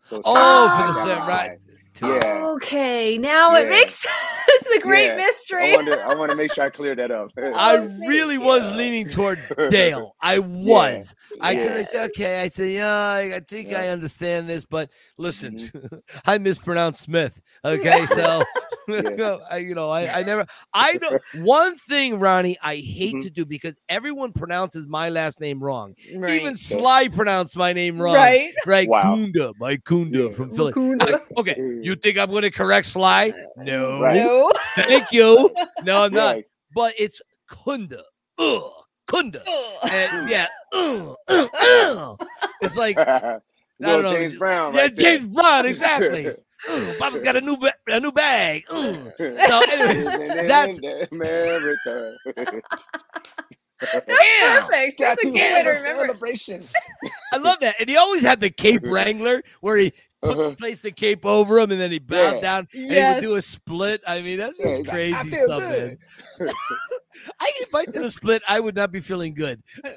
So 0.03 0.21
Oh, 0.26 0.69
for 0.78 0.88
the 0.88 0.93
second, 1.05 1.28
right. 1.28 1.57
I. 1.94 2.16
Yeah. 2.16 2.46
Okay, 2.56 3.18
now 3.18 3.56
it 3.56 3.70
makes 3.70 3.94
sense. 4.04 4.64
the 4.74 4.80
great 4.82 5.08
Yeah. 5.08 5.16
mystery. 5.18 5.74
I 5.74 5.76
wanted 5.76 6.00
I 6.00 6.16
want 6.16 6.32
to 6.32 6.38
make 6.38 6.54
sure 6.54 6.64
I 6.64 6.70
cleared 6.70 7.00
that 7.00 7.12
up. 7.12 7.30
I 7.38 7.78
Oh, 7.78 7.88
thank 7.88 8.08
really 8.08 8.38
was 8.38 8.72
leaning 8.72 9.08
toward 9.08 9.39
Dale. 9.70 10.16
I 10.22 10.39
was. 10.39 11.14
I 11.41 11.52
Yeah. 11.52 11.64
could 11.64 11.72
I 11.78 11.82
say, 11.84 12.04
okay, 12.06 12.41
I 12.41 12.50
said, 12.50 12.72
yeah, 12.72 12.94
I, 12.96 13.36
I 13.36 13.39
think 13.41 13.74
I 13.74 13.89
understand 13.89 14.50
this, 14.50 14.66
but 14.66 14.89
listen, 15.18 15.58
mm-hmm. 15.58 15.98
I 16.26 16.38
mispronounced 16.38 17.02
Smith. 17.02 17.39
Okay, 17.66 18.06
so 18.08 18.44
Yeah. 19.17 19.38
I, 19.49 19.57
you 19.57 19.73
know, 19.75 19.89
I, 19.89 20.19
I 20.19 20.23
never 20.23 20.45
I 20.73 20.97
know 21.01 21.17
one 21.43 21.77
thing, 21.77 22.19
Ronnie, 22.19 22.57
I 22.61 22.75
hate 22.75 23.15
Mhm. 23.15 23.21
to 23.23 23.29
do 23.29 23.45
because 23.45 23.77
everyone 23.89 24.31
pronounces 24.34 24.86
my 24.88 25.09
last 25.09 25.39
name 25.39 25.63
wrong. 25.63 25.95
Right. 26.15 26.41
Even 26.41 26.55
Sly 26.55 27.07
pronounced 27.07 27.55
my 27.55 27.73
name 27.73 28.01
wrong. 28.01 28.15
Right. 28.15 28.53
Right. 28.65 28.88
Wow. 28.89 29.15
Kunda, 29.15 29.53
Mike 29.59 29.84
Kunda 29.84 30.29
Yeah. 30.29 30.36
from 30.36 30.53
Philly. 30.53 30.73
Kunda. 30.73 31.11
Like, 31.11 31.38
okay, 31.38 31.55
you 31.81 31.95
think 31.95 32.17
I'm 32.17 32.31
gonna 32.31 32.51
correct 32.51 32.88
Sly? 32.88 33.34
No. 33.57 34.01
Right. 34.01 34.17
No. 34.17 34.51
Thank 34.75 35.11
you. 35.11 35.49
No, 35.84 36.03
I'm 36.03 36.13
not. 36.13 36.36
Right. 36.36 36.45
But 36.75 36.93
it's 36.97 37.21
Kunda. 37.49 38.01
Ugh. 38.39 38.71
Kunda. 39.07 39.41
Ugh. 39.47 39.89
And 39.91 40.29
yeah. 40.29 40.47
ugh, 40.73 41.15
ugh, 41.27 41.49
ugh. 41.53 42.27
It's 42.61 42.75
like 42.77 42.97
Little 42.97 43.41
don't 43.79 44.03
know, 44.03 44.13
James 44.13 44.36
Brown. 44.36 44.73
yeah, 44.73 44.81
right 44.81 44.95
there. 44.95 45.17
James 45.17 45.34
Brown, 45.36 45.65
exactly. 45.65 46.31
Ugh, 46.70 46.97
Papa's 46.99 47.22
got 47.24 47.36
a 47.36 47.41
new 47.41 47.57
ba- 47.57 47.74
a 47.88 47.99
new 47.99 48.11
bag. 48.11 48.64
Ugh. 48.70 49.11
So, 49.18 49.61
anyways, 49.72 50.05
that's- 50.05 50.80
America. 51.11 52.16
That's 53.82 54.05
Damn. 54.07 54.64
perfect. 54.66 54.97
That's 54.99 55.22
a 55.22 55.26
good 55.26 55.34
way 55.34 55.64
to 55.64 55.70
remember. 55.70 56.05
celebration. 56.05 56.64
I 57.34 57.38
love 57.38 57.59
that. 57.59 57.76
And 57.82 57.89
he 57.89 57.97
always 57.97 58.22
had 58.22 58.39
the 58.39 58.49
cape 58.49 58.80
wrangler 58.86 59.43
where 59.59 59.76
he 59.76 59.91
put, 60.22 60.38
Uh-huh. 60.38 60.55
placed 60.57 60.84
the 60.84 60.91
cape 60.91 61.26
over 61.26 61.59
him 61.59 61.70
and 61.70 61.82
then 61.82 61.91
he 61.91 61.99
bowed 61.99 62.36
Yeah. 62.36 62.39
down 62.39 62.68
and 62.74 62.91
he 62.93 62.95
would 62.95 63.22
do 63.22 63.36
a 63.36 63.41
split. 63.41 64.01
I 64.07 64.22
mean, 64.22 64.38
that's 64.38 64.57
Yeah, 64.57 64.66
just 64.68 64.78
he's 64.78 64.88
like, 64.88 64.95
crazy 64.95 65.16
"I 65.36 65.45
stuff, 65.45 65.61
good." 65.64 65.97
man. 66.39 66.53
I 67.41 67.51
if 67.57 67.76
I 67.76 67.84
did 67.86 68.03
a 68.03 68.11
split, 68.11 68.41
I 68.47 68.61
would 68.61 68.76
not 68.76 68.89
be 68.93 69.01
feeling 69.01 69.34
good. 69.34 69.61
Yeah, 69.84 69.91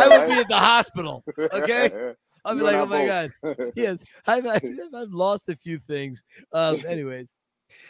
I 0.00 0.08
would 0.08 0.16
right? 0.16 0.28
be 0.28 0.34
at 0.36 0.48
the 0.48 0.56
hospital. 0.56 1.22
Okay. 1.38 2.14
Be 2.54 2.60
You 2.60 2.64
like, 2.64 2.76
oh 2.76 2.86
my 2.86 3.02
I 3.02 3.06
god. 3.06 3.32
Yes, 3.74 4.04
I've, 4.26 4.46
I've 4.46 4.64
I've 4.94 5.10
lost 5.10 5.48
a 5.48 5.56
few 5.56 5.78
things. 5.78 6.22
Um, 6.52 6.82
anyways, 6.86 7.28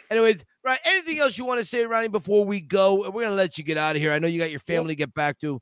anyways, 0.09 0.43
right. 0.63 0.79
Anything 0.85 1.19
else 1.19 1.37
you 1.37 1.45
want 1.45 1.59
to 1.59 1.65
say, 1.65 1.85
Ronnie, 1.85 2.07
before 2.07 2.45
we 2.45 2.61
go? 2.61 3.09
We're 3.09 3.23
gonna 3.23 3.35
let 3.35 3.57
you 3.57 3.63
get 3.63 3.77
out 3.77 3.95
of 3.95 4.01
here. 4.01 4.11
I 4.13 4.19
know 4.19 4.27
you 4.27 4.39
got 4.39 4.51
your 4.51 4.59
family 4.61 4.93
to 4.93 4.97
get 4.97 5.13
back 5.13 5.39
to. 5.41 5.59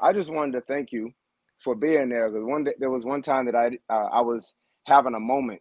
I 0.00 0.12
just 0.12 0.30
wanted 0.30 0.52
to 0.52 0.60
thank 0.62 0.92
you 0.92 1.10
for 1.62 1.74
being 1.74 2.08
there. 2.08 2.28
Because 2.28 2.44
one 2.44 2.64
day, 2.64 2.74
there 2.78 2.90
was 2.90 3.04
one 3.04 3.22
time 3.22 3.46
that 3.46 3.54
I 3.54 3.78
uh, 3.92 4.08
I 4.12 4.20
was 4.20 4.54
having 4.86 5.14
a 5.14 5.20
moment 5.20 5.60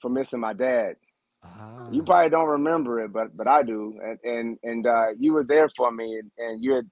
for 0.00 0.08
missing 0.08 0.40
my 0.40 0.52
dad. 0.52 0.96
Ah. 1.44 1.88
You 1.90 2.02
probably 2.02 2.30
don't 2.30 2.48
remember 2.48 3.00
it, 3.00 3.12
but 3.12 3.36
but 3.36 3.48
I 3.48 3.62
do. 3.62 3.98
And 4.02 4.18
and 4.24 4.58
and 4.62 4.86
uh, 4.86 5.06
you 5.18 5.32
were 5.32 5.44
there 5.44 5.68
for 5.76 5.90
me, 5.90 6.18
and, 6.18 6.30
and 6.38 6.64
you 6.64 6.74
had 6.74 6.88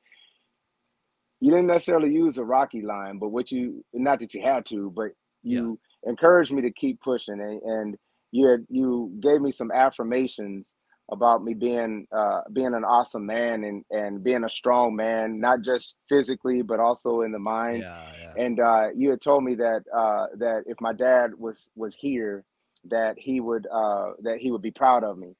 you 1.41 1.51
didn't 1.51 1.67
necessarily 1.67 2.13
use 2.13 2.39
a 2.39 2.45
Rocky 2.45 2.83
line, 2.83 3.19
but 3.19 3.29
what 3.29 3.51
you 3.51 3.85
not 3.93 4.21
that 4.21 4.35
you 4.35 4.43
had 4.43 4.65
to, 4.67 4.91
but 4.91 5.11
Yeah. 5.43 5.61
you 5.61 5.79
encouraged 6.05 6.53
me 6.53 6.63
to 6.63 6.71
keep 6.73 7.01
pushing, 7.01 7.41
and, 7.41 7.63
and 7.63 7.97
you 8.33 8.49
had 8.49 8.67
you 8.69 9.13
gave 9.21 9.41
me 9.41 9.53
some 9.53 9.71
affirmations 9.71 10.75
about 11.13 11.45
me 11.45 11.55
being 11.55 12.07
uh, 12.11 12.41
being 12.53 12.75
an 12.75 12.85
awesome 12.85 13.25
man 13.27 13.65
and 13.65 13.85
and 13.91 14.25
being 14.25 14.45
a 14.45 14.49
strong 14.49 14.97
man, 14.97 15.39
not 15.41 15.63
just 15.63 15.95
physically 16.09 16.63
but 16.63 16.81
also 16.81 17.21
in 17.23 17.33
the 17.33 17.39
mind 17.39 17.83
yeah, 17.83 18.03
yeah. 18.21 18.45
and 18.45 18.59
uh, 18.61 18.89
you 18.95 19.11
had 19.11 19.21
told 19.21 19.45
me 19.45 19.55
that 19.55 19.85
uh, 19.95 20.27
that 20.37 20.65
if 20.67 20.81
my 20.81 20.93
dad 20.93 21.31
was 21.39 21.69
was 21.77 21.95
here, 21.95 22.45
that 22.91 23.19
he 23.19 23.41
would 23.41 23.67
uh, 23.73 24.13
that 24.23 24.39
he 24.39 24.51
would 24.51 24.63
be 24.63 24.71
proud 24.73 25.05
of 25.05 25.17
me. 25.19 25.37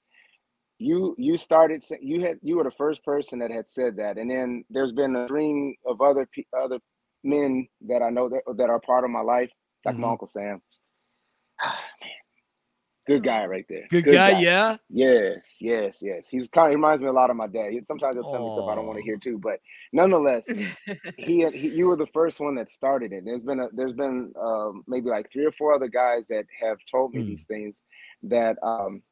You 0.79 1.15
you 1.19 1.37
started 1.37 1.85
you 2.01 2.21
had 2.21 2.39
you 2.43 2.57
were 2.57 2.65
the 2.65 2.71
first 2.71 3.03
person 3.05 3.39
that 3.39 3.51
had 3.51 3.69
said 3.69 3.97
that. 3.97 4.19
And 4.19 4.31
then 4.31 4.65
there's 4.71 4.93
been 4.93 5.17
a 5.17 5.27
string 5.27 5.77
of 5.87 6.01
other 6.01 6.29
pe- 6.35 6.45
other 6.59 6.79
men 7.25 7.67
that 7.89 8.03
i 8.03 8.11
know 8.11 8.29
that, 8.29 8.43
that 8.57 8.71
are 8.71 8.79
part 8.81 9.03
of 9.05 9.11
my 9.11 9.21
life 9.23 9.51
like 9.85 9.97
my 9.99 10.07
Mhm. 10.07 10.11
uncle 10.13 10.27
sam. 10.27 10.61
Man. 11.65 12.11
Good 13.07 13.23
guy 13.23 13.47
right 13.47 13.65
there. 13.69 13.87
Good, 13.91 14.05
guy, 14.05 14.41
yeah. 14.41 14.77
yes 14.91 15.57
yes 15.61 15.99
yes. 16.03 16.29
He's 16.29 16.49
kind 16.49 16.67
of 16.67 16.71
he 16.73 16.77
reminds 16.77 17.01
me 17.01 17.09
a 17.09 17.13
lot 17.13 17.31
of 17.31 17.37
my 17.37 17.47
dad. 17.47 17.71
He, 17.73 17.81
sometimes 17.83 18.15
he'll 18.17 18.25
tell 18.25 18.43
me 18.43 18.51
stuff 18.51 18.67
i 18.69 18.75
don't 18.75 18.87
want 18.87 18.99
to 18.99 19.05
hear 19.05 19.17
too 19.17 19.39
but 19.43 19.61
nonetheless 19.93 20.47
he, 21.17 21.47
he 21.55 21.69
you 21.69 21.87
were 21.87 21.97
the 21.97 22.07
first 22.07 22.41
one 22.41 22.55
that 22.57 22.69
started 22.69 23.13
it. 23.13 23.25
There's 23.25 23.45
been 23.45 23.61
a 23.61 23.69
there's 23.73 23.95
been 23.95 24.33
um, 24.41 24.83
maybe 24.87 25.09
like 25.09 25.31
three 25.33 25.47
or 25.47 25.53
four 25.53 25.73
other 25.73 25.89
guys 25.89 26.27
that 26.29 26.45
have 26.63 26.79
told 26.91 27.15
me 27.15 27.23
Mm. 27.23 27.27
these 27.27 27.45
things 27.45 27.81
that 28.25 28.57
um 28.63 29.03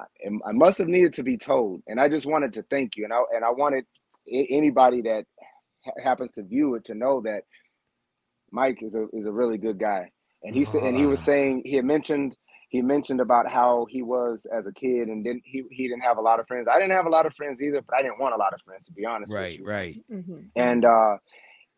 I, 0.00 0.48
I 0.48 0.52
must 0.52 0.78
have 0.78 0.88
needed 0.88 1.12
to 1.14 1.22
be 1.22 1.36
told 1.36 1.82
and 1.86 2.00
i 2.00 2.08
just 2.08 2.26
wanted 2.26 2.52
to 2.54 2.62
thank 2.64 2.96
you 2.96 3.04
and 3.04 3.12
i 3.12 3.20
and 3.34 3.44
i 3.44 3.50
wanted 3.50 3.84
anybody 4.28 5.02
that 5.02 5.24
ha- 5.84 5.92
happens 6.02 6.30
to 6.32 6.42
view 6.42 6.74
it 6.76 6.84
to 6.86 6.94
know 6.94 7.20
that 7.22 7.42
mike 8.52 8.82
is 8.82 8.94
a 8.94 9.06
is 9.12 9.26
a 9.26 9.32
really 9.32 9.58
good 9.58 9.78
guy 9.78 10.10
and 10.42 10.54
he 10.54 10.64
said 10.64 10.82
and 10.82 10.96
he 10.96 11.06
was 11.06 11.20
Ah. 11.20 11.24
saying 11.24 11.62
he 11.64 11.76
had 11.76 11.84
mentioned 11.84 12.36
he 12.70 12.82
mentioned 12.82 13.20
about 13.20 13.50
how 13.50 13.86
he 13.90 14.02
was 14.02 14.46
as 14.56 14.66
a 14.66 14.72
kid 14.72 15.08
and 15.08 15.24
didn't 15.24 15.42
he, 15.44 15.64
he 15.70 15.88
didn't 15.88 16.02
have 16.02 16.18
a 16.18 16.22
lot 16.22 16.40
of 16.40 16.46
friends 16.46 16.68
i 16.70 16.78
didn't 16.78 16.92
have 16.92 17.06
a 17.06 17.10
lot 17.10 17.26
of 17.26 17.34
friends 17.34 17.60
either 17.62 17.82
but 17.82 17.96
i 17.98 18.02
didn't 18.02 18.18
want 18.18 18.34
a 18.34 18.38
lot 18.38 18.52
of 18.54 18.60
friends 18.62 18.84
to 18.86 18.92
be 18.92 19.04
honest 19.04 19.32
with 19.32 19.40
Right, 19.40 19.58
you 19.58 19.64
right. 19.66 19.96
Mhm. 20.10 20.48
and 20.56 20.84
uh, 20.84 21.16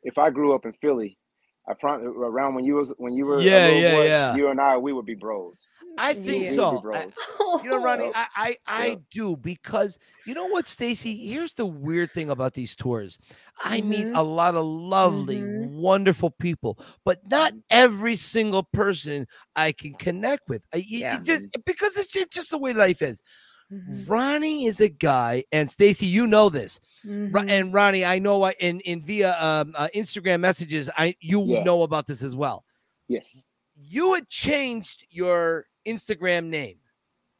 if 0.02 0.18
I 0.18 0.30
grew 0.30 0.52
up 0.54 0.64
in 0.66 0.72
Philly, 0.72 1.16
I 1.68 1.74
probably 1.74 2.08
around 2.08 2.54
when 2.56 2.64
you 2.64 2.74
was 2.76 2.92
when 2.98 3.14
you 3.14 3.24
were 3.26 3.38
a 3.38 3.42
Yeah, 3.42 3.66
little 3.66 3.80
yeah, 3.82 3.92
boy, 3.92 4.06
yeah. 4.06 4.36
you 4.36 4.48
and 4.48 4.60
I 4.60 4.76
we 4.76 4.92
would 4.92 5.06
be 5.06 5.14
bros. 5.14 5.66
I 5.98 6.14
think 6.14 6.26
We 6.26 6.32
would 6.38 6.44
be 6.48 6.54
so. 6.54 6.90
I- 6.92 7.06
you 7.62 7.70
know, 7.70 7.84
Ronnie, 7.84 8.04
Yep. 8.06 8.12
I 8.16 8.26
I, 8.36 8.56
I 8.66 8.86
Yep. 8.86 8.98
do 9.12 9.36
because 9.36 9.98
you 10.26 10.34
know 10.34 10.46
what, 10.46 10.66
Stacy. 10.66 11.14
Here's 11.28 11.54
the 11.54 11.66
weird 11.66 12.12
thing 12.12 12.30
about 12.30 12.54
these 12.54 12.74
tours. 12.74 13.18
I 13.62 13.80
meet 13.82 14.08
Mhm. 14.08 14.16
a 14.16 14.22
lot 14.22 14.54
of 14.56 14.64
lovely, 14.64 15.38
Mhm. 15.38 15.70
wonderful 15.70 16.30
people, 16.30 16.78
but 17.04 17.20
not 17.30 17.52
every 17.70 18.16
single 18.16 18.64
person 18.64 19.26
I 19.54 19.72
can 19.72 19.94
connect 19.94 20.48
with. 20.48 20.62
I, 20.74 20.78
you- 20.78 20.98
you 20.98 21.00
Yeah. 21.00 21.18
just 21.18 21.46
because 21.64 21.96
it's 21.96 22.10
just, 22.10 22.30
just 22.32 22.50
the 22.50 22.58
way 22.58 22.72
life 22.72 23.02
is. 23.02 23.22
Mhm. 23.72 24.08
Ronnie 24.08 24.66
is 24.66 24.80
a 24.80 24.88
guy, 24.88 25.44
and 25.50 25.70
Stacy, 25.70 26.06
you 26.06 26.26
know 26.26 26.48
this. 26.50 26.78
Mhm. 27.04 27.50
And 27.50 27.72
Ronnie, 27.72 28.04
I 28.04 28.18
know 28.18 28.42
I, 28.42 28.52
in 28.60 28.80
in 28.80 29.02
via 29.04 29.34
um, 29.40 29.74
uh, 29.76 29.88
Instagram 29.94 30.40
messages, 30.40 30.90
I 30.96 31.16
you 31.20 31.42
Yeah. 31.44 31.62
know 31.64 31.82
about 31.82 32.06
this 32.06 32.22
as 32.22 32.36
well. 32.36 32.64
Yes, 33.08 33.44
You 33.74 34.14
had 34.14 34.28
changed 34.28 35.06
your 35.10 35.66
Instagram 35.86 36.46
name. 36.48 36.78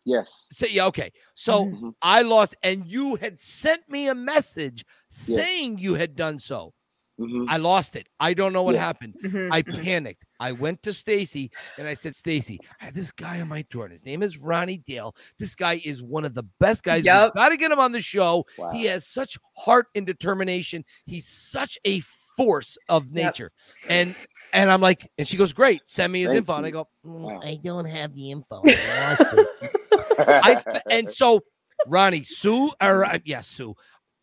yes. 0.05 0.49
So 0.53 0.67
yeah, 0.67 0.87
okay. 0.87 1.13
So 1.35 1.67
Mhm. 1.67 1.81
Mhm. 1.81 1.95
I 2.03 2.23
lost, 2.23 2.55
and 2.63 2.87
you 2.87 3.17
had 3.17 3.39
sent 3.39 3.89
me 3.89 4.09
a 4.09 4.15
message 4.15 4.85
Yeah. 5.27 5.37
saying 5.37 5.79
you 5.79 5.95
had 5.95 6.17
done 6.17 6.39
so. 6.39 6.73
Mhm, 7.19 7.47
I 7.49 7.57
lost 7.59 7.97
it. 7.97 8.09
I 8.21 8.35
don't 8.35 8.53
know 8.53 8.63
what 8.63 8.75
Yeah. 8.75 8.81
happened. 8.85 9.15
Mhm. 9.25 9.49
I 9.53 9.63
panicked. 9.63 10.25
I 10.41 10.53
went 10.53 10.83
to 10.83 10.93
Stacy 10.93 11.51
and 11.79 11.87
I 11.87 11.95
said, 11.95 12.15
Stacy, 12.17 12.61
I 12.81 12.87
have 12.87 12.95
this 12.95 13.13
guy 13.13 13.41
on 13.41 13.49
my 13.49 13.63
tour, 13.71 13.85
and 13.85 13.93
his 13.93 14.05
name 14.05 14.23
is 14.23 14.39
Ronnie 14.39 14.79
Dale. 14.79 15.15
This 15.39 15.55
guy 15.55 15.81
is 15.85 16.03
one 16.03 16.25
of 16.25 16.35
the 16.35 16.43
best 16.59 16.83
guys. 16.83 17.05
Yup. 17.05 17.33
We've 17.35 17.43
got 17.43 17.49
to 17.51 17.57
get 17.57 17.71
him 17.71 17.79
on 17.79 17.93
the 17.93 18.01
show. 18.01 18.45
Wow. 18.59 18.73
He 18.73 18.85
has 18.87 19.07
such 19.07 19.39
heart 19.57 19.87
and 19.95 20.05
determination. 20.07 20.85
He's 21.07 21.29
such 21.29 21.79
a 21.85 22.01
force 22.37 22.77
of 22.89 23.05
Yep. 23.07 23.15
nature. 23.15 23.53
And 23.89 24.15
and 24.55 24.71
I'm 24.71 24.81
like, 24.83 25.11
and 25.17 25.27
she 25.27 25.37
goes, 25.37 25.53
Great, 25.53 25.81
send 25.87 26.13
me 26.13 26.21
his 26.23 26.29
Thank 26.29 26.39
info. 26.39 26.55
And 26.57 26.67
I 26.67 26.71
go, 26.71 26.89
"Mm, 27.07 27.21
Wow. 27.21 27.41
I 27.43 27.59
don't 27.63 27.87
have 27.87 28.15
the 28.15 28.31
info. 28.31 28.63
I 28.65 29.11
lost 29.11 29.25
it. 29.33 29.49
I 30.19 30.63
and 30.91 31.11
so 31.11 31.41
Ronnie, 31.87 32.23
Sue, 32.25 32.71
or 32.81 33.05
uh, 33.05 33.19
yes, 33.25 33.47
Sue, 33.49 33.75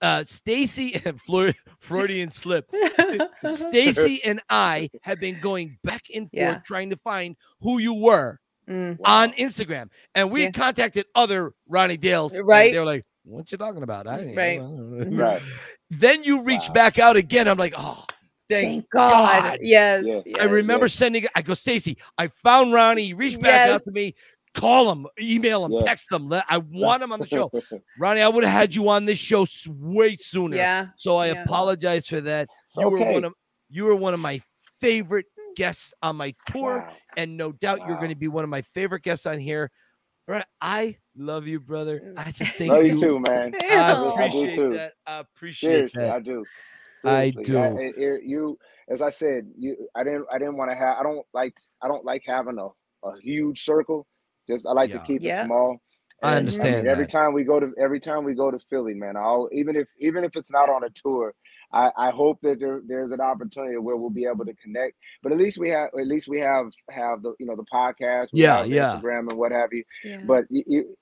uh, 0.01 0.23
Stacy 0.23 0.99
and 1.05 1.19
Fleur, 1.19 1.53
Freudian 1.79 2.29
slip. 2.29 2.69
Stacy 3.51 4.21
and 4.25 4.41
I 4.49 4.89
have 5.01 5.19
been 5.19 5.39
going 5.39 5.77
back 5.83 6.03
and 6.13 6.23
forth 6.25 6.33
Yeah. 6.33 6.59
trying 6.65 6.89
to 6.91 6.97
find 6.97 7.35
who 7.61 7.77
you 7.79 7.93
were 7.93 8.39
Mm. 8.69 8.99
on 9.03 9.31
Instagram, 9.33 9.89
and 10.13 10.29
we 10.29 10.43
Yeah. 10.43 10.51
contacted 10.51 11.05
other 11.15 11.53
Ronnie 11.67 11.97
Dales. 11.97 12.37
Right. 12.37 12.71
they 12.71 12.77
were 12.77 12.85
like, 12.85 13.03
"What 13.23 13.51
you 13.51 13.57
talking 13.57 13.81
about?" 13.81 14.05
I 14.05 14.17
didn't 14.19 14.35
Right. 14.35 14.59
Mhm. 14.59 15.19
right. 15.19 15.41
Then 15.89 16.23
you 16.23 16.43
reach 16.43 16.67
Wow. 16.67 16.73
back 16.75 16.99
out 16.99 17.15
again. 17.15 17.47
I'm 17.47 17.57
like, 17.57 17.73
"Oh, 17.75 18.05
thank, 18.47 18.67
Thank 18.83 18.89
God. 18.91 19.41
God. 19.43 19.59
Yes. 19.63 20.03
Yes. 20.05 20.23
I 20.39 20.43
remember 20.43 20.85
yes. 20.85 20.93
sending. 20.93 21.25
I 21.35 21.41
go, 21.41 21.55
Stacy. 21.55 21.97
I 22.19 22.27
found 22.27 22.71
Ronnie. 22.71 23.05
He 23.05 23.13
reached 23.15 23.41
back 23.41 23.69
Yes. 23.69 23.75
out 23.77 23.83
to 23.85 23.91
me. 23.91 24.13
Call 24.55 24.87
them, 24.93 25.05
email 25.21 25.61
them, 25.63 25.73
Yeah. 25.73 25.79
text 25.81 26.09
them. 26.09 26.27
Let, 26.27 26.43
I 26.49 26.57
want 26.71 27.01
them 27.01 27.11
on 27.11 27.19
the 27.19 27.27
show. 27.27 27.51
Ronnie, 27.99 28.21
I 28.21 28.27
would 28.27 28.43
have 28.43 28.51
had 28.53 28.73
you 28.75 28.89
on 28.89 29.05
this 29.05 29.19
show 29.19 29.45
way 29.67 30.15
sooner. 30.17 30.55
Yeah. 30.57 30.87
So 30.97 31.15
I 31.17 31.27
Yeah. 31.27 31.43
apologize 31.43 32.07
for 32.07 32.19
that. 32.21 32.49
It's 32.67 32.77
You 32.77 32.89
were 32.89 32.99
one 32.99 33.23
of 33.25 33.33
you 33.69 33.83
were 33.85 33.95
one 33.95 34.13
of 34.15 34.19
my 34.19 34.41
favorite 34.81 35.27
guests 35.55 35.93
on 36.01 36.15
my 36.15 36.33
tour, 36.47 36.79
Wow. 36.79 36.93
and 37.17 37.37
no 37.37 37.51
doubt 37.51 37.79
you're 37.87 37.97
going 37.97 38.09
to 38.09 38.15
be 38.15 38.27
one 38.27 38.43
of 38.43 38.49
my 38.49 38.61
favorite 38.63 39.03
guests 39.03 39.25
on 39.27 39.37
here. 39.39 39.69
All 40.27 40.35
right, 40.35 40.45
I 40.61 40.97
love 41.15 41.47
you, 41.47 41.59
brother. 41.59 42.13
I 42.17 42.31
just 42.31 42.55
think 42.55 42.71
Love 42.71 42.85
you. 42.85 42.93
you 42.93 42.99
too, 42.99 43.19
man. 43.27 43.53
I 43.63 43.65
Yeah. 43.65 43.91
I 43.91 43.93
do 43.95 44.05
appreciate 44.09 44.55
too. 44.55 44.73
that. 44.73 44.93
I 45.05 45.19
appreciate 45.19 45.69
Seriously, 45.71 46.01
that. 46.03 46.11
I 46.15 46.19
do. 46.19 46.45
I 47.05 47.29
Seriously, 47.31 47.43
do. 47.43 47.57
it- 47.57 47.95
it- 47.97 48.03
er, 48.03 48.19
you, 48.23 48.57
as 48.89 49.01
I 49.01 49.09
said, 49.11 49.49
you. 49.57 49.87
I 49.95 50.03
didn't. 50.03 50.25
I 50.31 50.37
didn't 50.39 50.57
want 50.57 50.71
to 50.71 50.75
have. 50.77 50.97
I 50.99 51.03
don't 51.03 51.25
like. 51.33 51.55
I 51.81 51.87
don't 51.87 52.03
like 52.05 52.23
having 52.25 52.57
a, 52.57 52.67
a 53.07 53.19
huge 53.21 53.63
circle. 53.63 54.05
Just 54.49 54.65
I 54.67 54.73
like 54.73 54.91
Yeah. 54.91 54.99
to 54.99 55.05
keep 55.05 55.21
Yeah. 55.21 55.43
it 55.43 55.45
small. 55.45 55.77
I 56.21 56.31
And, 56.31 56.39
understand 56.39 56.83
mean, 56.83 56.91
every 56.91 57.07
time 57.07 57.31
we 57.33 57.43
go 57.45 57.59
to 57.61 57.71
every 57.79 58.01
time 58.01 58.25
we 58.25 58.33
go 58.35 58.51
to 58.51 58.59
Philly, 58.69 58.93
man. 58.93 59.15
I'll 59.15 59.47
even 59.53 59.75
if 59.77 59.87
even 59.99 60.25
if 60.25 60.35
it's 60.35 60.51
not 60.51 60.69
on 60.69 60.83
a 60.83 60.89
tour, 60.89 61.33
I, 61.71 61.91
I 61.95 62.09
hope 62.09 62.39
that 62.41 62.59
there, 62.59 62.81
there's 62.85 63.13
an 63.13 63.21
opportunity 63.21 63.77
where 63.77 63.95
we'll 63.95 64.09
be 64.09 64.25
able 64.25 64.43
to 64.45 64.53
connect. 64.55 64.95
But 65.23 65.31
at 65.31 65.37
least 65.37 65.57
we 65.57 65.69
have 65.69 65.89
at 65.97 66.07
least 66.07 66.27
we 66.27 66.39
have 66.41 66.65
have 66.89 67.21
the 67.23 67.35
you 67.39 67.45
know 67.45 67.55
the 67.55 67.65
podcast, 67.73 68.29
Yeah, 68.33 68.63
yeah. 68.65 68.99
Instagram 68.99 69.29
and 69.29 69.37
what 69.39 69.53
have 69.53 69.69
you. 69.71 69.83
Yeah. 70.03 70.21
But 70.25 70.45
you, 70.49 70.63
you 70.67 70.97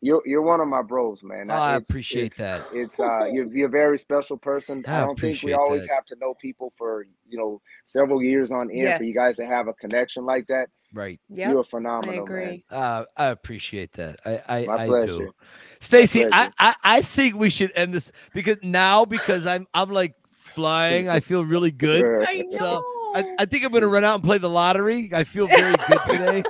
you're 0.00 0.22
you're 0.24 0.42
one 0.42 0.60
of 0.60 0.68
my 0.68 0.82
bros, 0.82 1.22
man. 1.24 1.50
Oh, 1.50 1.54
I 1.54 1.76
appreciate 1.76 2.26
it's- 2.26 2.38
that. 2.38 2.66
It's 2.72 3.00
uh, 3.00 3.24
you're, 3.32 3.52
you're 3.52 3.66
a 3.68 3.70
very 3.70 3.98
special 3.98 4.36
person. 4.36 4.84
I 4.86 4.98
I 4.98 5.00
don't 5.04 5.18
think 5.18 5.42
we 5.42 5.52
always 5.54 5.86
that. 5.86 5.94
have 5.94 6.04
to 6.06 6.16
know 6.20 6.34
people 6.34 6.72
for 6.76 7.04
you 7.28 7.38
know 7.38 7.60
several 7.84 8.22
years 8.22 8.52
on 8.52 8.70
end 8.70 8.96
for 8.98 9.04
you 9.04 9.14
guys 9.14 9.36
to 9.36 9.46
have 9.46 9.66
a 9.68 9.72
connection 9.74 10.24
like 10.24 10.46
that. 10.48 10.68
Right. 10.94 11.20
Yep. 11.28 11.50
You're 11.52 11.64
phenomenal. 11.64 12.20
I 12.20 12.22
agree. 12.22 12.44
man. 12.44 12.62
Uh, 12.70 13.04
I 13.16 13.26
appreciate 13.26 13.92
that. 13.94 14.20
I 14.24 14.42
I, 14.48 14.64
My 14.66 14.74
I 14.74 14.86
pleasure. 14.86 15.06
do. 15.18 15.32
Stacy, 15.80 16.24
I. 16.32 16.50
I 16.58 16.74
I 16.82 17.02
think 17.02 17.34
we 17.34 17.50
should 17.50 17.72
end 17.74 17.92
this 17.92 18.10
because 18.32 18.56
now 18.62 19.04
because 19.04 19.46
I'm 19.46 19.66
I'm 19.74 19.90
like 19.90 20.14
flying. 20.32 21.08
I 21.08 21.20
feel 21.28 21.44
really 21.44 21.70
good. 21.72 22.24
I 22.26 22.44
know. 22.48 22.58
So, 22.58 22.84
I, 23.14 23.24
I 23.40 23.44
think 23.46 23.64
I'm 23.64 23.72
gonna 23.72 23.86
run 23.88 24.04
out 24.04 24.14
and 24.16 24.24
play 24.24 24.38
the 24.38 24.48
lottery. 24.50 25.10
I 25.12 25.24
feel 25.24 25.46
very 25.46 25.74
good 25.86 25.98
today. 26.06 26.42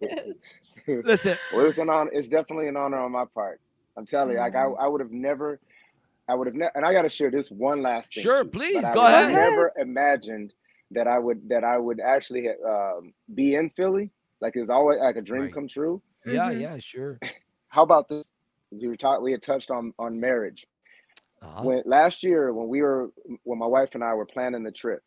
Yes. 0.00 0.26
Listen, 1.04 1.38
well, 1.54 1.66
it's 1.66 1.78
an 1.78 1.88
honor. 1.90 2.10
It's 2.12 2.28
definitely 2.28 2.68
an 2.68 2.76
honor 2.76 2.98
on 2.98 3.12
my 3.12 3.24
part. 3.34 3.60
I'm 3.96 4.06
telling 4.06 4.32
you, 4.32 4.38
like 4.38 4.54
I, 4.54 4.64
Mhm. 4.64 4.76
I 4.80 4.88
would 4.88 5.00
have 5.00 5.10
never, 5.12 5.60
I 6.28 6.34
would 6.34 6.46
have 6.46 6.56
never, 6.56 6.72
and 6.74 6.84
I 6.84 6.92
got 6.92 7.02
to 7.02 7.08
share 7.08 7.30
this 7.30 7.50
one 7.50 7.82
last 7.82 8.14
thing. 8.14 8.22
Sure, 8.22 8.42
too, 8.42 8.50
please, 8.50 8.74
but 8.82 8.84
I 8.86 8.94
go 8.94 9.02
would 9.02 9.10
have 9.10 9.24
ahead. 9.28 9.50
Never 9.50 9.72
imagined 9.78 10.54
that 10.92 11.06
I 11.06 11.18
would 11.18 11.48
that 11.48 11.62
I 11.64 11.78
would 11.78 12.00
actually 12.00 12.48
um, 12.66 13.12
be 13.34 13.54
in 13.54 13.70
Philly. 13.70 14.10
Like 14.40 14.56
it 14.56 14.60
was 14.60 14.70
always 14.70 14.98
like 15.00 15.16
a 15.16 15.22
dream 15.22 15.42
Right. 15.42 15.54
come 15.54 15.68
true. 15.68 16.02
yeah, 16.26 16.50
Mhm. 16.50 16.60
yeah, 16.60 16.78
sure. 16.78 17.18
How 17.68 17.82
about 17.82 18.08
this? 18.08 18.32
We 18.70 18.88
were 18.88 18.96
talking. 18.96 19.22
We 19.24 19.32
had 19.32 19.42
touched 19.42 19.70
on 19.70 19.92
on 19.98 20.18
marriage. 20.18 20.66
Uh-huh. 21.42 21.62
When 21.64 21.82
last 21.86 22.22
year, 22.22 22.52
when 22.52 22.68
we 22.68 22.82
were, 22.82 23.10
when 23.44 23.58
my 23.58 23.66
wife 23.66 23.94
and 23.94 24.02
I 24.04 24.14
were 24.14 24.26
planning 24.26 24.62
the 24.62 24.72
trip. 24.72 25.02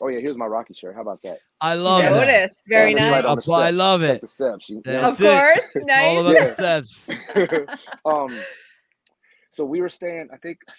Oh 0.00 0.08
yeah, 0.08 0.20
here's 0.20 0.36
my 0.36 0.46
Rocky 0.46 0.74
shirt. 0.74 0.94
How 0.94 1.02
about 1.02 1.20
that? 1.22 1.38
I 1.60 1.74
love 1.74 2.02
that. 2.02 2.10
Notice. 2.12 2.62
Very 2.68 2.92
Yeah, 2.92 2.98
that's 2.98 3.12
right 3.12 3.24
nice. 3.24 3.30
on 3.30 3.36
the 3.36 3.52
I 3.52 3.66
steps. 3.66 3.76
love 3.76 4.00
Like 4.02 4.10
it. 4.10 4.20
the 4.20 4.28
steps. 4.28 4.68
You, 4.68 4.82
That's 4.84 5.06
Of 5.20 5.20
it. 5.20 5.24
course. 5.24 5.84
Nice. 5.86 6.06
All 6.16 6.26
about 6.26 6.38
the 6.40 6.52
steps. 6.52 7.10
um, 8.04 8.40
so 9.50 9.64
we 9.64 9.80
were 9.80 9.88
staying. 9.88 10.28
I 10.32 10.36
think 10.36 10.58
I 10.68 10.72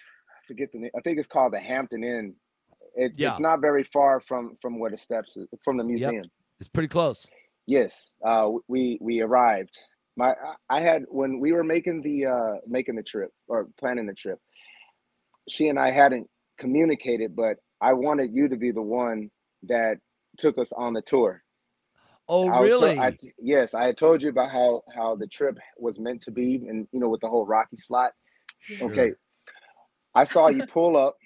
forget 0.46 0.72
the 0.72 0.78
name. 0.78 0.90
I 0.96 1.00
think 1.02 1.18
it's 1.18 1.28
called 1.28 1.52
the 1.52 1.60
Hampton 1.60 2.02
Inn. 2.04 2.34
It, 2.96 3.12
Yeah. 3.16 3.30
It's 3.30 3.40
not 3.40 3.60
very 3.60 3.84
far 3.84 4.20
from 4.20 4.56
from 4.62 4.78
where 4.78 4.90
the 4.90 4.96
steps 4.96 5.36
is, 5.36 5.46
from 5.64 5.76
the 5.76 5.84
museum. 5.84 6.24
It's 6.58 6.68
pretty 6.68 6.88
close. 6.88 7.26
Yes, 7.66 8.14
uh, 8.24 8.50
we 8.68 8.98
we 9.00 9.20
arrived. 9.20 9.78
My 10.16 10.30
I 10.30 10.78
I 10.78 10.80
had 10.80 11.04
when 11.08 11.40
we 11.40 11.52
were 11.52 11.62
making 11.64 12.02
the 12.02 12.26
uh, 12.26 12.54
making 12.66 12.96
the 12.96 13.02
trip 13.02 13.30
or 13.48 13.68
planning 13.78 14.06
the 14.06 14.14
trip. 14.14 14.38
She 15.48 15.68
and 15.68 15.78
I 15.78 15.90
hadn't 15.90 16.28
communicated, 16.58 17.34
but 17.36 17.56
I 17.80 17.92
wanted 17.92 18.32
you 18.32 18.48
to 18.48 18.56
be 18.56 18.70
the 18.72 18.82
one 18.82 19.30
that 19.64 19.98
took 20.38 20.58
us 20.58 20.72
on 20.72 20.92
the 20.92 21.02
tour. 21.02 21.42
Oh, 22.28 22.48
I 22.48 22.60
was 22.60 22.68
to- 22.68 22.74
really? 22.86 22.98
I, 22.98 23.16
yes, 23.38 23.74
I 23.74 23.84
had 23.86 23.96
told 23.96 24.22
you 24.22 24.28
about 24.30 24.50
how 24.50 24.82
how 24.94 25.16
the 25.16 25.26
trip 25.26 25.58
was 25.76 25.98
meant 25.98 26.22
to 26.22 26.30
be, 26.30 26.56
and 26.68 26.86
you 26.92 27.00
know, 27.00 27.08
with 27.08 27.20
the 27.20 27.28
whole 27.28 27.46
Rocky 27.46 27.76
slot. 27.76 28.12
Sure. 28.60 28.90
Okay, 28.90 29.12
I 30.14 30.24
saw 30.24 30.48
you 30.48 30.66
pull 30.72 30.96
up. 30.96 31.16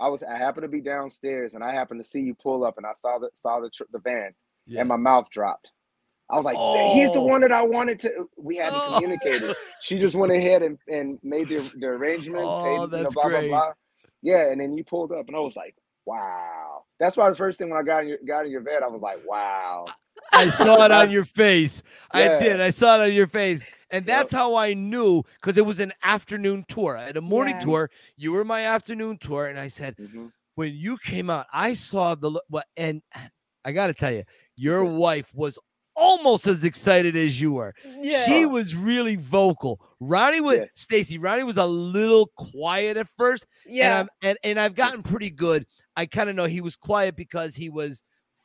I 0.00 0.08
was 0.08 0.22
I 0.24 0.36
happened 0.36 0.64
to 0.64 0.68
be 0.68 0.80
downstairs, 0.80 1.54
and 1.54 1.62
I 1.62 1.72
happened 1.72 2.02
to 2.02 2.08
see 2.08 2.20
you 2.20 2.34
pull 2.34 2.64
up, 2.64 2.76
and 2.76 2.86
I 2.86 2.92
saw 2.94 3.18
the 3.18 3.30
saw 3.34 3.60
the 3.60 3.70
tr- 3.70 3.84
the 3.92 4.00
van, 4.00 4.34
Yeah. 4.66 4.80
and 4.80 4.88
my 4.88 4.96
mouth 4.96 5.30
dropped. 5.30 5.70
I 6.30 6.36
was 6.36 6.44
like, 6.44 6.56
he's 6.94 7.12
the 7.12 7.18
Oh. 7.18 7.24
one 7.24 7.42
that 7.42 7.52
I 7.52 7.60
oh. 7.60 7.66
wanted 7.66 8.00
to. 8.00 8.28
We 8.36 8.56
hadn't 8.56 8.78
Oh. 8.80 8.94
communicated. 8.94 9.54
She 9.80 9.98
just 9.98 10.14
went 10.14 10.32
ahead 10.32 10.62
and, 10.62 10.78
and 10.88 11.18
made 11.22 11.48
the, 11.50 11.58
the 11.78 11.86
arrangement. 11.88 12.44
Oh, 12.46 12.62
paid, 12.64 12.70
you 12.72 12.78
know, 12.78 12.86
that's 12.86 13.14
blah, 13.14 13.24
great. 13.28 13.48
blah, 13.50 13.66
blah. 13.66 13.72
Yeah, 14.22 14.50
and 14.50 14.60
then 14.60 14.72
you 14.72 14.82
pulled 14.82 15.12
up, 15.12 15.26
and 15.28 15.36
I 15.36 15.40
was 15.40 15.56
like, 15.56 15.74
wow. 16.06 16.84
That's 16.98 17.16
why 17.16 17.28
the 17.30 17.36
first 17.36 17.58
thing 17.58 17.70
when 17.70 17.78
I 17.78 17.82
got 17.82 18.02
in 18.04 18.08
your, 18.10 18.18
got 18.26 18.44
in 18.46 18.52
your 18.52 18.60
bed, 18.60 18.82
I 18.82 18.88
was 18.88 19.00
like, 19.00 19.18
wow. 19.26 19.86
I 20.32 20.48
saw 20.50 20.84
it 20.84 20.90
on 20.92 21.10
your 21.10 21.24
face. 21.24 21.82
I 22.12 22.38
did. 22.38 22.60
I 22.60 22.70
saw 22.70 22.96
it 23.00 23.08
on 23.08 23.12
your 23.12 23.26
face. 23.26 23.62
And 23.90 24.06
Yep. 24.06 24.16
that's 24.16 24.32
how 24.32 24.54
I 24.54 24.72
knew 24.72 25.22
because 25.40 25.58
it 25.58 25.66
was 25.66 25.78
an 25.80 25.92
afternoon 26.02 26.64
tour. 26.68 26.96
I 26.96 27.04
had 27.04 27.16
a 27.16 27.20
morning 27.20 27.56
Yeah. 27.56 27.64
tour. 27.64 27.90
You 28.16 28.32
were 28.32 28.44
my 28.44 28.62
afternoon 28.62 29.18
tour. 29.18 29.46
And 29.48 29.58
I 29.58 29.68
said, 29.68 29.96
Mhm. 29.96 30.32
when 30.54 30.72
you 30.74 30.96
came 30.98 31.28
out, 31.28 31.46
I 31.52 31.74
saw 31.74 32.14
the 32.14 32.30
look. 32.30 32.44
What 32.48 32.66
and 32.76 33.02
I 33.64 33.72
got 33.72 33.88
to 33.88 33.94
tell 33.94 34.12
you, 34.12 34.24
your 34.56 34.84
wife 34.84 35.32
was 35.34 35.58
almost 35.94 36.46
as 36.46 36.64
excited 36.64 37.16
as 37.16 37.40
you 37.40 37.52
were. 37.52 37.74
Yeah. 38.00 38.24
She 38.24 38.46
was 38.46 38.74
really 38.74 39.16
vocal. 39.16 39.80
Ronnie 40.00 40.40
was 40.40 40.58
Yes. 40.58 40.68
Stacy. 40.74 41.18
Ronnie 41.18 41.44
was 41.44 41.56
a 41.58 41.66
little 41.66 42.26
quiet 42.36 42.96
at 42.96 43.06
first, 43.16 43.46
yeah. 43.66 43.84
and 43.84 43.94
I'm 44.22 44.28
and, 44.28 44.38
and 44.44 44.60
I've 44.60 44.74
gotten 44.74 45.02
pretty 45.02 45.30
good. 45.30 45.66
I 45.96 46.06
kind 46.06 46.30
of 46.30 46.36
know 46.36 46.46
he 46.46 46.60
was 46.60 46.74
quiet 46.76 47.16
because 47.16 47.54
he 47.54 47.68
was 47.68 48.02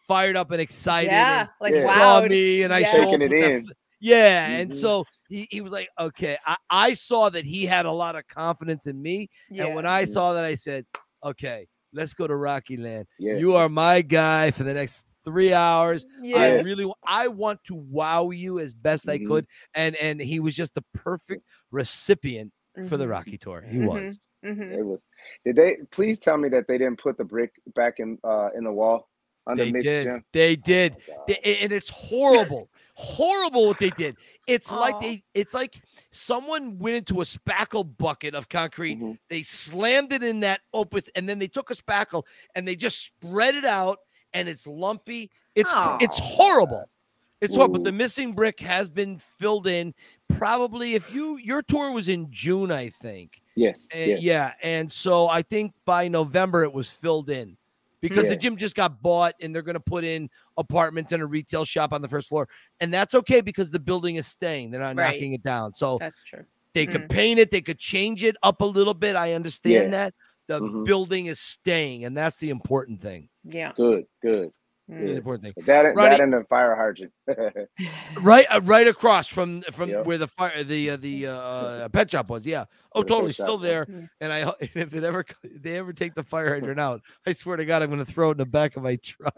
fired 0.08 0.36
up 0.36 0.52
and 0.52 0.62
excited. 0.62 1.12
yeah. 1.12 1.42
and 1.42 1.50
Like 1.62 1.76
Yeah. 1.76 1.94
saw 1.96 2.22
wow. 2.22 2.28
me 2.28 2.62
and 2.64 2.74
I 2.74 2.80
Yeah. 2.80 2.92
showed 2.92 3.06
Taking 3.06 3.22
it 3.24 3.34
in. 3.34 3.66
f- 3.66 3.72
yeah, 4.00 4.48
and 4.48 4.72
Mhm. 4.72 4.76
so 4.76 5.06
he, 5.28 5.48
he 5.50 5.62
was 5.62 5.72
like, 5.74 5.90
okay. 6.00 6.38
I, 6.46 6.56
I 6.70 6.94
saw 6.94 7.30
that 7.30 7.44
he 7.46 7.66
had 7.66 7.86
a 7.86 7.92
lot 7.92 8.16
of 8.16 8.28
confidence 8.28 8.86
in 8.88 9.02
me, 9.02 9.30
and 9.50 9.74
when 9.76 9.86
I 9.86 10.06
saw 10.06 10.34
that, 10.34 10.46
I 10.46 10.54
said, 10.56 10.86
okay, 11.26 11.68
let's 11.94 12.14
go 12.14 12.28
to 12.28 12.36
Rocky 12.36 12.78
Land. 12.78 13.08
Yeah. 13.18 13.38
You 13.38 13.56
are 13.56 13.68
my 13.70 14.02
guy 14.02 14.52
for 14.52 14.64
the 14.64 14.74
next 14.74 15.04
three 15.28 15.54
hours. 15.54 16.06
yeah. 16.22 16.38
I 16.38 16.62
really 16.62 16.90
I 17.06 17.28
want 17.28 17.62
to 17.66 17.76
wow 17.76 18.30
you 18.30 18.60
as 18.60 18.72
best 18.74 19.10
I 19.10 19.18
Mhm. 19.20 19.28
could. 19.28 19.48
And 19.76 19.96
and 19.98 20.22
he 20.22 20.40
was 20.40 20.56
just 20.56 20.74
the 20.74 20.84
perfect 20.94 21.44
recipient 21.72 22.54
for 22.88 22.96
the 22.96 23.06
Mhm. 23.06 23.10
Rocky 23.10 23.38
tour. 23.38 23.62
He 23.62 23.78
Mhm. 23.80 23.88
was. 23.88 24.20
Mhm. 24.46 24.72
It 24.72 24.84
was. 24.84 25.00
Did 25.46 25.56
they 25.58 25.78
please 25.92 26.18
tell 26.20 26.38
me 26.38 26.48
that 26.50 26.68
they 26.68 26.78
didn't 26.78 27.00
put 27.00 27.18
the 27.18 27.26
brick 27.26 27.52
back 27.76 28.00
in 28.00 28.18
uh 28.24 28.50
in 28.56 28.64
the 28.64 28.72
wall 28.72 29.10
under 29.46 29.66
They 29.66 29.72
Mitch 29.72 29.84
did. 29.84 30.04
Gym? 30.06 30.26
They 30.32 30.54
Oh 30.54 30.62
did. 30.66 30.94
my 30.94 31.14
God. 31.16 31.28
They- 31.28 31.58
and 31.62 31.72
it's 31.74 31.90
horrible. 31.90 32.70
horrible 33.00 33.68
what 33.68 33.78
they 33.78 33.92
did. 33.92 34.16
It's 34.48 34.72
like 34.72 35.00
they 35.00 35.24
it's 35.36 35.54
like 35.54 35.76
someone 36.12 36.80
went 36.80 36.96
into 36.96 37.22
a 37.22 37.26
spackle 37.26 37.96
bucket 37.98 38.34
of 38.34 38.50
concrete. 38.50 39.00
Mhm. 39.00 39.20
They 39.30 39.44
slammed 39.44 40.14
it 40.14 40.24
in 40.24 40.40
that 40.40 40.62
opus 40.74 41.08
and 41.16 41.28
then 41.30 41.38
they 41.38 41.48
took 41.48 41.70
a 41.70 41.76
spackle 41.76 42.24
and 42.56 42.68
they 42.68 42.76
just 42.76 43.04
spread 43.06 43.54
it 43.56 43.66
out 43.66 44.00
and 44.34 44.48
it's 44.48 44.68
lumpy. 44.68 45.30
It's 45.56 45.72
it's 46.02 46.20
horrible. 46.20 46.90
It's 47.42 47.56
horrible. 47.56 47.76
But 47.80 47.84
the 47.84 47.92
missing 47.92 48.34
brick 48.34 48.60
has 48.62 48.90
been 48.90 49.20
filled 49.20 49.68
in. 49.68 49.94
Probably 50.38 50.96
if 50.96 51.14
you 51.14 51.38
your 51.38 51.62
tour 51.62 51.92
was 51.92 52.08
in 52.08 52.32
June, 52.32 52.72
I 52.72 52.90
think. 52.90 53.42
Yes. 53.56 53.88
And 53.94 54.12
yes. 54.12 54.22
Yeah, 54.22 54.54
and 54.62 54.92
so 54.92 55.28
I 55.28 55.42
think 55.42 55.74
by 55.86 56.08
November 56.08 56.64
it 56.64 56.72
was 56.72 56.92
filled 56.92 57.30
in 57.30 57.58
because 58.02 58.26
Yeah. 58.26 58.30
the 58.30 58.36
gym 58.36 58.56
just 58.58 58.76
got 58.76 59.02
bought 59.02 59.34
and 59.42 59.54
they're 59.54 59.64
going 59.64 59.74
to 59.74 59.80
put 59.80 60.04
in 60.04 60.30
apartments 60.58 61.12
and 61.12 61.24
a 61.24 61.26
retail 61.26 61.66
shop 61.66 61.92
on 61.94 62.02
the 62.02 62.08
first 62.08 62.30
floor, 62.30 62.48
and 62.80 62.94
that's 62.94 63.16
okay 63.16 63.42
because 63.42 63.72
the 63.72 63.80
building 63.80 64.18
is 64.18 64.28
staying; 64.28 64.70
they're 64.72 64.82
not 64.82 64.96
Right. 64.96 65.14
knocking 65.14 65.34
it 65.34 65.44
down. 65.44 65.74
So 65.74 65.98
That's 66.00 66.22
true. 66.24 66.46
they 66.74 66.86
could 66.86 67.02
mm-hmm. 67.02 67.16
paint 67.16 67.40
it, 67.40 67.50
they 67.50 67.62
could 67.62 67.80
change 67.80 68.24
it 68.24 68.36
up 68.44 68.62
a 68.62 68.66
little 68.66 68.94
bit. 68.94 69.16
I 69.16 69.34
understand 69.34 69.86
Yeah. 69.86 69.90
that 69.90 70.14
the 70.48 70.60
Mhm. 70.62 70.86
building 70.86 71.26
is 71.28 71.40
staying, 71.40 72.06
and 72.06 72.16
that's 72.18 72.38
the 72.38 72.50
important 72.50 73.02
thing. 73.02 73.30
Yeah. 73.44 73.72
Good. 73.76 74.06
Good. 74.22 74.52
Mm. 74.90 75.06
The 75.06 75.16
important 75.18 75.44
thing. 75.56 75.66
That 75.66 75.82
Ronnie- 75.82 76.10
that 76.12 76.20
and 76.22 76.32
the 76.32 76.46
fire 76.50 76.74
hydrant. 76.74 77.12
Right, 78.22 78.46
uh, 78.50 78.62
right 78.64 78.88
across 78.88 79.28
from 79.28 79.62
from 79.74 79.90
Yep. 79.90 80.06
where 80.06 80.18
the 80.18 80.28
fire 80.30 80.64
the 80.64 80.92
uh, 80.92 80.96
the 80.96 81.28
uh, 81.28 81.90
pet 81.90 82.10
shop 82.10 82.30
was. 82.30 82.46
Yeah. 82.46 82.66
Oh, 82.94 83.04
the 83.04 83.10
totally, 83.10 83.34
still 83.34 83.60
was. 83.60 83.68
there. 83.68 83.86
Yeah. 83.90 84.02
And 84.22 84.32
I, 84.34 84.54
if 84.62 84.94
it 84.94 85.04
ever, 85.04 85.26
if 85.44 85.62
they 85.62 85.78
ever 85.78 85.92
take 85.92 86.14
the 86.14 86.24
fire 86.24 86.54
hydrant 86.54 86.80
out, 86.80 87.02
I 87.26 87.34
swear 87.34 87.58
to 87.58 87.66
God, 87.66 87.82
I'm 87.84 87.90
going 87.92 88.04
to 88.04 88.10
throw 88.12 88.30
it 88.30 88.34
in 88.34 88.38
the 88.38 88.46
back 88.46 88.78
of 88.78 88.84
my 88.84 88.96
truck. 89.04 89.36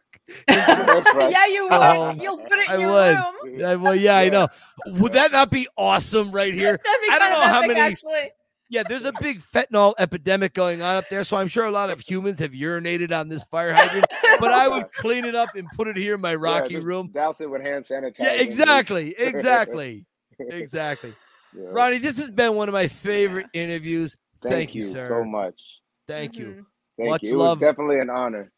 Right. 0.47 1.31
yeah, 1.31 1.47
you 1.47 1.63
would. 1.63 1.71
Um, 1.73 2.19
You'll 2.19 2.37
put 2.37 2.59
it 2.59 2.69
in 2.69 2.75
I 2.75 2.77
your 2.77 2.91
would. 2.91 3.15
room. 3.51 3.59
Yeah, 3.59 3.73
well, 3.75 3.95
yeah, 3.95 4.17
I 4.17 4.29
know. 4.29 4.47
Would 4.85 5.13
that 5.13 5.31
not 5.31 5.49
be 5.49 5.67
awesome 5.77 6.31
right 6.31 6.53
here? 6.53 6.79
That'd 6.83 7.01
be 7.01 7.07
I 7.11 7.17
don't 7.19 7.31
know 7.31 7.41
how 7.47 7.61
many- 7.65 7.79
actually. 7.79 8.31
Yeah, 8.69 8.83
there's 8.87 9.05
a 9.05 9.13
big 9.19 9.41
fentanyl 9.41 9.95
epidemic 9.97 10.53
going 10.53 10.83
on 10.83 10.95
up 10.95 11.05
there, 11.09 11.23
so 11.23 11.37
I'm 11.37 11.47
sure 11.47 11.65
a 11.65 11.71
lot 11.71 11.89
of 11.89 12.01
humans 12.01 12.37
have 12.39 12.51
urinated 12.51 13.11
on 13.11 13.27
this 13.27 13.43
fire 13.45 13.73
hydrant. 13.73 14.05
But 14.39 14.51
I 14.51 14.67
would 14.67 14.91
clean 14.91 15.25
it 15.25 15.33
up 15.33 15.55
and 15.55 15.67
put 15.75 15.87
it 15.87 15.97
here 15.97 16.15
in 16.15 16.21
my 16.21 16.31
Yeah, 16.31 16.37
Rocky 16.39 16.75
just 16.75 16.85
room. 16.85 17.09
Douse 17.11 17.41
it 17.41 17.49
with 17.49 17.61
hand 17.63 17.83
sanitizer. 17.83 18.19
Yeah, 18.19 18.33
exactly, 18.33 19.15
exactly, 19.17 20.05
exactly. 20.39 21.15
Yeah. 21.57 21.63
Ronnie, 21.71 21.97
this 21.97 22.17
has 22.19 22.29
been 22.29 22.53
one 22.53 22.69
of 22.69 22.73
my 22.73 22.87
favorite 22.87 23.47
interviews. 23.53 24.15
Thank, 24.41 24.53
thank 24.53 24.75
you, 24.75 24.83
you 24.83 24.89
sir. 24.91 25.07
so 25.07 25.23
much. 25.23 25.79
Thank 26.07 26.37
you, 26.37 26.45
Mhm. 26.45 26.65
Thank 26.97 27.09
Much 27.09 27.23
you. 27.23 27.33
It 27.33 27.37
love. 27.37 27.59
was 27.59 27.67
definitely 27.67 27.99
an 27.99 28.09
honor. 28.09 28.51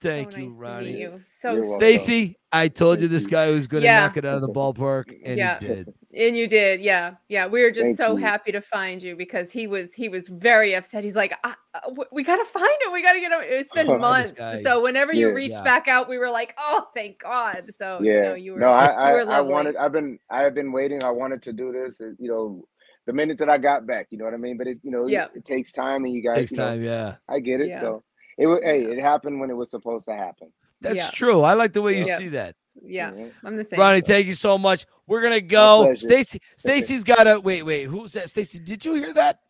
Thank 0.00 0.32
so 0.32 0.38
you, 0.38 0.46
nice 0.50 0.56
Ronnie. 0.56 0.92
meet 0.92 0.98
you. 1.00 1.20
So 1.26 1.52
You're 1.54 1.62
sweet. 1.62 1.68
welcome. 1.70 1.86
Stacy, 1.88 2.38
I 2.52 2.68
told 2.68 3.00
you 3.00 3.08
this 3.08 3.26
guy 3.26 3.50
was 3.50 3.66
going 3.66 3.82
to 3.82 3.86
Yeah. 3.86 4.00
knock 4.00 4.16
it 4.16 4.24
out 4.24 4.36
of 4.36 4.40
the 4.42 4.48
ballpark, 4.48 5.14
and 5.24 5.36
Yeah. 5.38 5.58
he 5.58 5.66
did. 5.66 5.94
And 6.14 6.36
you 6.36 6.48
did, 6.48 6.80
yeah, 6.80 7.14
yeah. 7.28 7.46
We 7.46 7.60
were 7.62 7.70
just 7.70 7.82
Thank 7.82 7.96
so 7.98 8.12
you. 8.16 8.24
happy 8.24 8.50
to 8.52 8.60
find 8.62 9.02
you 9.02 9.14
because 9.14 9.52
he 9.52 9.66
was 9.66 9.92
he 9.92 10.08
was 10.08 10.26
very 10.28 10.74
upset. 10.74 11.04
He's 11.04 11.14
like, 11.14 11.34
"I- 11.44 11.54
uh, 11.74 11.90
we 12.10 12.22
gotta 12.22 12.46
find 12.46 12.66
him. 12.86 12.92
We 12.92 13.02
gotta 13.02 13.20
get 13.20 13.30
him. 13.30 13.40
It's 13.42 13.70
been 13.72 13.88
Oh, 13.90 13.98
months. 13.98 14.32
So 14.62 14.82
whenever 14.82 15.12
you 15.12 15.28
Yeah. 15.28 15.34
reached 15.34 15.54
Yeah. 15.56 15.64
back 15.64 15.86
out, 15.86 16.08
we 16.08 16.16
were 16.16 16.30
like, 16.30 16.54
oh, 16.58 16.86
thank 16.96 17.18
God. 17.20 17.70
So 17.76 17.98
Yeah. 18.02 18.22
no, 18.22 18.34
you 18.34 18.54
were. 18.54 18.58
no, 18.60 18.70
I 18.70 18.86
you 18.86 18.92
I, 18.92 19.12
were 19.12 19.20
I 19.20 19.22
lovely. 19.24 19.52
wanted. 19.52 19.76
I've 19.76 19.92
been 19.92 20.18
I 20.30 20.42
have 20.42 20.54
been 20.54 20.72
waiting. 20.72 21.04
I 21.04 21.10
wanted 21.10 21.42
to 21.42 21.52
do 21.52 21.70
this. 21.72 22.00
uh, 22.00 22.12
You 22.18 22.28
know, 22.30 22.64
the 23.06 23.12
minute 23.12 23.36
that 23.38 23.50
I 23.50 23.58
got 23.58 23.86
back. 23.86 24.06
You 24.10 24.16
know 24.18 24.24
what 24.24 24.34
I 24.34 24.38
mean? 24.38 24.56
But 24.56 24.66
it 24.68 24.78
you 24.82 24.90
know 24.90 25.06
Yeah. 25.06 25.26
it, 25.34 25.44
takes 25.44 25.72
time, 25.72 26.04
and 26.04 26.12
you 26.14 26.22
guys. 26.22 26.36
Takes 26.36 26.52
you 26.52 26.56
know, 26.58 26.68
time, 26.70 26.82
yeah. 26.82 27.16
I 27.28 27.40
get 27.40 27.60
it. 27.60 27.68
Yeah. 27.68 27.80
So 27.80 28.02
it 28.38 28.46
was. 28.46 28.60
Hey, 28.62 28.82
it 28.84 28.98
happened 29.00 29.40
when 29.40 29.50
it 29.50 29.56
was 29.56 29.70
supposed 29.70 30.06
to 30.06 30.14
happen. 30.14 30.52
That's 30.80 30.96
Yeah. 30.96 31.10
true. 31.12 31.42
I 31.42 31.54
like 31.54 31.72
the 31.72 31.82
way 31.82 31.98
you 31.98 32.04
Yeah. 32.06 32.18
see 32.18 32.28
that. 32.28 32.54
Yeah. 32.80 33.10
I'm 33.44 33.56
the 33.56 33.64
same. 33.64 33.78
Ronnie, 33.80 34.00
thank 34.00 34.26
you 34.26 34.34
so 34.34 34.56
much. 34.56 34.86
We're 35.06 35.22
gonna 35.22 35.40
go. 35.40 35.94
Stacy, 35.96 36.38
Stacy's 36.56 37.02
got 37.04 37.26
a 37.26 37.40
wait, 37.40 37.64
wait. 37.64 37.84
Who's 37.84 38.12
that? 38.12 38.30
Stacy, 38.30 38.58
did 38.60 38.84
you 38.84 38.94
hear 38.94 39.12
that? 39.14 39.40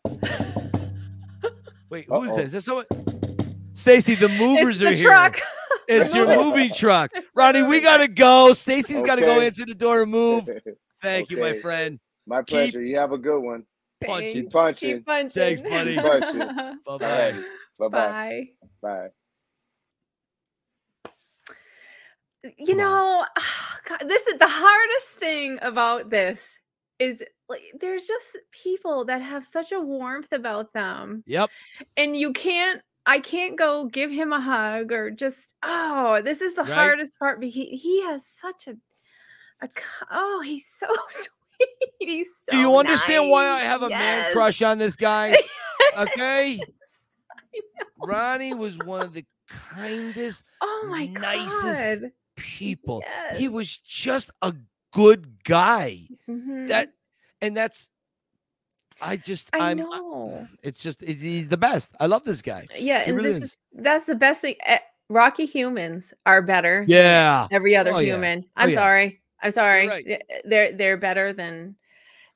Wait, 1.89 2.05
who's 2.07 2.29
Uh-oh. 2.31 2.35
that? 2.37 2.45
Is 2.45 2.51
that 2.53 2.61
someone? 2.63 2.85
Stacy, 3.73 4.15
the 4.15 4.29
movers 4.29 4.79
it's 4.81 4.81
the 4.81 4.87
are 4.89 4.93
here. 4.93 5.09
truck. 5.09 5.39
It's 5.87 6.13
your 6.13 6.27
movie- 6.27 6.43
movie 6.43 6.69
truck. 6.69 7.11
Ronnie, 7.33 7.63
we 7.63 7.79
gotta 7.79 8.07
go. 8.07 8.53
Stacy's 8.53 9.01
gotta 9.01 9.21
go 9.21 9.39
answer 9.39 9.65
the 9.65 9.73
door 9.75 10.03
and 10.03 10.11
move. 10.11 10.47
Thank 11.01 11.29
you, 11.31 11.37
my 11.37 11.59
friend. 11.59 11.99
My 12.27 12.41
pleasure. 12.43 12.81
You 12.83 12.97
have 12.97 13.11
a 13.11 13.17
good 13.17 13.39
one. 13.39 13.63
Punch 14.03 14.21
Thanks. 14.21 14.35
it. 14.35 14.41
Keep 14.41 14.51
punching. 14.51 14.95
Keep 14.97 15.05
punching. 15.05 15.29
Thanks, 15.29 15.61
buddy. 15.61 15.95
Punching. 15.95 16.39
Bye 16.55 16.73
All 16.85 16.99
bye. 16.99 17.43
Right. 17.79 17.91
Bye 17.91 18.47
bye. 18.81 18.89
Bye. 18.89 19.09
Bye. 22.43 22.51
you 22.57 22.75
Come 22.75 22.79
on. 22.79 22.85
know 22.85 23.25
God, 23.89 24.07
this 24.07 24.27
is 24.27 24.39
the 24.39 24.47
hardest 24.47 25.09
thing 25.19 25.59
about 25.61 26.09
this 26.09 26.57
is 26.99 27.23
like 27.47 27.61
there's 27.79 28.05
just 28.05 28.37
people 28.51 29.05
that 29.05 29.21
have 29.21 29.43
such 29.45 29.71
a 29.71 29.79
warmth 29.79 30.31
about 30.33 30.73
them 30.73 31.23
Yep. 31.25 31.49
and 31.97 32.15
you 32.15 32.33
can't 32.33 32.81
i 33.05 33.19
can't 33.19 33.57
go 33.57 33.85
give 33.85 34.11
him 34.11 34.33
a 34.33 34.39
hug 34.39 34.91
or 34.91 35.09
just 35.09 35.37
oh 35.63 36.21
this 36.23 36.41
is 36.41 36.55
the 36.55 36.63
Right. 36.63 36.73
hardest 36.73 37.17
part 37.19 37.39
because 37.39 37.53
he, 37.55 37.65
he 37.77 38.03
has 38.03 38.23
such 38.25 38.67
a 38.67 38.75
a 39.61 39.69
oh 40.11 40.41
he's 40.45 40.65
so 40.67 40.87
sweet 41.09 41.69
he's 41.99 42.27
so 42.37 42.51
Do 42.51 42.57
you 42.57 42.75
understand 42.77 43.29
why 43.29 43.47
I 43.47 43.59
have 43.59 43.81
a 43.83 43.89
man 43.89 44.31
crush 44.33 44.61
on 44.61 44.77
this 44.77 44.95
guy? 44.95 45.35
Okay. 45.97 46.59
I. 47.53 47.61
Ronnie 48.05 48.53
was 48.53 48.77
one 48.79 49.01
of 49.01 49.13
the 49.13 49.25
kindest 49.47 50.43
oh 50.61 50.85
my 50.89 51.05
nicest 51.07 52.01
god 52.01 52.11
people. 52.35 53.03
He 53.35 53.49
was 53.49 53.77
just 53.77 54.31
a 54.41 54.53
good 54.93 55.43
guy. 55.43 56.07
Mhm. 56.27 56.67
That 56.69 56.93
and 57.41 57.55
that's 57.57 57.89
I 59.01 59.15
just 59.17 59.49
i 59.53 59.71
I'm 59.71 59.77
know 59.77 60.47
it's 60.63 60.81
just 60.81 61.01
it- 61.03 61.17
he's 61.17 61.47
the 61.47 61.57
best. 61.57 61.91
I 61.99 62.05
love 62.05 62.23
this 62.23 62.41
guy. 62.41 62.67
Yeah, 62.75 63.03
He 63.03 63.09
and 63.09 63.17
really 63.17 63.29
this 63.33 63.43
is. 63.43 63.43
is 63.51 63.57
that's 63.73 64.05
the 64.05 64.15
best 64.15 64.41
thing. 64.41 64.55
eh, 64.65 64.79
Rocky 65.09 65.45
humans 65.45 66.13
are 66.25 66.41
better. 66.41 66.81
than 66.87 66.95
Yeah. 66.95 67.47
every 67.51 67.75
other 67.75 67.91
Oh, 67.93 67.99
human. 67.99 68.45
Oh, 68.45 68.51
I'm 68.57 68.69
yeah. 68.69 68.75
sorry. 68.75 69.21
I'm 69.41 69.51
sorry. 69.51 69.87
right. 69.87 70.05
Eh, 70.07 70.39
They're 70.45 70.71
they're 70.73 70.97
better 70.97 71.33
than 71.33 71.75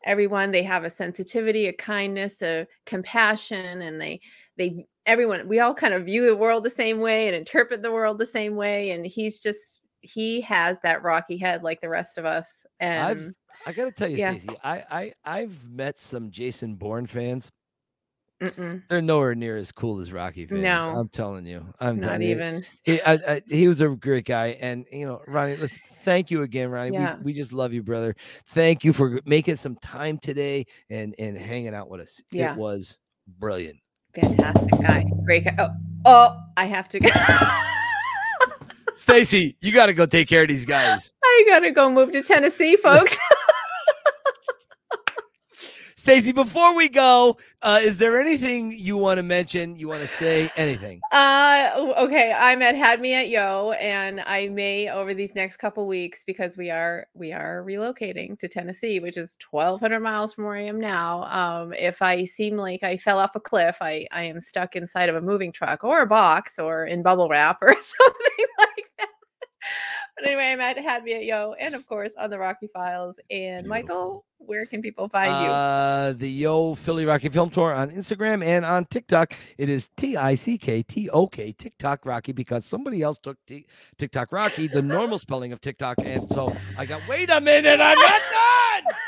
everyone. 0.03 0.51
They 0.51 0.63
have 0.63 0.83
a 0.83 0.89
sensitivity, 0.89 1.67
a 1.67 1.73
kindness, 1.73 2.41
a 2.41 2.67
compassion, 2.85 3.81
and 3.81 3.99
they 4.01 4.21
they 4.57 4.85
everyone. 5.05 5.47
We 5.47 5.59
all 5.59 5.73
kind 5.73 5.93
of 5.93 6.05
view 6.05 6.25
the 6.25 6.35
world 6.35 6.63
the 6.63 6.69
same 6.69 6.99
way 6.99 7.27
and 7.27 7.35
interpret 7.35 7.81
the 7.81 7.91
world 7.91 8.17
the 8.17 8.25
same 8.25 8.55
way. 8.55 8.91
And 8.91 9.05
he's 9.05 9.39
just 9.39 9.79
he 10.01 10.41
has 10.41 10.79
that 10.81 11.03
rocky 11.03 11.37
head 11.37 11.63
like 11.63 11.81
the 11.81 11.89
rest 11.89 12.17
of 12.17 12.25
us. 12.25 12.65
And 12.79 13.03
I've- 13.03 13.33
I 13.65 13.71
gotta 13.71 13.91
tell 13.93 14.09
you, 14.09 14.17
Yeah. 14.17 14.31
Stacy, 14.37 14.57
I, 14.63 14.83
I 14.91 15.13
I've 15.23 15.69
met 15.69 15.97
some 15.97 16.31
Jason 16.31 16.75
Bourne 16.75 17.05
fans. 17.07 17.49
Mm-mm, 18.43 18.83
They're 18.89 19.01
nowhere 19.01 19.35
near 19.35 19.57
as 19.57 19.71
cool 19.71 20.01
as 20.01 20.11
Rocky 20.11 20.45
fans. 20.45 20.61
No. 20.61 20.93
I'm 20.95 21.07
telling 21.09 21.45
you. 21.45 21.65
I'm 21.79 21.99
not 21.99 22.21
even. 22.21 22.65
He, 22.83 23.01
I, 23.01 23.13
I, 23.13 23.41
he 23.47 23.67
was 23.67 23.79
a 23.81 23.89
great 23.89 24.25
guy, 24.25 24.57
and 24.59 24.85
you 24.91 25.05
know, 25.05 25.21
Ronnie. 25.27 25.55
Listen, 25.55 25.79
thank 26.03 26.29
you 26.29 26.41
again, 26.41 26.69
Ronnie. 26.69 26.93
Yeah. 26.93 27.15
We, 27.17 27.25
we 27.25 27.33
just 27.33 27.53
love 27.53 27.73
you, 27.73 27.81
brother. 27.81 28.15
Thank 28.47 28.83
you 28.83 28.91
for 28.93 29.21
making 29.25 29.55
some 29.55 29.75
time 29.77 30.17
today 30.17 30.65
and 30.89 31.15
and 31.17 31.37
hanging 31.37 31.73
out 31.73 31.89
with 31.89 32.01
us. 32.01 32.21
Yeah. 32.31 32.53
It 32.53 32.57
was 32.57 32.99
brilliant. 33.39 33.77
Fantastic 34.15 34.81
guy. 34.81 35.05
Great 35.23 35.45
guy. 35.45 35.55
Oh, 35.57 35.69
oh, 36.05 36.39
I 36.57 36.65
have 36.65 36.89
to 36.89 36.99
go. 36.99 37.09
Stacy, 38.95 39.57
you 39.61 39.71
got 39.71 39.87
to 39.87 39.93
go 39.93 40.05
take 40.05 40.27
care 40.27 40.43
of 40.43 40.49
these 40.49 40.65
guys. 40.65 41.11
I 41.23 41.43
gotta 41.47 41.71
go 41.71 41.89
move 41.89 42.11
to 42.11 42.21
Tennessee, 42.21 42.75
folks. 42.75 43.17
Stacy, 46.03 46.33
before 46.33 46.75
we 46.75 46.89
go, 46.89 47.37
uh, 47.61 47.79
is 47.81 47.97
there 47.97 48.19
anything 48.19 48.73
you 48.73 48.97
want 48.97 49.19
to 49.19 49.23
mention? 49.23 49.77
You 49.77 49.87
want 49.87 50.01
to 50.01 50.07
say 50.09 50.51
anything? 50.57 50.99
Uh, 51.13 51.93
okay. 51.97 52.35
I'm 52.37 52.61
at 52.61 52.75
Had 52.75 52.99
Me 52.99 53.13
at 53.13 53.29
Yo, 53.29 53.71
and 53.79 54.19
I 54.19 54.49
may 54.49 54.89
over 54.89 55.13
these 55.13 55.33
next 55.33 55.57
couple 55.57 55.87
weeks 55.87 56.25
because 56.25 56.57
we 56.57 56.69
are 56.69 57.07
we 57.13 57.31
are 57.31 57.63
relocating 57.65 58.37
to 58.39 58.49
Tennessee, 58.49 58.99
which 58.99 59.15
is 59.15 59.37
1,200 59.49 60.01
miles 60.01 60.33
from 60.33 60.43
where 60.43 60.57
I 60.57 60.63
am 60.63 60.77
now. 60.77 61.23
Um, 61.23 61.71
if 61.71 62.01
I 62.01 62.25
seem 62.25 62.57
like 62.57 62.83
I 62.83 62.97
fell 62.97 63.17
off 63.17 63.37
a 63.37 63.39
cliff, 63.39 63.77
I 63.79 64.05
I 64.11 64.23
am 64.23 64.41
stuck 64.41 64.75
inside 64.75 65.07
of 65.07 65.15
a 65.15 65.21
moving 65.21 65.53
truck 65.53 65.85
or 65.85 66.01
a 66.01 66.05
box 66.05 66.59
or 66.59 66.85
in 66.85 67.01
bubble 67.01 67.29
wrap 67.29 67.59
or 67.61 67.73
something 67.79 68.45
like. 68.59 68.82
But 70.15 70.27
anyway, 70.27 70.51
I'm 70.51 70.61
at 70.61 70.77
Had 70.77 71.03
Me 71.03 71.13
at 71.13 71.25
Yo, 71.25 71.53
and 71.59 71.73
of 71.73 71.87
course 71.87 72.11
on 72.19 72.29
the 72.29 72.37
Rocky 72.37 72.67
Files. 72.67 73.15
And 73.31 73.65
Michael, 73.67 74.23
where 74.37 74.65
can 74.67 74.81
people 74.81 75.09
find 75.09 75.31
you? 75.31 75.49
Uh, 75.51 76.11
the 76.13 76.29
Yo 76.29 76.75
Philly 76.75 77.05
Rocky 77.05 77.29
Film 77.29 77.49
Tour 77.49 77.73
on 77.73 77.89
Instagram 77.89 78.45
and 78.45 78.63
on 78.63 78.85
TikTok. 78.85 79.33
It 79.57 79.69
is 79.69 79.89
T 79.97 80.15
I 80.15 80.35
C 80.35 80.57
K 80.59 80.83
T 80.83 81.09
O 81.09 81.25
K 81.25 81.51
TikTok 81.51 82.05
Rocky 82.05 82.31
because 82.31 82.63
somebody 82.63 83.01
else 83.01 83.17
took 83.17 83.37
T- 83.47 83.65
TikTok 83.97 84.31
Rocky, 84.31 84.67
the 84.67 84.83
normal 84.83 85.17
spelling 85.17 85.51
of 85.51 85.61
TikTok, 85.61 85.95
and 86.03 86.29
so 86.29 86.55
I 86.77 86.85
got. 86.85 87.01
Wait 87.07 87.31
a 87.31 87.41
minute, 87.41 87.79
I'm 87.81 87.97
not 87.97 88.21
done. 88.31 88.93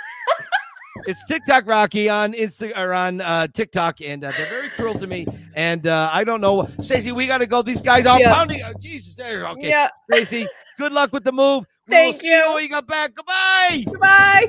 It's 1.08 1.24
TikTok 1.26 1.68
Rocky 1.68 2.10
on 2.10 2.34
Insta 2.34 2.76
or 2.76 2.92
on 2.92 3.22
uh, 3.22 3.46
TikTok, 3.48 4.02
and 4.02 4.24
uh, 4.24 4.32
they're 4.36 4.48
very 4.48 4.70
cruel 4.70 4.98
to 4.98 5.06
me. 5.06 5.28
And 5.56 5.86
uh, 5.86 6.10
I 6.12 6.24
don't 6.24 6.42
know, 6.42 6.68
Stacy. 6.80 7.12
We 7.12 7.28
got 7.28 7.40
to 7.40 7.46
go. 7.46 7.62
These 7.62 7.82
guys 7.82 8.08
are 8.08 8.20
Yeah. 8.20 8.34
pounding. 8.34 8.62
Oh, 8.64 8.74
Jesus, 8.80 9.14
there. 9.14 9.46
Okay, 9.50 9.70
Yeah. 9.70 9.90
Stacy. 10.12 10.48
Good 10.78 10.92
luck 10.92 11.14
with 11.14 11.24
the 11.24 11.32
move. 11.32 11.66
We 11.88 11.94
Thank 11.96 12.24
you 12.24 12.32
you. 12.32 12.54
when 12.54 12.64
you 12.64 12.70
got 12.70 12.88
back. 12.88 13.14
Goodbye. 13.16 13.84
Goodbye. 13.86 14.48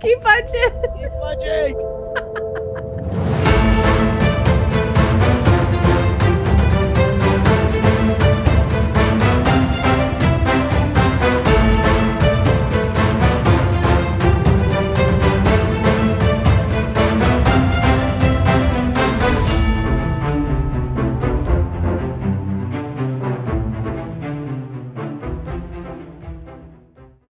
Keep 0.00 0.20
punching. 0.20 0.82
Keep 0.96 1.10
punching. 1.20 2.38